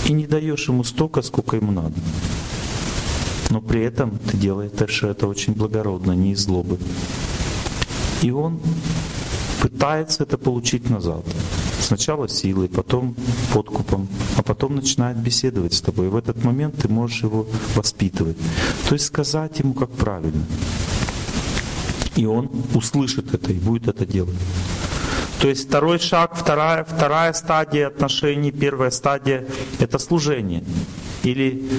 и 0.07 0.13
не 0.13 0.25
даешь 0.25 0.69
ему 0.69 0.85
столько, 0.85 1.21
сколько 1.21 1.57
ему 1.57 1.71
надо. 1.73 1.93
Но 3.49 3.61
при 3.61 3.81
этом 3.83 4.17
ты 4.19 4.37
делаешь 4.37 5.03
это 5.03 5.27
очень 5.27 5.53
благородно, 5.53 6.13
не 6.13 6.31
из 6.31 6.39
злобы. 6.39 6.79
И 8.21 8.31
он 8.31 8.61
пытается 9.61 10.23
это 10.23 10.37
получить 10.37 10.89
назад. 10.89 11.25
Сначала 11.79 12.27
силой, 12.27 12.67
потом 12.67 13.15
подкупом, 13.53 14.07
а 14.35 14.43
потом 14.43 14.75
начинает 14.75 15.17
беседовать 15.17 15.73
с 15.73 15.81
тобой. 15.81 16.07
И 16.07 16.09
в 16.09 16.15
этот 16.15 16.43
момент 16.43 16.75
ты 16.81 16.87
можешь 16.87 17.23
его 17.23 17.47
воспитывать. 17.75 18.37
То 18.89 18.93
есть 18.93 19.05
сказать 19.05 19.59
ему, 19.59 19.73
как 19.73 19.89
правильно. 19.91 20.43
И 22.15 22.25
он 22.25 22.49
услышит 22.73 23.33
это 23.33 23.51
и 23.51 23.59
будет 23.59 23.87
это 23.87 24.05
делать. 24.05 24.35
То 25.39 25.47
есть 25.47 25.67
второй 25.67 25.99
шаг, 25.99 26.35
вторая, 26.35 26.83
вторая 26.83 27.31
стадия 27.33 27.87
отношений, 27.87 28.51
первая 28.51 28.89
стадия— 28.89 29.45
это 29.79 29.99
служение. 29.99 30.63
Или 31.23 31.69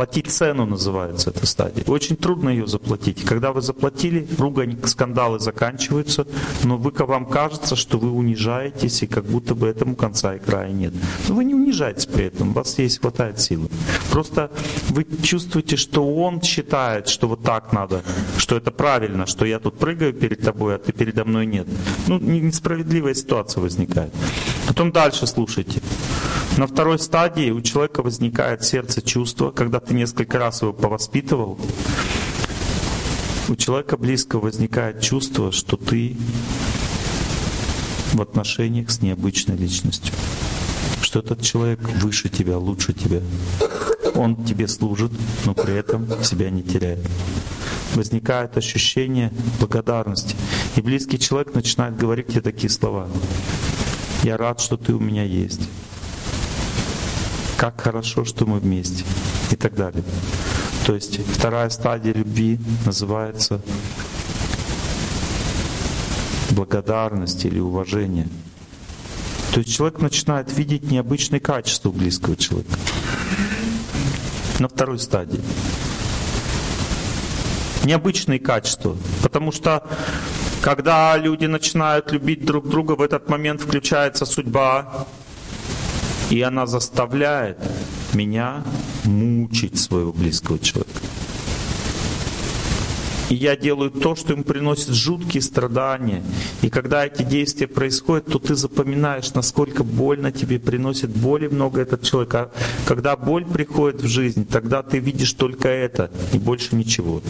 Платить 0.00 0.30
цену 0.30 0.64
называется 0.64 1.28
эта 1.28 1.44
стадия. 1.44 1.84
Очень 1.86 2.16
трудно 2.16 2.48
ее 2.48 2.66
заплатить. 2.66 3.22
Когда 3.22 3.52
вы 3.52 3.60
заплатили, 3.60 4.26
ругань, 4.38 4.78
скандалы 4.86 5.40
заканчиваются, 5.40 6.26
но 6.64 6.78
вы, 6.78 6.90
вам 7.04 7.26
кажется, 7.26 7.76
что 7.76 7.98
вы 7.98 8.10
унижаетесь, 8.10 9.02
и 9.02 9.06
как 9.06 9.26
будто 9.26 9.54
бы 9.54 9.68
этому 9.68 9.96
конца 9.96 10.36
и 10.36 10.38
края 10.38 10.72
нет. 10.72 10.94
Но 11.28 11.34
вы 11.34 11.44
не 11.44 11.54
унижаетесь 11.54 12.06
при 12.06 12.24
этом, 12.24 12.48
у 12.48 12.52
вас 12.54 12.78
есть 12.78 13.02
хватает 13.02 13.40
силы. 13.40 13.68
Просто 14.10 14.50
вы 14.88 15.06
чувствуете, 15.22 15.76
что 15.76 16.02
он 16.14 16.40
считает, 16.40 17.08
что 17.08 17.28
вот 17.28 17.42
так 17.42 17.70
надо, 17.74 18.02
что 18.38 18.56
это 18.56 18.70
правильно, 18.70 19.26
что 19.26 19.44
я 19.44 19.58
тут 19.58 19.76
прыгаю 19.76 20.14
перед 20.14 20.40
тобой, 20.40 20.76
а 20.76 20.78
ты 20.78 20.92
передо 20.92 21.26
мной 21.26 21.44
нет. 21.44 21.66
Ну, 22.06 22.18
несправедливая 22.18 23.12
ситуация 23.12 23.60
возникает. 23.60 24.14
Потом 24.66 24.92
дальше 24.92 25.26
слушайте. 25.26 25.82
На 26.56 26.66
второй 26.66 26.98
стадии 26.98 27.50
у 27.50 27.60
человека 27.62 28.02
возникает 28.02 28.64
сердце 28.64 29.00
чувство, 29.00 29.50
когда 29.50 29.80
ты 29.90 29.94
несколько 29.94 30.38
раз 30.38 30.62
его 30.62 30.72
повоспитывал, 30.72 31.58
у 33.48 33.56
человека 33.56 33.96
близко 33.96 34.38
возникает 34.38 35.02
чувство, 35.02 35.50
что 35.50 35.76
ты 35.76 36.16
в 38.12 38.22
отношениях 38.22 38.92
с 38.92 39.02
необычной 39.02 39.56
личностью. 39.56 40.14
Что 41.02 41.18
этот 41.18 41.42
человек 41.42 41.80
выше 41.80 42.28
тебя, 42.28 42.56
лучше 42.56 42.92
тебя. 42.92 43.20
Он 44.14 44.44
тебе 44.44 44.68
служит, 44.68 45.10
но 45.44 45.54
при 45.54 45.74
этом 45.74 46.06
себя 46.22 46.50
не 46.50 46.62
теряет. 46.62 47.04
Возникает 47.96 48.56
ощущение 48.56 49.32
благодарности. 49.58 50.36
И 50.76 50.80
близкий 50.82 51.18
человек 51.18 51.52
начинает 51.52 51.96
говорить 51.96 52.28
тебе 52.28 52.42
такие 52.42 52.70
слова. 52.70 53.08
Я 54.22 54.36
рад, 54.36 54.60
что 54.60 54.76
ты 54.76 54.94
у 54.94 55.00
меня 55.00 55.24
есть. 55.24 55.68
Как 57.56 57.80
хорошо, 57.80 58.24
что 58.24 58.46
мы 58.46 58.60
вместе. 58.60 59.04
И 59.50 59.56
так 59.56 59.74
далее. 59.74 60.02
То 60.86 60.94
есть 60.94 61.20
вторая 61.26 61.68
стадия 61.70 62.12
любви 62.12 62.58
называется 62.86 63.60
благодарность 66.50 67.44
или 67.44 67.58
уважение. 67.58 68.28
То 69.52 69.60
есть 69.60 69.74
человек 69.74 70.00
начинает 70.00 70.56
видеть 70.56 70.90
необычные 70.90 71.40
качества 71.40 71.90
близкого 71.90 72.36
человека. 72.36 72.76
На 74.58 74.68
второй 74.68 74.98
стадии. 74.98 75.40
Необычные 77.84 78.38
качества. 78.38 78.96
Потому 79.22 79.52
что 79.52 79.82
когда 80.62 81.16
люди 81.16 81.46
начинают 81.46 82.12
любить 82.12 82.44
друг 82.44 82.68
друга, 82.68 82.92
в 82.92 83.02
этот 83.02 83.28
момент 83.28 83.62
включается 83.62 84.26
судьба, 84.26 85.06
и 86.30 86.42
она 86.42 86.66
заставляет 86.66 87.58
меня 88.12 88.62
мучить 89.04 89.78
своего 89.78 90.12
близкого 90.12 90.58
человека. 90.58 91.00
И 93.30 93.36
я 93.36 93.56
делаю 93.56 93.92
то, 93.92 94.16
что 94.16 94.32
им 94.32 94.42
приносит 94.42 94.88
жуткие 94.88 95.40
страдания. 95.40 96.20
И 96.62 96.68
когда 96.68 97.06
эти 97.06 97.22
действия 97.22 97.68
происходят, 97.68 98.26
то 98.26 98.40
ты 98.40 98.56
запоминаешь, 98.56 99.32
насколько 99.34 99.84
больно 99.84 100.32
тебе 100.32 100.58
приносит 100.58 101.10
боли 101.10 101.46
много 101.46 101.80
этот 101.80 102.02
человек. 102.02 102.34
А 102.34 102.50
когда 102.86 103.16
боль 103.16 103.44
приходит 103.44 104.02
в 104.02 104.08
жизнь, 104.08 104.44
тогда 104.44 104.82
ты 104.82 104.98
видишь 104.98 105.32
только 105.34 105.68
это 105.68 106.10
и 106.32 106.38
больше 106.38 106.74
ничего. 106.74 107.22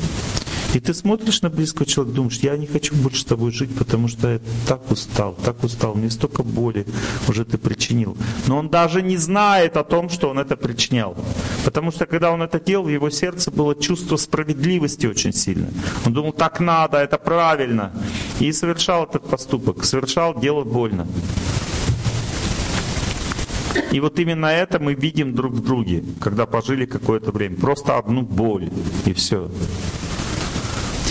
И 0.73 0.79
ты 0.79 0.95
смотришь 0.95 1.43
на 1.43 1.51
близкого 1.51 1.85
человека, 1.85 2.17
думаешь, 2.17 2.39
я 2.39 2.57
не 2.57 2.67
хочу 2.67 2.95
больше 2.95 3.23
с 3.23 3.25
тобой 3.25 3.51
жить, 3.51 3.75
потому 3.77 4.07
что 4.07 4.35
я 4.35 4.41
так 4.69 4.89
устал, 4.91 5.37
так 5.45 5.65
устал, 5.65 5.95
мне 5.97 6.11
столько 6.11 6.45
боли 6.45 6.87
уже 7.29 7.45
ты 7.45 7.59
причинил. 7.59 8.17
Но 8.47 8.57
он 8.59 8.69
даже 8.69 9.03
не 9.03 9.17
знает 9.17 9.77
о 9.77 9.83
том, 9.83 10.09
что 10.09 10.31
он 10.31 10.39
это 10.39 10.57
причинял. 10.57 11.17
Потому 11.65 11.91
что 11.91 12.07
когда 12.07 12.31
он 12.31 12.43
это 12.43 12.61
делал, 12.61 12.85
в 12.85 12.89
его 12.89 13.11
сердце 13.11 13.51
было 13.51 13.75
чувство 13.75 14.17
справедливости 14.17 15.07
очень 15.07 15.33
сильное. 15.33 15.73
Он 16.07 16.13
думал, 16.13 16.33
так 16.33 16.61
надо, 16.61 16.99
это 16.99 17.19
правильно. 17.19 17.93
И 18.39 18.53
совершал 18.53 19.05
этот 19.05 19.29
поступок, 19.29 19.85
совершал 19.85 20.39
дело 20.39 20.63
больно. 20.63 21.07
И 23.93 23.99
вот 24.01 24.19
именно 24.21 24.47
это 24.47 24.79
мы 24.79 24.95
видим 24.95 25.35
друг 25.35 25.53
в 25.53 25.65
друге, 25.65 26.05
когда 26.21 26.47
пожили 26.47 26.87
какое-то 26.87 27.33
время. 27.33 27.57
Просто 27.57 27.99
одну 27.99 28.23
боль, 28.23 28.71
и 29.05 29.13
все. 29.13 29.51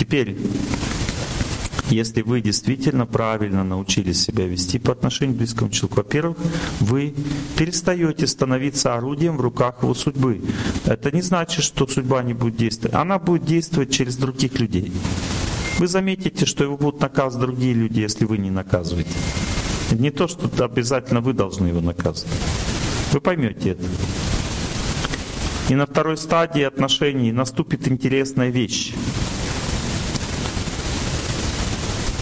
Теперь, 0.00 0.34
если 1.90 2.22
вы 2.22 2.40
действительно 2.40 3.04
правильно 3.04 3.64
научились 3.64 4.22
себя 4.22 4.46
вести 4.46 4.78
по 4.78 4.92
отношению 4.92 5.34
к 5.34 5.38
близкому 5.40 5.70
человеку, 5.70 5.96
во-первых, 5.96 6.38
вы 6.80 7.14
перестаете 7.58 8.26
становиться 8.26 8.94
орудием 8.94 9.36
в 9.36 9.42
руках 9.42 9.82
его 9.82 9.92
судьбы. 9.92 10.40
Это 10.86 11.12
не 11.12 11.20
значит, 11.20 11.62
что 11.62 11.86
судьба 11.86 12.22
не 12.22 12.32
будет 12.32 12.56
действовать. 12.56 12.94
Она 12.94 13.18
будет 13.18 13.44
действовать 13.44 13.90
через 13.90 14.16
других 14.16 14.58
людей. 14.58 14.90
Вы 15.78 15.86
заметите, 15.86 16.46
что 16.46 16.64
его 16.64 16.78
будут 16.78 17.02
наказывать 17.02 17.48
другие 17.48 17.74
люди, 17.74 18.00
если 18.00 18.24
вы 18.24 18.38
не 18.38 18.50
наказываете. 18.50 19.10
Не 19.90 20.10
то, 20.10 20.28
что 20.28 20.48
обязательно 20.64 21.20
вы 21.20 21.34
должны 21.34 21.66
его 21.66 21.82
наказывать. 21.82 22.32
Вы 23.12 23.20
поймете 23.20 23.72
это. 23.72 23.84
И 25.68 25.74
на 25.74 25.84
второй 25.84 26.16
стадии 26.16 26.62
отношений 26.62 27.32
наступит 27.32 27.86
интересная 27.86 28.48
вещь. 28.48 28.89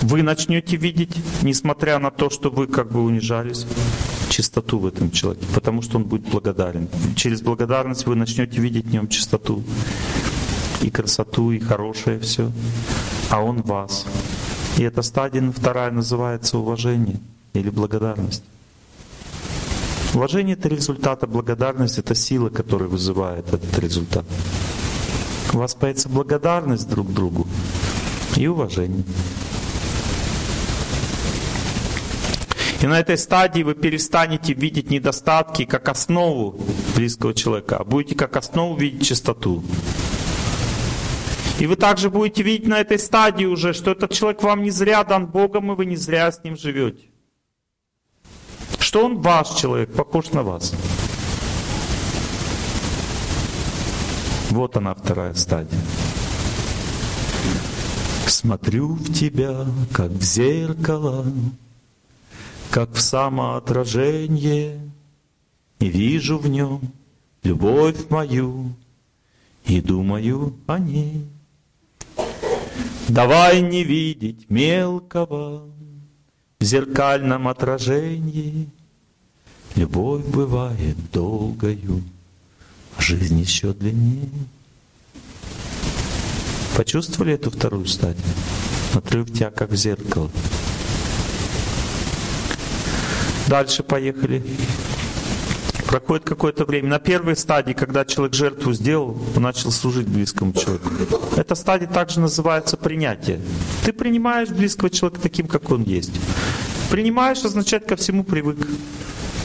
Вы 0.02 0.22
начнете 0.22 0.76
видеть, 0.76 1.16
несмотря 1.42 1.98
на 1.98 2.10
то, 2.10 2.30
что 2.30 2.50
вы 2.50 2.66
как 2.66 2.92
бы 2.92 3.02
унижались, 3.02 3.66
чистоту 4.28 4.78
в 4.78 4.86
этом 4.86 5.10
человеке, 5.10 5.46
потому 5.54 5.82
что 5.82 5.96
он 5.96 6.04
будет 6.04 6.28
благодарен. 6.28 6.88
Через 7.16 7.42
благодарность 7.42 8.06
вы 8.06 8.14
начнете 8.14 8.60
видеть 8.60 8.86
в 8.86 8.92
нем 8.92 9.08
чистоту, 9.08 9.62
и 10.82 10.90
красоту, 10.90 11.50
и 11.50 11.58
хорошее 11.58 12.20
все, 12.20 12.52
а 13.30 13.42
он 13.42 13.62
вас. 13.62 14.06
И 14.76 14.82
эта 14.82 15.02
стадия 15.02 15.50
вторая 15.50 15.90
называется 15.90 16.58
уважение 16.58 17.18
или 17.54 17.70
благодарность. 17.70 18.44
Уважение— 20.14 20.56
это 20.58 20.68
результат, 20.68 21.22
а 21.24 21.26
благодарность— 21.26 21.98
это 22.00 22.14
сила, 22.14 22.48
которая 22.48 22.88
вызывает 22.88 23.52
этот 23.52 23.78
результат. 23.78 24.24
У 25.52 25.58
вас 25.58 25.74
появится 25.74 26.08
благодарность 26.08 26.88
друг 26.88 27.12
другу 27.12 27.46
и 28.36 28.46
уважение. 28.46 29.04
И 32.80 32.86
на 32.86 33.00
этой 33.00 33.18
стадии 33.18 33.62
вы 33.62 33.74
перестанете 33.74 34.52
видеть 34.54 34.90
недостатки 34.90 35.64
как 35.64 35.88
основу 35.88 36.60
близкого 36.94 37.34
человека, 37.34 37.78
а 37.78 37.84
будете 37.84 38.14
как 38.14 38.36
основу 38.36 38.76
видеть 38.76 39.06
чистоту. 39.06 39.64
И 41.58 41.66
вы 41.66 41.74
также 41.74 42.08
будете 42.08 42.44
видеть 42.44 42.68
на 42.68 42.78
этой 42.78 43.00
стадии 43.00 43.46
уже, 43.46 43.72
что 43.72 43.90
этот 43.90 44.12
человек 44.12 44.44
вам 44.44 44.62
не 44.62 44.70
зря 44.70 45.02
дан 45.02 45.26
Богом, 45.26 45.72
и 45.72 45.74
вы 45.74 45.86
не 45.86 45.96
зря 45.96 46.30
с 46.30 46.44
ним 46.44 46.56
живете. 46.56 47.06
Что 48.78 49.06
он 49.06 49.20
ваш 49.20 49.48
человек, 49.56 49.92
похож 49.92 50.30
на 50.30 50.44
вас. 50.44 50.72
Вот 54.50 54.76
она 54.76 54.94
вторая 54.94 55.34
стадия. 55.34 55.80
Смотрю 58.26 58.94
в 58.94 59.12
тебя, 59.12 59.66
как 59.92 60.10
в 60.10 60.22
зеркало, 60.22 61.26
как 62.70 62.92
в 62.92 63.00
самоотражение, 63.00 64.80
И 65.80 65.88
вижу 65.88 66.38
в 66.38 66.48
нем 66.48 66.80
любовь 67.42 68.10
мою, 68.10 68.74
И 69.64 69.80
думаю 69.80 70.54
о 70.66 70.78
ней. 70.78 71.24
Давай 73.08 73.62
не 73.62 73.84
видеть 73.84 74.50
мелкого 74.50 75.66
В 76.60 76.64
зеркальном 76.64 77.48
отражении. 77.48 78.68
Любовь 79.76 80.24
бывает 80.26 80.96
долгою, 81.12 82.02
а 82.96 83.00
жизнь 83.00 83.38
еще 83.38 83.72
длиннее. 83.72 84.28
Почувствовали 86.76 87.34
эту 87.34 87.50
вторую 87.50 87.86
стадию? 87.86 88.24
Смотрю 88.92 89.24
в 89.24 89.32
тебя, 89.32 89.50
как 89.50 89.70
в 89.70 89.76
зеркало. 89.76 90.30
Дальше 93.48 93.82
поехали. 93.82 94.42
Проходит 95.86 96.24
какое-то 96.24 96.66
время. 96.66 96.90
На 96.90 96.98
первой 96.98 97.34
стадии, 97.34 97.72
когда 97.72 98.04
человек 98.04 98.34
жертву 98.34 98.74
сделал, 98.74 99.18
начал 99.36 99.70
служить 99.70 100.06
близкому 100.06 100.52
человеку. 100.52 100.90
Эта 101.34 101.54
стадия 101.54 101.88
также 101.88 102.20
называется 102.20 102.76
принятие. 102.76 103.40
Ты 103.86 103.94
принимаешь 103.94 104.50
близкого 104.50 104.90
человека 104.90 105.22
таким, 105.22 105.46
как 105.46 105.70
он 105.70 105.82
есть. 105.84 106.12
Принимаешь 106.90 107.42
означает 107.42 107.86
ко 107.86 107.96
всему 107.96 108.22
привык. 108.22 108.58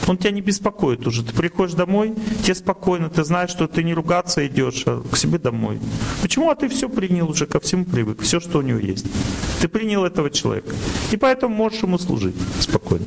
Он 0.06 0.18
тебя 0.18 0.32
не 0.32 0.42
беспокоит 0.42 1.06
уже. 1.06 1.22
Ты 1.22 1.32
приходишь 1.32 1.74
домой, 1.74 2.14
тебе 2.42 2.54
спокойно, 2.54 3.08
ты 3.08 3.24
знаешь, 3.24 3.48
что 3.48 3.66
ты 3.66 3.82
не 3.82 3.94
ругаться 3.94 4.46
идешь, 4.46 4.82
а 4.84 5.02
к 5.10 5.16
себе 5.16 5.38
домой. 5.38 5.80
Почему? 6.20 6.50
А 6.50 6.54
ты 6.54 6.68
все 6.68 6.90
принял 6.90 7.30
уже, 7.30 7.46
ко 7.46 7.58
всему 7.58 7.86
привык, 7.86 8.20
все, 8.20 8.38
что 8.38 8.58
у 8.58 8.62
него 8.62 8.80
есть. 8.80 9.06
Ты 9.62 9.68
принял 9.68 10.04
этого 10.04 10.28
человека. 10.28 10.74
И 11.10 11.16
поэтому 11.16 11.54
можешь 11.54 11.82
ему 11.82 11.96
служить 11.96 12.34
спокойно 12.60 13.06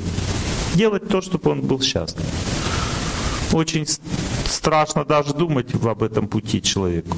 делать 0.77 1.07
то, 1.07 1.21
чтобы 1.21 1.49
он 1.49 1.61
был 1.61 1.81
счастлив. 1.81 2.25
Очень 3.51 3.87
страшно 4.45 5.03
даже 5.03 5.33
думать 5.33 5.73
об 5.73 6.03
этом 6.03 6.27
пути 6.27 6.61
человеку. 6.61 7.17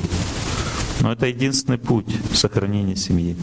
Но 1.01 1.11
это 1.11 1.27
единственный 1.27 1.77
путь 1.77 2.07
сохранения 2.33 2.95
семьи. 2.95 3.35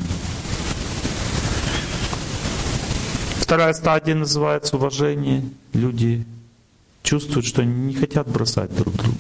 Вторая 3.39 3.75
стадия 3.75 4.15
называется 4.15 4.77
уважение. 4.77 5.45
Люди 5.73 6.25
чувствуют, 7.03 7.47
что 7.47 7.63
они 7.63 7.89
не 7.89 7.95
хотят 7.95 8.29
бросать 8.29 8.75
друг 8.75 8.95
друга. 8.95 9.19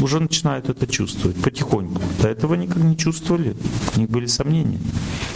Уже 0.00 0.20
начинают 0.20 0.68
это 0.68 0.86
чувствовать 0.86 1.40
потихоньку. 1.42 2.00
До 2.22 2.28
этого 2.28 2.54
никак 2.54 2.76
не 2.78 2.96
чувствовали, 2.96 3.56
у 3.96 4.00
них 4.00 4.08
были 4.08 4.26
сомнения. 4.26 4.78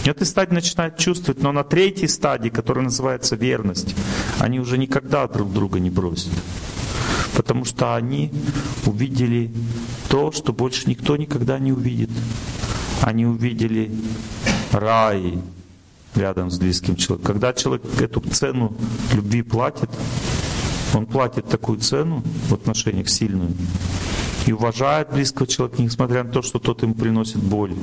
И 0.04 0.08
этой 0.08 0.26
стадии 0.26 0.54
начинают 0.54 0.98
чувствовать, 0.98 1.42
но 1.42 1.50
на 1.52 1.64
третьей 1.64 2.08
стадии, 2.08 2.48
которая 2.48 2.84
называется 2.84 3.34
верность, 3.34 3.94
они 4.38 4.60
уже 4.60 4.78
никогда 4.78 5.26
друг 5.26 5.52
друга 5.52 5.80
не 5.80 5.90
бросят. 5.90 6.32
Потому 7.36 7.64
что 7.64 7.96
они 7.96 8.30
увидели 8.86 9.50
то, 10.08 10.30
что 10.32 10.52
больше 10.52 10.88
никто 10.88 11.16
никогда 11.16 11.58
не 11.58 11.72
увидит. 11.72 12.10
Они 13.00 13.26
увидели 13.26 13.90
рай 14.70 15.38
рядом 16.14 16.50
с 16.50 16.58
близким 16.58 16.94
человеком. 16.94 17.32
Когда 17.32 17.52
человек 17.52 17.82
эту 18.00 18.20
цену 18.20 18.76
любви 19.12 19.42
платит, 19.42 19.90
он 20.94 21.06
платит 21.06 21.48
такую 21.48 21.78
цену 21.78 22.22
в 22.48 22.54
отношениях 22.54 23.08
сильную 23.08 23.50
и 24.46 24.52
уважает 24.52 25.10
близкого 25.10 25.46
человека, 25.46 25.82
несмотря 25.82 26.24
на 26.24 26.30
то, 26.30 26.42
что 26.42 26.58
тот 26.58 26.82
ему 26.82 26.94
приносит 26.94 27.38
боль. 27.38 27.74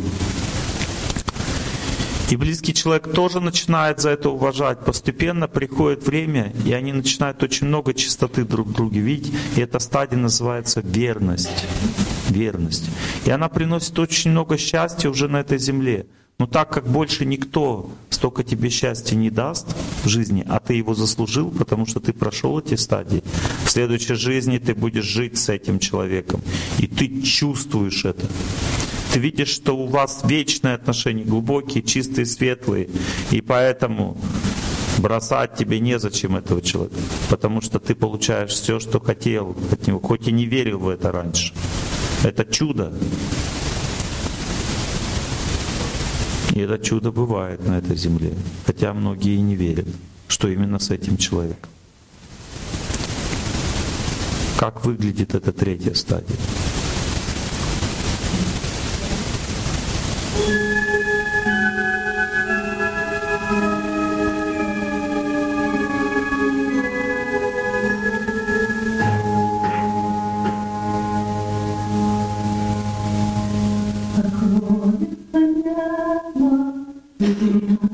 И 2.29 2.35
близкий 2.35 2.75
человек 2.75 3.11
тоже 3.11 3.39
начинает 3.39 3.99
за 3.99 4.11
это 4.11 4.29
уважать. 4.29 4.85
Постепенно 4.85 5.47
приходит 5.47 6.05
время, 6.05 6.53
и 6.63 6.73
они 6.73 6.93
начинают 6.93 7.41
очень 7.41 7.65
много 7.65 7.95
чистоты 7.95 8.43
друг 8.43 8.67
в 8.67 8.93
видеть. 8.93 9.33
И 9.55 9.61
эта 9.61 9.79
стадия 9.79 10.17
называется 10.17 10.81
верность. 10.81 11.65
Верность. 12.29 12.87
И 13.25 13.31
она 13.31 13.49
приносит 13.49 13.97
очень 13.97 14.29
много 14.29 14.59
счастья 14.59 15.09
уже 15.09 15.27
на 15.27 15.37
этой 15.37 15.57
земле. 15.57 16.05
Но 16.39 16.47
так 16.47 16.73
как 16.73 16.87
больше 16.87 17.25
никто 17.25 17.91
столько 18.09 18.45
тебе 18.45 18.69
счастья 18.69 19.15
не 19.17 19.29
даст 19.29 19.67
в 20.05 20.07
жизни, 20.07 20.45
а 20.47 20.61
ты 20.61 20.73
его 20.73 20.93
заслужил, 20.93 21.51
потому 21.51 21.85
что 21.85 21.99
ты 21.99 22.13
прошел 22.13 22.57
эти 22.59 22.75
стадии, 22.75 23.23
в 23.65 23.69
следующей 23.69 24.13
жизни 24.13 24.57
ты 24.57 24.73
будешь 24.73 25.03
жить 25.03 25.37
с 25.37 25.49
этим 25.49 25.79
человеком. 25.79 26.41
И 26.77 26.87
ты 26.87 27.21
чувствуешь 27.21 28.05
это. 28.05 28.25
Ты 29.13 29.19
видишь, 29.19 29.49
что 29.49 29.75
у 29.75 29.87
вас 29.87 30.21
вечные 30.23 30.75
отношения, 30.75 31.25
глубокие, 31.25 31.83
чистые, 31.83 32.25
светлые. 32.25 32.89
И 33.31 33.41
поэтому 33.41 34.17
бросать 34.99 35.55
тебе 35.55 35.79
незачем 35.81 36.37
этого 36.37 36.61
человека, 36.61 36.95
потому 37.29 37.61
что 37.61 37.79
ты 37.79 37.95
получаешь 37.95 38.51
все, 38.51 38.79
что 38.79 39.01
хотел 39.01 39.57
от 39.71 39.87
него, 39.87 39.99
хоть 39.99 40.27
и 40.27 40.31
не 40.31 40.45
верил 40.45 40.79
в 40.79 40.89
это 40.89 41.11
раньше. 41.11 41.53
Это 42.23 42.45
чудо. 42.45 42.93
И 46.59 46.61
это 46.61 46.77
чудо 46.77 47.09
бывает 47.09 47.65
на 47.65 47.77
этой 47.77 47.95
земле, 47.95 48.33
хотя 48.65 48.93
многие 48.93 49.35
и 49.35 49.39
не 49.39 49.55
верят, 49.55 49.87
что 50.27 50.49
именно 50.49 50.77
с 50.77 50.89
этим 50.89 51.15
человеком. 51.15 51.69
Как 54.57 54.83
выглядит 54.83 55.35
эта 55.35 55.53
третья 55.53 55.93
стадия? 55.93 56.35
you. 77.29 77.79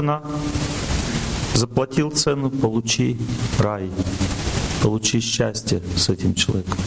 цена. 0.00 0.22
Заплатил 1.54 2.10
цену, 2.10 2.50
получи 2.50 3.18
рай, 3.58 3.90
получи 4.82 5.20
счастье 5.20 5.82
с 5.94 6.08
этим 6.08 6.34
человеком. 6.34 6.78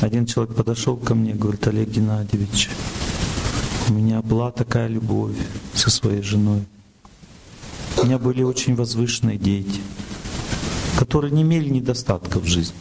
Один 0.00 0.26
человек 0.26 0.54
подошел 0.54 0.98
ко 0.98 1.14
мне, 1.14 1.32
говорит, 1.32 1.66
Олег 1.66 1.88
Геннадьевич, 1.88 2.68
у 3.88 3.94
меня 3.94 4.20
была 4.20 4.50
такая 4.50 4.88
любовь 4.88 5.36
со 5.72 5.88
своей 5.88 6.20
женой. 6.20 6.64
У 8.02 8.04
меня 8.04 8.18
были 8.18 8.42
очень 8.42 8.74
возвышенные 8.74 9.38
дети, 9.38 9.80
которые 10.98 11.30
не 11.30 11.40
имели 11.40 11.70
недостатков 11.70 12.42
в 12.42 12.46
жизни. 12.46 12.76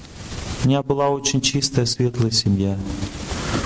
У 0.66 0.68
меня 0.68 0.84
была 0.84 1.08
очень 1.08 1.40
чистая, 1.40 1.86
светлая 1.86 2.32
семья. 2.32 2.78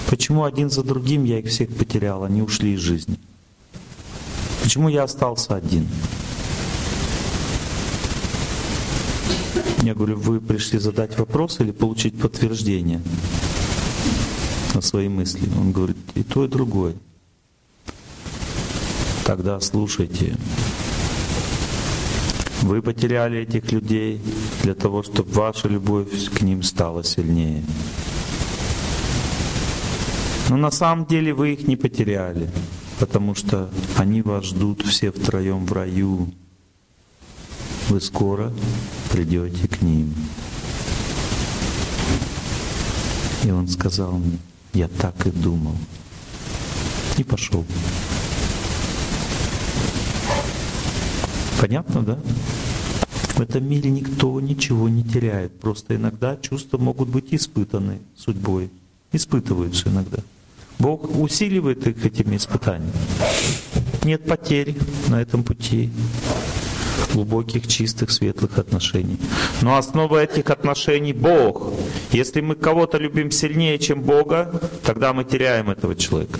Почему 0.08 0.44
один 0.44 0.70
за 0.70 0.84
другим 0.84 1.24
я 1.24 1.40
их 1.40 1.48
всех 1.48 1.76
потерял, 1.76 2.24
они 2.24 2.44
ушли 2.44 2.74
из 2.74 2.80
жизни? 2.80 3.18
Почему 4.68 4.90
я 4.90 5.04
остался 5.04 5.56
один? 5.56 5.88
Я 9.82 9.96
говорю, 9.96 10.18
вы 10.18 10.42
пришли 10.42 10.78
задать 10.78 11.18
вопрос 11.18 11.62
или 11.62 11.72
получить 11.72 12.20
подтверждение 12.20 13.02
на 14.74 14.82
свои 14.82 15.08
мысли? 15.08 15.50
Он 15.58 15.72
говорит, 15.72 15.96
и 16.16 16.24
то, 16.24 16.44
и 16.44 16.50
другое. 16.50 16.96
Тогда 19.24 19.58
слушайте. 19.62 20.36
Вы 22.64 22.82
потеряли 22.82 23.40
этих 23.44 23.72
людей 23.72 24.22
для 24.64 24.76
того, 24.76 25.02
чтобы 25.02 25.32
ваша 25.32 25.70
любовь 25.70 26.30
к 26.30 26.42
ним 26.42 26.62
стала 26.62 27.06
сильнее. 27.06 27.64
Но 30.50 30.58
на 30.58 30.72
самом 30.72 31.06
деле 31.06 31.34
вы 31.34 31.54
их 31.54 31.70
не 31.70 31.78
потеряли 31.78 32.50
потому 33.00 33.36
что 33.36 33.70
они 33.98 34.22
вас 34.22 34.46
ждут 34.46 34.86
все 34.86 35.12
втроем 35.12 35.66
в 35.66 35.74
раю. 35.74 36.34
Вы 37.90 38.02
скоро 38.02 38.52
придете 39.12 39.68
к 39.68 39.82
ним. 39.82 40.14
И 43.44 43.52
он 43.52 43.68
сказал 43.68 44.14
мне, 44.14 44.40
я 44.74 44.88
так 44.88 45.26
и 45.26 45.32
думал. 45.32 45.76
И 47.18 47.24
пошел. 47.24 47.66
Понятно, 51.60 52.04
да? 52.04 52.20
В 53.36 53.40
этом 53.40 53.70
мире 53.70 53.90
никто 53.90 54.40
ничего 54.42 54.90
не 54.90 55.04
теряет. 55.04 55.60
Просто 55.60 55.96
иногда 55.96 56.36
чувства 56.38 56.78
могут 56.78 57.10
быть 57.10 57.34
испытаны 57.34 58.00
судьбой. 58.16 58.70
Испытываются 59.12 59.90
иногда. 59.90 60.18
Бог 60.80 61.10
усиливает 61.20 61.88
их 61.88 62.06
этими 62.06 62.38
испытаниями. 62.38 62.92
Нет 64.04 64.26
потерь 64.26 64.76
на 65.10 65.22
этом 65.22 65.44
пути 65.44 65.90
глубоких, 67.14 67.68
чистых, 67.68 68.12
светлых 68.12 68.58
отношений. 68.58 69.18
Но 69.62 69.78
основа 69.78 70.24
этих 70.24 70.50
отношений— 70.50 71.14
Бог. 71.14 71.74
Если 72.12 72.42
мы 72.42 72.56
кого-то 72.56 72.98
любим 72.98 73.32
сильнее, 73.32 73.80
чем 73.80 74.02
Бога, 74.02 74.62
тогда 74.84 75.14
мы 75.14 75.24
теряем 75.24 75.70
этого 75.70 75.96
человека. 75.96 76.40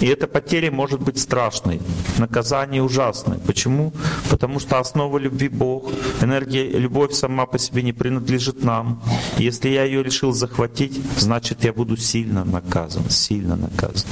И 0.00 0.06
эта 0.06 0.26
потеря 0.26 0.70
может 0.70 1.00
быть 1.00 1.18
страшной, 1.18 1.80
наказание 2.18 2.82
ужасное. 2.82 3.38
Почему? 3.38 3.92
Потому 4.30 4.60
что 4.60 4.78
основа 4.78 5.18
любви 5.18 5.48
Бог, 5.48 5.90
энергия, 6.20 6.68
любовь 6.68 7.14
сама 7.14 7.46
по 7.46 7.58
себе 7.58 7.82
не 7.82 7.92
принадлежит 7.92 8.62
нам. 8.62 9.02
Если 9.38 9.70
я 9.70 9.84
ее 9.84 10.02
решил 10.02 10.32
захватить, 10.32 11.00
значит 11.16 11.64
я 11.64 11.72
буду 11.72 11.96
сильно 11.96 12.44
наказан, 12.44 13.08
сильно 13.08 13.56
наказан. 13.56 14.08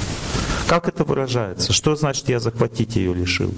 Как 0.67 0.87
это 0.87 1.03
выражается? 1.03 1.71
Что 1.73 1.95
значит 1.95 2.29
я 2.29 2.39
захватить 2.39 2.95
ее 2.95 3.13
решил? 3.13 3.53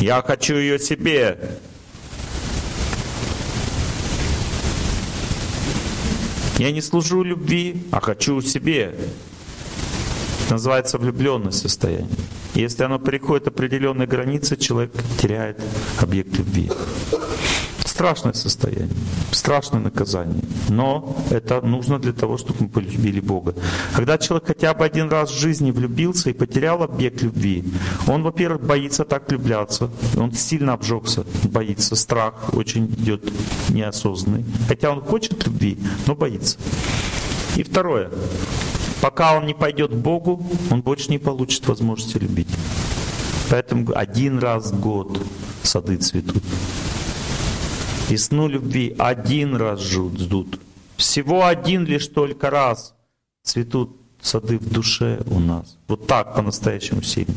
Я 0.00 0.22
хочу 0.22 0.54
ее 0.54 0.78
себе. 0.78 1.58
Я 6.58 6.70
не 6.70 6.80
служу 6.80 7.22
любви, 7.22 7.84
а 7.90 8.00
хочу 8.00 8.40
себе. 8.40 8.94
Называется 10.50 10.98
влюбленность 10.98 11.60
состояние. 11.60 12.08
Если 12.54 12.84
оно 12.84 12.98
переходит 12.98 13.48
определенные 13.48 14.06
границы, 14.06 14.56
человек 14.56 14.92
теряет 15.20 15.60
объект 16.00 16.36
любви. 16.38 16.70
Страшное 17.84 18.34
состояние, 18.34 18.94
страшное 19.30 19.80
наказание. 19.80 20.42
Но 20.68 21.16
это 21.30 21.62
нужно 21.62 21.98
для 21.98 22.12
того, 22.12 22.36
чтобы 22.36 22.64
мы 22.64 22.68
полюбили 22.68 23.20
Бога. 23.20 23.54
Когда 23.94 24.18
человек 24.18 24.48
хотя 24.48 24.74
бы 24.74 24.84
один 24.84 25.08
раз 25.08 25.30
в 25.30 25.38
жизни 25.38 25.70
влюбился 25.70 26.30
и 26.30 26.34
потерял 26.34 26.82
объект 26.82 27.22
любви, 27.22 27.64
он, 28.06 28.22
во-первых, 28.22 28.62
боится 28.62 29.04
так 29.04 29.30
влюбляться. 29.30 29.90
Он 30.16 30.32
сильно 30.32 30.74
обжегся, 30.74 31.24
боится. 31.44 31.96
Страх 31.96 32.54
очень 32.54 32.86
идет 32.86 33.32
неосознанный. 33.70 34.44
Хотя 34.68 34.90
он 34.90 35.00
хочет 35.00 35.46
любви, 35.46 35.78
но 36.06 36.14
боится. 36.14 36.58
И 37.56 37.62
второе. 37.62 38.10
Пока 39.06 39.36
он 39.36 39.46
не 39.46 39.54
пойдет 39.54 39.92
к 39.92 39.94
Богу, 39.94 40.44
он 40.68 40.82
больше 40.82 41.12
не 41.12 41.18
получит 41.18 41.68
возможности 41.68 42.18
любить. 42.18 42.48
Поэтому 43.48 43.96
один 43.96 44.40
раз 44.40 44.72
в 44.72 44.80
год 44.80 45.22
сады 45.62 45.96
цветут. 45.98 46.42
Весну 48.08 48.48
любви 48.48 48.96
один 48.98 49.54
раз 49.54 49.80
ждут. 49.80 50.58
Всего 50.96 51.46
один 51.46 51.84
лишь 51.84 52.08
только 52.08 52.50
раз 52.50 52.96
цветут 53.44 53.96
сады 54.20 54.58
в 54.58 54.68
душе 54.68 55.20
у 55.30 55.38
нас. 55.38 55.76
Вот 55.86 56.08
так 56.08 56.34
по-настоящему 56.34 57.02
сильно. 57.02 57.34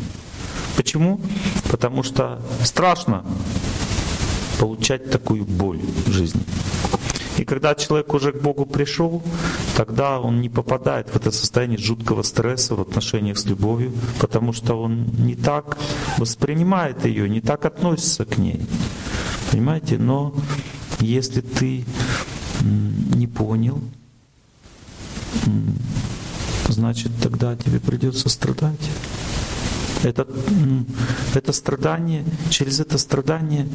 Почему? 0.76 1.22
Потому 1.70 2.02
что 2.02 2.42
страшно 2.64 3.24
получать 4.60 5.12
такую 5.12 5.46
боль 5.46 5.82
в 6.08 6.12
жизни. 6.12 6.42
И 7.40 7.46
когда 7.46 7.74
человек 7.74 8.14
уже 8.14 8.34
к 8.34 8.42
Богу 8.42 8.66
пришел, 8.66 9.24
тогда 9.78 10.20
он 10.20 10.42
не 10.42 10.50
попадает 10.50 11.08
в 11.08 11.16
это 11.16 11.32
состояние 11.32 11.78
жуткого 11.78 12.22
стресса 12.22 12.76
в 12.76 12.82
отношениях 12.82 13.38
с 13.38 13.46
любовью, 13.46 13.94
потому 14.20 14.52
что 14.52 14.82
он 14.82 15.06
не 15.18 15.36
так 15.36 15.78
воспринимает 16.18 17.06
ее, 17.06 17.30
не 17.30 17.40
так 17.40 17.64
относится 17.64 18.26
к 18.26 18.38
ней. 18.38 18.60
Понимаете? 19.52 19.98
Но 19.98 20.36
если 21.00 21.40
ты 21.40 21.86
не 23.16 23.28
понял, 23.28 23.80
значит 26.68 27.14
тогда 27.24 27.56
тебе 27.56 27.80
придется 27.80 28.28
страдать. 28.28 28.90
Это, 30.04 30.28
это 31.36 31.54
страдание, 31.54 32.26
через 32.50 32.82
это 32.82 32.98
страдание 32.98 33.66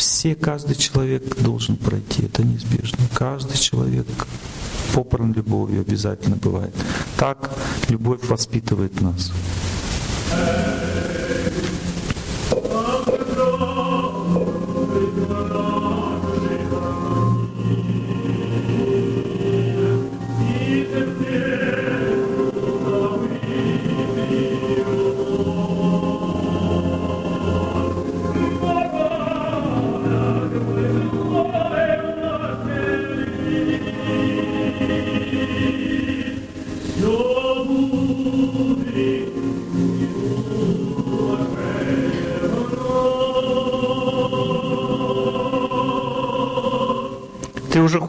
все, 0.00 0.34
каждый 0.34 0.76
человек 0.76 1.42
должен 1.42 1.76
пройти. 1.76 2.24
Это 2.24 2.42
неизбежно. 2.42 2.98
Каждый 3.12 3.58
человек 3.58 4.06
попран 4.94 5.34
любовью 5.34 5.82
обязательно 5.82 6.36
бывает. 6.36 6.74
Так 7.18 7.50
любовь 7.90 8.26
воспитывает 8.26 8.98
нас. 9.02 9.30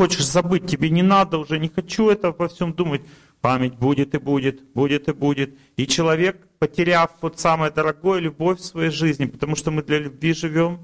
Хочешь 0.01 0.25
забыть, 0.25 0.65
тебе 0.65 0.89
не 0.89 1.03
надо 1.03 1.37
уже, 1.37 1.59
не 1.59 1.67
хочу 1.67 2.09
это 2.09 2.33
во 2.35 2.47
всем 2.47 2.73
думать. 2.73 3.01
Память 3.39 3.75
будет 3.75 4.15
и 4.15 4.17
будет, 4.17 4.61
будет 4.73 5.07
и 5.07 5.13
будет. 5.13 5.49
И 5.77 5.85
человек, 5.85 6.37
потеряв 6.57 7.11
вот 7.21 7.39
самое 7.39 7.71
дорогое, 7.71 8.19
любовь 8.19 8.59
в 8.59 8.65
своей 8.65 8.89
жизни, 8.89 9.25
потому 9.25 9.55
что 9.55 9.69
мы 9.69 9.83
для 9.83 9.99
любви 9.99 10.33
живем, 10.33 10.79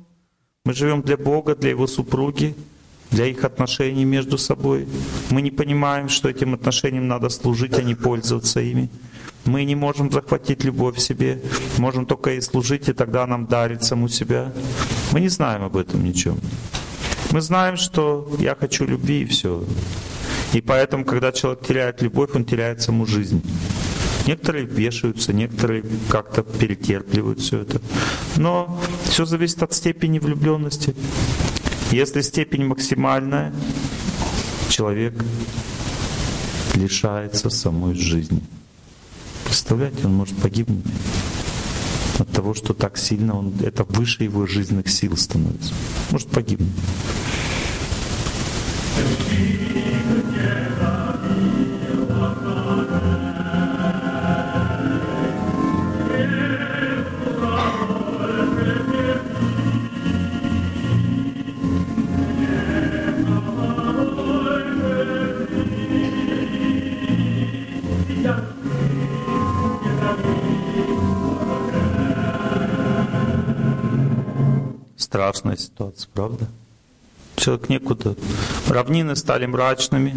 мы 0.65 0.73
живем 0.73 1.01
для 1.01 1.17
Бога, 1.17 1.55
для 1.55 1.71
Его 1.71 1.87
супруги, 1.87 2.53
для 3.09 3.25
их 3.25 3.43
отношений 3.43 4.05
между 4.05 4.37
собой. 4.37 4.87
Мы 5.31 5.41
не 5.41 5.51
понимаем, 5.51 6.09
что 6.09 6.29
этим 6.29 6.53
отношениям 6.53 7.07
надо 7.07 7.29
служить, 7.29 7.73
а 7.79 7.81
не 7.81 7.95
пользоваться 7.95 8.59
ими. 8.59 8.89
Мы 9.45 9.65
не 9.65 9.75
можем 9.75 10.11
захватить 10.11 10.63
любовь 10.63 10.99
себе, 10.99 11.41
можем 11.79 12.05
только 12.05 12.29
ей 12.29 12.41
служить, 12.41 12.89
и 12.89 12.93
тогда 12.93 13.25
нам 13.25 13.47
дарит 13.47 13.83
саму 13.83 14.09
себя. 14.09 14.51
Мы 15.11 15.21
не 15.21 15.29
знаем 15.29 15.63
об 15.63 15.75
этом 15.75 16.03
ничего. 16.03 16.37
Мы 17.31 17.41
знаем, 17.41 17.77
что 17.77 18.29
я 18.39 18.55
хочу 18.55 18.85
любви 18.85 19.21
и 19.21 19.25
все. 19.25 19.63
И 20.53 20.61
поэтому, 20.61 21.03
когда 21.03 21.31
человек 21.31 21.65
теряет 21.65 22.01
любовь, 22.01 22.31
он 22.33 22.45
теряет 22.45 22.81
саму 22.81 23.05
жизнь. 23.05 23.41
Некоторые 24.25 24.65
вешаются, 24.65 25.33
некоторые 25.33 25.83
как-то 26.09 26.43
перетерпливают 26.43 27.39
все 27.39 27.61
это. 27.61 27.81
Но 28.37 28.79
все 29.05 29.25
зависит 29.25 29.61
от 29.63 29.73
степени 29.73 30.19
влюбленности. 30.19 30.95
Если 31.91 32.21
степень 32.21 32.65
максимальная, 32.65 33.53
человек 34.69 35.13
лишается 36.75 37.49
самой 37.49 37.95
жизни. 37.95 38.41
Представляете, 39.45 40.05
он 40.05 40.13
может 40.13 40.37
погибнуть 40.37 40.85
от 42.19 42.29
того, 42.31 42.53
что 42.53 42.73
так 42.73 42.97
сильно 42.97 43.37
он, 43.37 43.53
это 43.63 43.83
выше 43.83 44.23
его 44.23 44.45
жизненных 44.45 44.89
сил 44.89 45.15
становится. 45.17 45.73
Может 46.11 46.29
погибнуть. 46.29 46.69
Страшная 75.17 75.57
ситуация, 75.57 76.07
правда? 76.13 76.45
Человек 77.37 77.69
некуда. 77.69 78.15
Равнины 78.67 79.15
стали 79.15 79.47
мрачными. 79.47 80.15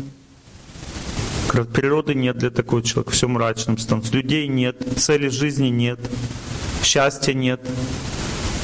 Природы 1.73 2.15
нет 2.15 2.37
для 2.37 2.51
такого 2.51 2.83
человека, 2.83 3.13
все 3.13 3.27
мрачным 3.27 3.79
становится. 3.79 4.15
Людей 4.15 4.47
нет, 4.47 4.77
цели 4.99 5.29
жизни 5.29 5.69
нет, 5.69 5.99
счастья 6.83 7.33
нет, 7.33 7.63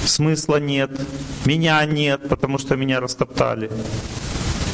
смысла 0.05 0.61
нет, 0.61 0.91
меня 1.47 1.83
нет, 1.87 2.29
потому 2.29 2.59
что 2.59 2.77
меня 2.77 3.01
растоптали. 3.01 3.71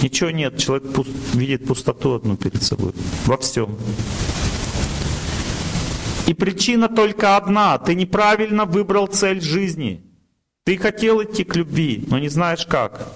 Ничего 0.02 0.30
нет, 0.30 0.58
человек 0.58 0.84
видит 1.32 1.64
пустоту 1.64 2.16
одну 2.16 2.36
перед 2.36 2.60
собой 2.60 2.92
во 3.26 3.36
всем. 3.36 3.78
И 6.26 6.34
причина 6.34 6.88
только 6.88 7.36
одна. 7.36 7.78
Ты 7.78 7.94
неправильно 7.94 8.64
выбрал 8.64 9.06
цель 9.06 9.40
жизни. 9.40 10.02
Ты 10.64 10.78
хотел 10.78 11.20
идти 11.24 11.42
к 11.42 11.56
любви, 11.56 12.04
но 12.06 12.20
не 12.20 12.28
знаешь 12.28 12.66
как. 12.66 13.08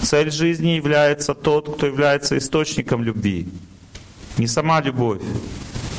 Цель 0.00 0.30
жизни 0.30 0.68
является 0.68 1.34
тот, 1.34 1.76
кто 1.76 1.84
является 1.84 2.38
источником 2.38 3.04
любви. 3.04 3.46
Не 4.38 4.46
сама 4.46 4.80
любовь. 4.80 5.20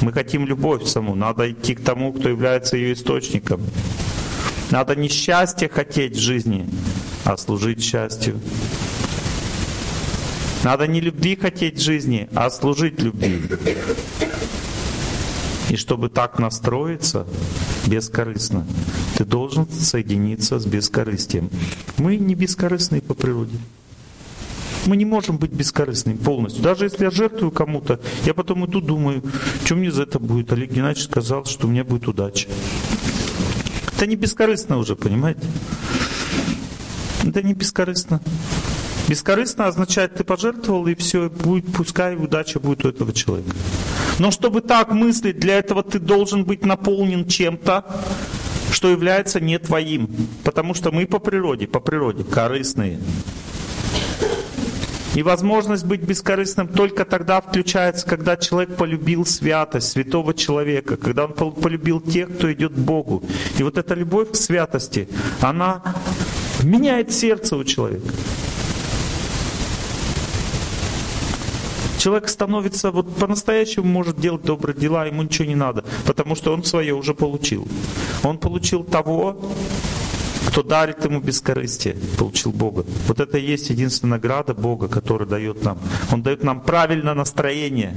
Мы 0.02 0.12
хотим 0.12 0.48
любовь 0.48 0.88
саму. 0.88 1.14
Надо 1.14 1.52
идти 1.52 1.76
к 1.76 1.84
тому, 1.84 2.12
кто 2.12 2.30
является 2.30 2.76
ее 2.76 2.94
источником. 2.94 3.62
Надо 4.72 4.96
не 4.96 5.10
счастье 5.10 5.70
хотеть 5.70 6.16
в 6.16 6.20
жизни, 6.20 6.68
а 7.24 7.38
служить 7.38 7.84
счастью. 7.84 8.40
Надо 10.64 10.88
не 10.88 11.02
любви 11.02 11.36
хотеть 11.36 11.78
в 11.78 11.84
жизни, 11.84 12.28
а 12.34 12.50
служить 12.50 13.00
любви. 13.00 13.44
И 15.70 15.76
чтобы 15.76 16.10
так 16.10 16.40
настроиться 16.40 17.28
бескорыстно, 17.86 18.66
ты 19.18 19.24
должен 19.24 19.68
соединиться 19.70 20.60
с 20.60 20.66
бескорыстием. 20.66 21.50
Мы 21.98 22.18
не 22.18 22.36
бескорыстные 22.36 23.02
по 23.02 23.14
природе. 23.14 23.58
Мы 24.86 24.98
не 24.98 25.06
можем 25.06 25.38
быть 25.38 25.52
бескорыстными 25.52 26.18
полностью. 26.18 26.64
Даже 26.64 26.86
если 26.86 27.04
я 27.04 27.12
жертвую 27.12 27.52
кому-то, 27.52 28.00
я 28.26 28.34
потом 28.34 28.66
иду 28.66 28.82
думаю, 28.82 29.22
что 29.64 29.76
мне 29.76 29.92
за 29.92 30.04
это 30.04 30.20
будет. 30.20 30.52
Олег 30.52 30.72
Геннадьевич 30.72 31.06
сказал, 31.06 31.46
что 31.46 31.68
у 31.68 31.70
меня 31.70 31.84
будет 31.84 32.08
удача. 32.08 32.48
Это 33.96 34.08
не 34.08 34.16
бескорыстно 34.16 34.78
уже, 34.78 34.96
понимаете? 34.96 35.42
Это 37.24 37.44
не 37.44 37.54
бескорыстно. 37.54 38.22
Бескорыстно 39.08 39.68
означает, 39.68 40.16
ты 40.16 40.24
пожертвовал, 40.24 40.88
и 40.88 40.96
все, 40.96 41.30
будет, 41.30 41.72
пускай 41.74 42.16
удача 42.16 42.60
будет 42.60 42.86
у 42.86 42.90
этого 42.90 43.12
человека. 43.12 43.56
Но 44.20 44.32
чтобы 44.32 44.62
так 44.62 44.92
мыслить, 44.92 45.40
для 45.40 45.58
этого 45.58 45.82
ты 45.82 45.98
должен 45.98 46.44
быть 46.44 46.66
наполнен 46.66 47.26
чем-то, 47.26 47.86
что 48.72 48.90
является 48.90 49.40
не 49.40 49.58
твоим. 49.58 50.10
Потому 50.44 50.74
что 50.74 50.92
мы 50.92 51.06
по 51.06 51.20
природе, 51.20 51.68
по 51.68 51.80
природе 51.80 52.24
корыстные. 52.24 53.00
И 55.16 55.24
возможность 55.24 55.86
быть 55.86 56.02
бескорыстным 56.02 56.68
только 56.68 57.04
тогда 57.04 57.42
включается, 57.42 58.06
когда 58.06 58.38
человек 58.38 58.76
полюбил 58.76 59.26
святость 59.26 59.92
святого 59.92 60.34
человека, 60.34 60.98
когда 60.98 61.26
он 61.26 61.34
полюбил 61.34 62.00
тех, 62.00 62.30
кто 62.36 62.52
идет 62.54 62.74
к 62.74 62.78
Богу. 62.78 63.24
И 63.58 63.64
вот 63.64 63.78
эта 63.78 63.96
любовь 63.96 64.32
к 64.32 64.36
святости, 64.36 65.10
она 65.42 65.82
меняет 66.64 67.12
сердце 67.12 67.56
у 67.56 67.64
человека. 67.64 68.08
Человек 72.00 72.30
становится, 72.30 72.92
вот 72.92 73.14
по-настоящему 73.18 73.86
может 73.86 74.18
делать 74.18 74.44
добрые 74.44 74.74
дела, 74.74 75.06
ему 75.06 75.22
ничего 75.22 75.46
не 75.46 75.56
надо, 75.56 75.84
потому 76.06 76.34
что 76.36 76.54
он 76.54 76.64
свое 76.64 76.94
уже 76.94 77.14
получил. 77.14 77.68
Он 78.24 78.38
получил 78.38 78.86
того, 78.86 79.38
кто 80.48 80.64
дарит 80.64 81.04
ему 81.04 81.20
бескорыстие, 81.20 81.98
получил 82.18 82.54
Бога. 82.54 82.86
Вот 83.06 83.20
это 83.20 83.38
и 83.38 83.46
есть 83.46 83.70
единственная 83.70 84.18
награда 84.18 84.54
Бога, 84.54 84.88
которая 84.88 85.28
дает 85.28 85.62
нам. 85.64 85.78
Он 86.10 86.24
дает 86.24 86.42
нам 86.42 86.62
правильное 86.62 87.16
настроение. 87.16 87.94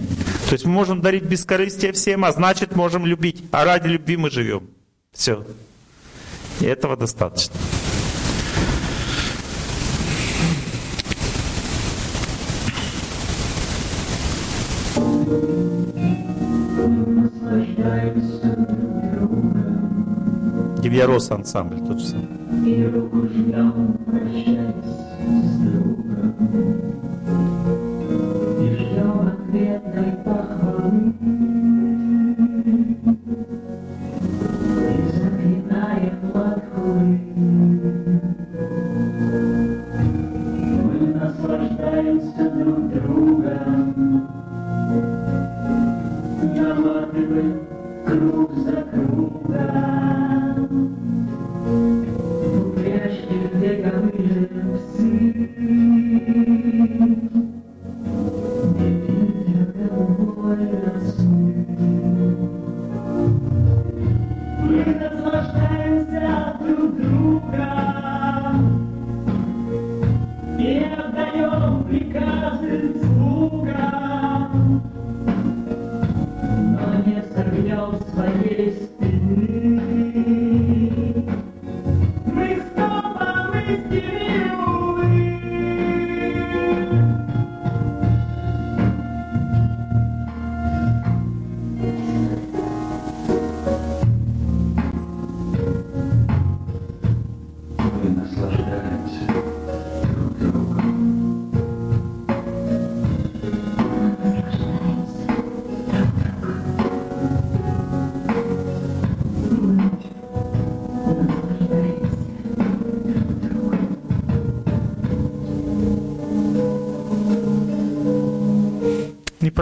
То 0.48 0.54
есть 0.54 0.64
мы 0.64 0.72
можем 0.72 1.00
дарить 1.00 1.22
бескорыстие 1.22 1.92
всем, 1.92 2.24
а 2.24 2.32
значит 2.32 2.74
можем 2.74 3.06
любить. 3.06 3.44
А 3.52 3.64
ради 3.64 3.86
любви 3.86 4.16
мы 4.16 4.30
живем. 4.30 4.68
Все. 5.12 5.44
И 6.60 6.64
этого 6.64 6.96
достаточно. 6.96 7.54
Девьярос 20.82 21.30
ансамбль 21.30 21.78
тот 21.86 22.00
же 22.00 22.06
самый. 22.06 22.26
И 28.60 28.74
ждем, 28.74 29.20
ответной 29.26 30.12
похвалы. 30.24 30.61
Cruza, 47.12 47.44
cruza, 48.06 48.84
cruza. 48.90 50.01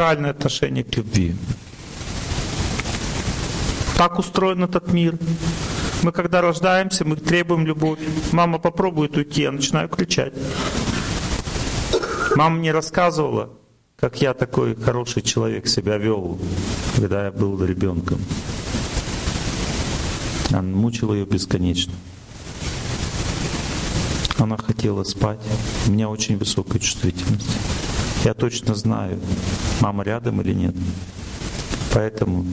Кругом. 0.01 0.11
неправильное 0.11 0.31
отношение 0.31 0.85
к 0.85 0.97
любви. 0.97 1.35
Так 3.97 4.19
устроен 4.19 4.65
этот 4.65 4.93
мир. 4.93 5.19
Мы 6.03 6.13
когда 6.13 6.41
рождаемся, 6.41 7.05
мы 7.05 7.17
требуем 7.17 7.67
любовь. 7.67 7.99
Мама 8.33 8.59
попробует 8.59 9.17
уйти, 9.17 9.43
я 9.43 9.53
начинаю 9.53 9.89
кричать. 9.89 10.33
Мама 12.37 12.57
мне 12.57 12.73
рассказывала, 12.73 13.51
как 13.97 14.23
я 14.23 14.33
такой 14.33 14.75
хороший 14.75 15.23
человек 15.23 15.67
себя 15.67 15.99
вел, 15.99 16.39
когда 16.97 17.27
я 17.27 17.31
был 17.31 17.63
ребенком. 17.63 18.19
Она 20.51 20.63
мучила 20.63 21.13
ее 21.13 21.27
бесконечно. 21.27 21.93
Она 24.39 24.57
хотела 24.57 25.05
спать. 25.05 25.41
У 25.87 25.91
меня 25.91 26.09
очень 26.09 26.39
высокая 26.39 26.79
чувствительность. 26.79 27.80
Я 28.25 28.35
точно 28.35 28.75
знаю, 28.75 29.19
мама 29.81 30.05
рядом 30.05 30.43
или 30.43 30.53
нет. 30.53 30.75
Поэтому, 31.95 32.45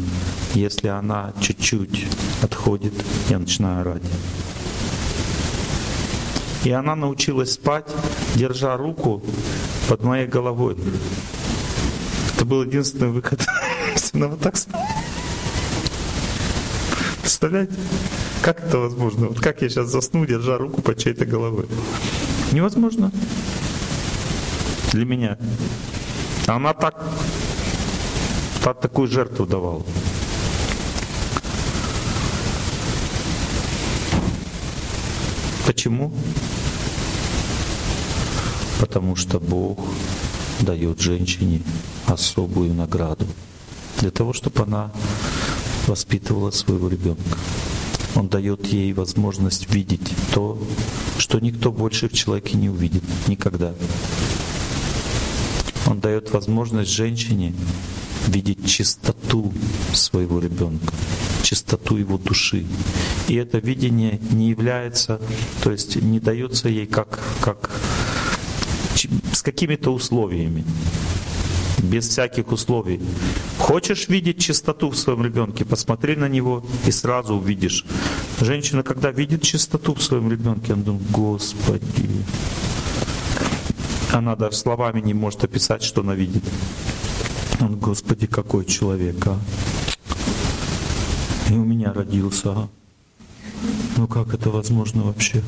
если 0.53 0.88
она 0.88 1.34
чуть-чуть 1.41 2.07
отходит, 2.41 2.94
я 3.30 3.38
начинаю 3.38 3.81
орать. 3.81 4.02
И 6.64 6.72
она 6.72 6.95
научилась 6.95 7.53
спать, 7.53 7.88
держа 8.35 8.77
руку 8.77 9.22
под 9.89 10.03
моей 10.03 10.26
головой. 10.26 10.77
Это 12.34 12.45
был 12.45 12.64
единственный 12.64 13.10
выход. 13.10 13.45
Она 14.14 14.27
вот 14.27 14.39
так 14.39 14.56
спала. 14.57 14.85
Представляете? 17.22 17.76
Как 18.41 18.61
это 18.61 18.80
возможно? 18.80 19.27
Вот 19.27 19.39
как 19.39 19.61
я 19.61 19.69
сейчас 19.69 19.89
засну, 19.89 20.26
держа 20.26 20.57
руку 20.57 20.81
под 20.81 20.98
чьей-то 20.98 21.26
головой? 21.26 21.68
Невозможно 22.52 23.11
для 24.98 25.06
меня. 25.06 25.38
Она 26.48 26.74
так, 26.74 26.95
так 28.64 28.82
такую 28.82 29.07
жертву 29.07 29.45
давала. 29.45 29.84
Почему? 35.68 36.11
Потому 38.80 39.15
что 39.15 39.40
Бог 39.40 39.80
дает 40.61 40.99
женщине 40.99 41.61
особую 42.07 42.74
награду 42.74 43.28
для 43.99 44.10
того, 44.10 44.34
чтобы 44.34 44.64
она 44.64 44.91
воспитывала 45.86 46.49
своего 46.49 46.90
ребенка. 46.90 47.38
Он 48.15 48.30
дает 48.30 48.65
ей 48.65 48.94
возможность 48.94 49.72
видеть 49.72 50.11
то, 50.34 50.57
что 51.19 51.40
никто 51.40 51.72
больше 51.72 52.10
в 52.10 52.14
человеке 52.14 52.57
не 52.57 52.69
увидит 52.69 53.03
никогда. 53.28 53.74
Он 55.88 55.99
дает 55.99 56.31
возможность 56.31 56.91
женщине 56.91 57.53
видеть 58.27 58.65
чистоту 58.68 59.53
своего 59.93 60.39
ребенка, 60.39 60.93
чистоту 61.43 61.95
его 61.95 62.18
души. 62.18 62.65
И 63.30 63.35
это 63.35 63.59
видение 63.59 64.19
не 64.31 64.49
является, 64.49 65.22
то 65.64 65.72
есть 65.72 65.95
не 65.95 66.19
дается 66.19 66.68
ей 66.68 66.85
как, 66.85 67.19
как 67.41 67.72
с 69.31 69.41
какими-то 69.41 69.93
условиями 69.93 70.65
без 71.81 72.09
всяких 72.09 72.51
условий. 72.51 72.99
Хочешь 73.57 74.09
видеть 74.09 74.39
чистоту 74.39 74.89
в 74.89 74.97
своем 74.97 75.23
ребенке, 75.23 75.64
посмотри 75.64 76.15
на 76.15 76.27
него 76.27 76.65
и 76.85 76.91
сразу 76.91 77.35
увидишь. 77.35 77.85
Женщина, 78.41 78.84
когда 78.84 79.11
видит 79.11 79.41
чистоту 79.41 79.93
в 79.93 80.01
своем 80.01 80.31
ребенке, 80.31 80.73
она 80.73 80.84
думает, 80.84 81.09
Господи, 81.11 82.09
она 84.11 84.35
даже 84.35 84.57
словами 84.57 85.01
не 85.01 85.13
может 85.13 85.43
описать, 85.43 85.84
что 85.84 86.01
она 86.01 86.15
видит. 86.15 86.43
Он, 87.59 87.77
Господи, 87.77 88.27
какой 88.27 88.65
человек, 88.65 89.15
а? 89.27 89.38
И 91.49 91.53
у 91.53 91.63
меня 91.63 91.93
родился, 91.93 92.51
а? 92.51 92.69
Ну 93.97 94.07
как 94.07 94.34
это 94.34 94.49
возможно 94.49 95.03
вообще? 95.03 95.41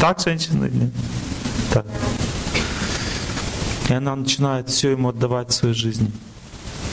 Так, 0.00 0.20
женщина 0.20 0.66
нет? 0.66 0.92
Так. 1.72 1.86
И 3.88 3.92
она 3.92 4.14
начинает 4.14 4.68
все 4.68 4.90
ему 4.90 5.08
отдавать 5.08 5.50
в 5.50 5.54
своей 5.54 5.74
жизни. 5.74 6.12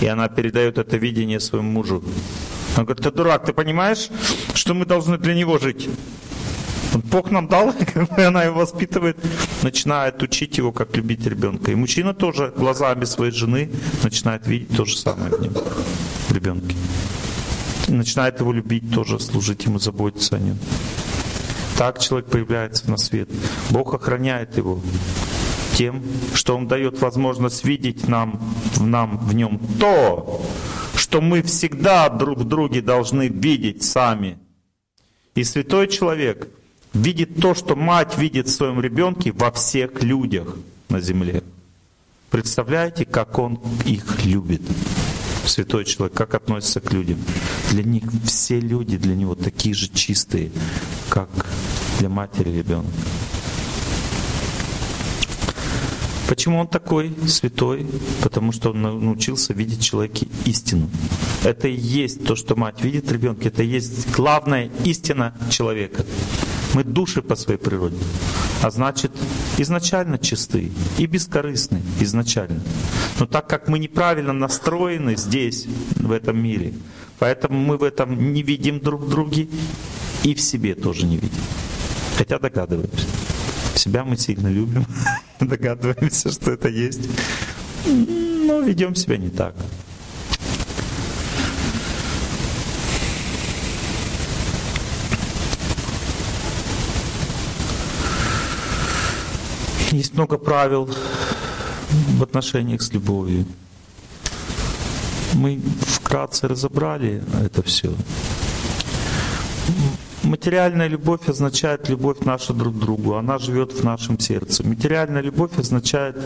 И 0.02 0.08
она 0.08 0.28
передает 0.28 0.78
это 0.78 0.98
видение 0.98 1.40
своему 1.40 1.70
мужу. 1.72 2.04
Он 2.78 2.86
говорит, 2.86 3.04
ты 3.04 3.12
дурак, 3.12 3.46
ты 3.46 3.54
понимаешь, 3.54 4.10
что 4.54 4.74
мы 4.74 4.86
должны 4.86 5.18
для 5.18 5.34
него 5.34 5.58
жить? 5.58 5.90
Бог 7.04 7.32
нам 7.32 7.48
дал, 7.48 7.74
и 8.18 8.22
она 8.22 8.44
его 8.44 8.60
воспитывает, 8.60 9.18
начинает 9.64 10.22
учить 10.24 10.58
его, 10.58 10.72
как 10.72 10.96
любить 10.96 11.26
ребенка. 11.26 11.72
И 11.72 11.76
мужчина 11.76 12.14
тоже 12.14 12.54
глазами 12.56 13.06
своей 13.06 13.32
жены 13.32 13.70
начинает 14.04 14.48
видеть 14.48 14.76
то 14.76 14.86
же 14.86 14.98
самое 14.98 15.32
в 15.32 15.42
нем, 15.42 15.54
в 15.54 16.32
ребенке. 16.32 16.76
И 17.88 17.92
начинает 17.92 18.40
его 18.40 18.52
любить 18.52 18.92
тоже, 18.94 19.20
служить 19.20 19.66
ему, 19.66 19.80
заботиться 19.80 20.38
о 20.38 20.40
нем. 20.40 20.58
Так 21.78 22.00
человек 22.00 22.30
появляется 22.30 22.90
на 22.90 22.98
свет. 22.98 23.30
Бог 23.70 23.94
охраняет 23.94 24.58
его 24.58 24.80
тем, 25.76 26.04
что 26.34 26.56
Он 26.56 26.68
дает 26.68 27.02
возможность 27.02 27.66
видеть 27.66 28.08
нам, 28.08 28.40
в 28.76 28.86
нам 28.86 29.18
в 29.18 29.36
нем 29.36 29.60
то, 29.80 30.42
что 30.96 31.20
мы 31.20 31.42
всегда 31.42 32.08
друг 32.10 32.40
в 32.40 32.44
друге 32.46 32.82
должны 32.82 33.28
видеть 33.28 33.84
сами. 33.84 34.40
И 35.36 35.44
святой 35.44 35.90
человек 35.90 36.48
видит 36.96 37.40
то, 37.40 37.54
что 37.54 37.76
мать 37.76 38.18
видит 38.18 38.48
в 38.48 38.52
своем 38.52 38.80
ребенке 38.80 39.32
во 39.32 39.52
всех 39.52 40.02
людях 40.02 40.56
на 40.90 41.02
земле. 41.02 41.44
Представляете, 42.32 43.06
как 43.06 43.38
он 43.38 43.60
их 43.86 44.26
любит? 44.26 44.62
Святой 45.46 45.86
человек, 45.86 46.18
как 46.18 46.34
относится 46.34 46.80
к 46.80 46.92
людям. 46.92 47.20
Для 47.70 47.84
них 47.84 48.04
все 48.26 48.60
люди, 48.60 48.98
для 48.98 49.16
него 49.16 49.36
такие 49.36 49.76
же 49.76 49.90
чистые, 49.90 50.52
как 51.10 51.30
для 52.00 52.10
матери 52.10 52.50
ребенка. 52.50 52.90
Почему 56.28 56.60
он 56.60 56.68
такой 56.68 57.14
святой? 57.28 57.86
Потому 58.24 58.52
что 58.52 58.72
он 58.72 58.82
научился 58.82 59.54
видеть 59.54 59.84
человеке 59.84 60.28
истину. 60.46 60.90
Это 61.44 61.68
и 61.68 61.76
есть 61.76 62.26
то, 62.26 62.36
что 62.36 62.56
мать 62.56 62.82
видит 62.82 63.06
в 63.06 63.12
ребенке, 63.12 63.50
это 63.50 63.62
и 63.62 63.68
есть 63.68 64.12
главная 64.12 64.72
истина 64.84 65.36
человека. 65.52 66.04
Мы 66.76 66.84
души 66.84 67.22
по 67.22 67.38
своей 67.38 67.58
природе. 67.58 67.96
А 68.62 68.70
значит, 68.70 69.12
изначально 69.58 70.18
чисты 70.18 70.74
и 70.98 71.06
бескорыстны 71.06 71.82
изначально. 72.02 72.60
Но 73.18 73.26
так 73.26 73.48
как 73.48 73.70
мы 73.70 73.80
неправильно 73.80 74.34
настроены 74.34 75.16
здесь, 75.16 75.68
в 75.96 76.12
этом 76.12 76.38
мире, 76.38 76.74
поэтому 77.18 77.58
мы 77.58 77.78
в 77.78 77.84
этом 77.84 78.34
не 78.34 78.44
видим 78.44 78.82
друг 78.82 79.04
в 79.04 79.10
друге 79.10 79.48
и 80.24 80.34
в 80.34 80.42
себе 80.42 80.76
тоже 80.76 81.06
не 81.06 81.16
видим. 81.16 81.42
Хотя 82.18 82.40
догадываемся. 82.40 83.08
Себя 83.76 84.04
мы 84.04 84.18
сильно 84.18 84.50
любим, 84.50 84.86
догадываемся, 85.40 86.30
что 86.30 86.52
это 86.52 86.68
есть, 86.68 87.08
но 87.86 88.60
ведем 88.60 88.96
себя 88.96 89.16
не 89.16 89.30
так. 89.30 89.56
Есть 99.96 100.14
много 100.14 100.38
правил 100.38 100.90
в 102.18 102.22
отношениях 102.22 102.82
с 102.82 102.92
любовью. 102.92 103.46
Мы 105.36 105.62
вкратце 105.88 106.50
разобрали 106.50 107.24
это 107.42 107.64
все. 107.64 107.94
Материальная 110.26 110.88
любовь 110.88 111.30
означает 111.30 111.88
любовь 111.88 112.18
наша 112.26 112.54
друг 112.54 112.76
к 112.76 112.80
другу. 112.80 113.14
Она 113.14 113.38
живет 113.38 113.74
в 113.74 113.84
нашем 113.84 114.20
сердце. 114.20 114.68
Материальная 114.68 115.22
любовь 115.22 115.52
означает 115.60 116.18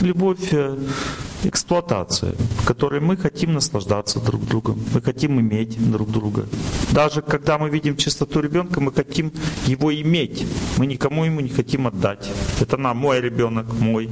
любовь 0.00 0.52
э, 0.52 0.76
эксплуатация, 1.44 2.32
в 2.32 2.64
которой 2.64 3.00
мы 3.00 3.16
хотим 3.18 3.52
наслаждаться 3.52 4.20
друг 4.20 4.46
другом, 4.46 4.82
мы 4.94 5.02
хотим 5.02 5.38
иметь 5.38 5.76
друг 5.90 6.10
друга. 6.10 6.46
Даже 6.92 7.20
когда 7.20 7.58
мы 7.58 7.68
видим 7.68 7.96
чистоту 7.96 8.40
ребенка, 8.40 8.80
мы 8.80 8.90
хотим 8.90 9.30
его 9.66 9.94
иметь. 9.94 10.46
Мы 10.78 10.86
никому 10.86 11.24
ему 11.24 11.40
не 11.40 11.50
хотим 11.50 11.86
отдать. 11.86 12.30
Это 12.60 12.78
на 12.78 12.94
мой 12.94 13.20
ребенок, 13.20 13.66
мой. 13.80 14.08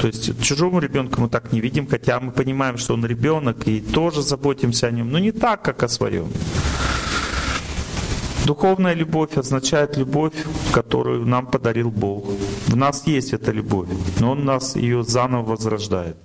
То 0.00 0.06
есть 0.06 0.42
чужому 0.42 0.80
ребенку 0.80 1.20
мы 1.20 1.28
так 1.28 1.52
не 1.52 1.60
видим, 1.60 1.86
хотя 1.86 2.18
мы 2.18 2.32
понимаем, 2.32 2.78
что 2.78 2.94
он 2.94 3.04
ребенок 3.04 3.68
и 3.68 3.80
тоже 3.80 4.22
заботимся 4.22 4.86
о 4.86 4.90
нем, 4.90 5.10
но 5.10 5.18
не 5.18 5.32
так, 5.32 5.62
как 5.62 5.82
о 5.82 5.88
своем. 5.88 6.28
Духовная 8.46 8.94
любовь 8.94 9.36
означает 9.36 9.96
любовь, 9.96 10.34
которую 10.72 11.24
нам 11.26 11.46
подарил 11.46 11.90
Бог. 11.90 12.24
В 12.66 12.76
нас 12.76 13.06
есть 13.06 13.32
эта 13.32 13.52
любовь, 13.52 13.88
но 14.18 14.32
Он 14.32 14.44
нас 14.44 14.74
ее 14.74 15.04
заново 15.04 15.44
возрождает. 15.44 16.16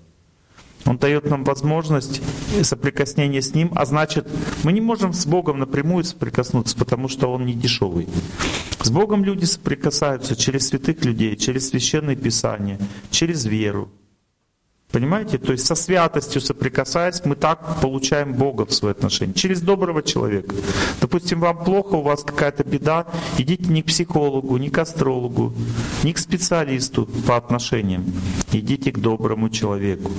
Он 0.87 0.97
дает 0.97 1.29
нам 1.29 1.43
возможность 1.43 2.21
соприкосновения 2.63 3.41
с 3.41 3.53
Ним, 3.53 3.71
а 3.75 3.85
значит, 3.85 4.27
мы 4.63 4.71
не 4.73 4.81
можем 4.81 5.13
с 5.13 5.25
Богом 5.25 5.59
напрямую 5.59 6.03
соприкоснуться, 6.03 6.75
потому 6.77 7.07
что 7.07 7.31
Он 7.31 7.45
не 7.45 7.53
дешевый. 7.53 8.07
С 8.81 8.89
Богом 8.89 9.23
люди 9.23 9.45
соприкасаются 9.45 10.35
через 10.35 10.69
святых 10.69 11.03
людей, 11.03 11.35
через 11.35 11.69
священные 11.69 12.15
писания, 12.15 12.79
через 13.11 13.45
веру. 13.45 13.89
Понимаете? 14.91 15.37
То 15.37 15.51
есть 15.51 15.65
со 15.65 15.75
святостью 15.75 16.39
соприкасаясь, 16.39 17.21
мы 17.25 17.35
так 17.35 17.81
получаем 17.81 18.33
Бога 18.33 18.65
в 18.65 18.73
свои 18.73 18.91
отношения. 18.91 19.33
Через 19.33 19.61
доброго 19.61 20.01
человека. 20.01 20.55
Допустим, 21.01 21.41
вам 21.41 21.63
плохо, 21.63 21.95
у 21.95 22.01
вас 22.01 22.23
какая-то 22.23 22.63
беда, 22.63 23.05
идите 23.37 23.65
не 23.65 23.81
к 23.81 23.87
психологу, 23.87 24.55
не 24.57 24.69
к 24.69 24.77
астрологу, 24.77 25.53
не 26.03 26.13
к 26.13 26.17
специалисту 26.17 27.05
по 27.27 27.35
отношениям. 27.35 28.05
Идите 28.53 28.91
к 28.93 28.99
доброму 28.99 29.49
человеку. 29.49 30.09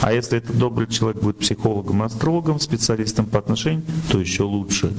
А 0.00 0.14
если 0.14 0.38
этот 0.38 0.56
добрый 0.56 0.86
человек 0.86 1.22
будет 1.22 1.38
психологом, 1.38 2.02
астрологом, 2.02 2.58
специалистом 2.58 3.26
по 3.26 3.38
отношениям, 3.38 3.84
то 4.10 4.18
еще 4.18 4.44
лучше. 4.44 4.92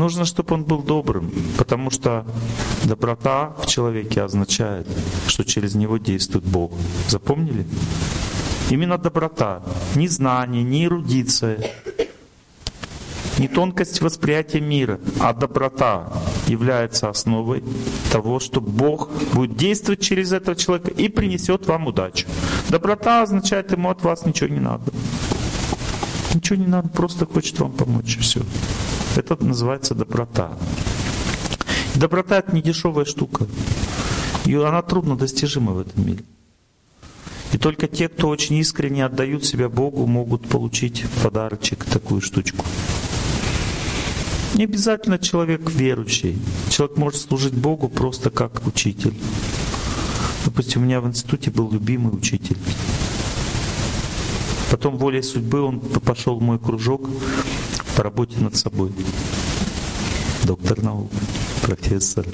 Нужно, 0.00 0.24
чтобы 0.24 0.54
он 0.54 0.64
был 0.64 0.82
добрым, 0.82 1.30
потому 1.58 1.90
что 1.90 2.24
доброта 2.84 3.54
в 3.62 3.66
человеке 3.66 4.22
означает, 4.22 4.88
что 5.26 5.44
через 5.44 5.74
него 5.74 5.98
действует 5.98 6.42
Бог. 6.46 6.72
Запомнили? 7.06 7.66
Именно 8.70 8.96
доброта, 8.96 9.62
не 9.96 10.08
знание, 10.08 10.62
не 10.62 10.86
эрудиция, 10.86 11.58
не 13.38 13.46
тонкость 13.46 14.00
восприятия 14.00 14.62
мира, 14.62 14.98
а 15.20 15.34
доброта 15.34 16.10
является 16.46 17.10
основой 17.10 17.62
того, 18.10 18.40
что 18.40 18.62
Бог 18.62 19.10
будет 19.34 19.58
действовать 19.58 20.00
через 20.00 20.32
этого 20.32 20.56
человека 20.56 20.92
и 20.92 21.10
принесет 21.10 21.66
вам 21.66 21.88
удачу. 21.88 22.26
Доброта 22.70 23.20
означает, 23.20 23.70
ему 23.72 23.90
от 23.90 24.02
вас 24.02 24.24
ничего 24.24 24.48
не 24.48 24.60
надо. 24.60 24.90
Ничего 26.34 26.56
не 26.56 26.66
надо, 26.66 26.88
просто 26.88 27.26
хочет 27.26 27.58
вам 27.60 27.72
помочь, 27.72 28.16
и 28.16 28.20
все. 28.20 28.40
Это 29.16 29.36
называется 29.44 29.94
доброта. 29.94 30.52
Доброта 31.96 32.38
это 32.38 32.54
не 32.54 32.62
дешевая 32.62 33.04
штука. 33.04 33.46
И 34.46 34.54
она 34.54 34.82
трудно 34.82 35.16
достижима 35.16 35.72
в 35.72 35.80
этом 35.80 36.06
мире. 36.06 36.24
И 37.52 37.58
только 37.58 37.88
те, 37.88 38.08
кто 38.08 38.28
очень 38.28 38.56
искренне 38.56 39.04
отдают 39.04 39.44
себя 39.44 39.68
Богу, 39.68 40.06
могут 40.06 40.48
получить 40.48 41.04
подарочек 41.22 41.84
такую 41.84 42.20
штучку. 42.20 42.64
Не 44.54 44.64
обязательно 44.64 45.18
человек 45.18 45.68
верующий. 45.70 46.38
Человек 46.68 46.96
может 46.96 47.20
служить 47.20 47.54
Богу 47.54 47.88
просто 47.88 48.30
как 48.30 48.66
учитель. 48.66 49.14
Допустим, 50.44 50.82
у 50.82 50.84
меня 50.84 51.00
в 51.00 51.06
институте 51.06 51.50
был 51.50 51.70
любимый 51.70 52.14
учитель. 52.14 52.56
Потом 54.70 54.96
волей 54.96 55.22
судьбы 55.22 55.60
он 55.60 55.80
пошел 55.80 56.38
в 56.38 56.42
мой 56.42 56.58
кружок 56.58 57.08
работе 58.02 58.38
над 58.38 58.56
собой. 58.56 58.92
Доктор 60.44 60.82
наук, 60.82 61.10
профессор, 61.62 62.26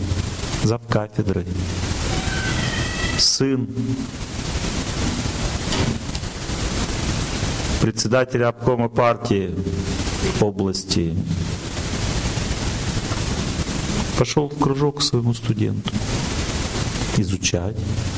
зав 0.63 0.81
кафедрой, 0.89 1.47
сын 3.19 3.69
председателя 7.81 8.49
обкома 8.49 8.89
партии 8.89 9.55
области. 10.41 11.17
Пошел 14.19 14.49
в 14.49 14.59
кружок 14.59 14.99
к 14.99 15.03
своему 15.03 15.35
студенту 15.35 15.93
изучать, 17.19 17.77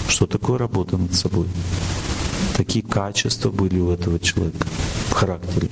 что 0.08 0.26
такое 0.26 0.58
работа 0.58 0.96
над 0.96 1.14
собой. 1.14 1.46
Такие 2.56 2.84
качества 2.84 3.50
были 3.50 3.78
у 3.78 3.90
этого 3.90 4.18
человека 4.18 4.66
в 5.10 5.12
характере. 5.12 5.68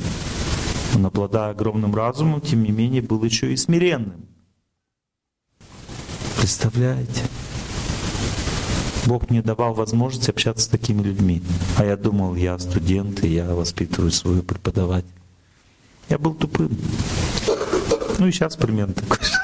Он, 0.96 1.04
обладая 1.04 1.50
огромным 1.50 1.94
разумом, 1.94 2.40
тем 2.40 2.62
не 2.62 2.70
менее, 2.70 3.02
был 3.02 3.22
еще 3.22 3.52
и 3.52 3.56
смиренным. 3.56 4.26
Представляете? 6.38 7.22
Бог 9.04 9.28
мне 9.28 9.42
давал 9.42 9.74
возможность 9.74 10.30
общаться 10.30 10.64
с 10.64 10.68
такими 10.68 11.02
людьми. 11.02 11.42
А 11.76 11.84
я 11.84 11.98
думал, 11.98 12.34
я 12.34 12.58
студент, 12.58 13.22
и 13.24 13.28
я 13.28 13.54
воспитываю 13.54 14.10
свою 14.10 14.42
преподавателя. 14.42 15.12
Я 16.08 16.16
был 16.16 16.32
тупым. 16.32 16.70
Ну 18.18 18.28
и 18.28 18.32
сейчас 18.32 18.56
примерно 18.56 18.94
такой 18.94 19.18
же. 19.22 19.34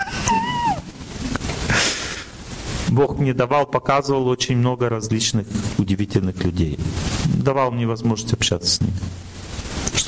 Бог 2.88 3.18
мне 3.18 3.34
давал, 3.34 3.66
показывал 3.66 4.26
очень 4.28 4.56
много 4.56 4.88
различных 4.88 5.46
удивительных 5.76 6.42
людей. 6.44 6.78
Давал 7.26 7.72
мне 7.72 7.86
возможность 7.86 8.32
общаться 8.32 8.70
с 8.70 8.80
ними, 8.80 8.94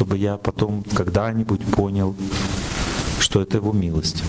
чтобы 0.05 0.19
я 0.19 0.37
потом 0.37 0.85
когда-нибудь 0.95 1.65
понял, 1.65 2.15
что 3.21 3.41
это 3.41 3.57
Его 3.57 3.73
милость. 3.73 4.23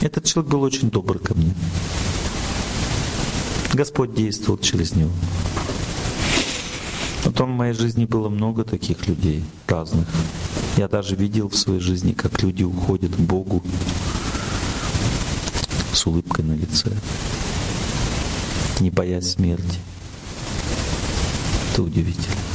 Этот 0.00 0.24
человек 0.24 0.50
был 0.50 0.62
очень 0.62 0.90
добр 0.90 1.18
ко 1.18 1.34
мне. 1.34 1.52
Господь 3.74 4.14
действовал 4.14 4.56
через 4.56 4.94
него. 4.94 5.10
Потом 7.22 7.52
в 7.52 7.56
моей 7.58 7.74
жизни 7.74 8.06
было 8.06 8.30
много 8.30 8.64
таких 8.64 9.06
людей 9.06 9.44
разных. 9.68 10.08
Я 10.78 10.88
даже 10.88 11.16
видел 11.16 11.50
в 11.50 11.56
своей 11.56 11.80
жизни, 11.80 12.12
как 12.12 12.42
люди 12.42 12.62
уходят 12.62 13.14
к 13.14 13.18
Богу 13.18 13.62
с 15.92 16.06
улыбкой 16.06 16.46
на 16.46 16.52
лице, 16.54 16.90
не 18.80 18.88
боясь 18.88 19.32
смерти. 19.32 19.78
Это 21.74 21.82
удивительно. 21.82 22.49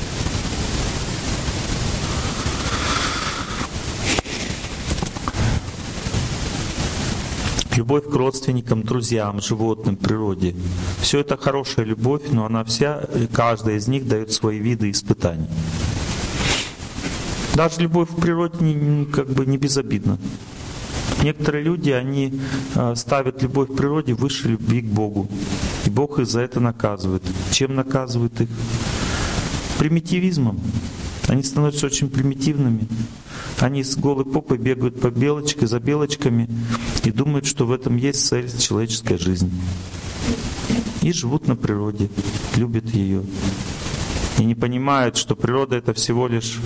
Любовь 7.76 8.06
к 8.10 8.16
родственникам, 8.16 8.84
друзьям, 8.84 9.42
животным, 9.42 9.98
природе. 9.98 10.56
Все 11.02 11.20
это 11.20 11.36
хорошая 11.36 11.86
любовь, 11.86 12.22
но 12.32 12.46
она 12.46 12.64
вся, 12.64 13.02
каждая 13.34 13.76
из 13.76 13.88
них 13.90 14.08
дает 14.08 14.32
свои 14.32 14.60
виды 14.60 14.92
испытаний. 14.92 15.48
Даже 17.54 17.82
любовь 17.82 18.10
к 18.10 18.22
природе 18.22 19.08
как 19.14 19.30
бы 19.30 19.46
не 19.46 19.58
безобидна. 19.58 20.18
Некоторые 21.22 21.64
люди, 21.64 21.90
они 21.90 22.40
а, 22.76 22.96
ставят 22.96 23.42
любовь 23.42 23.70
к 23.70 23.76
природе 23.76 24.14
выше 24.14 24.50
любви 24.50 24.82
к 24.82 24.86
Богу. 24.86 25.28
И 25.86 25.90
Бог 25.90 26.20
их 26.20 26.28
за 26.28 26.42
это 26.42 26.60
наказывает. 26.60 27.24
Чем 27.52 27.76
наказывает 27.76 28.40
их? 28.40 28.50
Примитивизмом. 29.80 30.60
Они 31.28 31.44
становятся 31.44 31.88
очень 31.88 32.10
примитивными. 32.10 32.88
Они 33.60 33.84
с 33.84 33.96
голой 33.96 34.26
попой 34.26 34.58
бегают 34.58 35.00
по 35.00 35.10
белочке, 35.10 35.66
за 35.68 35.80
белочками 35.80 36.50
и 37.06 37.12
думают, 37.12 37.46
что 37.46 37.66
в 37.66 37.72
этом 37.72 37.98
есть 37.98 38.26
цель 38.28 38.50
человеческой 38.58 39.18
жизни. 39.18 39.52
И 41.02 41.14
живут 41.14 41.48
на 41.48 41.56
природе, 41.56 42.10
любят 42.56 42.86
ее. 42.90 43.24
И 44.40 44.44
не 44.44 44.56
понимают, 44.56 45.16
что 45.16 45.36
природа 45.36 45.76
это 45.76 45.94
всего 45.94 46.28
лишь 46.28 46.60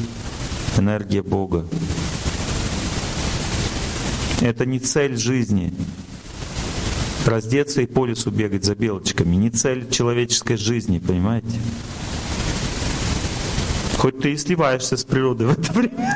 энергия 0.78 1.22
Бога. 1.22 1.68
Это 4.42 4.66
не 4.66 4.80
цель 4.80 5.18
жизни. 5.18 5.74
Раздеться 7.26 7.82
и 7.82 7.86
по 7.86 8.06
лесу 8.06 8.32
бегать 8.32 8.64
за 8.64 8.76
белочками. 8.76 9.36
Не 9.36 9.50
цель 9.50 9.90
человеческой 9.90 10.56
жизни, 10.56 11.00
понимаете? 11.00 11.60
Хоть 13.98 14.20
ты 14.20 14.32
и 14.32 14.38
сливаешься 14.38 14.96
с 14.96 15.04
природой 15.04 15.48
в 15.48 15.60
это 15.60 15.74
время 15.74 16.16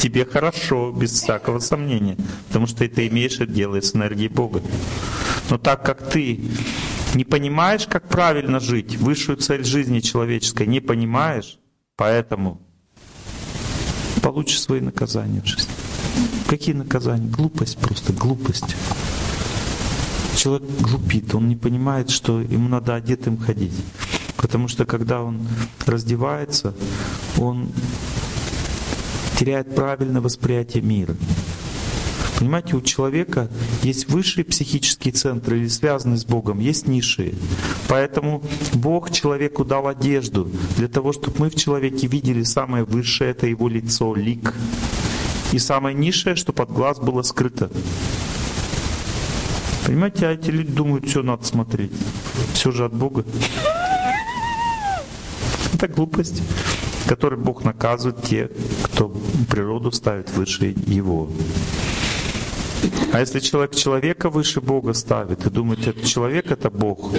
тебе 0.00 0.24
хорошо, 0.24 0.90
без 0.92 1.12
всякого 1.12 1.58
сомнения, 1.58 2.16
потому 2.48 2.66
что 2.66 2.88
ты 2.88 3.06
имеешь 3.08 3.36
это 3.36 3.46
дело 3.46 3.80
с 3.80 3.94
энергией 3.94 4.28
Бога. 4.28 4.62
Но 5.50 5.58
так 5.58 5.84
как 5.84 6.08
ты 6.08 6.40
не 7.14 7.24
понимаешь, 7.24 7.86
как 7.86 8.08
правильно 8.08 8.60
жить, 8.60 8.96
высшую 8.96 9.36
цель 9.36 9.64
жизни 9.64 10.00
человеческой 10.00 10.66
не 10.66 10.80
понимаешь, 10.80 11.58
поэтому 11.96 12.60
получишь 14.22 14.60
свои 14.60 14.80
наказания 14.80 15.42
в 15.42 15.46
жизни. 15.46 15.72
Какие 16.48 16.74
наказания? 16.74 17.28
Глупость 17.28 17.78
просто, 17.78 18.12
глупость. 18.12 18.76
Человек 20.36 20.68
глупит, 20.80 21.34
он 21.34 21.48
не 21.48 21.56
понимает, 21.56 22.08
что 22.10 22.40
ему 22.40 22.68
надо 22.68 22.94
одетым 22.94 23.36
ходить. 23.36 23.74
Потому 24.36 24.68
что 24.68 24.86
когда 24.86 25.20
он 25.20 25.46
раздевается, 25.86 26.74
он 27.38 27.68
теряет 29.40 29.74
правильное 29.74 30.20
восприятие 30.20 30.82
мира. 30.82 31.16
Понимаете, 32.38 32.76
у 32.76 32.82
человека 32.82 33.48
есть 33.82 34.10
высшие 34.10 34.44
психические 34.44 35.12
центры 35.12 35.60
или 35.60 35.68
связанные 35.68 36.18
с 36.18 36.26
Богом, 36.26 36.58
есть 36.58 36.86
низшие. 36.86 37.32
Поэтому 37.88 38.42
Бог 38.74 39.10
человеку 39.10 39.64
дал 39.64 39.88
одежду 39.88 40.50
для 40.76 40.88
того, 40.88 41.14
чтобы 41.14 41.36
мы 41.38 41.48
в 41.48 41.54
человеке 41.54 42.06
видели 42.06 42.42
самое 42.42 42.84
высшее, 42.84 43.30
это 43.30 43.46
его 43.46 43.66
лицо, 43.68 44.14
лик. 44.14 44.54
И 45.52 45.58
самое 45.58 45.96
низшее, 45.96 46.36
чтобы 46.36 46.62
от 46.62 46.70
глаз 46.70 46.98
было 46.98 47.22
скрыто. 47.22 47.70
Понимаете, 49.86 50.26
а 50.26 50.32
эти 50.32 50.50
люди 50.50 50.70
думают, 50.70 51.06
все 51.06 51.22
надо 51.22 51.46
смотреть. 51.46 51.92
Все 52.52 52.72
же 52.72 52.84
от 52.84 52.92
Бога. 52.92 53.24
Это 55.72 55.88
глупость 55.88 56.42
который 57.10 57.36
Бог 57.36 57.64
наказывает 57.64 58.22
те, 58.22 58.50
кто 59.00 59.08
природу 59.48 59.90
ставит 59.92 60.30
выше 60.32 60.74
Его. 60.86 61.30
А 63.14 63.20
если 63.20 63.40
человек 63.40 63.74
человека 63.74 64.28
выше 64.28 64.60
Бога 64.60 64.92
ставит 64.92 65.46
и 65.46 65.50
думает, 65.50 65.86
этот 65.86 66.04
человек 66.04 66.50
это 66.50 66.68
Бог, 66.68 67.14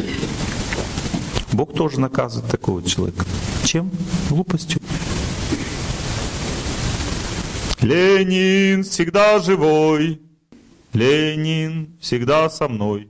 Бог 1.54 1.74
тоже 1.74 2.00
наказывает 2.00 2.52
такого 2.52 2.84
человека. 2.84 3.26
Чем? 3.64 3.90
Глупостью. 4.30 4.80
Ленин 7.82 8.84
всегда 8.84 9.40
живой, 9.40 10.22
Ленин 10.94 11.98
всегда 12.00 12.48
со 12.52 12.68
мной. 12.68 13.10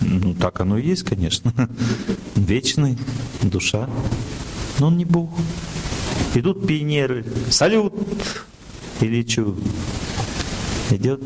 Ну, 0.00 0.34
так 0.34 0.60
оно 0.60 0.76
и 0.76 0.86
есть, 0.86 1.04
конечно. 1.04 1.54
Вечный, 2.34 2.98
душа. 3.40 3.88
Но 4.78 4.88
он 4.88 4.98
не 4.98 5.06
Бог. 5.06 5.30
Идут 6.34 6.66
пионеры, 6.66 7.24
салют, 7.48 7.94
или 9.00 9.24
что? 9.24 9.54
Идет 10.90 11.20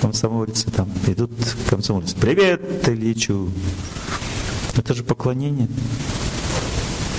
комсомольцы 0.00 0.70
там, 0.70 0.88
идут 1.06 1.30
комсомольцы, 1.68 2.16
привет, 2.16 2.88
Ильичу. 2.88 3.50
Это 4.74 4.94
же 4.94 5.04
поклонение. 5.04 5.68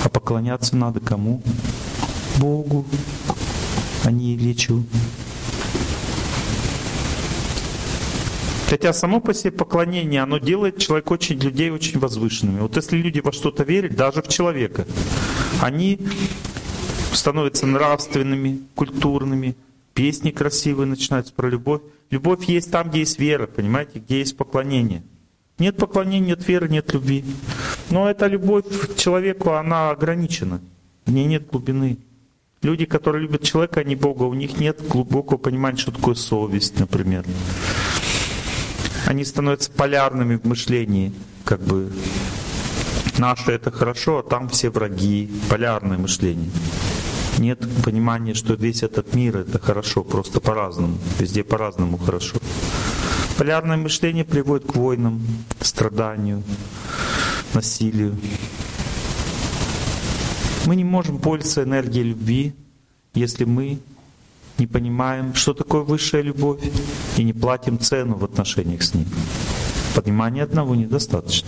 А 0.04 0.10
поклоняться 0.10 0.76
надо 0.76 1.00
кому? 1.00 1.44
Богу, 2.40 2.84
а 4.04 4.10
не 4.10 4.36
Ильичу. 4.36 4.84
Хотя 8.70 8.92
само 8.92 9.22
по 9.22 9.36
себе 9.36 9.52
поклонение, 9.52 10.24
оно 10.24 10.40
делает 10.40 10.80
человек 10.80 11.12
очень, 11.12 11.38
людей 11.38 11.70
очень 11.70 12.00
возвышенными. 12.00 12.60
Вот 12.60 12.76
если 12.76 12.98
люди 12.98 13.20
во 13.20 13.32
что-то 13.32 13.64
верят, 13.64 13.96
даже 13.96 14.24
в 14.24 14.28
человека, 14.28 14.86
они 15.62 16.00
становятся 17.18 17.66
нравственными, 17.66 18.62
культурными, 18.76 19.56
песни 19.94 20.32
красивые 20.32 20.88
начинаются 20.88 21.34
про 21.34 21.50
любовь. 21.50 21.82
Любовь 22.12 22.46
есть 22.46 22.72
там, 22.72 22.90
где 22.90 23.00
есть 23.00 23.20
вера, 23.20 23.48
понимаете, 23.48 24.00
где 24.00 24.20
есть 24.20 24.38
поклонение. 24.38 25.04
Нет 25.60 25.76
поклонения, 25.76 26.36
нет 26.36 26.48
веры, 26.48 26.70
нет 26.70 26.94
любви. 26.94 27.26
Но 27.90 28.10
эта 28.10 28.28
любовь 28.28 28.66
к 28.66 28.96
человеку, 28.96 29.52
она 29.52 29.90
ограничена. 29.90 30.62
В 31.06 31.12
ней 31.12 31.26
нет 31.26 31.50
глубины. 31.50 31.98
Люди, 32.62 32.86
которые 32.86 33.24
любят 33.24 33.44
человека, 33.44 33.80
а 33.80 33.84
не 33.84 33.96
Бога, 33.96 34.24
у 34.24 34.34
них 34.34 34.60
нет 34.60 34.88
глубокого 34.88 35.38
понимания, 35.38 35.78
что 35.78 35.92
такое 35.92 36.16
совесть, 36.16 36.80
например. 36.80 37.26
Они 39.06 39.26
становятся 39.26 39.72
полярными 39.72 40.36
в 40.36 40.46
мышлении, 40.46 41.14
как 41.44 41.62
бы 41.62 41.92
наше 43.18 43.52
это 43.52 43.72
хорошо, 43.72 44.20
а 44.20 44.24
там 44.24 44.50
все 44.50 44.70
враги, 44.70 45.30
полярное 45.50 45.98
мышление 45.98 46.50
нет 47.40 47.60
понимания, 47.84 48.34
что 48.34 48.54
весь 48.54 48.84
этот 48.84 49.14
мир 49.16 49.38
это 49.38 49.60
хорошо, 49.60 50.04
просто 50.04 50.40
по-разному, 50.40 50.98
везде 51.20 51.44
по-разному 51.44 51.98
хорошо. 51.98 52.38
Полярное 53.38 53.78
мышление 53.78 54.26
приводит 54.26 54.72
к 54.72 54.76
войнам, 54.76 55.22
страданию, 55.62 56.44
насилию. 57.54 58.16
Мы 60.66 60.76
не 60.76 60.84
можем 60.84 61.20
пользоваться 61.20 61.64
энергией 61.64 62.06
любви, 62.06 62.54
если 63.14 63.46
мы 63.46 63.80
не 64.58 64.68
понимаем, 64.68 65.34
что 65.36 65.54
такое 65.54 65.82
высшая 65.82 66.24
любовь, 66.24 66.60
и 67.18 67.24
не 67.24 67.34
платим 67.34 67.80
цену 67.80 68.16
в 68.16 68.26
отношениях 68.26 68.82
с 68.84 68.94
ней. 68.94 69.06
Понимания 69.96 70.44
одного 70.44 70.76
недостаточно. 70.76 71.48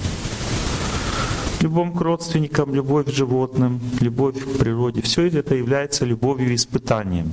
Любовь 1.62 1.94
к 1.94 2.02
родственникам, 2.02 2.74
любовь 2.74 3.08
к 3.08 3.10
животным, 3.10 3.82
любовь 4.00 4.38
к 4.40 4.58
природе, 4.60 5.02
все 5.02 5.28
это 5.28 5.56
является 5.56 6.06
любовью 6.06 6.56
испытанием, 6.56 7.30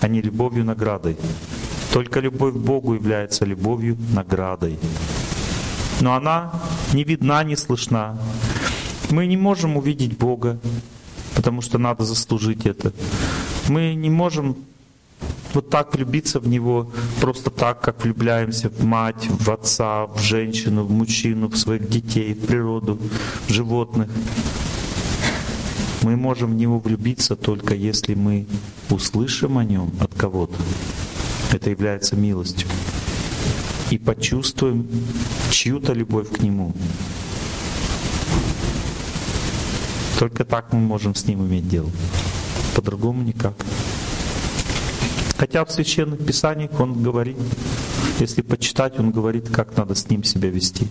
а 0.00 0.08
не 0.08 0.22
любовью 0.22 0.64
наградой. 0.64 1.18
Только 1.92 2.20
любовь 2.20 2.54
к 2.54 2.56
Богу 2.56 2.94
является 2.94 3.44
любовью 3.44 3.98
наградой. 4.14 4.78
Но 6.00 6.14
она 6.14 6.52
не 6.94 7.04
видна, 7.04 7.44
не 7.44 7.56
слышна. 7.56 8.18
Мы 9.10 9.26
не 9.26 9.36
можем 9.36 9.76
увидеть 9.76 10.16
Бога, 10.16 10.58
потому 11.34 11.60
что 11.60 11.76
надо 11.76 12.04
заслужить 12.04 12.64
это. 12.66 12.92
Мы 13.68 13.94
не 13.94 14.08
можем 14.08 14.56
вот 15.54 15.70
так 15.70 15.94
влюбиться 15.94 16.40
в 16.40 16.48
Него 16.48 16.90
просто 17.20 17.50
так, 17.50 17.80
как 17.80 18.04
влюбляемся 18.04 18.68
в 18.68 18.84
мать, 18.84 19.26
в 19.28 19.50
отца, 19.50 20.06
в 20.06 20.20
женщину, 20.20 20.84
в 20.84 20.90
мужчину, 20.90 21.48
в 21.48 21.56
своих 21.56 21.88
детей, 21.88 22.34
в 22.34 22.46
природу, 22.46 22.98
в 23.46 23.52
животных. 23.52 24.08
Мы 26.02 26.16
можем 26.16 26.52
в 26.52 26.54
Него 26.54 26.78
влюбиться 26.78 27.34
только 27.36 27.74
если 27.74 28.14
мы 28.14 28.46
услышим 28.90 29.58
о 29.58 29.64
Нем 29.64 29.90
от 30.00 30.14
кого-то. 30.14 30.56
Это 31.52 31.70
является 31.70 32.14
милостью. 32.14 32.68
И 33.90 33.98
почувствуем 33.98 34.86
чью-то 35.50 35.94
любовь 35.94 36.30
к 36.30 36.40
Нему. 36.40 36.74
Только 40.18 40.44
так 40.44 40.72
мы 40.72 40.80
можем 40.80 41.14
с 41.14 41.26
Ним 41.26 41.46
иметь 41.46 41.68
дело. 41.68 41.90
По-другому 42.74 43.22
никак. 43.22 43.54
Хотя 45.38 45.64
в 45.64 45.70
священных 45.70 46.26
писаниях 46.26 46.80
он 46.80 47.00
говорит, 47.00 47.36
если 48.18 48.42
почитать, 48.42 48.98
он 48.98 49.12
говорит, 49.12 49.48
как 49.48 49.76
надо 49.76 49.94
с 49.94 50.10
ним 50.10 50.24
себя 50.24 50.50
вести. 50.50 50.88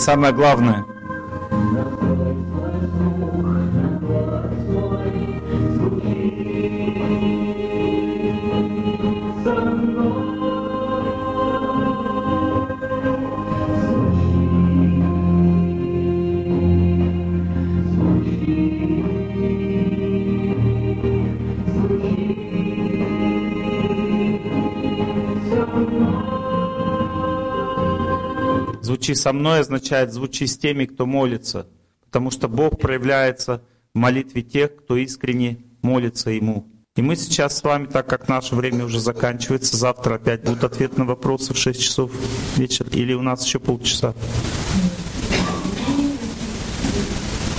Самое 0.00 0.32
главное. 0.32 0.86
Со 29.20 29.32
мной» 29.32 29.60
означает 29.60 30.12
«звучи 30.12 30.46
с 30.46 30.56
теми, 30.56 30.86
кто 30.86 31.06
молится», 31.06 31.66
потому 32.06 32.30
что 32.30 32.48
Бог 32.48 32.80
проявляется 32.80 33.62
в 33.94 33.98
молитве 33.98 34.42
тех, 34.42 34.74
кто 34.76 34.96
искренне 34.96 35.58
молится 35.82 36.30
Ему. 36.30 36.66
И 36.96 37.02
мы 37.02 37.16
сейчас 37.16 37.58
с 37.58 37.62
вами, 37.62 37.86
так 37.86 38.06
как 38.06 38.28
наше 38.28 38.54
время 38.54 38.84
уже 38.84 38.98
заканчивается, 38.98 39.76
завтра 39.76 40.14
опять 40.14 40.42
будут 40.42 40.64
ответы 40.64 40.98
на 40.98 41.04
вопросы 41.04 41.54
в 41.54 41.58
6 41.58 41.80
часов 41.80 42.10
вечера, 42.56 42.88
или 42.90 43.12
у 43.12 43.22
нас 43.22 43.44
еще 43.44 43.58
полчаса? 43.60 44.14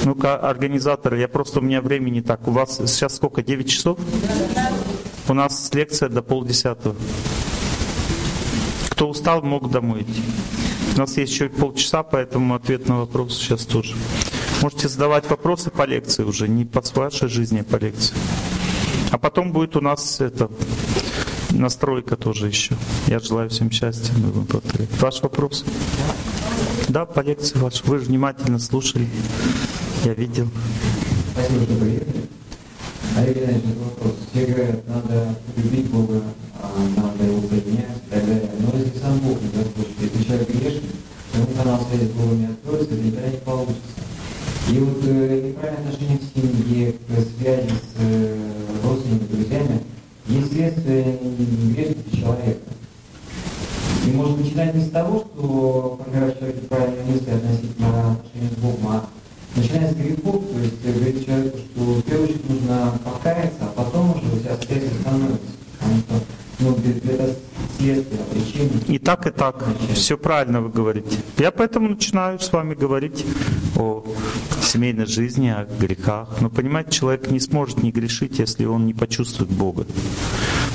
Ну-ка, 0.04 0.36
организаторы, 0.36 1.20
я 1.20 1.28
просто, 1.28 1.60
у 1.60 1.62
меня 1.62 1.82
времени 1.82 2.22
так. 2.22 2.48
У 2.48 2.52
вас 2.52 2.78
сейчас 2.88 3.16
сколько, 3.16 3.44
9 3.44 3.70
часов? 3.70 4.00
У 5.28 5.34
нас 5.34 5.70
лекция 5.74 6.10
до 6.10 6.24
полдесятого. 6.24 6.96
Кто 8.90 9.10
устал, 9.10 9.44
мог 9.44 9.70
домой 9.70 10.02
идти. 10.02 10.24
У 10.96 11.00
нас 11.00 11.18
есть 11.18 11.34
еще 11.34 11.50
полчаса, 11.50 12.04
поэтому 12.04 12.56
ответ 12.56 12.88
на 12.88 13.00
вопрос 13.00 13.38
сейчас 13.38 13.66
тоже. 13.66 13.96
Можете 14.62 14.90
задавать 14.90 15.30
вопросы 15.30 15.70
по 15.72 15.86
лекции 15.86 16.24
уже, 16.24 16.48
не 16.48 16.66
по 16.66 16.82
вашей 16.96 17.30
жизни, 17.30 17.60
а 17.60 17.64
по 17.64 17.78
лекции. 17.78 18.16
А 19.12 19.18
потом 19.18 19.52
будет 19.52 19.76
у 19.76 19.82
нас 19.82 20.22
это 20.22 20.50
настройка 21.50 22.16
тоже 22.16 22.48
еще. 22.48 22.76
Я 23.08 23.20
желаю 23.20 23.50
всем 23.50 23.72
счастья. 23.72 24.14
Ваш 25.00 25.22
вопрос? 25.22 25.66
Да, 26.90 27.06
по 27.06 27.22
лекции 27.22 27.58
ваш. 27.58 27.84
Вы 27.84 28.00
же 28.00 28.06
внимательно 28.06 28.60
слушали. 28.60 29.08
Я 30.04 30.14
видел. 30.14 30.50
Спасибо, 31.34 31.64
что 31.64 31.76
приехали. 31.76 32.30
Олег 33.18 33.36
Геннадьевич, 33.38 33.64
вопрос. 33.78 34.14
Все 34.32 34.46
говорят, 34.46 34.88
надо 34.88 35.36
любить 35.58 35.90
Бога, 35.90 36.22
а 36.51 36.51
надо 36.96 37.24
его 37.24 37.42
принять 37.48 37.98
и 38.06 38.10
так 38.10 38.26
далее. 38.26 38.50
Но 38.60 38.78
если 38.78 39.00
сам 39.00 39.20
Бог 39.20 39.38
не 39.42 39.50
захочет, 39.50 40.00
если 40.00 40.24
человек 40.24 40.50
грешный, 40.50 40.90
ему 41.34 41.48
канал 41.58 41.80
связи 41.90 42.08
с 42.08 42.12
Богом 42.12 42.40
не 42.40 42.46
откроется, 42.48 42.94
никогда 42.96 43.28
не 43.30 43.38
получится. 43.38 44.02
И 44.70 44.80
вот 44.80 45.04
э, 45.06 45.42
неправильное 45.48 45.90
отношение 45.90 46.18
к 46.18 46.22
семье, 46.34 46.94
к 46.94 47.38
связи 47.38 47.70
с 47.70 48.00
э, 48.00 48.52
родственниками, 48.84 49.28
друзьями, 49.28 49.82
есть 50.28 50.54
следствие 50.54 51.18
грешности 51.74 52.16
человека. 52.16 52.60
И 54.06 54.12
может 54.12 54.40
начинать 54.40 54.76
не 54.76 54.86
с 54.86 54.90
того, 54.90 55.20
что 55.20 56.00
формировать 56.04 56.40
человеку 56.40 56.66
правильные 56.68 57.06
мысли 57.06 57.30
относительно 57.30 58.12
отношения 58.12 58.50
с 58.50 58.60
Богом, 58.62 58.88
а 58.88 59.10
начиная 59.56 59.92
с 59.92 59.96
грехов, 59.96 60.44
то 60.52 60.60
есть 60.60 60.82
говорит 60.82 61.26
человеку, 61.26 61.58
что 61.58 61.82
в 61.82 62.02
первую 62.04 62.30
очередь 62.30 62.50
нужно 62.50 63.00
покаяться, 63.04 63.60
а 63.62 63.74
потом 63.76 64.12
уже 64.12 64.26
у 64.34 64.40
тебя 64.40 64.58
связь 64.58 64.84
становится. 65.02 65.52
Потому 65.80 66.00
что 66.00 66.14
причина. 68.32 68.70
И 68.88 69.00
так, 69.00 69.28
и 69.28 69.32
так. 69.32 69.64
Все 69.94 70.18
правильно 70.18 70.62
вы 70.62 70.70
говорите. 70.70 71.18
Я 71.38 71.52
поэтому 71.52 71.90
начинаю 71.90 72.40
с 72.40 72.52
вами 72.52 72.76
говорить 72.76 73.26
о 73.78 74.04
семейной 74.62 75.06
жизни, 75.06 75.50
о 75.50 75.66
грехах. 75.66 76.42
Но 76.42 76.50
понимаете, 76.50 76.92
человек 76.92 77.32
не 77.32 77.40
сможет 77.40 77.84
не 77.84 77.92
грешить, 77.92 78.40
если 78.40 78.66
он 78.66 78.86
не 78.86 78.94
почувствует 78.94 79.52
Бога. 79.52 79.86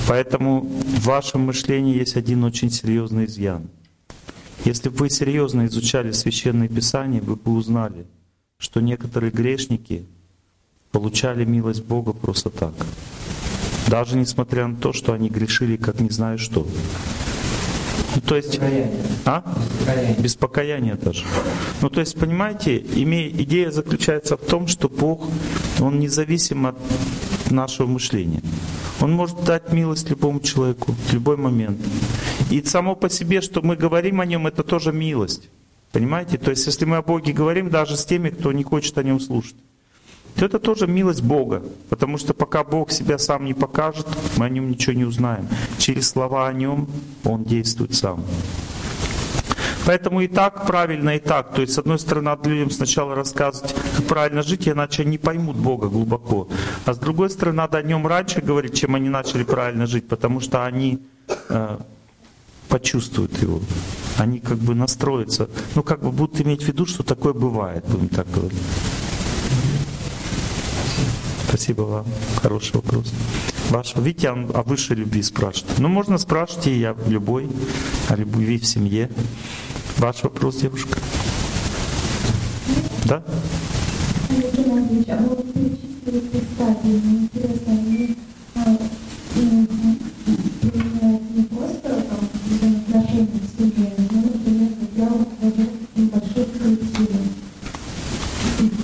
Поэтому 0.08 0.60
в 0.60 1.04
вашем 1.04 1.42
мышлении 1.42 1.96
есть 1.96 2.16
один 2.16 2.44
очень 2.44 2.70
серьезный 2.70 3.24
изъян. 3.26 3.68
Если 4.64 4.88
бы 4.88 4.96
вы 4.96 5.10
серьезно 5.10 5.66
изучали 5.66 6.12
Священное 6.12 6.68
Писание, 6.68 7.20
вы 7.20 7.36
бы 7.36 7.52
узнали, 7.52 8.06
что 8.58 8.80
некоторые 8.80 9.30
грешники 9.30 10.04
получали 10.90 11.44
милость 11.44 11.84
Бога 11.84 12.12
просто 12.12 12.50
так. 12.50 12.74
Даже 13.88 14.16
несмотря 14.16 14.66
на 14.66 14.76
то, 14.76 14.92
что 14.92 15.12
они 15.12 15.28
грешили, 15.28 15.76
как 15.76 16.00
не 16.00 16.10
знаю 16.10 16.38
что. 16.38 16.66
Ну, 18.16 18.22
то 18.22 18.34
есть, 18.34 18.58
а? 19.26 19.44
Без 20.18 20.34
покаяния 20.36 20.96
даже. 20.96 21.24
Ну, 21.82 21.90
то 21.90 22.00
есть, 22.00 22.18
понимаете, 22.18 22.78
имея, 22.78 23.28
идея 23.28 23.70
заключается 23.70 24.36
в 24.36 24.40
том, 24.40 24.66
что 24.68 24.88
Бог, 24.88 25.28
Он 25.80 26.00
независим 26.00 26.66
от 26.66 26.76
нашего 27.50 27.86
мышления. 27.86 28.40
Он 29.00 29.12
может 29.12 29.44
дать 29.44 29.72
милость 29.72 30.08
любому 30.08 30.40
человеку 30.40 30.92
в 30.92 31.12
любой 31.12 31.36
момент. 31.36 31.78
И 32.50 32.62
само 32.62 32.94
по 32.94 33.10
себе, 33.10 33.42
что 33.42 33.60
мы 33.60 33.76
говорим 33.76 34.20
о 34.20 34.26
Нем, 34.26 34.46
это 34.46 34.62
тоже 34.62 34.92
милость. 34.92 35.50
Понимаете? 35.92 36.38
То 36.38 36.50
есть, 36.50 36.66
если 36.66 36.86
мы 36.86 36.96
о 36.96 37.02
Боге 37.02 37.32
говорим, 37.32 37.70
даже 37.70 37.96
с 37.96 38.04
теми, 38.04 38.30
кто 38.30 38.52
не 38.52 38.64
хочет 38.64 38.96
о 38.98 39.02
Нем 39.02 39.20
слушать, 39.20 39.56
то 40.36 40.44
это 40.44 40.58
тоже 40.58 40.86
милость 40.86 41.22
Бога. 41.22 41.62
Потому 41.88 42.18
что 42.18 42.34
пока 42.34 42.62
Бог 42.62 42.90
себя 42.90 43.18
сам 43.18 43.44
не 43.44 43.54
покажет, 43.54 44.06
мы 44.36 44.46
о 44.46 44.48
Нем 44.48 44.70
ничего 44.70 44.94
не 44.94 45.04
узнаем. 45.04 45.48
Через 45.78 46.10
слова 46.10 46.48
о 46.48 46.52
Нем 46.52 46.88
Он 47.24 47.44
действует 47.44 47.94
сам. 47.94 48.22
Поэтому 49.86 50.20
и 50.20 50.26
так 50.26 50.66
правильно, 50.66 51.10
и 51.10 51.20
так. 51.20 51.54
То 51.54 51.60
есть, 51.60 51.72
с 51.74 51.78
одной 51.78 51.98
стороны, 52.00 52.24
надо 52.24 52.50
людям 52.50 52.70
сначала 52.70 53.14
рассказывать, 53.14 53.72
как 53.96 54.04
правильно 54.06 54.42
жить, 54.42 54.68
иначе 54.68 55.02
они 55.02 55.12
не 55.12 55.18
поймут 55.18 55.56
Бога 55.56 55.88
глубоко. 55.88 56.48
А 56.84 56.92
с 56.92 56.98
другой 56.98 57.30
стороны, 57.30 57.58
надо 57.58 57.78
о 57.78 57.82
нем 57.82 58.04
раньше 58.04 58.40
говорить, 58.40 58.74
чем 58.74 58.96
они 58.96 59.08
начали 59.08 59.44
правильно 59.44 59.86
жить, 59.86 60.08
потому 60.08 60.40
что 60.40 60.64
они 60.64 60.98
э, 61.48 61.78
почувствуют 62.68 63.40
его. 63.40 63.60
Они 64.18 64.40
как 64.40 64.58
бы 64.58 64.74
настроятся, 64.74 65.48
ну 65.76 65.84
как 65.84 66.00
бы 66.00 66.10
будут 66.10 66.40
иметь 66.40 66.64
в 66.64 66.66
виду, 66.66 66.84
что 66.86 67.04
такое 67.04 67.32
бывает, 67.32 67.84
будем 67.86 68.08
так 68.08 68.28
говорить. 68.30 68.58
Спасибо 71.48 71.82
вам. 71.82 72.06
Хороший 72.42 72.74
вопрос. 72.74 73.12
Ваш, 73.70 73.94
видите, 73.96 74.30
он 74.30 74.50
о 74.54 74.62
высшей 74.62 74.96
любви 74.96 75.22
спрашивает. 75.22 75.78
Ну, 75.78 75.88
можно 75.88 76.18
спрашивать 76.18 76.66
и 76.66 76.78
я 76.78 76.96
любой, 77.08 77.48
о 78.08 78.16
любви 78.16 78.58
в 78.58 78.66
семье. 78.66 79.10
Ваш 79.98 80.22
вопрос, 80.22 80.56
девушка. 80.56 80.98
Да? 83.04 83.22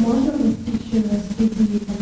Можно 0.00 0.32
достичь? 0.38 2.01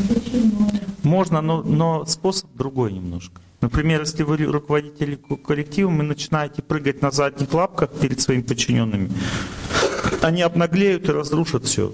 Можно, 1.10 1.40
но, 1.40 1.60
но 1.62 2.06
способ 2.06 2.48
другой 2.54 2.92
немножко. 2.92 3.40
Например, 3.60 4.00
если 4.02 4.22
вы 4.22 4.36
руководитель 4.36 5.16
коллектива, 5.44 5.90
вы 5.90 6.04
начинаете 6.04 6.62
прыгать 6.62 7.02
на 7.02 7.10
задних 7.10 7.52
лапках 7.52 7.90
перед 8.00 8.20
своими 8.20 8.42
подчиненными, 8.42 9.10
они 10.22 10.42
обнаглеют 10.42 11.08
и 11.08 11.12
разрушат 11.12 11.64
все. 11.64 11.92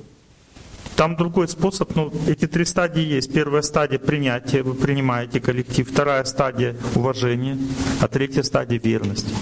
Там 0.96 1.16
другой 1.16 1.48
способ, 1.48 1.96
но 1.96 2.04
ну, 2.04 2.30
эти 2.30 2.46
три 2.46 2.66
стадии 2.66 3.02
есть. 3.02 3.32
Первая 3.32 3.62
стадия 3.62 3.98
принятия, 3.98 4.62
вы 4.62 4.74
принимаете 4.74 5.40
коллектив. 5.40 5.90
Вторая 5.90 6.22
стадия 6.24 6.76
уважение, 6.94 7.56
а 8.02 8.08
третья 8.08 8.42
стадия 8.42 8.78
верность. 8.78 9.32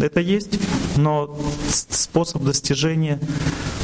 Это 0.00 0.18
есть, 0.18 0.58
но 0.96 1.38
способ 1.68 2.42
достижения 2.42 3.20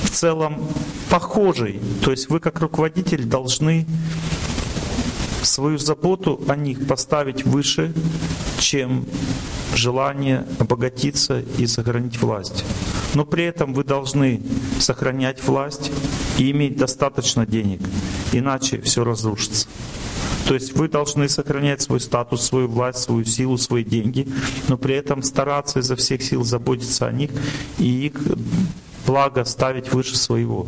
в 0.03 0.11
целом 0.11 0.69
похожий. 1.09 1.81
То 2.05 2.11
есть 2.11 2.29
вы 2.31 2.41
как 2.41 2.59
руководитель 2.61 3.25
должны 3.27 3.87
свою 5.43 5.79
заботу 5.79 6.41
о 6.49 6.57
них 6.57 6.87
поставить 6.87 7.45
выше, 7.45 7.93
чем 8.59 9.07
желание 9.75 10.47
обогатиться 10.59 11.41
и 11.59 11.67
сохранить 11.67 12.21
власть. 12.21 12.65
Но 13.15 13.25
при 13.25 13.45
этом 13.45 13.75
вы 13.75 13.85
должны 13.85 14.43
сохранять 14.81 15.43
власть 15.45 15.91
и 16.39 16.51
иметь 16.51 16.77
достаточно 16.77 17.47
денег, 17.47 17.81
иначе 18.33 18.81
все 18.81 19.05
разрушится. 19.05 19.69
То 20.47 20.55
есть 20.55 20.75
вы 20.75 20.89
должны 20.89 21.29
сохранять 21.29 21.83
свой 21.83 22.01
статус, 22.01 22.43
свою 22.43 22.69
власть, 22.69 23.01
свою 23.01 23.25
силу, 23.25 23.59
свои 23.59 23.85
деньги, 23.85 24.27
но 24.69 24.79
при 24.79 24.95
этом 24.95 25.23
стараться 25.23 25.81
изо 25.81 25.95
всех 25.95 26.23
сил 26.23 26.43
заботиться 26.43 27.07
о 27.07 27.13
них 27.13 27.31
и 27.79 28.07
их 28.07 28.15
благо 29.07 29.45
ставить 29.45 29.93
выше 29.93 30.17
своего. 30.17 30.67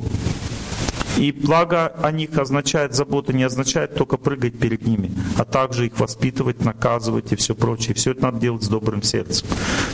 И 1.18 1.32
благо 1.32 1.88
о 2.02 2.12
них 2.12 2.38
означает 2.38 2.94
забота, 2.94 3.32
не 3.32 3.42
означает 3.42 3.94
только 3.94 4.16
прыгать 4.16 4.58
перед 4.58 4.86
ними, 4.86 5.12
а 5.36 5.44
также 5.44 5.86
их 5.86 5.98
воспитывать, 5.98 6.64
наказывать 6.64 7.32
и 7.32 7.36
все 7.36 7.54
прочее. 7.54 7.94
Все 7.94 8.12
это 8.12 8.22
надо 8.22 8.38
делать 8.38 8.62
с 8.62 8.68
добрым 8.68 9.02
сердцем. 9.02 9.46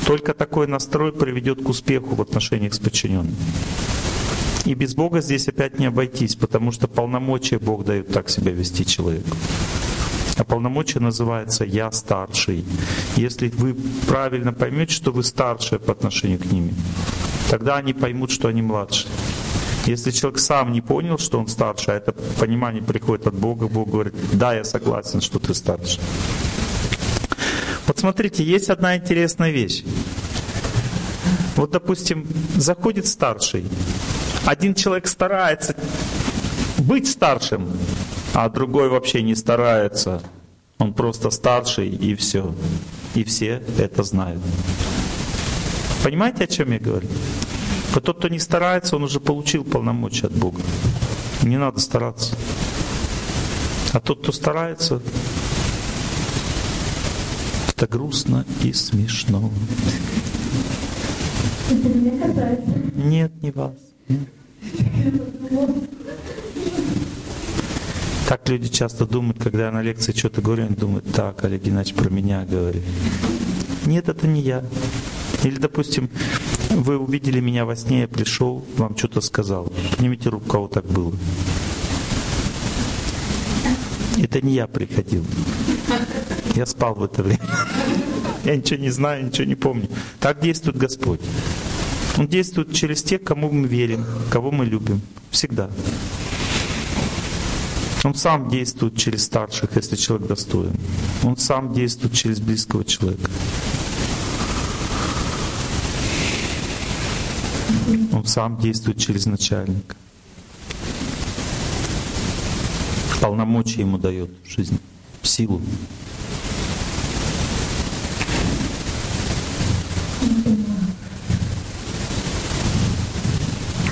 Только 0.07 0.35
такой 0.35 0.67
настрой 0.67 1.13
приведет 1.13 1.63
к 1.63 1.69
успеху 1.69 2.15
в 2.15 2.23
отношениях 2.23 2.75
с 2.75 2.79
подчиненными. 2.79 3.35
И 4.67 4.75
без 4.75 4.95
Бога 4.95 5.21
здесь 5.21 5.49
опять 5.49 5.79
не 5.79 5.87
обойтись, 5.87 6.35
потому 6.35 6.73
что 6.73 6.89
полномочия 6.89 7.59
Бог 7.59 7.85
дает 7.85 8.09
так 8.09 8.29
себя 8.29 8.51
вести 8.53 8.85
человеку. 8.85 9.37
А 10.37 10.45
полномочия 10.45 11.01
называется 11.01 11.65
«я 11.65 11.91
старший». 11.93 12.65
Если 13.17 13.49
вы 13.49 13.75
правильно 14.07 14.53
поймете, 14.53 14.93
что 14.93 15.13
вы 15.13 15.23
старшие 15.23 15.79
по 15.79 15.93
отношению 15.93 16.39
к 16.41 16.47
ним, 16.47 16.75
тогда 17.49 17.77
они 17.77 17.95
поймут, 17.95 18.31
что 18.31 18.49
они 18.49 18.61
младшие. 18.61 19.11
Если 19.87 20.11
человек 20.11 20.41
сам 20.41 20.73
не 20.73 20.81
понял, 20.81 21.17
что 21.17 21.39
он 21.39 21.47
старше, 21.47 21.93
а 21.93 21.95
это 21.95 22.13
понимание 22.13 22.83
приходит 22.83 23.29
от 23.29 23.35
Бога, 23.35 23.69
Бог 23.69 23.89
говорит, 23.89 24.15
да, 24.33 24.53
я 24.53 24.65
согласен, 24.65 25.21
что 25.21 25.39
ты 25.39 25.55
старше. 25.55 26.01
Вот 27.87 27.97
смотрите, 27.97 28.43
есть 28.43 28.69
одна 28.69 28.97
интересная 28.97 29.51
вещь. 29.51 29.85
Вот, 31.55 31.71
допустим, 31.71 32.27
заходит 32.57 33.07
старший. 33.07 33.65
Один 34.45 34.75
человек 34.75 35.07
старается 35.07 35.77
быть 36.79 37.09
старшим, 37.09 37.71
а 38.35 38.49
другой 38.49 38.89
вообще 38.89 39.23
не 39.23 39.37
старается. 39.37 40.21
Он 40.79 40.93
просто 40.93 41.31
старший 41.31 41.89
и 41.89 42.17
все. 42.17 42.55
И 43.15 43.23
все 43.25 43.63
это 43.79 44.03
знают. 44.03 44.43
Понимаете, 46.03 46.45
о 46.45 46.47
чем 46.47 46.73
я 46.73 46.79
говорю? 46.79 47.09
Вот 47.97 48.05
тот, 48.05 48.19
кто 48.19 48.29
не 48.29 48.39
старается, 48.39 48.97
он 48.97 49.05
уже 49.05 49.21
получил 49.21 49.65
полномочия 49.65 50.27
от 50.27 50.35
Бога. 50.35 50.61
Не 51.43 51.57
надо 51.57 51.81
стараться. 51.81 52.37
А 53.95 54.01
тот, 54.01 54.21
кто 54.21 54.33
старается, 54.33 55.01
это 57.69 57.87
грустно 57.87 58.45
и 58.63 58.75
смешно. 58.75 59.51
Это 61.71 61.89
меня 61.89 62.27
касается. 62.27 62.71
Нет, 62.97 63.43
не 63.43 63.51
вас. 63.51 63.73
Так 68.29 68.47
люди 68.51 68.69
часто 68.69 69.07
думают, 69.07 69.43
когда 69.43 69.65
я 69.65 69.73
на 69.73 69.81
лекции 69.81 70.13
что-то 70.13 70.43
говорю, 70.43 70.67
они 70.67 70.77
думают, 70.77 71.11
так, 71.15 71.43
Олег 71.45 71.63
Геннадьевич 71.63 71.99
про 71.99 72.11
меня 72.11 72.45
говорит. 72.45 72.83
Нет, 73.87 74.11
это 74.11 74.27
не 74.27 74.43
я. 74.43 74.63
Или, 75.45 75.57
допустим, 75.57 76.11
вы 76.77 76.99
увидели 76.99 77.41
меня 77.41 77.65
во 77.65 77.75
сне, 77.75 78.01
я 78.01 78.09
пришел, 78.09 78.65
вам 78.77 78.97
что-то 78.97 79.21
сказал. 79.21 79.73
Поднимите 79.91 80.29
руку, 80.29 80.47
кого 80.47 80.69
так 80.69 80.85
было. 80.85 81.13
Это 84.19 84.41
не 84.41 84.55
я 84.55 84.67
приходил. 84.67 85.25
Я 86.55 86.67
спал 86.67 86.95
в 86.95 87.03
это 87.03 87.23
время. 87.23 87.41
Я 88.45 88.57
ничего 88.57 88.79
не 88.81 88.91
знаю, 88.91 89.27
ничего 89.27 89.47
не 89.47 89.55
помню. 89.55 89.89
Так 90.21 90.41
действует 90.41 90.77
Господь. 90.77 91.21
Он 92.17 92.29
действует 92.29 92.73
через 92.73 93.03
тех, 93.03 93.23
кому 93.23 93.51
мы 93.51 93.67
верим, 93.67 94.05
кого 94.31 94.51
мы 94.51 94.65
любим. 94.65 95.01
Всегда. 95.31 95.71
Он 98.05 98.15
сам 98.15 98.49
действует 98.49 98.97
через 98.97 99.25
старших, 99.25 99.77
если 99.77 99.97
человек 99.97 100.29
достоин. 100.29 100.77
Он 101.25 101.37
сам 101.37 101.73
действует 101.73 102.15
через 102.15 102.39
близкого 102.41 102.85
человека. 102.85 103.31
Он 108.13 108.25
сам 108.25 108.59
действует 108.59 108.99
через 108.99 109.27
начальника. 109.27 109.97
Полномочия 113.21 113.81
ему 113.81 113.99
дает 113.99 114.31
жизнь, 114.45 114.79
силу. 115.23 115.61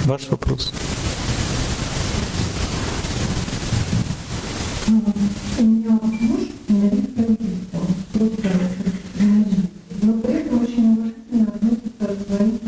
Ваш 0.05 0.29
вопрос. 0.29 0.73
У 4.87 4.93
меня 5.63 5.99
муж 6.03 6.41
ненавидит 6.69 7.15
правительство, 7.15 7.81
просто 8.13 8.49
но 10.03 10.13
при 10.21 10.35
этом 10.35 10.63
очень 10.63 10.93
уважительно 10.93 11.49
относится 11.49 12.07
к 12.07 12.27
своим 12.27 12.59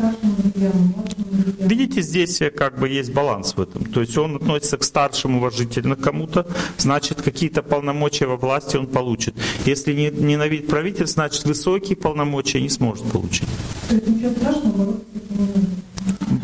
Видите, 1.59 2.01
здесь 2.01 2.41
как 2.55 2.79
бы 2.79 2.89
есть 2.89 3.13
баланс 3.13 3.55
в 3.55 3.61
этом. 3.61 3.85
То 3.85 4.01
есть 4.01 4.17
он 4.17 4.37
относится 4.37 4.77
к 4.77 4.83
старшим 4.83 5.37
уважительно 5.37 5.95
кому-то, 5.95 6.47
значит, 6.77 7.21
какие-то 7.21 7.61
полномочия 7.61 8.25
во 8.25 8.37
власти 8.37 8.77
он 8.77 8.87
получит. 8.87 9.35
Если 9.65 9.93
не 9.93 10.09
ненавидит 10.09 10.67
правитель, 10.67 11.07
значит, 11.07 11.45
высокие 11.45 11.95
полномочия 11.95 12.61
не 12.61 12.69
сможет 12.69 13.05
получить. 13.11 13.47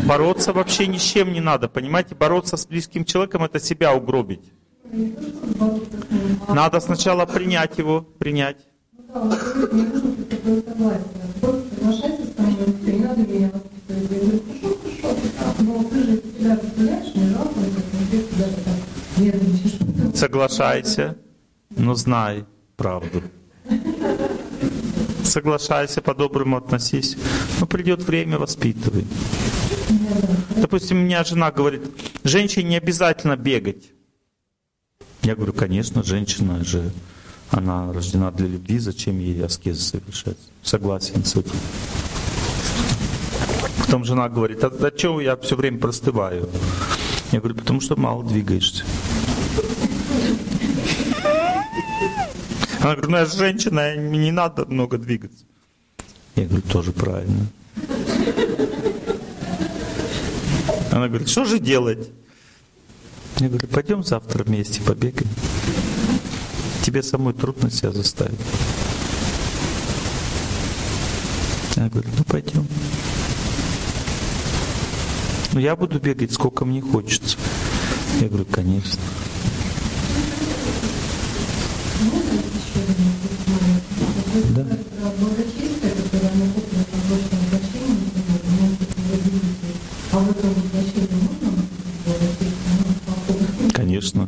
Бороться 0.05 0.53
вообще 0.53 0.87
ни 0.87 0.97
с 0.97 1.03
чем 1.03 1.31
не 1.33 1.41
надо, 1.41 1.67
понимаете? 1.69 2.15
Бороться 2.15 2.57
с 2.57 2.65
близким 2.65 3.05
человеком— 3.05 3.43
это 3.45 3.59
себя 3.59 3.93
угробить. 3.93 4.41
Надо 6.49 6.79
сначала 6.79 7.25
принять 7.25 7.77
его, 7.77 8.01
принять. 8.01 8.57
Ну 9.13 9.31
Соглашайся, 20.15 21.17
но 21.69 21.95
знай 21.95 22.45
правду. 22.75 23.23
Соглашайся, 25.23 26.01
по-доброму 26.01 26.57
относись. 26.57 27.17
Но 27.59 27.65
придет 27.65 28.03
время, 28.03 28.37
воспитывай. 28.37 29.05
Допустим, 30.55 30.97
у 30.97 31.01
меня 31.01 31.23
жена 31.23 31.51
говорит, 31.51 31.81
женщине 32.23 32.69
не 32.69 32.77
обязательно 32.77 33.35
бегать. 33.35 33.91
Я 35.23 35.35
говорю, 35.35 35.53
конечно, 35.53 36.03
женщина 36.03 36.63
же, 36.63 36.91
она 37.49 37.93
рождена 37.93 38.31
для 38.31 38.47
любви, 38.47 38.79
зачем 38.79 39.19
ей 39.19 39.43
аскезы 39.43 39.81
совершать? 39.81 40.37
Согласен 40.61 41.23
с 41.23 41.35
этим. 41.35 41.55
Потом 43.93 44.05
жена 44.05 44.27
говорит, 44.27 44.63
а 44.63 44.71
зачем 44.71 45.19
я 45.19 45.37
все 45.37 45.55
время 45.55 45.77
простываю? 45.77 46.49
Я 47.31 47.37
говорю, 47.37 47.53
потому 47.53 47.79
что 47.79 47.95
мало 47.95 48.23
двигаешься. 48.23 48.83
Она 52.79 52.95
говорит, 52.95 53.07
ну 53.07 53.17
я 53.17 53.25
женщина, 53.27 53.93
мне 53.95 54.17
не 54.17 54.31
надо 54.31 54.65
много 54.65 54.97
двигаться. 54.97 55.45
Я 56.35 56.45
говорю, 56.45 56.63
тоже 56.63 56.91
правильно. 56.91 57.45
Она 60.91 61.07
говорит, 61.07 61.29
что 61.29 61.45
же 61.45 61.59
делать? 61.59 62.09
Я 63.37 63.49
говорю, 63.49 63.67
пойдем 63.67 64.03
завтра 64.03 64.43
вместе 64.43 64.81
побегаем. 64.81 65.29
Тебе 66.81 67.03
самой 67.03 67.35
трудно 67.35 67.69
себя 67.69 67.91
заставить. 67.91 68.39
Я 71.75 71.89
говорю, 71.89 72.09
ну 72.17 72.23
пойдем. 72.23 72.67
Ну 75.53 75.59
я 75.59 75.75
буду 75.75 75.99
бегать, 75.99 76.31
сколько 76.31 76.65
мне 76.65 76.81
хочется. 76.81 77.37
Я 78.19 78.27
говорю, 78.27 78.45
конечно. 78.45 78.99
Да. 84.55 84.65
Конечно. 93.73 94.27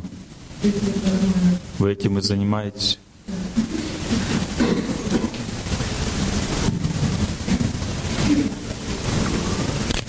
Вы 1.80 1.92
этим 1.92 2.18
и 2.18 2.22
занимаетесь. 2.22 3.00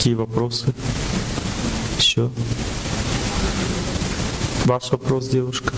Какие 0.08 0.14
вопросы? 0.14 0.74
Еще? 1.98 2.30
Ваш 4.66 4.92
вопрос, 4.92 5.28
девушка? 5.30 5.74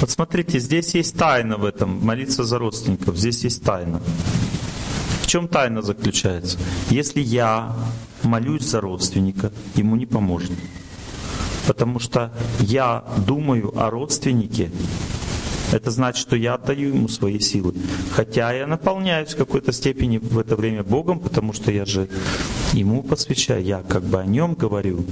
Вот 0.00 0.10
смотрите, 0.10 0.58
здесь 0.60 0.94
есть 0.94 1.16
тайна 1.16 1.56
в 1.56 1.64
этом, 1.64 2.04
молиться 2.04 2.44
за 2.44 2.58
родственников, 2.58 3.16
здесь 3.16 3.44
есть 3.44 3.62
тайна. 3.62 4.00
В 5.22 5.26
чем 5.26 5.48
тайна 5.48 5.82
заключается? 5.82 6.58
Если 6.90 7.20
я 7.20 7.74
молюсь 8.22 8.62
за 8.62 8.80
родственника, 8.80 9.52
ему 9.74 9.96
не 9.96 10.06
поможет. 10.06 10.52
Потому 11.66 11.98
что 11.98 12.32
я 12.60 13.04
думаю 13.26 13.72
о 13.76 13.90
родственнике, 13.90 14.70
это 15.72 15.90
значит, 15.90 16.20
что 16.20 16.36
я 16.36 16.54
отдаю 16.54 16.94
ему 16.94 17.08
свои 17.08 17.38
силы. 17.40 17.74
Хотя 18.12 18.52
я 18.52 18.66
наполняюсь 18.66 19.34
в 19.34 19.36
какой-то 19.36 19.72
степени 19.72 20.18
в 20.18 20.38
это 20.38 20.56
время 20.56 20.82
Богом, 20.82 21.18
потому 21.18 21.52
что 21.52 21.70
я 21.70 21.84
же 21.84 22.08
ему 22.72 23.02
посвящаю, 23.02 23.64
я 23.64 23.82
как 23.82 24.04
бы 24.04 24.20
о 24.20 24.26
нем 24.26 24.54
говорю. 24.54 25.04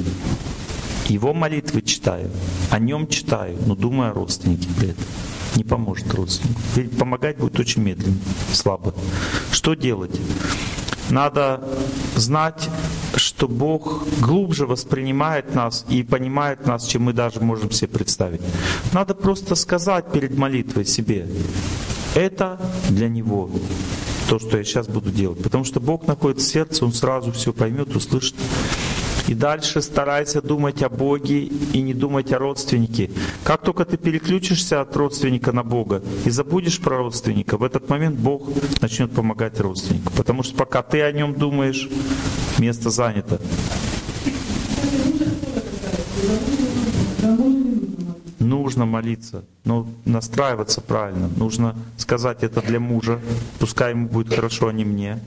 Его 1.08 1.34
молитвы 1.34 1.82
читаю, 1.82 2.30
о 2.70 2.78
нем 2.78 3.08
читаю, 3.08 3.58
но 3.66 3.74
думаю 3.74 4.10
о 4.10 4.14
родственнике 4.14 4.68
при 4.78 4.88
этом. 4.90 5.04
Не 5.56 5.64
поможет 5.64 6.12
родственнику. 6.14 6.60
Ведь 6.74 6.98
помогать 6.98 7.36
будет 7.36 7.58
очень 7.60 7.82
медленно, 7.82 8.16
слабо. 8.52 8.94
Что 9.52 9.74
делать? 9.74 10.18
Надо 11.10 11.62
знать, 12.16 12.68
что 13.24 13.48
Бог 13.48 14.04
глубже 14.20 14.66
воспринимает 14.66 15.54
нас 15.54 15.86
и 15.88 16.02
понимает 16.02 16.66
нас, 16.66 16.84
чем 16.84 17.04
мы 17.04 17.14
даже 17.14 17.40
можем 17.40 17.70
себе 17.70 17.88
представить. 17.88 18.42
Надо 18.92 19.14
просто 19.14 19.54
сказать 19.54 20.12
перед 20.12 20.36
молитвой 20.36 20.84
себе, 20.84 21.26
это 22.14 22.60
для 22.90 23.08
Него, 23.08 23.50
то, 24.28 24.38
что 24.38 24.58
я 24.58 24.64
сейчас 24.64 24.88
буду 24.88 25.10
делать. 25.10 25.42
Потому 25.42 25.64
что 25.64 25.80
Бог 25.80 26.06
находится 26.06 26.46
сердце, 26.46 26.84
Он 26.84 26.92
сразу 26.92 27.32
все 27.32 27.54
поймет, 27.54 27.96
услышит. 27.96 28.34
И 29.26 29.34
дальше 29.34 29.80
старайся 29.80 30.42
думать 30.42 30.82
о 30.82 30.90
Боге 30.90 31.44
и 31.44 31.80
не 31.80 31.94
думать 31.94 32.30
о 32.30 32.38
родственнике. 32.38 33.10
Как 33.42 33.62
только 33.62 33.86
ты 33.86 33.96
переключишься 33.96 34.82
от 34.82 34.94
родственника 34.94 35.50
на 35.52 35.62
Бога 35.62 36.02
и 36.26 36.30
забудешь 36.30 36.78
про 36.78 36.98
родственника, 36.98 37.56
в 37.56 37.64
этот 37.64 37.88
момент 37.88 38.18
Бог 38.18 38.50
начнет 38.82 39.12
помогать 39.12 39.58
родственнику. 39.60 40.12
Потому 40.12 40.42
что 40.42 40.54
пока 40.54 40.82
ты 40.82 41.00
о 41.00 41.10
нем 41.10 41.32
думаешь, 41.32 41.88
место 42.58 42.90
занято. 42.90 43.40
Нужно 48.38 48.84
молиться, 48.84 49.44
но 49.64 49.86
настраиваться 50.04 50.80
правильно. 50.80 51.28
Нужно 51.36 51.76
сказать 51.96 52.42
это 52.42 52.60
для 52.60 52.78
мужа, 52.78 53.20
пускай 53.58 53.90
ему 53.90 54.08
будет 54.08 54.34
хорошо, 54.34 54.68
а 54.68 54.72
не 54.72 54.84
мне. 54.84 55.20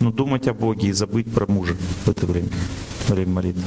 Но 0.00 0.10
думать 0.10 0.48
о 0.48 0.54
Боге 0.54 0.88
и 0.88 0.92
забыть 0.92 1.32
про 1.32 1.50
мужа 1.50 1.74
в 2.04 2.08
это 2.08 2.26
время, 2.26 2.48
время 3.08 3.32
молитвы. 3.32 3.64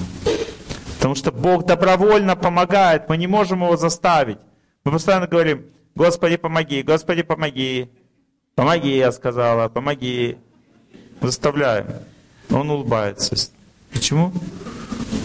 Потому 0.98 1.16
что 1.16 1.32
Бог 1.32 1.66
добровольно 1.66 2.36
помогает, 2.36 3.08
мы 3.08 3.18
не 3.18 3.28
можем 3.28 3.62
его 3.64 3.78
заставить. 3.78 4.40
Мы 4.84 4.92
постоянно 4.92 5.28
говорим, 5.28 5.66
Господи, 5.96 6.38
помоги, 6.38 6.84
Господи, 6.84 7.24
помоги. 7.24 7.90
Помоги, 8.56 8.98
я 8.98 9.12
сказала, 9.12 9.70
помоги. 9.70 10.38
Заставляем. 11.22 11.86
Он 12.50 12.70
улыбается. 12.70 13.36
Почему? 13.92 14.32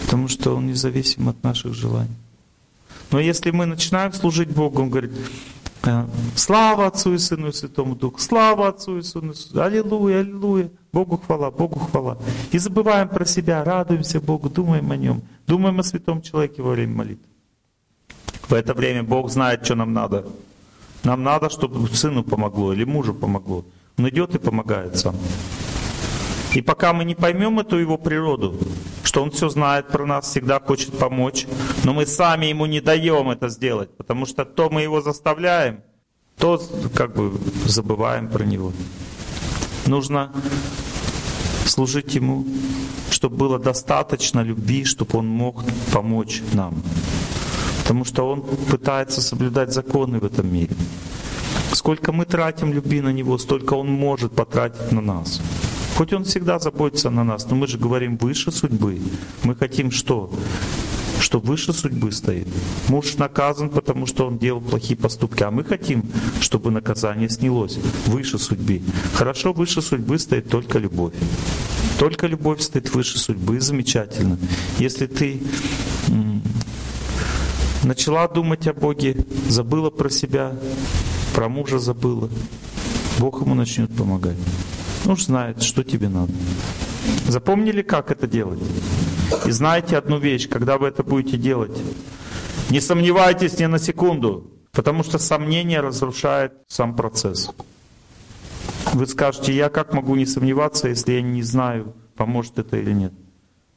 Потому 0.03 0.27
что 0.27 0.55
он 0.55 0.67
независим 0.67 1.29
от 1.29 1.41
наших 1.43 1.73
желаний. 1.73 2.15
Но 3.11 3.19
если 3.19 3.51
мы 3.51 3.65
начинаем 3.65 4.11
служить 4.13 4.49
Богу, 4.49 4.81
Он 4.81 4.89
говорит, 4.89 5.11
э, 5.83 6.05
слава 6.35 6.87
Отцу 6.87 7.13
и 7.13 7.17
Сыну 7.17 7.49
и 7.49 7.51
Святому 7.51 7.95
Духу, 7.95 8.19
слава 8.19 8.69
Отцу 8.69 8.97
и 8.97 9.03
Сыну 9.03 9.33
и 9.33 9.35
Святому 9.35 9.65
аллилуйя, 9.65 10.19
аллилуйя, 10.19 10.71
Богу 10.91 11.17
хвала, 11.17 11.51
Богу 11.51 11.79
хвала. 11.79 12.17
И 12.51 12.57
забываем 12.57 13.09
про 13.09 13.25
себя, 13.25 13.63
радуемся 13.63 14.19
Богу, 14.19 14.49
думаем 14.49 14.91
о 14.91 14.97
Нем, 14.97 15.21
думаем 15.47 15.79
о 15.79 15.83
святом 15.83 16.21
человеке 16.21 16.61
во 16.61 16.71
время 16.71 16.95
молитвы. 16.95 17.25
В 18.47 18.53
это 18.53 18.73
время 18.73 19.03
Бог 19.03 19.29
знает, 19.29 19.65
что 19.65 19.75
нам 19.75 19.93
надо. 19.93 20.25
Нам 21.03 21.23
надо, 21.23 21.49
чтобы 21.49 21.87
сыну 21.89 22.23
помогло 22.23 22.73
или 22.73 22.83
мужу 22.83 23.13
помогло. 23.13 23.65
Он 23.97 24.09
идет 24.09 24.35
и 24.35 24.39
помогает 24.39 24.97
сам. 24.97 25.15
И 26.55 26.61
пока 26.61 26.93
мы 26.93 27.03
не 27.03 27.15
поймем 27.15 27.59
эту 27.59 27.77
его 27.77 27.97
природу, 27.97 28.55
что 29.03 29.23
он 29.23 29.31
все 29.31 29.49
знает 29.49 29.87
про 29.87 30.05
нас, 30.05 30.27
всегда 30.27 30.59
хочет 30.59 30.97
помочь, 30.97 31.47
но 31.83 31.93
мы 31.93 32.05
сами 32.05 32.45
ему 32.47 32.67
не 32.67 32.79
даем 32.79 33.29
это 33.29 33.49
сделать, 33.49 33.89
потому 33.97 34.25
что 34.25 34.45
то 34.45 34.69
мы 34.69 34.83
его 34.83 35.01
заставляем, 35.01 35.81
то 36.37 36.61
как 36.95 37.15
бы 37.15 37.33
забываем 37.65 38.29
про 38.29 38.43
него. 38.43 38.71
Нужно 39.87 40.31
служить 41.65 42.13
ему, 42.13 42.45
чтобы 43.09 43.35
было 43.37 43.59
достаточно 43.59 44.41
любви, 44.41 44.85
чтобы 44.85 45.19
он 45.19 45.27
мог 45.27 45.63
помочь 45.91 46.41
нам. 46.53 46.75
Потому 47.81 48.05
что 48.05 48.29
он 48.29 48.41
пытается 48.41 49.21
соблюдать 49.21 49.73
законы 49.73 50.19
в 50.19 50.25
этом 50.25 50.53
мире. 50.53 50.75
Сколько 51.71 52.11
мы 52.11 52.25
тратим 52.25 52.71
любви 52.71 53.01
на 53.01 53.11
него, 53.11 53.37
столько 53.37 53.73
он 53.73 53.87
может 53.91 54.33
потратить 54.35 54.91
на 54.91 55.01
нас. 55.01 55.41
Хоть 55.97 56.13
Он 56.13 56.23
всегда 56.23 56.59
заботится 56.59 57.09
на 57.09 57.23
нас, 57.23 57.47
но 57.49 57.55
мы 57.55 57.67
же 57.67 57.77
говорим 57.77 58.17
выше 58.17 58.51
судьбы. 58.51 58.99
Мы 59.43 59.55
хотим 59.55 59.91
что? 59.91 60.31
Что 61.19 61.39
выше 61.39 61.71
судьбы 61.71 62.11
стоит. 62.11 62.47
Муж 62.89 63.15
наказан, 63.17 63.69
потому 63.69 64.05
что 64.07 64.27
он 64.27 64.37
делал 64.37 64.59
плохие 64.59 64.97
поступки, 64.97 65.43
а 65.43 65.51
мы 65.51 65.63
хотим, 65.63 66.03
чтобы 66.41 66.71
наказание 66.71 67.29
снялось 67.29 67.77
выше 68.07 68.39
судьбы. 68.39 68.81
Хорошо, 69.13 69.53
выше 69.53 69.81
судьбы 69.81 70.19
стоит 70.19 70.49
только 70.49 70.79
любовь. 70.79 71.13
Только 71.99 72.27
любовь 72.27 72.61
стоит 72.61 72.93
выше 72.93 73.19
судьбы, 73.19 73.61
замечательно. 73.61 74.37
Если 74.79 75.05
ты 75.05 75.41
начала 77.83 78.27
думать 78.27 78.67
о 78.67 78.73
Боге, 78.73 79.15
забыла 79.47 79.91
про 79.91 80.09
себя, 80.09 80.53
про 81.35 81.47
мужа 81.47 81.79
забыла, 81.79 82.29
Бог 83.19 83.41
ему 83.41 83.53
начнет 83.55 83.95
помогать. 83.95 84.37
Ну, 85.05 85.17
знает, 85.17 85.61
что 85.61 85.83
тебе 85.83 86.09
надо. 86.09 86.31
Запомнили, 87.27 87.81
как 87.81 88.11
это 88.11 88.27
делать? 88.27 88.59
И 89.45 89.51
знаете 89.51 89.97
одну 89.97 90.17
вещь, 90.17 90.47
когда 90.47 90.77
вы 90.77 90.87
это 90.87 91.03
будете 91.03 91.37
делать, 91.37 91.77
не 92.69 92.79
сомневайтесь 92.79 93.59
ни 93.59 93.65
на 93.65 93.79
секунду, 93.79 94.51
потому 94.71 95.03
что 95.03 95.17
сомнение 95.17 95.81
разрушает 95.81 96.53
сам 96.67 96.95
процесс. 96.95 97.51
Вы 98.93 99.07
скажете, 99.07 99.53
я 99.53 99.69
как 99.69 99.93
могу 99.93 100.15
не 100.15 100.25
сомневаться, 100.25 100.87
если 100.87 101.13
я 101.13 101.21
не 101.21 101.43
знаю, 101.43 101.93
поможет 102.15 102.59
это 102.59 102.77
или 102.77 102.91
нет. 102.91 103.13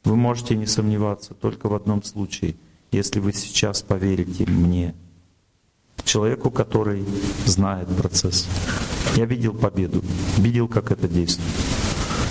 Вы 0.03 0.15
можете 0.15 0.55
не 0.55 0.65
сомневаться 0.65 1.33
только 1.33 1.67
в 1.67 1.73
одном 1.73 2.03
случае, 2.03 2.55
если 2.91 3.19
вы 3.19 3.33
сейчас 3.33 3.81
поверите 3.81 4.45
мне, 4.45 4.95
человеку, 6.03 6.51
который 6.51 7.05
знает 7.45 7.87
процесс. 7.97 8.47
Я 9.17 9.25
видел 9.25 9.51
победу, 9.55 10.03
видел, 10.37 10.67
как 10.67 10.91
это 10.91 11.07
действует. 11.07 11.49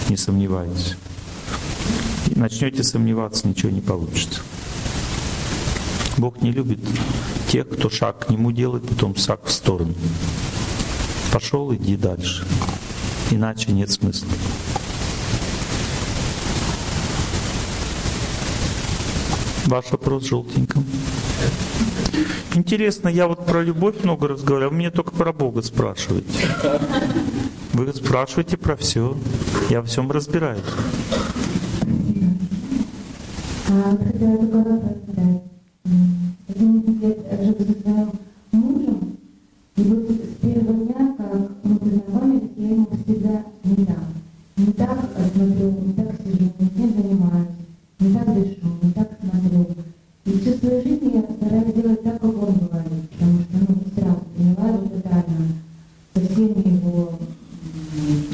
Не 0.09 0.17
сомневайтесь. 0.17 0.95
И 2.31 2.39
начнете 2.39 2.85
сомневаться, 2.85 3.49
ничего 3.49 3.73
не 3.73 3.81
получится. 3.81 4.41
Бог 6.17 6.41
не 6.43 6.53
любит 6.53 6.79
тех, 7.49 7.69
кто 7.69 7.91
шаг 7.91 8.27
к 8.27 8.31
Нему 8.31 8.53
делает, 8.53 8.87
потом 8.87 9.17
шаг 9.17 9.47
в 9.47 9.51
сторону. 9.51 9.95
Пошел, 11.33 11.75
иди 11.75 11.97
дальше. 11.97 12.47
Иначе 13.33 13.73
нет 13.73 13.91
смысла. 13.91 14.29
Ваш 19.65 19.91
вопрос 19.91 20.27
желтеньком. 20.27 20.87
Интересно, 22.57 23.09
я 23.09 23.29
вот 23.29 23.45
про 23.45 23.63
любовь 23.63 24.03
много 24.03 24.29
разговаривал, 24.29 24.71
вы 24.71 24.77
мне 24.79 24.91
только 24.91 25.11
про 25.11 25.31
Бога 25.35 25.61
спрашиваете. 25.61 26.49
Вы 27.75 27.93
спрашиваете 27.93 28.57
про 28.57 28.77
все. 28.77 29.15
Я 29.69 29.83
во 29.83 29.87
всем 29.87 30.11
разбираюсь. 30.11 30.63
А, 33.69 33.99
мужем, 38.53 39.19
и 39.77 39.83
вот 39.83 40.11
с 40.11 40.41
первого 40.41 40.73
дня, 40.73 41.15
как 41.19 41.51
мы 41.63 41.77
познакомились, 41.77 42.51
я 42.57 42.69
ему 42.69 42.89
всегда 43.05 43.45
не 43.65 43.85
так. 43.85 43.99
Не 44.57 44.73
так 44.73 44.99
смотрю, 45.35 45.71
не 45.73 45.93
так 45.93 46.15
сижу, 46.25 46.53
не 46.59 46.69
тем 46.71 47.03
занимаюсь, 47.03 47.49
не 48.01 48.15
так 48.15 48.35
дышу, 48.35 48.67
не 48.83 48.93
так 48.93 49.11
смотрю. 49.21 49.67
И 50.27 50.31
всю 50.41 50.59
свою 50.59 50.83
жизнь 50.83 51.13
я 51.15 51.23
стараюсь 51.23 51.75
делать 51.75 52.03
так, 52.03 52.21
как 52.21 52.46
его... 56.21 57.19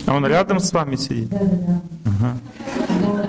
А 0.07 0.15
он 0.15 0.27
рядом 0.27 0.61
с 0.61 0.73
вами 0.73 0.97
сидит? 0.97 1.29
Да, 1.31 1.39
да. 1.39 1.83
Ага. 2.05 2.37
Вот. 3.01 3.29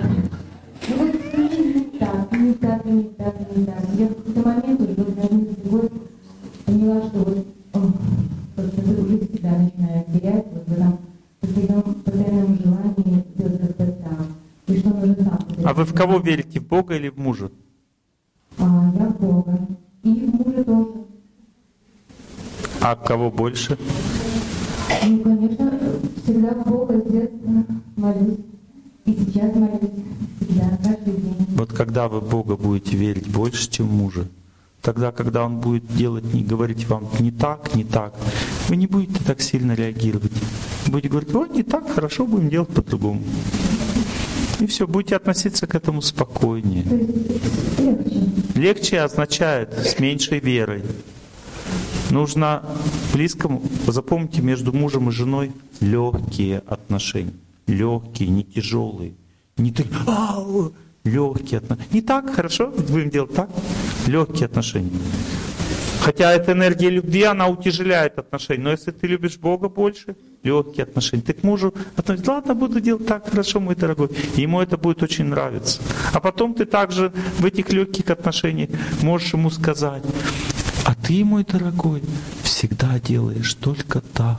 Ну 0.88 0.96
вот 0.96 1.14
не 1.58 1.98
так, 1.98 2.32
не 2.32 2.52
так, 2.54 2.84
не 2.84 3.02
так, 3.04 3.56
не 3.56 3.64
так. 3.64 3.84
Я 3.94 4.06
в 4.06 4.14
какой-то 4.14 4.48
момент 4.48 4.80
уже 4.80 4.94
вот 4.94 5.16
на 5.16 5.22
один 5.22 5.54
другой 5.54 5.90
поняла, 6.66 7.02
что 7.08 7.18
вот 7.18 7.46
просто 8.54 8.80
это 8.80 9.02
уже 9.02 9.18
себя 9.18 9.50
начинает 9.58 10.06
терять 10.12 10.46
вот 10.52 10.68
в 10.68 10.72
этом 10.72 10.98
постоянном, 11.40 11.94
постоянном 11.94 12.58
желании 12.62 13.24
сделать 13.34 13.60
как-то 13.60 13.86
так. 13.86 14.26
И 14.66 14.78
что 14.78 14.88
нужно 14.88 15.38
вот 15.48 15.66
А 15.66 15.74
вы 15.74 15.84
в 15.84 15.94
кого 15.94 16.18
верите, 16.18 16.60
в 16.60 16.66
Бога 16.66 16.96
или 16.96 17.08
в 17.08 17.18
мужа? 17.18 17.50
А, 18.58 18.92
я 18.98 19.06
в 19.06 19.20
Бога. 19.20 19.58
И 20.02 20.26
в 20.26 20.34
мужа 20.34 20.64
тоже. 20.64 21.04
А 22.80 22.96
кого 22.96 23.30
больше? 23.30 23.78
Ну, 25.06 25.20
конечно, 25.20 25.78
всегда 26.22 26.50
с 26.54 27.12
детства 27.12 27.64
молюсь. 27.96 28.38
И 29.06 29.12
сейчас 29.12 29.54
молюсь. 29.54 29.90
Всегда, 30.40 30.78
каждый 30.82 31.14
день. 31.14 31.46
Вот 31.56 31.72
когда 31.72 32.08
вы 32.08 32.20
Бога 32.20 32.56
будете 32.56 32.96
верить 32.96 33.28
больше, 33.28 33.70
чем 33.70 33.86
мужа, 33.86 34.28
тогда, 34.80 35.12
когда 35.12 35.44
он 35.44 35.60
будет 35.60 35.86
делать, 35.86 36.32
не 36.32 36.42
говорить 36.42 36.88
вам 36.88 37.08
не 37.20 37.30
так, 37.30 37.74
не 37.74 37.84
так, 37.84 38.14
вы 38.68 38.76
не 38.76 38.86
будете 38.86 39.22
так 39.24 39.40
сильно 39.40 39.72
реагировать. 39.72 40.32
Будете 40.86 41.08
говорить, 41.08 41.32
вот 41.32 41.54
не 41.54 41.62
так, 41.62 41.90
хорошо, 41.90 42.26
будем 42.26 42.50
делать 42.50 42.68
по-другому. 42.68 43.22
И 44.60 44.66
все, 44.66 44.86
будете 44.86 45.16
относиться 45.16 45.66
к 45.66 45.74
этому 45.74 46.00
спокойнее. 46.00 46.84
Легче. 46.84 48.20
Легче 48.54 49.00
означает 49.00 49.72
с 49.74 49.98
меньшей 49.98 50.40
верой. 50.40 50.82
Нужно 52.14 52.62
близкому, 53.12 53.60
запомните, 53.88 54.40
между 54.40 54.72
мужем 54.72 55.08
и 55.08 55.10
женой 55.10 55.50
легкие 55.80 56.62
отношения. 56.68 57.34
Легкие, 57.66 58.28
не 58.28 58.44
тяжелые. 58.44 59.14
Не 59.56 59.74
«Ау!» 60.06 60.72
легкие 61.02 61.58
отношения. 61.58 61.88
Не 61.92 62.02
так, 62.02 62.32
хорошо, 62.32 62.72
будем 62.88 63.10
делать 63.10 63.34
так. 63.34 63.50
Легкие 64.06 64.46
отношения. 64.46 64.92
Хотя 66.04 66.32
эта 66.32 66.52
энергия 66.52 66.90
любви, 66.90 67.22
она 67.22 67.48
утяжеляет 67.48 68.16
отношения. 68.18 68.62
Но 68.62 68.70
если 68.70 68.92
ты 68.92 69.08
любишь 69.08 69.38
Бога 69.38 69.68
больше, 69.68 70.14
легкие 70.44 70.84
отношения. 70.84 71.22
Ты 71.22 71.32
к 71.32 71.42
мужу 71.42 71.74
относишься, 71.96 72.30
ладно, 72.30 72.54
буду 72.54 72.78
делать 72.78 73.06
так, 73.06 73.28
хорошо, 73.28 73.58
мой 73.58 73.74
дорогой. 73.74 74.10
Ему 74.36 74.60
это 74.60 74.76
будет 74.76 75.02
очень 75.02 75.24
нравиться. 75.24 75.80
А 76.12 76.20
потом 76.20 76.54
ты 76.54 76.66
также 76.66 77.10
в 77.38 77.44
этих 77.44 77.72
легких 77.72 78.10
отношениях 78.10 78.68
можешь 79.02 79.32
ему 79.32 79.50
сказать, 79.50 80.02
ты, 81.04 81.22
мой 81.22 81.44
дорогой, 81.44 82.02
всегда 82.42 82.98
делаешь 82.98 83.52
только 83.54 84.00
так. 84.00 84.38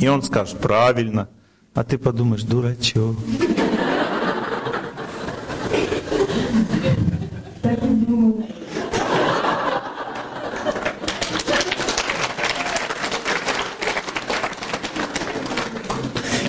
И 0.00 0.06
он 0.06 0.22
скажет, 0.22 0.58
правильно. 0.58 1.28
А 1.74 1.82
ты 1.82 1.98
подумаешь, 1.98 2.42
дурачок. 2.42 3.16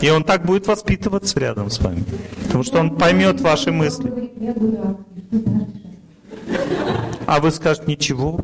И 0.01 0.09
он 0.09 0.23
так 0.23 0.45
будет 0.45 0.65
воспитываться 0.67 1.37
рядом 1.39 1.69
с 1.69 1.79
вами. 1.79 2.05
Потому 2.45 2.63
что 2.63 2.79
он 2.79 2.95
поймет 2.95 3.41
ваши 3.41 3.71
мысли. 3.71 4.07
Говорит, 4.07 4.31
Я 4.39 4.53
дурак. 4.53 4.97
И 5.31 5.31
что 5.31 5.37
дальше? 5.37 7.18
А 7.29 7.39
вы 7.39 7.51
скажете, 7.51 7.85
ничего, 7.85 8.39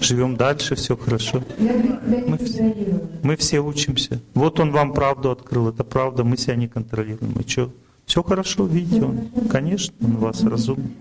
живем 0.00 0.36
дальше, 0.36 0.76
все 0.76 0.96
хорошо. 0.96 1.42
Мы. 1.58 2.38
Мы 3.24 3.36
все 3.36 3.58
учимся. 3.58 4.20
Вот 4.34 4.60
он 4.60 4.70
вам 4.70 4.92
правду 4.92 5.32
открыл, 5.32 5.70
это 5.70 5.82
правда, 5.82 6.22
мы 6.22 6.36
себя 6.36 6.54
не 6.54 6.68
контролируем. 6.68 7.32
И 7.32 7.50
что? 7.50 7.72
Все 8.06 8.22
хорошо, 8.22 8.66
видите, 8.66 9.04
он, 9.04 9.30
конечно, 9.50 9.92
он 10.00 10.18
вас 10.18 10.44
разумный. 10.44 10.92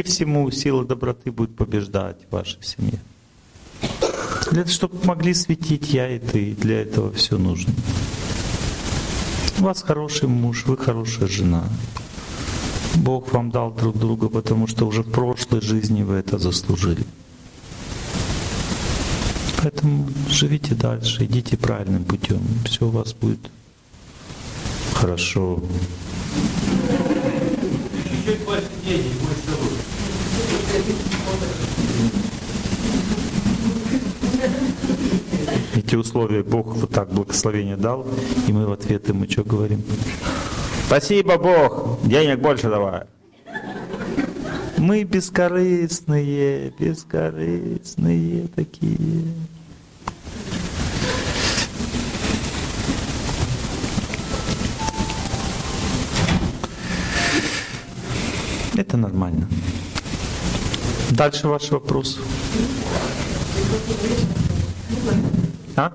Вопреки 0.00 0.02
всему, 0.02 0.50
сила 0.50 0.84
доброты 0.84 1.30
будет 1.30 1.54
побеждать 1.56 2.16
в 2.28 2.32
вашей 2.32 2.62
семье. 2.62 2.98
Для 4.50 4.62
того, 4.62 4.72
чтобы 4.72 5.04
могли 5.04 5.34
светить 5.34 5.92
я 5.92 6.08
и 6.08 6.18
ты, 6.18 6.54
для 6.54 6.82
этого 6.82 7.12
все 7.12 7.36
нужно. 7.36 7.74
У 9.58 9.62
вас 9.62 9.82
хороший 9.82 10.28
муж, 10.28 10.64
вы 10.64 10.78
хорошая 10.78 11.28
жена. 11.28 11.64
Бог 12.94 13.32
вам 13.32 13.50
дал 13.50 13.72
друг 13.72 13.98
друга, 13.98 14.28
потому 14.30 14.66
что 14.66 14.86
уже 14.86 15.02
в 15.02 15.10
прошлой 15.10 15.60
жизни 15.60 16.02
вы 16.02 16.14
это 16.14 16.38
заслужили. 16.38 17.04
Поэтому 19.62 20.08
живите 20.30 20.74
дальше, 20.74 21.26
идите 21.26 21.58
правильным 21.58 22.04
путем. 22.04 22.40
Все 22.64 22.86
у 22.86 22.90
вас 22.90 23.12
будет 23.12 23.50
хорошо. 24.94 25.62
Чуть 28.30 28.44
больше 28.44 28.68
денег, 28.84 29.12
больше 29.22 29.60
лучше. 29.60 29.90
Ведь 35.74 35.84
эти 35.84 35.96
условия 35.96 36.44
Бог 36.44 36.76
вот 36.76 36.90
так 36.90 37.12
благословение 37.12 37.76
дал, 37.76 38.06
и 38.46 38.52
мы 38.52 38.66
в 38.66 38.72
ответ 38.72 39.08
ему 39.08 39.28
что 39.28 39.42
говорим? 39.42 39.82
Спасибо, 40.86 41.38
Бог, 41.38 41.98
денег 42.04 42.38
больше 42.38 42.68
давай. 42.68 43.02
Мы 44.78 45.02
бескорыстные, 45.02 46.72
бескорыстные 46.78 48.46
такие. 48.54 49.24
Это 58.80 58.96
нормально. 58.96 59.46
Дальше 61.10 61.48
ваш 61.48 61.70
вопрос. 61.70 62.18
А? 65.76 65.92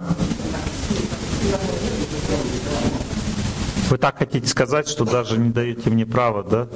Вы 3.89 3.97
так 3.97 4.19
хотите 4.19 4.47
сказать, 4.47 4.87
что 4.87 5.03
даже 5.03 5.39
не 5.39 5.49
даете 5.49 5.89
мне 5.89 6.05
права, 6.05 6.43
да? 6.43 6.67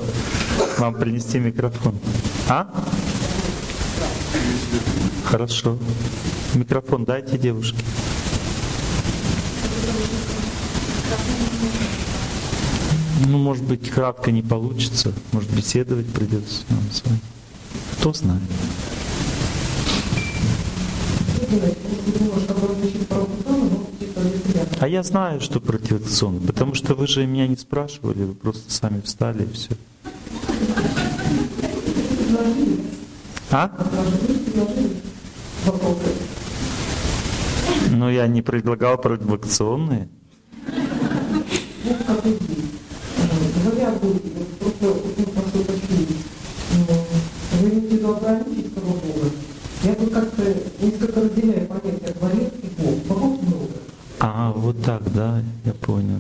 Вам 0.79 0.95
принести 0.95 1.38
микрофон. 1.38 1.99
А? 2.49 2.67
Хорошо. 5.25 5.77
Микрофон 6.55 7.05
дайте 7.05 7.38
девушке. 7.38 7.85
Ну, 13.27 13.38
может 13.38 13.64
быть, 13.64 13.89
кратко 13.89 14.31
не 14.31 14.41
получится. 14.41 15.14
Может, 15.31 15.51
беседовать 15.51 16.07
придется 16.07 16.64
нам 16.69 16.80
с 16.91 17.03
вами. 17.03 17.19
Кто 17.99 18.14
знает. 18.14 18.41
А 24.80 24.88
я 24.88 25.03
знаю, 25.03 25.41
что 25.41 25.59
противоакционный, 25.59 26.39
потому 26.45 26.73
что 26.73 26.95
вы 26.95 27.07
же 27.07 27.25
меня 27.25 27.48
не 27.48 27.57
спрашивали, 27.57 28.23
вы 28.23 28.33
просто 28.33 28.72
сами 28.72 29.01
встали 29.01 29.43
и 29.43 29.51
все. 29.51 29.72
А? 33.51 33.72
Но 37.91 38.09
я 38.09 38.27
не 38.27 38.41
предлагал 38.41 38.98
противоакционные. 38.98 40.07
Говоря 43.63 43.91
просто 43.91 44.88
прошу 44.88 45.63
прощения, 45.65 46.15
вы 47.59 47.69
имеете 47.69 47.88
в 47.88 47.91
виду 47.91 48.15
ограниченного 48.15 48.93
Бога? 48.93 49.31
Я 49.83 49.95
тут 49.95 50.13
как-то 50.13 50.43
несколько 50.81 51.21
разделяю 51.21 51.67
понятие 51.67 52.13
творец 52.13 52.51
и 52.61 52.81
Бог. 52.81 52.95
Богов 53.07 53.41
много. 53.41 53.67
А, 54.19 54.51
вот 54.51 54.81
так, 54.83 55.01
да, 55.13 55.41
я 55.65 55.73
понял. 55.73 56.19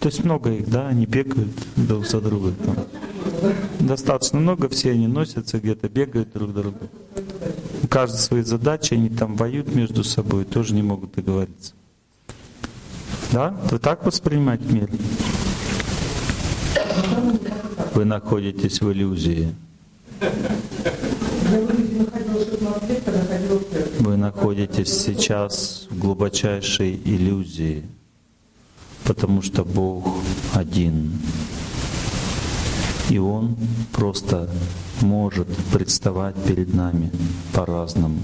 То 0.00 0.08
есть 0.08 0.24
много 0.24 0.52
их, 0.52 0.68
да, 0.68 0.88
они 0.88 1.06
бегают 1.06 1.50
друг 1.76 2.06
за 2.06 2.20
другом. 2.20 2.54
Там. 2.64 2.76
Достаточно 3.80 4.38
много, 4.38 4.68
все 4.68 4.92
они 4.92 5.06
носятся 5.06 5.58
где-то, 5.58 5.88
бегают 5.88 6.32
друг 6.32 6.48
за 6.48 6.62
другом. 6.62 6.88
У 7.82 7.86
каждой 7.86 8.18
свои 8.18 8.42
задачи, 8.42 8.94
они 8.94 9.08
там 9.08 9.36
воюют 9.36 9.74
между 9.74 10.04
собой, 10.04 10.44
тоже 10.44 10.74
не 10.74 10.82
могут 10.82 11.14
договориться. 11.14 11.72
Да? 13.32 13.54
Вы 13.70 13.78
так 13.78 14.04
воспринимаете 14.04 14.64
мир? 14.68 14.90
Вы 17.94 18.04
находитесь 18.04 18.80
в 18.80 18.92
иллюзии. 18.92 19.54
Вы 24.00 24.16
находитесь 24.16 24.92
сейчас 24.92 25.86
в 25.90 25.98
глубочайшей 25.98 27.00
иллюзии, 27.04 27.84
потому 29.04 29.42
что 29.42 29.64
Бог 29.64 30.06
один. 30.52 31.18
И 33.10 33.18
Он 33.18 33.56
просто 33.92 34.50
может 35.00 35.48
представать 35.72 36.36
перед 36.44 36.74
нами 36.74 37.10
по-разному. 37.52 38.20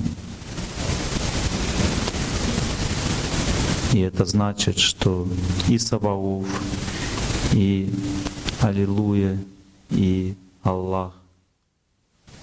И 3.93 4.01
это 4.01 4.25
значит, 4.25 4.79
что 4.79 5.29
и 5.69 5.79
Саваоф, 5.79 6.47
и 7.53 7.93
Аллилуйя, 8.63 9.39
и 9.91 10.37
Аллах 10.63 11.15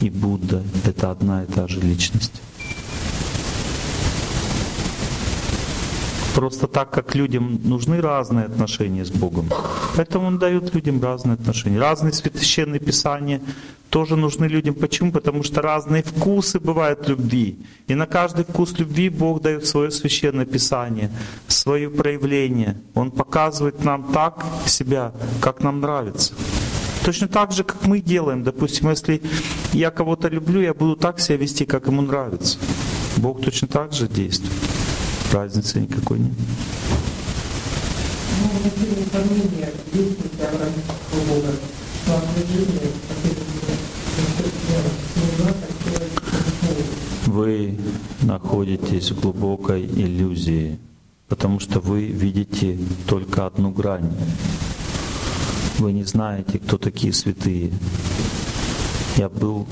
и 0.01 0.09
Будда— 0.09 0.61
это 0.85 1.11
одна 1.11 1.43
и 1.43 1.45
та 1.45 1.67
же 1.69 1.79
личность. 1.79 2.41
Просто 6.35 6.67
так, 6.67 6.91
как 6.91 7.15
людям 7.15 7.61
нужны 7.63 8.01
разные 8.01 8.45
отношения 8.45 9.05
с 9.05 9.11
Богом, 9.11 9.49
поэтому 9.95 10.27
Он 10.27 10.37
дает 10.39 10.73
людям 10.73 11.01
разные 11.01 11.35
отношения. 11.35 11.79
Разные 11.79 12.11
священные 12.11 12.79
писания 12.81 13.41
тоже 13.89 14.15
нужны 14.15 14.45
людям. 14.45 14.75
Почему? 14.75 15.11
Потому 15.11 15.43
что 15.43 15.61
разные 15.61 16.03
вкусы 16.03 16.59
бывают 16.59 17.07
любви. 17.09 17.57
И 17.87 17.95
на 17.95 18.05
каждый 18.05 18.45
вкус 18.45 18.77
любви 18.79 19.09
Бог 19.09 19.41
дает 19.41 19.65
свое 19.65 19.91
священное 19.91 20.45
писание, 20.45 21.09
свое 21.47 21.89
проявление. 21.89 22.77
Он 22.93 23.11
показывает 23.11 23.83
нам 23.83 24.11
так 24.13 24.45
себя, 24.65 25.11
как 25.41 25.61
нам 25.63 25.81
нравится. 25.81 26.33
Точно 27.03 27.27
так 27.27 27.51
же, 27.51 27.63
как 27.63 27.85
мы 27.85 28.01
делаем. 28.01 28.43
Допустим, 28.43 28.89
если 28.89 29.21
я 29.73 29.89
кого-то 29.89 30.27
люблю, 30.27 30.61
я 30.61 30.73
буду 30.73 30.95
так 30.95 31.19
себя 31.19 31.37
вести, 31.37 31.65
как 31.65 31.87
ему 31.87 32.01
нравится. 32.01 32.59
Бог 33.17 33.41
точно 33.41 33.67
так 33.67 33.93
же 33.93 34.07
действует. 34.07 34.53
Разницы 35.31 35.79
никакой 35.79 36.19
нет. 36.19 36.33
Вы 47.25 47.77
находитесь 48.21 49.11
в 49.11 49.21
глубокой 49.21 49.85
иллюзии, 49.85 50.79
потому 51.27 51.59
что 51.59 51.79
вы 51.79 52.05
видите 52.05 52.77
только 53.07 53.45
одну 53.45 53.71
грань 53.71 54.09
вы 55.79 55.93
не 55.93 56.03
знаете, 56.03 56.59
кто 56.59 56.77
такие 56.77 57.13
святые. 57.13 57.71
Я 59.15 59.29
был 59.29 59.65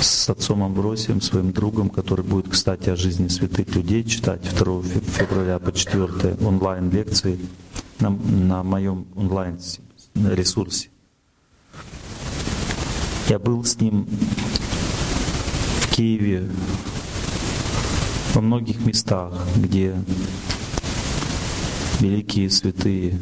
с 0.00 0.28
отцом 0.28 0.62
Амбросием, 0.62 1.20
своим 1.20 1.52
другом, 1.52 1.88
который 1.88 2.24
будет, 2.24 2.48
кстати, 2.48 2.90
о 2.90 2.96
жизни 2.96 3.28
святых 3.28 3.74
людей 3.74 4.04
читать 4.04 4.42
2 4.42 4.82
февраля 4.82 5.58
по 5.58 5.72
4 5.72 6.36
онлайн-лекции 6.44 7.38
на, 7.98 8.10
на 8.10 8.62
моем 8.62 9.06
онлайн-ресурсе. 9.14 10.90
Я 13.28 13.38
был 13.38 13.64
с 13.64 13.80
ним 13.80 14.06
в 15.80 15.94
Киеве, 15.94 16.48
во 18.34 18.40
многих 18.40 18.84
местах, 18.84 19.32
где 19.56 19.94
великие 22.00 22.50
святые 22.50 23.18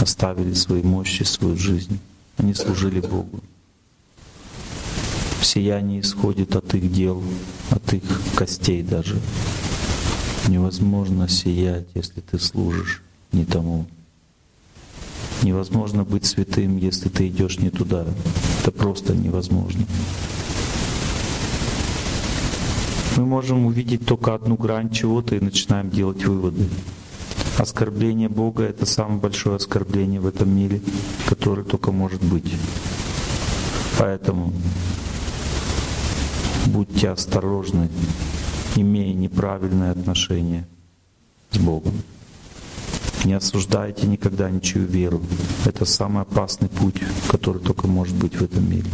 оставили 0.00 0.54
свои 0.54 0.82
мощи, 0.82 1.24
свою 1.24 1.56
жизнь. 1.56 1.98
Они 2.36 2.54
служили 2.54 3.00
Богу. 3.00 3.40
Сияние 5.42 6.00
исходит 6.00 6.54
от 6.54 6.74
их 6.74 6.92
дел, 6.92 7.22
от 7.70 7.92
их 7.92 8.02
костей 8.34 8.82
даже. 8.82 9.18
Невозможно 10.48 11.28
сиять, 11.28 11.86
если 11.94 12.20
ты 12.20 12.38
служишь 12.38 13.02
не 13.32 13.44
тому. 13.44 13.86
Невозможно 15.42 16.04
быть 16.04 16.24
святым, 16.24 16.76
если 16.76 17.08
ты 17.08 17.28
идешь 17.28 17.58
не 17.58 17.70
туда. 17.70 18.06
Это 18.66 18.76
просто 18.76 19.14
невозможно. 19.14 19.84
Мы 23.16 23.24
можем 23.24 23.66
увидеть 23.66 24.04
только 24.04 24.34
одну 24.34 24.56
грань 24.56 24.90
чего-то 24.90 25.36
и 25.36 25.40
начинаем 25.40 25.88
делать 25.88 26.24
выводы. 26.24 26.68
Оскорбление 27.58 28.28
Бога— 28.28 28.64
это 28.64 28.84
самое 28.84 29.20
большое 29.20 29.54
оскорбление 29.54 30.18
в 30.18 30.26
этом 30.26 30.50
мире, 30.50 30.80
которое 31.28 31.62
только 31.62 31.92
может 31.92 32.24
быть. 32.24 32.52
Поэтому 34.00 34.52
будьте 36.66 37.10
осторожны, 37.10 37.88
имея 38.74 39.14
неправильное 39.14 39.92
отношение 39.92 40.66
с 41.52 41.58
Богом. 41.58 41.94
Не 43.26 43.32
осуждайте 43.32 44.06
никогда 44.06 44.48
ничью 44.48 44.86
веру. 44.86 45.20
Это 45.64 45.84
самый 45.84 46.22
опасный 46.22 46.68
путь, 46.68 47.02
который 47.28 47.60
только 47.60 47.88
может 47.88 48.14
быть 48.14 48.36
в 48.36 48.44
этом 48.44 48.70
мире. 48.70 48.88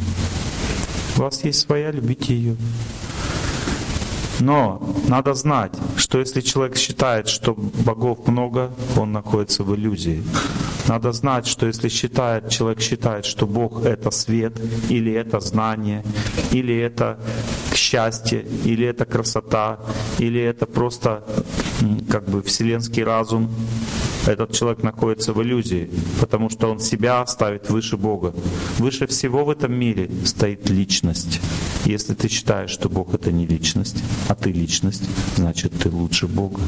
У 1.19 1.21
вас 1.21 1.45
есть 1.45 1.61
своя, 1.61 1.91
любите 1.91 2.35
ее. 2.35 2.57
Но 4.41 4.83
надо 5.07 5.35
знать, 5.35 5.75
что 5.97 6.19
если 6.19 6.41
человек 6.41 6.79
считает, 6.79 7.29
что 7.29 7.53
богов 7.55 8.27
много, 8.27 8.71
он 8.97 9.13
находится 9.13 9.65
в 9.65 9.75
иллюзии. 9.75 10.25
Надо 10.89 11.13
знать, 11.13 11.47
что 11.47 11.67
если 11.67 11.91
считает, 11.91 12.49
человек 12.49 12.81
считает, 12.81 13.27
что 13.27 13.47
Бог— 13.47 13.83
это 13.85 14.11
свет, 14.11 14.59
или 14.89 15.13
это 15.13 15.41
знание, 15.41 16.05
или 16.53 16.75
это 16.75 17.19
счастье, 17.75 18.47
или 18.65 18.87
это 18.87 19.05
красота, 19.05 19.79
или 20.19 20.41
это 20.41 20.65
просто 20.65 21.23
как 22.09 22.25
бы 22.31 22.43
вселенский 22.43 23.05
разум, 23.05 23.51
этот 24.27 24.53
человек 24.53 24.83
находится 24.83 25.33
в 25.33 25.43
иллюзии, 25.43 25.91
потому 26.21 26.49
что 26.51 26.71
он 26.71 26.79
себя 26.79 27.27
ставит 27.27 27.71
выше 27.71 27.97
Бога. 27.97 28.35
Выше 28.79 29.07
всего 29.07 29.45
в 29.45 29.51
этом 29.51 29.73
мире 29.73 30.11
стоит 30.25 30.71
личность. 30.71 31.41
Если 31.85 32.15
ты 32.15 32.29
считаешь, 32.29 32.71
что 32.71 32.89
Бог 32.89 33.15
это 33.15 33.33
не 33.33 33.47
личность, 33.47 34.03
а 34.29 34.35
ты 34.35 34.53
личность, 34.53 35.03
значит 35.37 35.73
ты 35.79 35.91
лучше 35.91 36.29
Бога. 36.29 36.61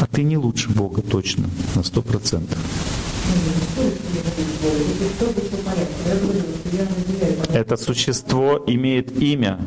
А 0.00 0.06
ты 0.06 0.22
не 0.22 0.38
лучше 0.38 0.70
Бога 0.70 1.02
точно, 1.02 1.50
на 1.74 1.82
сто 1.82 2.00
процентов. 2.00 2.58
Это 7.52 7.76
существо 7.76 8.64
имеет 8.66 9.20
имя, 9.20 9.60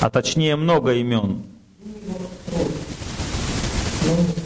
а 0.00 0.10
точнее 0.10 0.56
много 0.56 0.92
имен. 0.94 1.44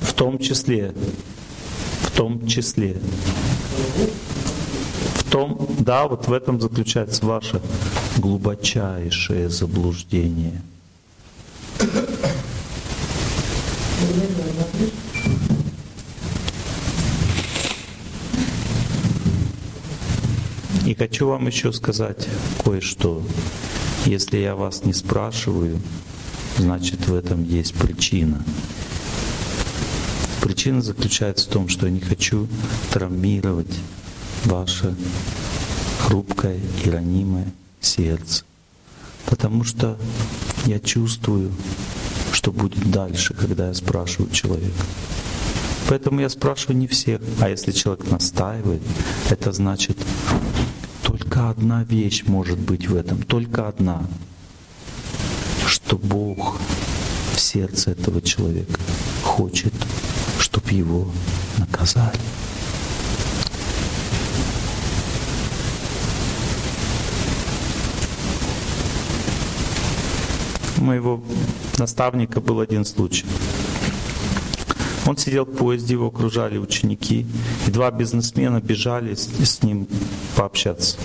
В 0.03 0.13
том 0.15 0.39
числе, 0.39 0.95
в 2.03 2.11
том 2.17 2.47
числе, 2.47 2.97
в 5.15 5.31
том, 5.31 5.69
да, 5.81 6.07
вот 6.07 6.29
в 6.29 6.33
этом 6.33 6.61
заключается 6.61 7.25
ваше 7.27 7.61
глубочайшее 8.19 9.49
заблуждение. 9.49 10.63
И 20.87 20.95
хочу 20.95 21.29
вам 21.29 21.47
еще 21.47 21.73
сказать 21.73 22.27
кое-что. 22.65 23.23
Если 24.07 24.39
я 24.39 24.55
вас 24.55 24.85
не 24.85 24.95
спрашиваю, 24.95 25.79
значит 26.57 27.07
в 27.09 27.15
этом 27.15 27.45
есть 27.45 27.75
причина. 27.75 28.43
Причина 30.41 30.83
заключается 30.83 31.49
в 31.49 31.53
том, 31.53 31.69
что 31.69 31.87
я 31.87 31.93
не 31.93 32.01
хочу 32.01 32.49
травмировать 32.93 33.75
ваше 34.45 34.95
хрупкое 36.01 36.61
и 36.85 36.91
ранимое 36.91 37.53
сердце. 37.81 38.45
Потому 39.27 39.65
что 39.65 39.99
я 40.65 40.79
чувствую, 40.81 41.53
что 42.33 42.53
будет 42.53 42.91
дальше, 42.91 43.35
когда 43.35 43.69
я 43.69 43.75
спрашиваю 43.75 44.31
человека. 44.31 44.85
Поэтому 45.89 46.21
я 46.21 46.29
спрашиваю 46.29 46.77
не 46.77 46.87
всех. 46.87 47.21
А 47.41 47.49
если 47.49 47.73
человек 47.73 48.11
настаивает, 48.11 48.83
это 49.31 49.53
значит, 49.53 49.97
только 51.03 51.51
одна 51.51 51.85
вещь 51.85 52.25
может 52.27 52.59
быть 52.59 52.89
в 52.89 52.95
этом, 52.95 53.23
только 53.23 53.69
одна, 53.69 54.03
что 55.67 55.97
Бог 55.97 56.59
в 57.35 57.41
сердце 57.41 57.93
этого 57.93 58.21
человека 58.21 58.79
хочет, 59.23 59.73
чтобы 60.51 60.71
его 60.71 61.07
наказали. 61.59 62.19
У 70.79 70.85
моего 70.85 71.23
наставника 71.79 72.41
был 72.41 72.61
один 72.61 72.85
случай. 72.85 73.27
Он 75.07 75.17
сидел 75.17 75.45
в 75.45 75.55
поезде, 75.55 75.95
его 75.95 76.07
окружали 76.07 76.59
ученики, 76.59 77.27
и 77.67 77.71
два 77.71 77.91
бизнесмена 77.91 78.61
бежали 78.61 79.15
с, 79.15 79.27
с 79.27 79.63
ним 79.63 79.87
пообщаться. 80.37 80.97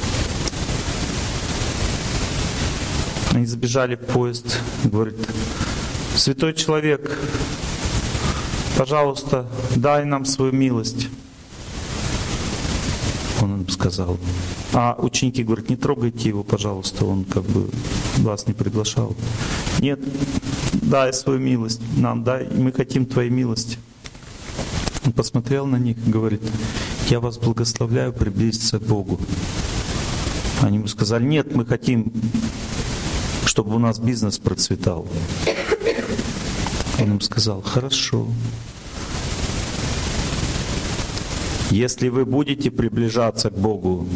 Они 3.32 3.46
забежали 3.46 3.96
в 3.96 4.06
поезд, 4.06 4.60
говорит, 4.84 5.16
святой 6.16 6.54
человек, 6.54 7.18
пожалуйста, 8.78 9.46
дай 9.76 10.06
нам 10.06 10.26
свою 10.26 10.52
милость. 10.52 11.08
Он 13.42 13.62
им 13.62 13.70
сказал. 13.70 14.18
А 14.74 14.96
ученики 15.00 15.44
говорят, 15.44 15.70
не 15.70 15.76
трогайте 15.76 16.30
его, 16.30 16.44
пожалуйста, 16.44 17.06
он 17.06 17.26
как 17.26 17.44
бы 17.44 17.70
вас 18.20 18.48
не 18.48 18.54
приглашал. 18.54 19.16
Нет, 19.80 20.00
дай 20.74 21.14
свою 21.14 21.40
милость 21.40 21.82
нам, 21.98 22.24
дай, 22.24 22.48
мы 22.48 22.72
хотим 22.72 23.06
твоей 23.06 23.30
милости. 23.30 23.78
Он 25.06 25.12
посмотрел 25.12 25.66
на 25.66 25.76
них 25.76 25.98
и 26.08 26.10
говорит, 26.10 26.42
я 27.10 27.20
вас 27.20 27.38
благословляю 27.38 28.14
приблизиться 28.14 28.80
к 28.80 28.84
Богу. 28.84 29.20
Они 30.62 30.78
ему 30.78 30.88
сказали, 30.88 31.26
нет, 31.26 31.54
мы 31.54 31.66
хотим, 31.66 32.14
чтобы 33.46 33.76
у 33.76 33.80
нас 33.80 34.00
бизнес 34.00 34.40
процветал. 34.40 35.06
Он 37.04 37.12
им 37.12 37.22
сказал, 37.22 37.62
хорошо. 37.62 38.26
Если 41.70 42.08
вы 42.08 42.26
будете 42.26 42.72
приближаться 42.72 43.50
к 43.50 43.58
Богу, 43.58 44.08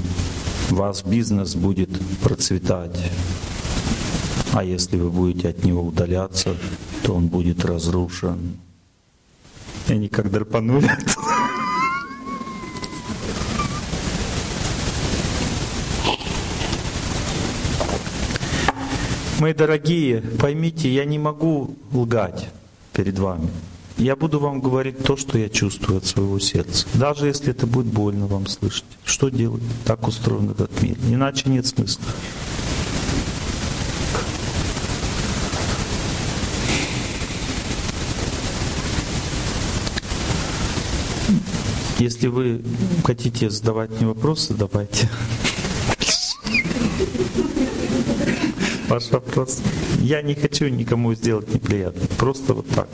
ваш 0.69 1.03
бизнес 1.03 1.53
будет 1.55 1.89
процветать. 2.21 2.97
А 4.53 4.63
если 4.63 4.95
вы 4.95 5.09
будете 5.09 5.49
от 5.49 5.65
Него 5.65 5.81
удаляться, 5.81 6.55
то 7.03 7.13
он 7.13 7.27
будет 7.27 7.65
разрушен. 7.65 8.57
И 9.89 9.91
они 9.91 10.07
как 10.07 10.31
драпанули. 10.31 10.89
Мои 19.39 19.53
дорогие, 19.53 20.21
поймите, 20.21 20.89
я 20.89 21.03
не 21.03 21.19
могу 21.19 21.75
лгать 21.91 22.47
перед 22.97 23.19
вами. 23.19 23.47
Я 23.97 24.15
буду 24.15 24.39
вам 24.39 24.59
говорить 24.59 25.03
то, 25.03 25.17
что 25.17 25.37
я 25.37 25.49
чувствую 25.49 25.97
от 25.97 26.05
своего 26.05 26.39
сердца. 26.39 26.87
Даже 26.95 27.27
если 27.27 27.51
это 27.51 27.67
будет 27.67 27.85
больно 27.85 28.25
вам 28.27 28.47
слышать. 28.47 28.85
Что 29.05 29.29
делать? 29.29 29.61
Так 29.85 30.07
устроен 30.07 30.49
этот 30.49 30.81
мир. 30.81 30.97
Иначе 31.09 31.49
нет 31.49 31.67
смысла. 31.67 32.03
Если 41.99 42.27
вы 42.27 42.63
хотите 43.03 43.49
задавать 43.49 43.91
мне 43.91 44.07
вопросы, 44.07 44.53
давайте. 44.55 45.09
Ваш 48.87 49.11
вопрос. 49.11 49.61
Я 50.01 50.21
не 50.21 50.35
хочу 50.35 50.67
никому 50.67 51.13
сделать 51.13 51.53
неприятно. 51.53 52.01
Просто 52.17 52.53
вот 52.53 52.67
так. 52.69 52.87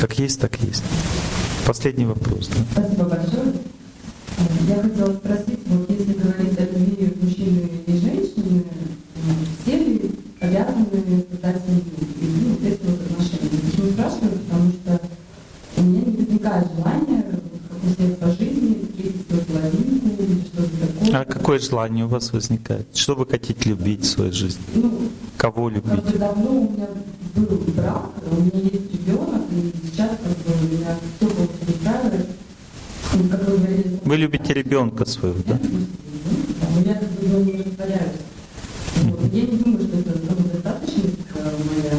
Как 0.00 0.18
есть, 0.18 0.40
так 0.40 0.56
есть. 0.60 0.82
Последний 1.66 2.04
вопрос. 2.04 2.48
Да? 2.48 2.82
Спасибо 2.82 3.04
большое. 3.04 3.54
Я 4.68 4.82
хотела 4.82 5.14
спросить, 5.14 5.60
вот 5.66 5.90
если 5.90 6.12
говорить 6.14 6.58
о 6.58 6.62
любви 6.62 7.14
мужчины 7.20 7.70
и 7.86 7.92
женщины, 7.92 8.64
все 9.62 9.78
ли 9.78 10.10
обязаны 10.40 11.24
создать 11.30 11.62
семью? 11.66 11.82
И, 12.20 12.26
ну, 12.26 12.56
вот 12.82 13.00
отношения. 13.00 13.60
Почему 13.70 13.92
спрашиваю? 13.92 14.38
Потому 14.48 14.72
что 14.72 15.00
у 15.76 15.82
меня 15.82 16.00
не 16.00 16.16
возникает 16.16 16.66
желания 16.76 17.24
а 21.12 21.24
какое 21.24 21.58
желание 21.60 22.06
у 22.06 22.08
вас 22.08 22.32
возникает? 22.32 22.88
Что 22.94 23.14
вы 23.14 23.26
хотите 23.26 23.68
любить 23.68 24.02
в 24.02 24.06
своей 24.06 24.32
жизни? 24.32 24.62
Ну, 24.74 25.10
Кого 25.44 25.68
любить? 25.68 25.90
Как 25.90 26.18
давно 26.18 26.52
у 26.52 26.70
меня 26.70 26.86
был 27.36 27.58
брак, 27.76 28.12
у 28.30 28.34
меня 28.40 28.60
есть 28.60 28.94
ребенок, 28.94 29.42
и 29.50 29.74
сейчас 29.84 30.12
как 30.12 30.38
бы 30.38 30.54
у 30.58 30.74
меня 30.74 30.96
все 31.18 31.26
устраивает. 31.70 32.28
Вы 34.06 34.16
любите 34.16 34.54
ребенка 34.54 35.04
своего, 35.04 35.36
да? 35.46 35.60
Ну, 35.60 36.80
я 36.86 36.94
как 36.94 37.10
бы 37.10 37.26
не 37.44 37.62
растворяюсь. 37.62 38.20
Вот. 39.02 39.20
Я 39.34 39.42
не 39.42 39.58
думаю, 39.58 39.86
что 39.86 39.98
это 39.98 40.12
самодостаточность 40.26 41.18
моя, 41.34 41.92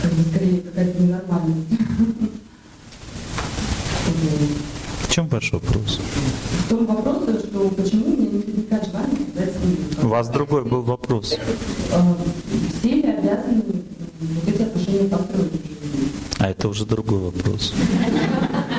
как 0.00 0.12
бы 0.12 0.22
скорее 0.30 0.60
какая-то 0.62 1.02
ненормальность. 1.02 1.68
В 5.02 5.14
чем 5.14 5.28
ваш 5.28 5.52
вопрос? 5.52 6.00
В 6.60 6.68
том 6.70 6.86
вопрос, 6.86 7.24
что 7.24 7.68
почему 7.68 8.16
мне 8.16 8.28
не 8.28 8.38
возникает 8.38 8.86
желание 8.86 9.18
создать 9.26 9.52
семью. 9.60 9.76
У 10.04 10.08
вас 10.08 10.28
другой 10.30 10.64
был 10.64 10.80
вопрос. 10.80 11.36
А, 11.92 12.16
все 12.78 12.88
ли 12.88 13.02
обязаны 13.02 13.62
вот 14.20 14.48
эти 14.48 14.62
отношения 14.62 15.08
построить? 15.08 15.52
А 16.38 16.51
это 16.62 16.68
уже 16.68 16.86
другой 16.86 17.18
вопрос. 17.18 17.74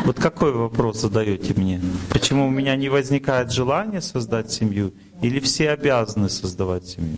Вот 0.06 0.18
какой 0.18 0.53
вопрос 0.53 1.02
задаете 1.02 1.53
мне? 1.53 1.82
Почему 2.10 2.48
у 2.48 2.50
меня 2.50 2.78
не 2.78 2.88
возникает 2.88 3.52
желания 3.52 4.00
создать 4.00 4.50
семью? 4.53 4.94
Или 5.22 5.42
все 5.42 5.72
обязаны 5.72 6.30
создавать 6.30 6.88
семью? 6.88 7.18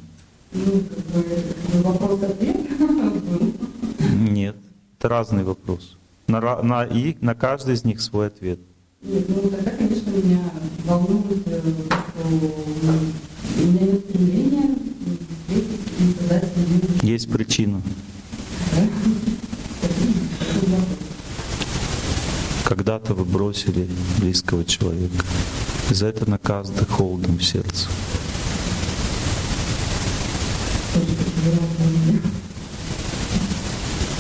Ну, 0.53 0.84
вопрос-ответ 1.84 2.56
Нет, 4.27 4.56
это 4.98 5.08
разный 5.08 5.44
вопрос. 5.44 5.98
На, 6.26 6.64
на, 6.64 6.84
и 6.84 7.16
на 7.22 7.35
каждый 7.35 7.76
из 7.76 7.85
них 7.85 8.02
свой 8.02 8.27
ответ. 8.27 8.60
Нет, 9.03 9.30
ну 9.30 9.48
тогда, 9.48 9.69
конечно, 9.69 10.10
меня 10.10 10.42
волнует, 10.85 11.48
э, 11.48 11.61
что 11.61 12.27
у 12.27 13.68
меня 13.68 13.82
нет 13.82 14.00
стремления 14.10 14.76
есть 17.03 17.32
причина. 17.32 17.84
Когда-то 22.66 23.14
вы 23.14 23.25
бросили 23.25 23.88
близкого 24.19 24.66
человека. 24.66 25.24
И 25.90 25.93
за 25.93 26.08
это 26.08 26.30
наказаны 26.30 26.85
холодом 26.85 27.38
в 27.38 27.43
сердце. 27.43 27.88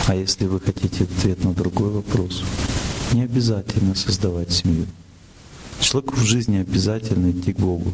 А 0.07 0.15
если 0.15 0.45
вы 0.45 0.59
хотите 0.59 1.05
ответ 1.05 1.43
на 1.43 1.53
другой 1.53 1.89
вопрос, 1.89 2.43
не 3.13 3.23
обязательно 3.23 3.95
создавать 3.95 4.51
семью. 4.51 4.85
Человеку 5.79 6.15
в 6.15 6.23
жизни 6.23 6.57
обязательно 6.57 7.31
идти 7.31 7.53
к 7.53 7.57
Богу. 7.57 7.93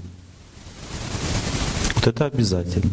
Вот 1.95 2.07
это 2.07 2.25
обязательно. 2.25 2.91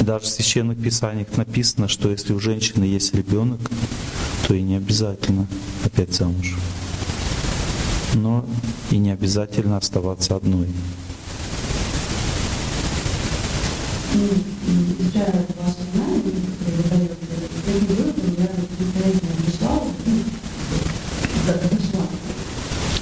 Даже 0.00 0.24
в 0.24 0.28
священных 0.28 0.82
писаниях 0.82 1.36
написано, 1.36 1.88
что 1.88 2.10
если 2.10 2.32
у 2.32 2.40
женщины 2.40 2.84
есть 2.84 3.14
ребенок, 3.14 3.60
то 4.46 4.54
и 4.54 4.62
не 4.62 4.76
обязательно 4.76 5.46
опять 5.84 6.14
замуж. 6.14 6.56
Но 8.14 8.46
и 8.90 8.96
не 8.96 9.10
обязательно 9.10 9.76
оставаться 9.76 10.36
одной. 10.36 10.68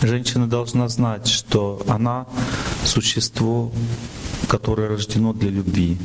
Женщина 0.02 0.49
должна 0.49 0.89
знать, 0.89 1.26
что 1.26 1.83
она 1.89 2.26
существо, 2.84 3.70
которое 4.49 4.89
рождено 4.89 5.33
для 5.33 5.50
любви. 5.50 5.99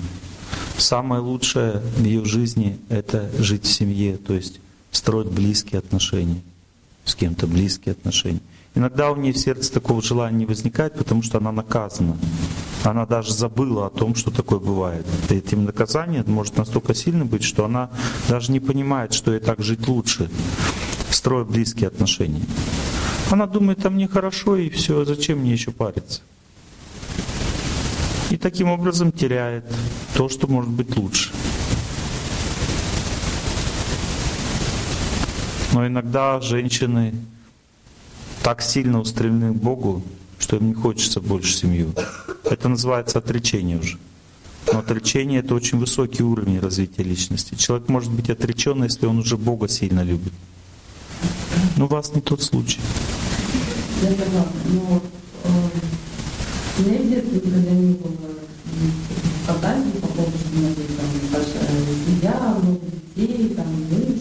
Самое 0.81 1.21
лучшее 1.21 1.79
в 1.95 2.03
ее 2.03 2.25
жизни— 2.25 2.79
это 2.89 3.29
жить 3.37 3.65
в 3.65 3.71
семье, 3.71 4.17
то 4.17 4.33
есть 4.33 4.59
строить 4.91 5.27
близкие 5.27 5.77
отношения, 5.77 6.41
с 7.05 7.13
кем-то 7.13 7.45
близкие 7.45 7.91
отношения. 7.91 8.41
Иногда 8.73 9.11
у 9.11 9.15
нее 9.15 9.31
в 9.31 9.37
сердце 9.37 9.71
такого 9.71 10.01
желания 10.01 10.39
не 10.39 10.45
возникает, 10.47 10.95
потому 10.95 11.21
что 11.21 11.37
она 11.37 11.51
наказана. 11.51 12.17
Она 12.83 13.05
даже 13.05 13.31
забыла 13.31 13.85
о 13.85 13.89
том, 13.91 14.15
что 14.15 14.31
такое 14.31 14.57
бывает. 14.57 15.05
Этим 15.29 15.65
наказанием 15.65 16.25
может 16.27 16.57
настолько 16.57 16.95
сильно 16.95 17.25
быть, 17.25 17.43
что 17.43 17.63
она 17.63 17.91
даже 18.27 18.51
не 18.51 18.59
понимает, 18.59 19.13
что 19.13 19.33
ей 19.33 19.39
так 19.39 19.61
жить 19.61 19.87
лучше, 19.87 20.31
строя 21.11 21.43
близкие 21.43 21.89
отношения. 21.89 22.41
Она 23.29 23.45
думает, 23.45 23.85
а 23.85 23.91
мне 23.91 24.07
хорошо 24.07 24.55
и 24.55 24.69
все, 24.69 25.05
зачем 25.05 25.39
мне 25.41 25.51
еще 25.53 25.69
париться? 25.69 26.21
И 28.31 28.37
таким 28.37 28.69
образом 28.69 29.11
теряет 29.11 29.65
то, 30.15 30.29
что 30.29 30.47
может 30.47 30.71
быть 30.71 30.95
лучше. 30.95 31.31
Но 35.73 35.85
иногда 35.85 36.39
женщины 36.39 37.13
так 38.41 38.61
сильно 38.61 39.01
устремлены 39.01 39.53
к 39.53 39.57
Богу, 39.57 40.01
что 40.39 40.55
им 40.55 40.69
не 40.69 40.73
хочется 40.73 41.19
больше 41.19 41.53
семью. 41.53 41.93
Это 42.45 42.69
называется 42.69 43.19
отречение 43.19 43.77
уже. 43.77 43.97
Но 44.71 44.79
отречение— 44.79 45.39
это 45.41 45.53
очень 45.53 45.77
высокий 45.77 46.23
уровень 46.23 46.61
развития 46.61 47.03
личности. 47.03 47.55
Человек 47.55 47.89
может 47.89 48.13
быть 48.13 48.29
отречен, 48.29 48.81
если 48.81 49.07
он 49.07 49.19
уже 49.19 49.35
Бога 49.35 49.67
сильно 49.67 50.03
любит. 50.03 50.31
Но 51.75 51.85
у 51.85 51.89
вас 51.89 52.15
не 52.15 52.21
тот 52.21 52.41
случай. 52.41 52.79
Я 54.01 54.09
согласна, 54.11 54.45
но 54.67 55.01
э, 55.43 55.49
у 55.49 56.10
меня 56.79 56.99
в 56.99 57.09
детстве 57.09 57.41
никогда 57.43 57.71
не 57.71 57.93
было 57.93 58.11
фантазии 59.45 59.99
по 60.01 60.07
поводу, 60.07 60.37
что 60.37 60.49
у 60.53 60.57
меня 60.59 60.69
будет 60.69 60.97
там 60.97 61.05
большая 61.31 61.67
семья, 62.05 62.57
много 62.61 62.79
детей, 63.15 63.53
там 63.55 63.67
муж. 63.67 64.19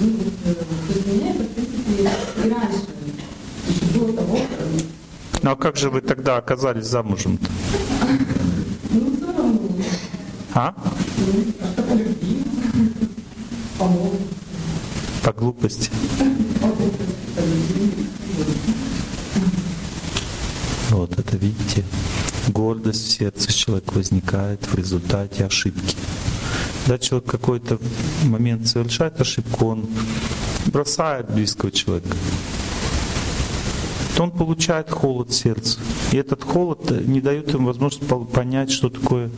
Ну, 0.00 0.06
то 0.44 0.92
есть 0.94 1.06
меня 1.06 1.30
это, 1.30 1.42
в 1.42 1.48
принципе, 1.48 2.02
и 2.46 2.50
раньше, 2.50 2.86
еще 3.68 4.06
до 4.06 4.12
того, 4.12 4.36
э, 4.38 4.78
Ну 5.42 5.50
а 5.50 5.56
как 5.56 5.76
же 5.76 5.90
вы 5.90 6.00
тогда 6.00 6.36
оказались 6.36 6.86
замужем-то? 6.86 7.46
ну, 8.92 9.16
все 9.16 9.26
равно, 9.26 9.58
А? 10.54 10.74
ну, 11.18 11.44
как-то 11.60 11.82
по 11.82 11.94
любви, 11.94 12.44
по 13.78 13.88
По 15.24 15.32
глупости. 15.32 15.90
по 16.60 16.66
глупости, 16.68 17.14
по 17.34 17.40
любви. 17.40 18.77
Вот 20.90 21.18
это, 21.18 21.36
видите, 21.36 21.84
гордость 22.48 23.06
в 23.06 23.10
сердце 23.10 23.52
человека 23.52 23.92
возникает 23.92 24.66
в 24.66 24.74
результате 24.74 25.44
ошибки. 25.44 25.96
Когда 26.84 26.98
человек 26.98 27.30
какой-то 27.30 27.78
момент 28.24 28.66
совершает 28.66 29.20
ошибку, 29.20 29.66
он 29.66 29.86
бросает 30.66 31.30
близкого 31.30 31.70
человека. 31.70 32.16
То 34.16 34.22
он 34.22 34.30
получает 34.30 34.90
холод 34.90 35.30
в 35.30 35.34
сердце. 35.34 35.78
И 36.12 36.16
этот 36.16 36.42
холод 36.42 36.90
не 37.06 37.20
дает 37.20 37.52
ему 37.52 37.66
возможность 37.66 38.08
понять, 38.32 38.70
что 38.70 38.88
такое 38.88 39.30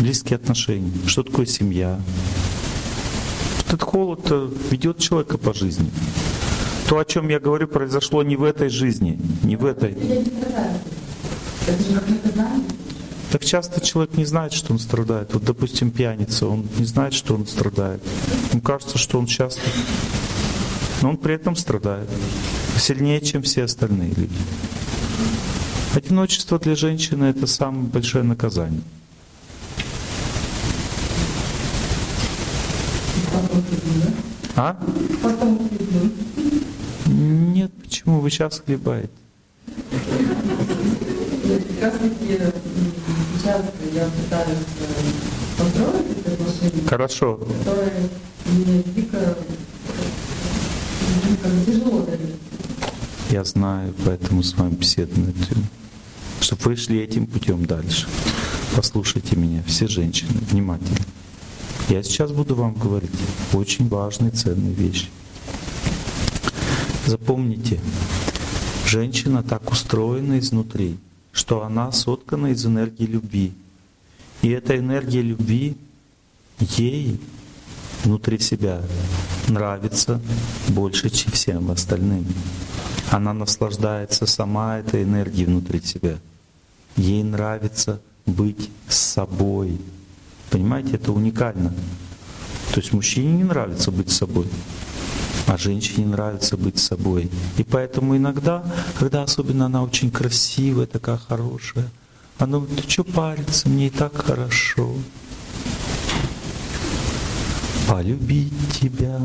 близкие 0.00 0.36
отношения, 0.36 0.92
что 1.06 1.22
такое 1.22 1.46
семья. 1.46 2.00
Этот 3.66 3.82
холод 3.82 4.20
э, 4.30 4.48
ведет 4.70 4.98
человека 4.98 5.38
по 5.38 5.54
жизни. 5.54 5.88
То, 6.88 6.98
о 6.98 7.04
чем 7.04 7.28
я 7.28 7.40
говорю, 7.40 7.66
произошло 7.66 8.22
не 8.22 8.36
в 8.36 8.44
этой 8.44 8.68
жизни, 8.68 9.18
не 9.42 9.56
в 9.56 9.64
этой. 9.64 9.96
Так 13.30 13.44
часто 13.44 13.84
человек 13.84 14.16
не 14.16 14.24
знает, 14.24 14.52
что 14.52 14.72
он 14.72 14.78
страдает. 14.78 15.34
Вот, 15.34 15.44
допустим, 15.44 15.90
пьяница, 15.90 16.46
он 16.46 16.66
не 16.78 16.84
знает, 16.84 17.12
что 17.12 17.34
он 17.34 17.46
страдает. 17.46 18.00
Ему 18.52 18.62
кажется, 18.62 18.98
что 18.98 19.18
он 19.18 19.26
счастлив. 19.26 19.64
Но 21.02 21.10
он 21.10 21.16
при 21.16 21.34
этом 21.34 21.56
страдает. 21.56 22.08
Сильнее, 22.78 23.20
чем 23.20 23.42
все 23.42 23.64
остальные 23.64 24.12
люди. 24.16 24.36
Одиночество 25.94 26.58
для 26.58 26.76
женщины— 26.76 27.24
это 27.26 27.46
самое 27.46 27.84
большое 27.84 28.22
наказание. 28.22 28.82
А? 34.54 34.76
Нет, 37.06 37.72
почему? 37.82 38.20
Вы 38.20 38.30
сейчас 38.30 38.62
хлебаете. 38.64 39.10
Как 41.80 41.94
м, 41.94 42.10
сейчас 43.38 43.62
я 43.92 44.06
пытаюсь 44.06 44.58
построить 45.56 46.06
эти 46.18 46.32
отношения, 46.34 46.88
Хорошо. 46.88 47.36
которые 47.36 47.92
мне 48.46 48.82
дико, 48.82 49.36
дико 51.24 51.48
тяжело 51.64 52.02
даются. 52.02 52.36
Я 53.30 53.44
знаю, 53.44 53.94
поэтому 54.04 54.42
с 54.42 54.54
вами 54.54 54.74
беседую 54.74 55.26
на 55.26 55.30
эту. 55.30 55.54
Чтобы 56.40 56.62
вы 56.64 56.76
шли 56.76 57.00
этим 57.00 57.26
путем 57.26 57.64
дальше. 57.64 58.08
Послушайте 58.74 59.36
меня, 59.36 59.62
все 59.66 59.86
женщины, 59.86 60.32
внимательно. 60.50 60.98
Я 61.88 62.02
сейчас 62.02 62.32
буду 62.32 62.56
вам 62.56 62.74
говорить 62.74 63.10
очень 63.52 63.88
важные, 63.88 64.32
ценные 64.32 64.74
вещи. 64.74 65.06
Запомните, 67.06 67.78
женщина 68.86 69.44
так 69.44 69.70
устроена 69.70 70.40
изнутри, 70.40 70.96
что 71.36 71.62
она 71.64 71.92
соткана 71.92 72.46
из 72.46 72.64
энергии 72.64 73.04
любви. 73.04 73.52
И 74.40 74.48
эта 74.48 74.78
энергия 74.78 75.20
любви 75.20 75.76
ей 76.58 77.20
внутри 78.02 78.38
себя 78.38 78.80
нравится 79.46 80.20
больше, 80.68 81.10
чем 81.10 81.32
всем 81.32 81.70
остальным. 81.70 82.24
Она 83.10 83.34
наслаждается 83.34 84.24
сама 84.24 84.78
этой 84.78 85.02
энергией 85.02 85.44
внутри 85.44 85.82
себя. 85.82 86.16
Ей 86.96 87.22
нравится 87.22 88.00
быть 88.24 88.70
собой. 88.88 89.78
Понимаете, 90.48 90.92
это 90.94 91.12
уникально. 91.12 91.74
То 92.72 92.80
есть 92.80 92.94
мужчине 92.94 93.32
не 93.34 93.44
нравится 93.44 93.90
быть 93.90 94.10
собой, 94.10 94.46
а 95.46 95.56
женщине 95.56 96.06
нравится 96.06 96.56
быть 96.56 96.78
собой. 96.78 97.30
И 97.56 97.64
поэтому 97.64 98.16
иногда, 98.16 98.64
когда 98.98 99.22
особенно 99.22 99.66
она 99.66 99.82
очень 99.82 100.10
красивая, 100.10 100.86
такая 100.86 101.16
хорошая, 101.16 101.88
она 102.38 102.58
говорит, 102.58 102.84
ты 102.84 102.90
что 102.90 103.04
париться, 103.04 103.68
мне 103.68 103.86
и 103.86 103.90
так 103.90 104.16
хорошо. 104.16 104.94
Полюбить 107.88 108.52
тебя 108.80 109.20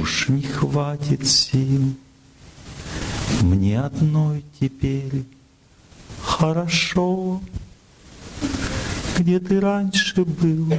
уж 0.00 0.28
не 0.28 0.42
хватит 0.42 1.26
сил. 1.26 1.94
Мне 3.42 3.80
одной 3.80 4.44
теперь 4.58 5.24
хорошо. 6.22 7.40
Где 9.18 9.38
ты 9.38 9.60
раньше 9.60 10.24
был? 10.24 10.72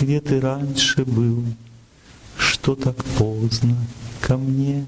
Где 0.00 0.20
ты 0.20 0.40
раньше 0.40 1.04
был? 1.04 1.44
Что 2.64 2.76
так 2.76 3.04
поздно 3.18 3.76
ко 4.22 4.38
мне 4.38 4.86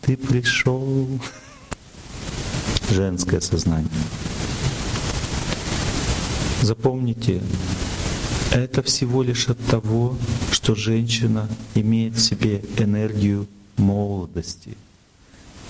ты 0.00 0.16
пришел? 0.16 1.08
Женское 2.90 3.40
сознание. 3.40 3.88
Запомните, 6.62 7.40
Это 8.50 8.82
всего 8.82 9.22
лишь 9.22 9.48
от 9.48 9.64
того, 9.66 10.16
что 10.50 10.74
женщина 10.74 11.48
имеет 11.76 12.14
в 12.14 12.20
себе 12.20 12.64
энергию 12.76 13.46
молодости. 13.76 14.76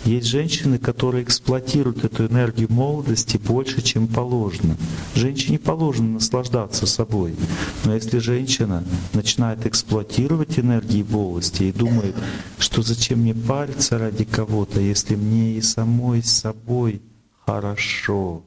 Есть 0.05 0.27
женщины, 0.27 0.79
которые 0.79 1.23
эксплуатируют 1.23 2.05
эту 2.05 2.27
энергию 2.27 2.71
молодости 2.73 3.37
больше, 3.37 3.83
чем 3.83 4.09
положено. 4.09 4.77
Женщине 5.15 5.61
положено 5.61 6.15
наслаждаться 6.15 6.87
собой. 6.87 7.37
Но 7.85 7.95
если 7.95 8.19
женщина 8.19 8.83
начинает 9.13 9.65
эксплуатировать 9.65 10.59
энергии 10.59 11.05
молодости 11.09 11.65
и 11.65 11.73
думает, 11.73 12.17
что 12.59 12.83
зачем 12.83 13.21
мне 13.21 13.33
париться 13.33 13.97
ради 13.97 14.25
кого-то, 14.25 14.81
если 14.81 15.15
мне 15.15 15.53
и 15.53 15.63
самой 15.63 16.25
с 16.25 16.33
собой 16.33 17.01
хорошо, 17.47 18.43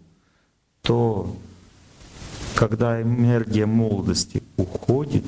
то 0.81 1.37
когда 2.53 3.01
энергия 3.01 3.65
молодости 3.65 4.43
уходит, 4.57 5.23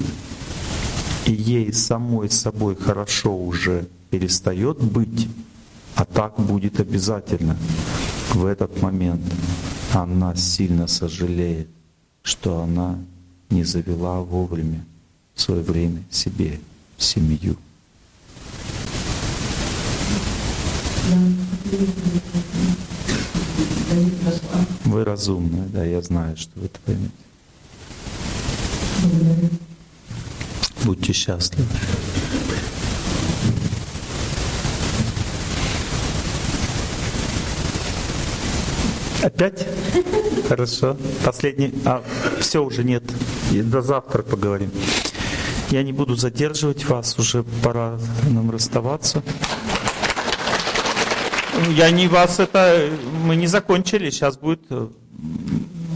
и 1.25 1.31
ей 1.31 1.71
самой 1.73 2.29
собой 2.29 2.75
хорошо 2.75 3.37
уже 3.37 3.87
перестает 4.09 4.81
быть, 4.81 5.27
а 5.97 6.05
так 6.05 6.39
будет 6.39 6.79
обязательно. 6.79 7.57
В 8.33 8.45
этот 8.45 8.81
момент 8.81 9.21
она 9.93 10.35
сильно 10.35 10.87
сожалеет, 10.87 11.69
что 12.21 12.61
она 12.61 12.99
не 13.49 13.63
завела 13.63 14.21
вовремя 14.21 14.85
в 15.33 15.41
свое 15.41 15.63
время 15.63 16.03
себе 16.11 16.59
семью. 16.97 17.57
Вы 24.85 25.03
разумны, 25.03 25.67
да, 25.69 25.83
я 25.83 26.01
знаю, 26.01 26.37
что 26.37 26.51
вы 26.59 26.67
это 26.67 26.79
поймете. 26.85 27.11
Будьте 30.83 31.13
счастливы. 31.13 31.67
Опять? 39.23 39.65
Хорошо. 40.47 40.97
Последний. 41.25 41.73
А, 41.85 42.03
все 42.39 42.63
уже 42.63 42.83
нет. 42.83 43.03
И 43.51 43.61
до 43.61 43.81
завтра 43.81 44.23
поговорим. 44.23 44.71
Я 45.69 45.83
не 45.83 45.91
буду 45.91 46.15
задерживать 46.15 46.85
вас, 46.85 47.17
уже 47.19 47.43
пора 47.63 47.99
нам 48.29 48.51
расставаться. 48.51 49.21
Я 51.71 51.91
не 51.91 52.07
вас 52.07 52.39
это... 52.39 52.89
Мы 53.25 53.35
не 53.35 53.47
закончили, 53.47 54.09
сейчас 54.09 54.37
будет 54.37 54.61
э, 54.69 54.87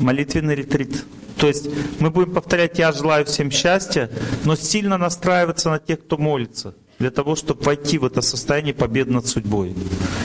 молитвенный 0.02 0.56
ретрит. 0.56 1.06
То 1.38 1.48
есть 1.48 1.70
мы 2.00 2.10
будем 2.10 2.34
повторять 2.34 2.80
«Я 2.80 2.92
желаю 2.92 3.26
всем 3.26 3.50
счастья», 3.50 4.10
но 4.44 4.56
сильно 4.56 4.98
настраиваться 4.98 5.70
на 5.70 5.80
тех, 5.80 6.02
кто 6.02 6.18
молится 6.18 6.74
для 7.02 7.10
того, 7.10 7.36
чтобы 7.36 7.64
войти 7.64 7.98
в 7.98 8.06
это 8.06 8.22
состояние 8.22 8.76
победы 8.76 9.12
над 9.12 9.26
судьбой. 9.26 9.76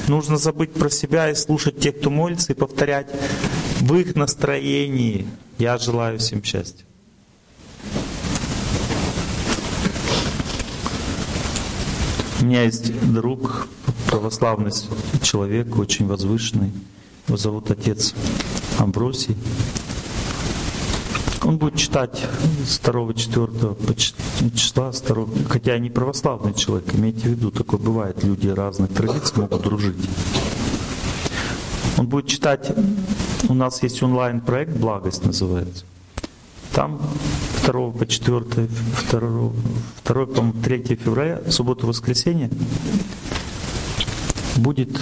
Нужно 0.08 0.36
забыть 0.36 0.74
про 0.74 0.90
себя 0.90 1.30
и 1.30 1.34
слушать 1.34 1.78
тех, 1.78 1.98
кто 1.98 2.10
молится, 2.10 2.52
и 2.52 2.55
повторять 2.55 3.08
в 3.80 3.94
их 3.94 4.14
настроении 4.14 5.26
«Я 5.58 5.78
желаю 5.78 6.18
всем 6.18 6.44
счастья». 6.44 6.84
У 12.42 12.44
меня 12.44 12.64
есть 12.64 12.92
друг, 13.10 13.68
православный 14.08 14.70
человек, 15.22 15.78
очень 15.78 16.06
возвышенный. 16.06 16.72
Его 17.26 17.38
зовут 17.38 17.70
отец 17.70 18.14
Амбросий. 18.76 19.34
Он 21.42 21.58
будет 21.58 21.76
читать 21.76 22.24
с 22.66 22.81
2-4 22.81 24.55
числа, 24.56 24.90
2, 24.90 25.26
хотя 25.48 25.74
я 25.74 25.78
не 25.78 25.90
православный 25.90 26.55
человек, 26.55 26.94
имейте 26.94 27.28
в 27.28 27.32
виду, 27.32 27.50
такое 27.50 27.78
бывает, 27.78 28.24
люди 28.24 28.48
разных 28.48 28.92
традиций 28.92 29.39
могут 29.39 29.62
дружить. 29.62 29.97
Он 31.98 32.06
будет 32.06 32.26
читать, 32.26 32.73
у 33.48 33.55
нас 33.55 33.82
есть 33.82 34.02
онлайн-проект 34.02 34.76
«Благость» 34.76 35.24
называется. 35.24 35.84
Там 36.73 37.00
2 37.65 37.90
по 37.90 38.06
4, 38.06 38.68
2, 39.10 39.20
2 40.05 40.26
по 40.26 40.52
3 40.62 40.97
февраля, 40.97 41.40
субботу-воскресенье, 41.48 42.50
будет, 44.56 45.00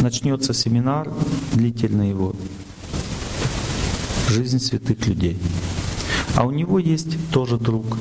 начнется 0.00 0.52
семинар, 0.52 1.10
длительный 1.52 2.10
его, 2.10 2.34
жизнь 4.32 4.58
святых 4.58 5.06
людей. 5.06 5.38
А 6.34 6.44
у 6.44 6.50
него 6.50 6.78
есть 6.78 7.16
тоже 7.30 7.58
друг, 7.58 7.98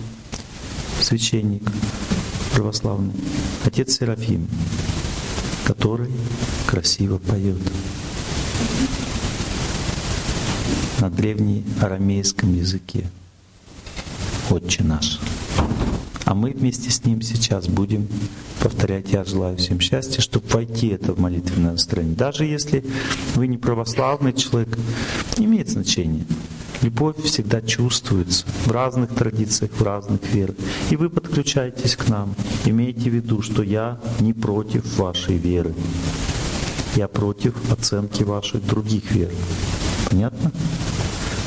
священник 1.02 1.64
православный, 2.54 3.14
отец 3.66 3.98
Серафим, 3.98 4.48
который 5.66 6.12
красиво 6.68 7.18
поет 7.18 7.60
на 11.00 11.10
древней 11.10 11.66
арамейском 11.82 12.54
языке. 12.56 13.10
Отче 14.50 14.84
наш. 14.84 15.20
А 16.26 16.34
мы 16.34 16.52
вместе 16.52 16.92
с 16.92 17.04
ним 17.04 17.22
сейчас 17.22 17.68
будем 17.68 18.08
повторять 18.62 19.12
«Я 19.12 19.24
желаю 19.24 19.58
всем 19.58 19.80
счастья», 19.80 20.22
чтобы 20.22 20.48
войти 20.50 20.88
это 20.88 21.14
в 21.14 21.20
молитвенное 21.20 21.72
настроение. 21.72 22.16
Даже 22.16 22.46
если 22.46 22.86
вы 23.36 23.48
не 23.48 23.58
православный 23.58 24.34
человек, 24.34 24.78
не 25.42 25.48
имеет 25.48 25.70
значения. 25.70 26.24
Любовь 26.84 27.18
всегда 27.24 27.62
чувствуется 27.62 28.46
в 28.66 28.72
разных 28.72 29.10
традициях, 29.16 29.72
в 29.72 29.82
разных 29.82 30.22
верах. 30.34 30.56
И 30.92 30.96
вы 30.96 31.10
подключаетесь 31.10 31.96
к 31.96 32.08
нам. 32.10 32.36
Имейте 32.66 33.10
в 33.10 33.14
виду, 33.14 33.42
что 33.42 33.64
я 33.64 34.00
не 34.20 34.34
против 34.34 34.98
вашей 34.98 35.38
веры. 35.38 35.74
Я 36.96 37.08
против 37.08 37.56
оценки 37.72 38.24
ваших 38.24 38.66
других 38.66 39.12
вер. 39.12 39.32
Понятно? 40.10 40.52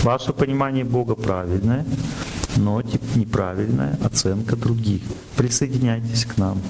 Ваше 0.02 0.32
понимание 0.32 0.84
Бога 0.84 1.14
правильное, 1.14 1.86
но 2.56 2.82
неправильная 3.14 3.96
оценка 4.02 4.56
других. 4.56 5.02
Присоединяйтесь 5.36 6.24
к 6.24 6.36
нам 6.36 6.60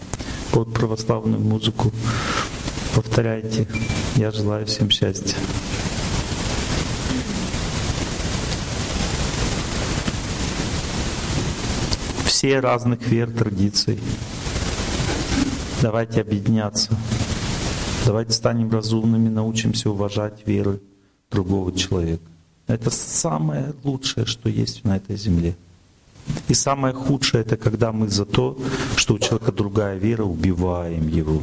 под 0.52 0.74
православную 0.74 1.40
музыку. 1.40 1.90
Повторяйте. 2.94 3.66
Я 4.16 4.30
желаю 4.30 4.66
всем 4.66 4.90
счастья. 4.90 5.36
Все 12.44 12.60
разных 12.60 13.06
вер, 13.06 13.30
традиций. 13.30 13.98
Давайте 15.80 16.20
объединяться. 16.20 16.94
Давайте 18.04 18.32
станем 18.32 18.70
разумными, 18.70 19.30
научимся 19.30 19.88
уважать 19.88 20.46
веры 20.46 20.78
другого 21.30 21.72
человека. 21.72 22.22
Это 22.66 22.90
самое 22.90 23.72
лучшее, 23.82 24.26
что 24.26 24.50
есть 24.50 24.84
на 24.84 24.98
этой 24.98 25.16
земле. 25.16 25.56
И 26.48 26.52
самое 26.52 26.92
худшее 26.92 27.40
это 27.44 27.56
когда 27.56 27.92
мы 27.92 28.08
за 28.08 28.26
то, 28.26 28.58
что 28.96 29.14
у 29.14 29.18
человека 29.18 29.50
другая 29.50 29.96
вера, 29.96 30.24
убиваем 30.24 31.08
его. 31.08 31.40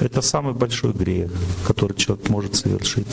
Это 0.00 0.22
самый 0.22 0.54
большой 0.54 0.92
грех, 0.92 1.30
который 1.64 1.96
человек 1.96 2.28
может 2.28 2.56
совершить. 2.56 3.06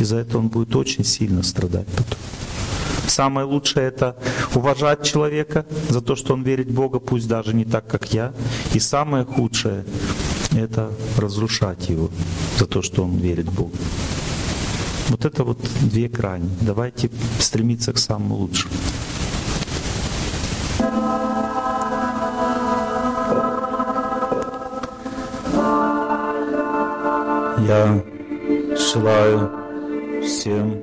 И 0.00 0.04
за 0.04 0.18
это 0.18 0.36
он 0.36 0.48
будет 0.48 0.76
очень 0.76 1.02
сильно 1.02 1.42
страдать 1.42 1.86
потом. 1.96 2.18
Самое 3.06 3.46
лучшее 3.46 3.86
это 3.86 4.16
уважать 4.54 5.04
человека 5.04 5.64
за 5.88 6.00
то, 6.00 6.16
что 6.16 6.34
он 6.34 6.42
верит 6.42 6.68
в 6.68 6.74
Бога, 6.74 6.98
пусть 6.98 7.28
даже 7.28 7.54
не 7.54 7.64
так, 7.64 7.86
как 7.86 8.12
я. 8.12 8.32
И 8.74 8.80
самое 8.80 9.24
худшее 9.24 9.84
это 10.54 10.90
разрушать 11.16 11.88
его 11.88 12.10
за 12.58 12.66
то, 12.66 12.82
что 12.82 13.04
он 13.04 13.16
верит 13.16 13.46
в 13.46 13.54
Бога. 13.54 13.76
Вот 15.08 15.24
это 15.24 15.44
вот 15.44 15.58
две 15.82 16.08
грани. 16.08 16.50
Давайте 16.60 17.10
стремиться 17.38 17.92
к 17.92 17.98
самому 17.98 18.36
лучшему. 18.36 18.74
Я 27.68 28.04
желаю 28.76 29.50
всем 30.22 30.82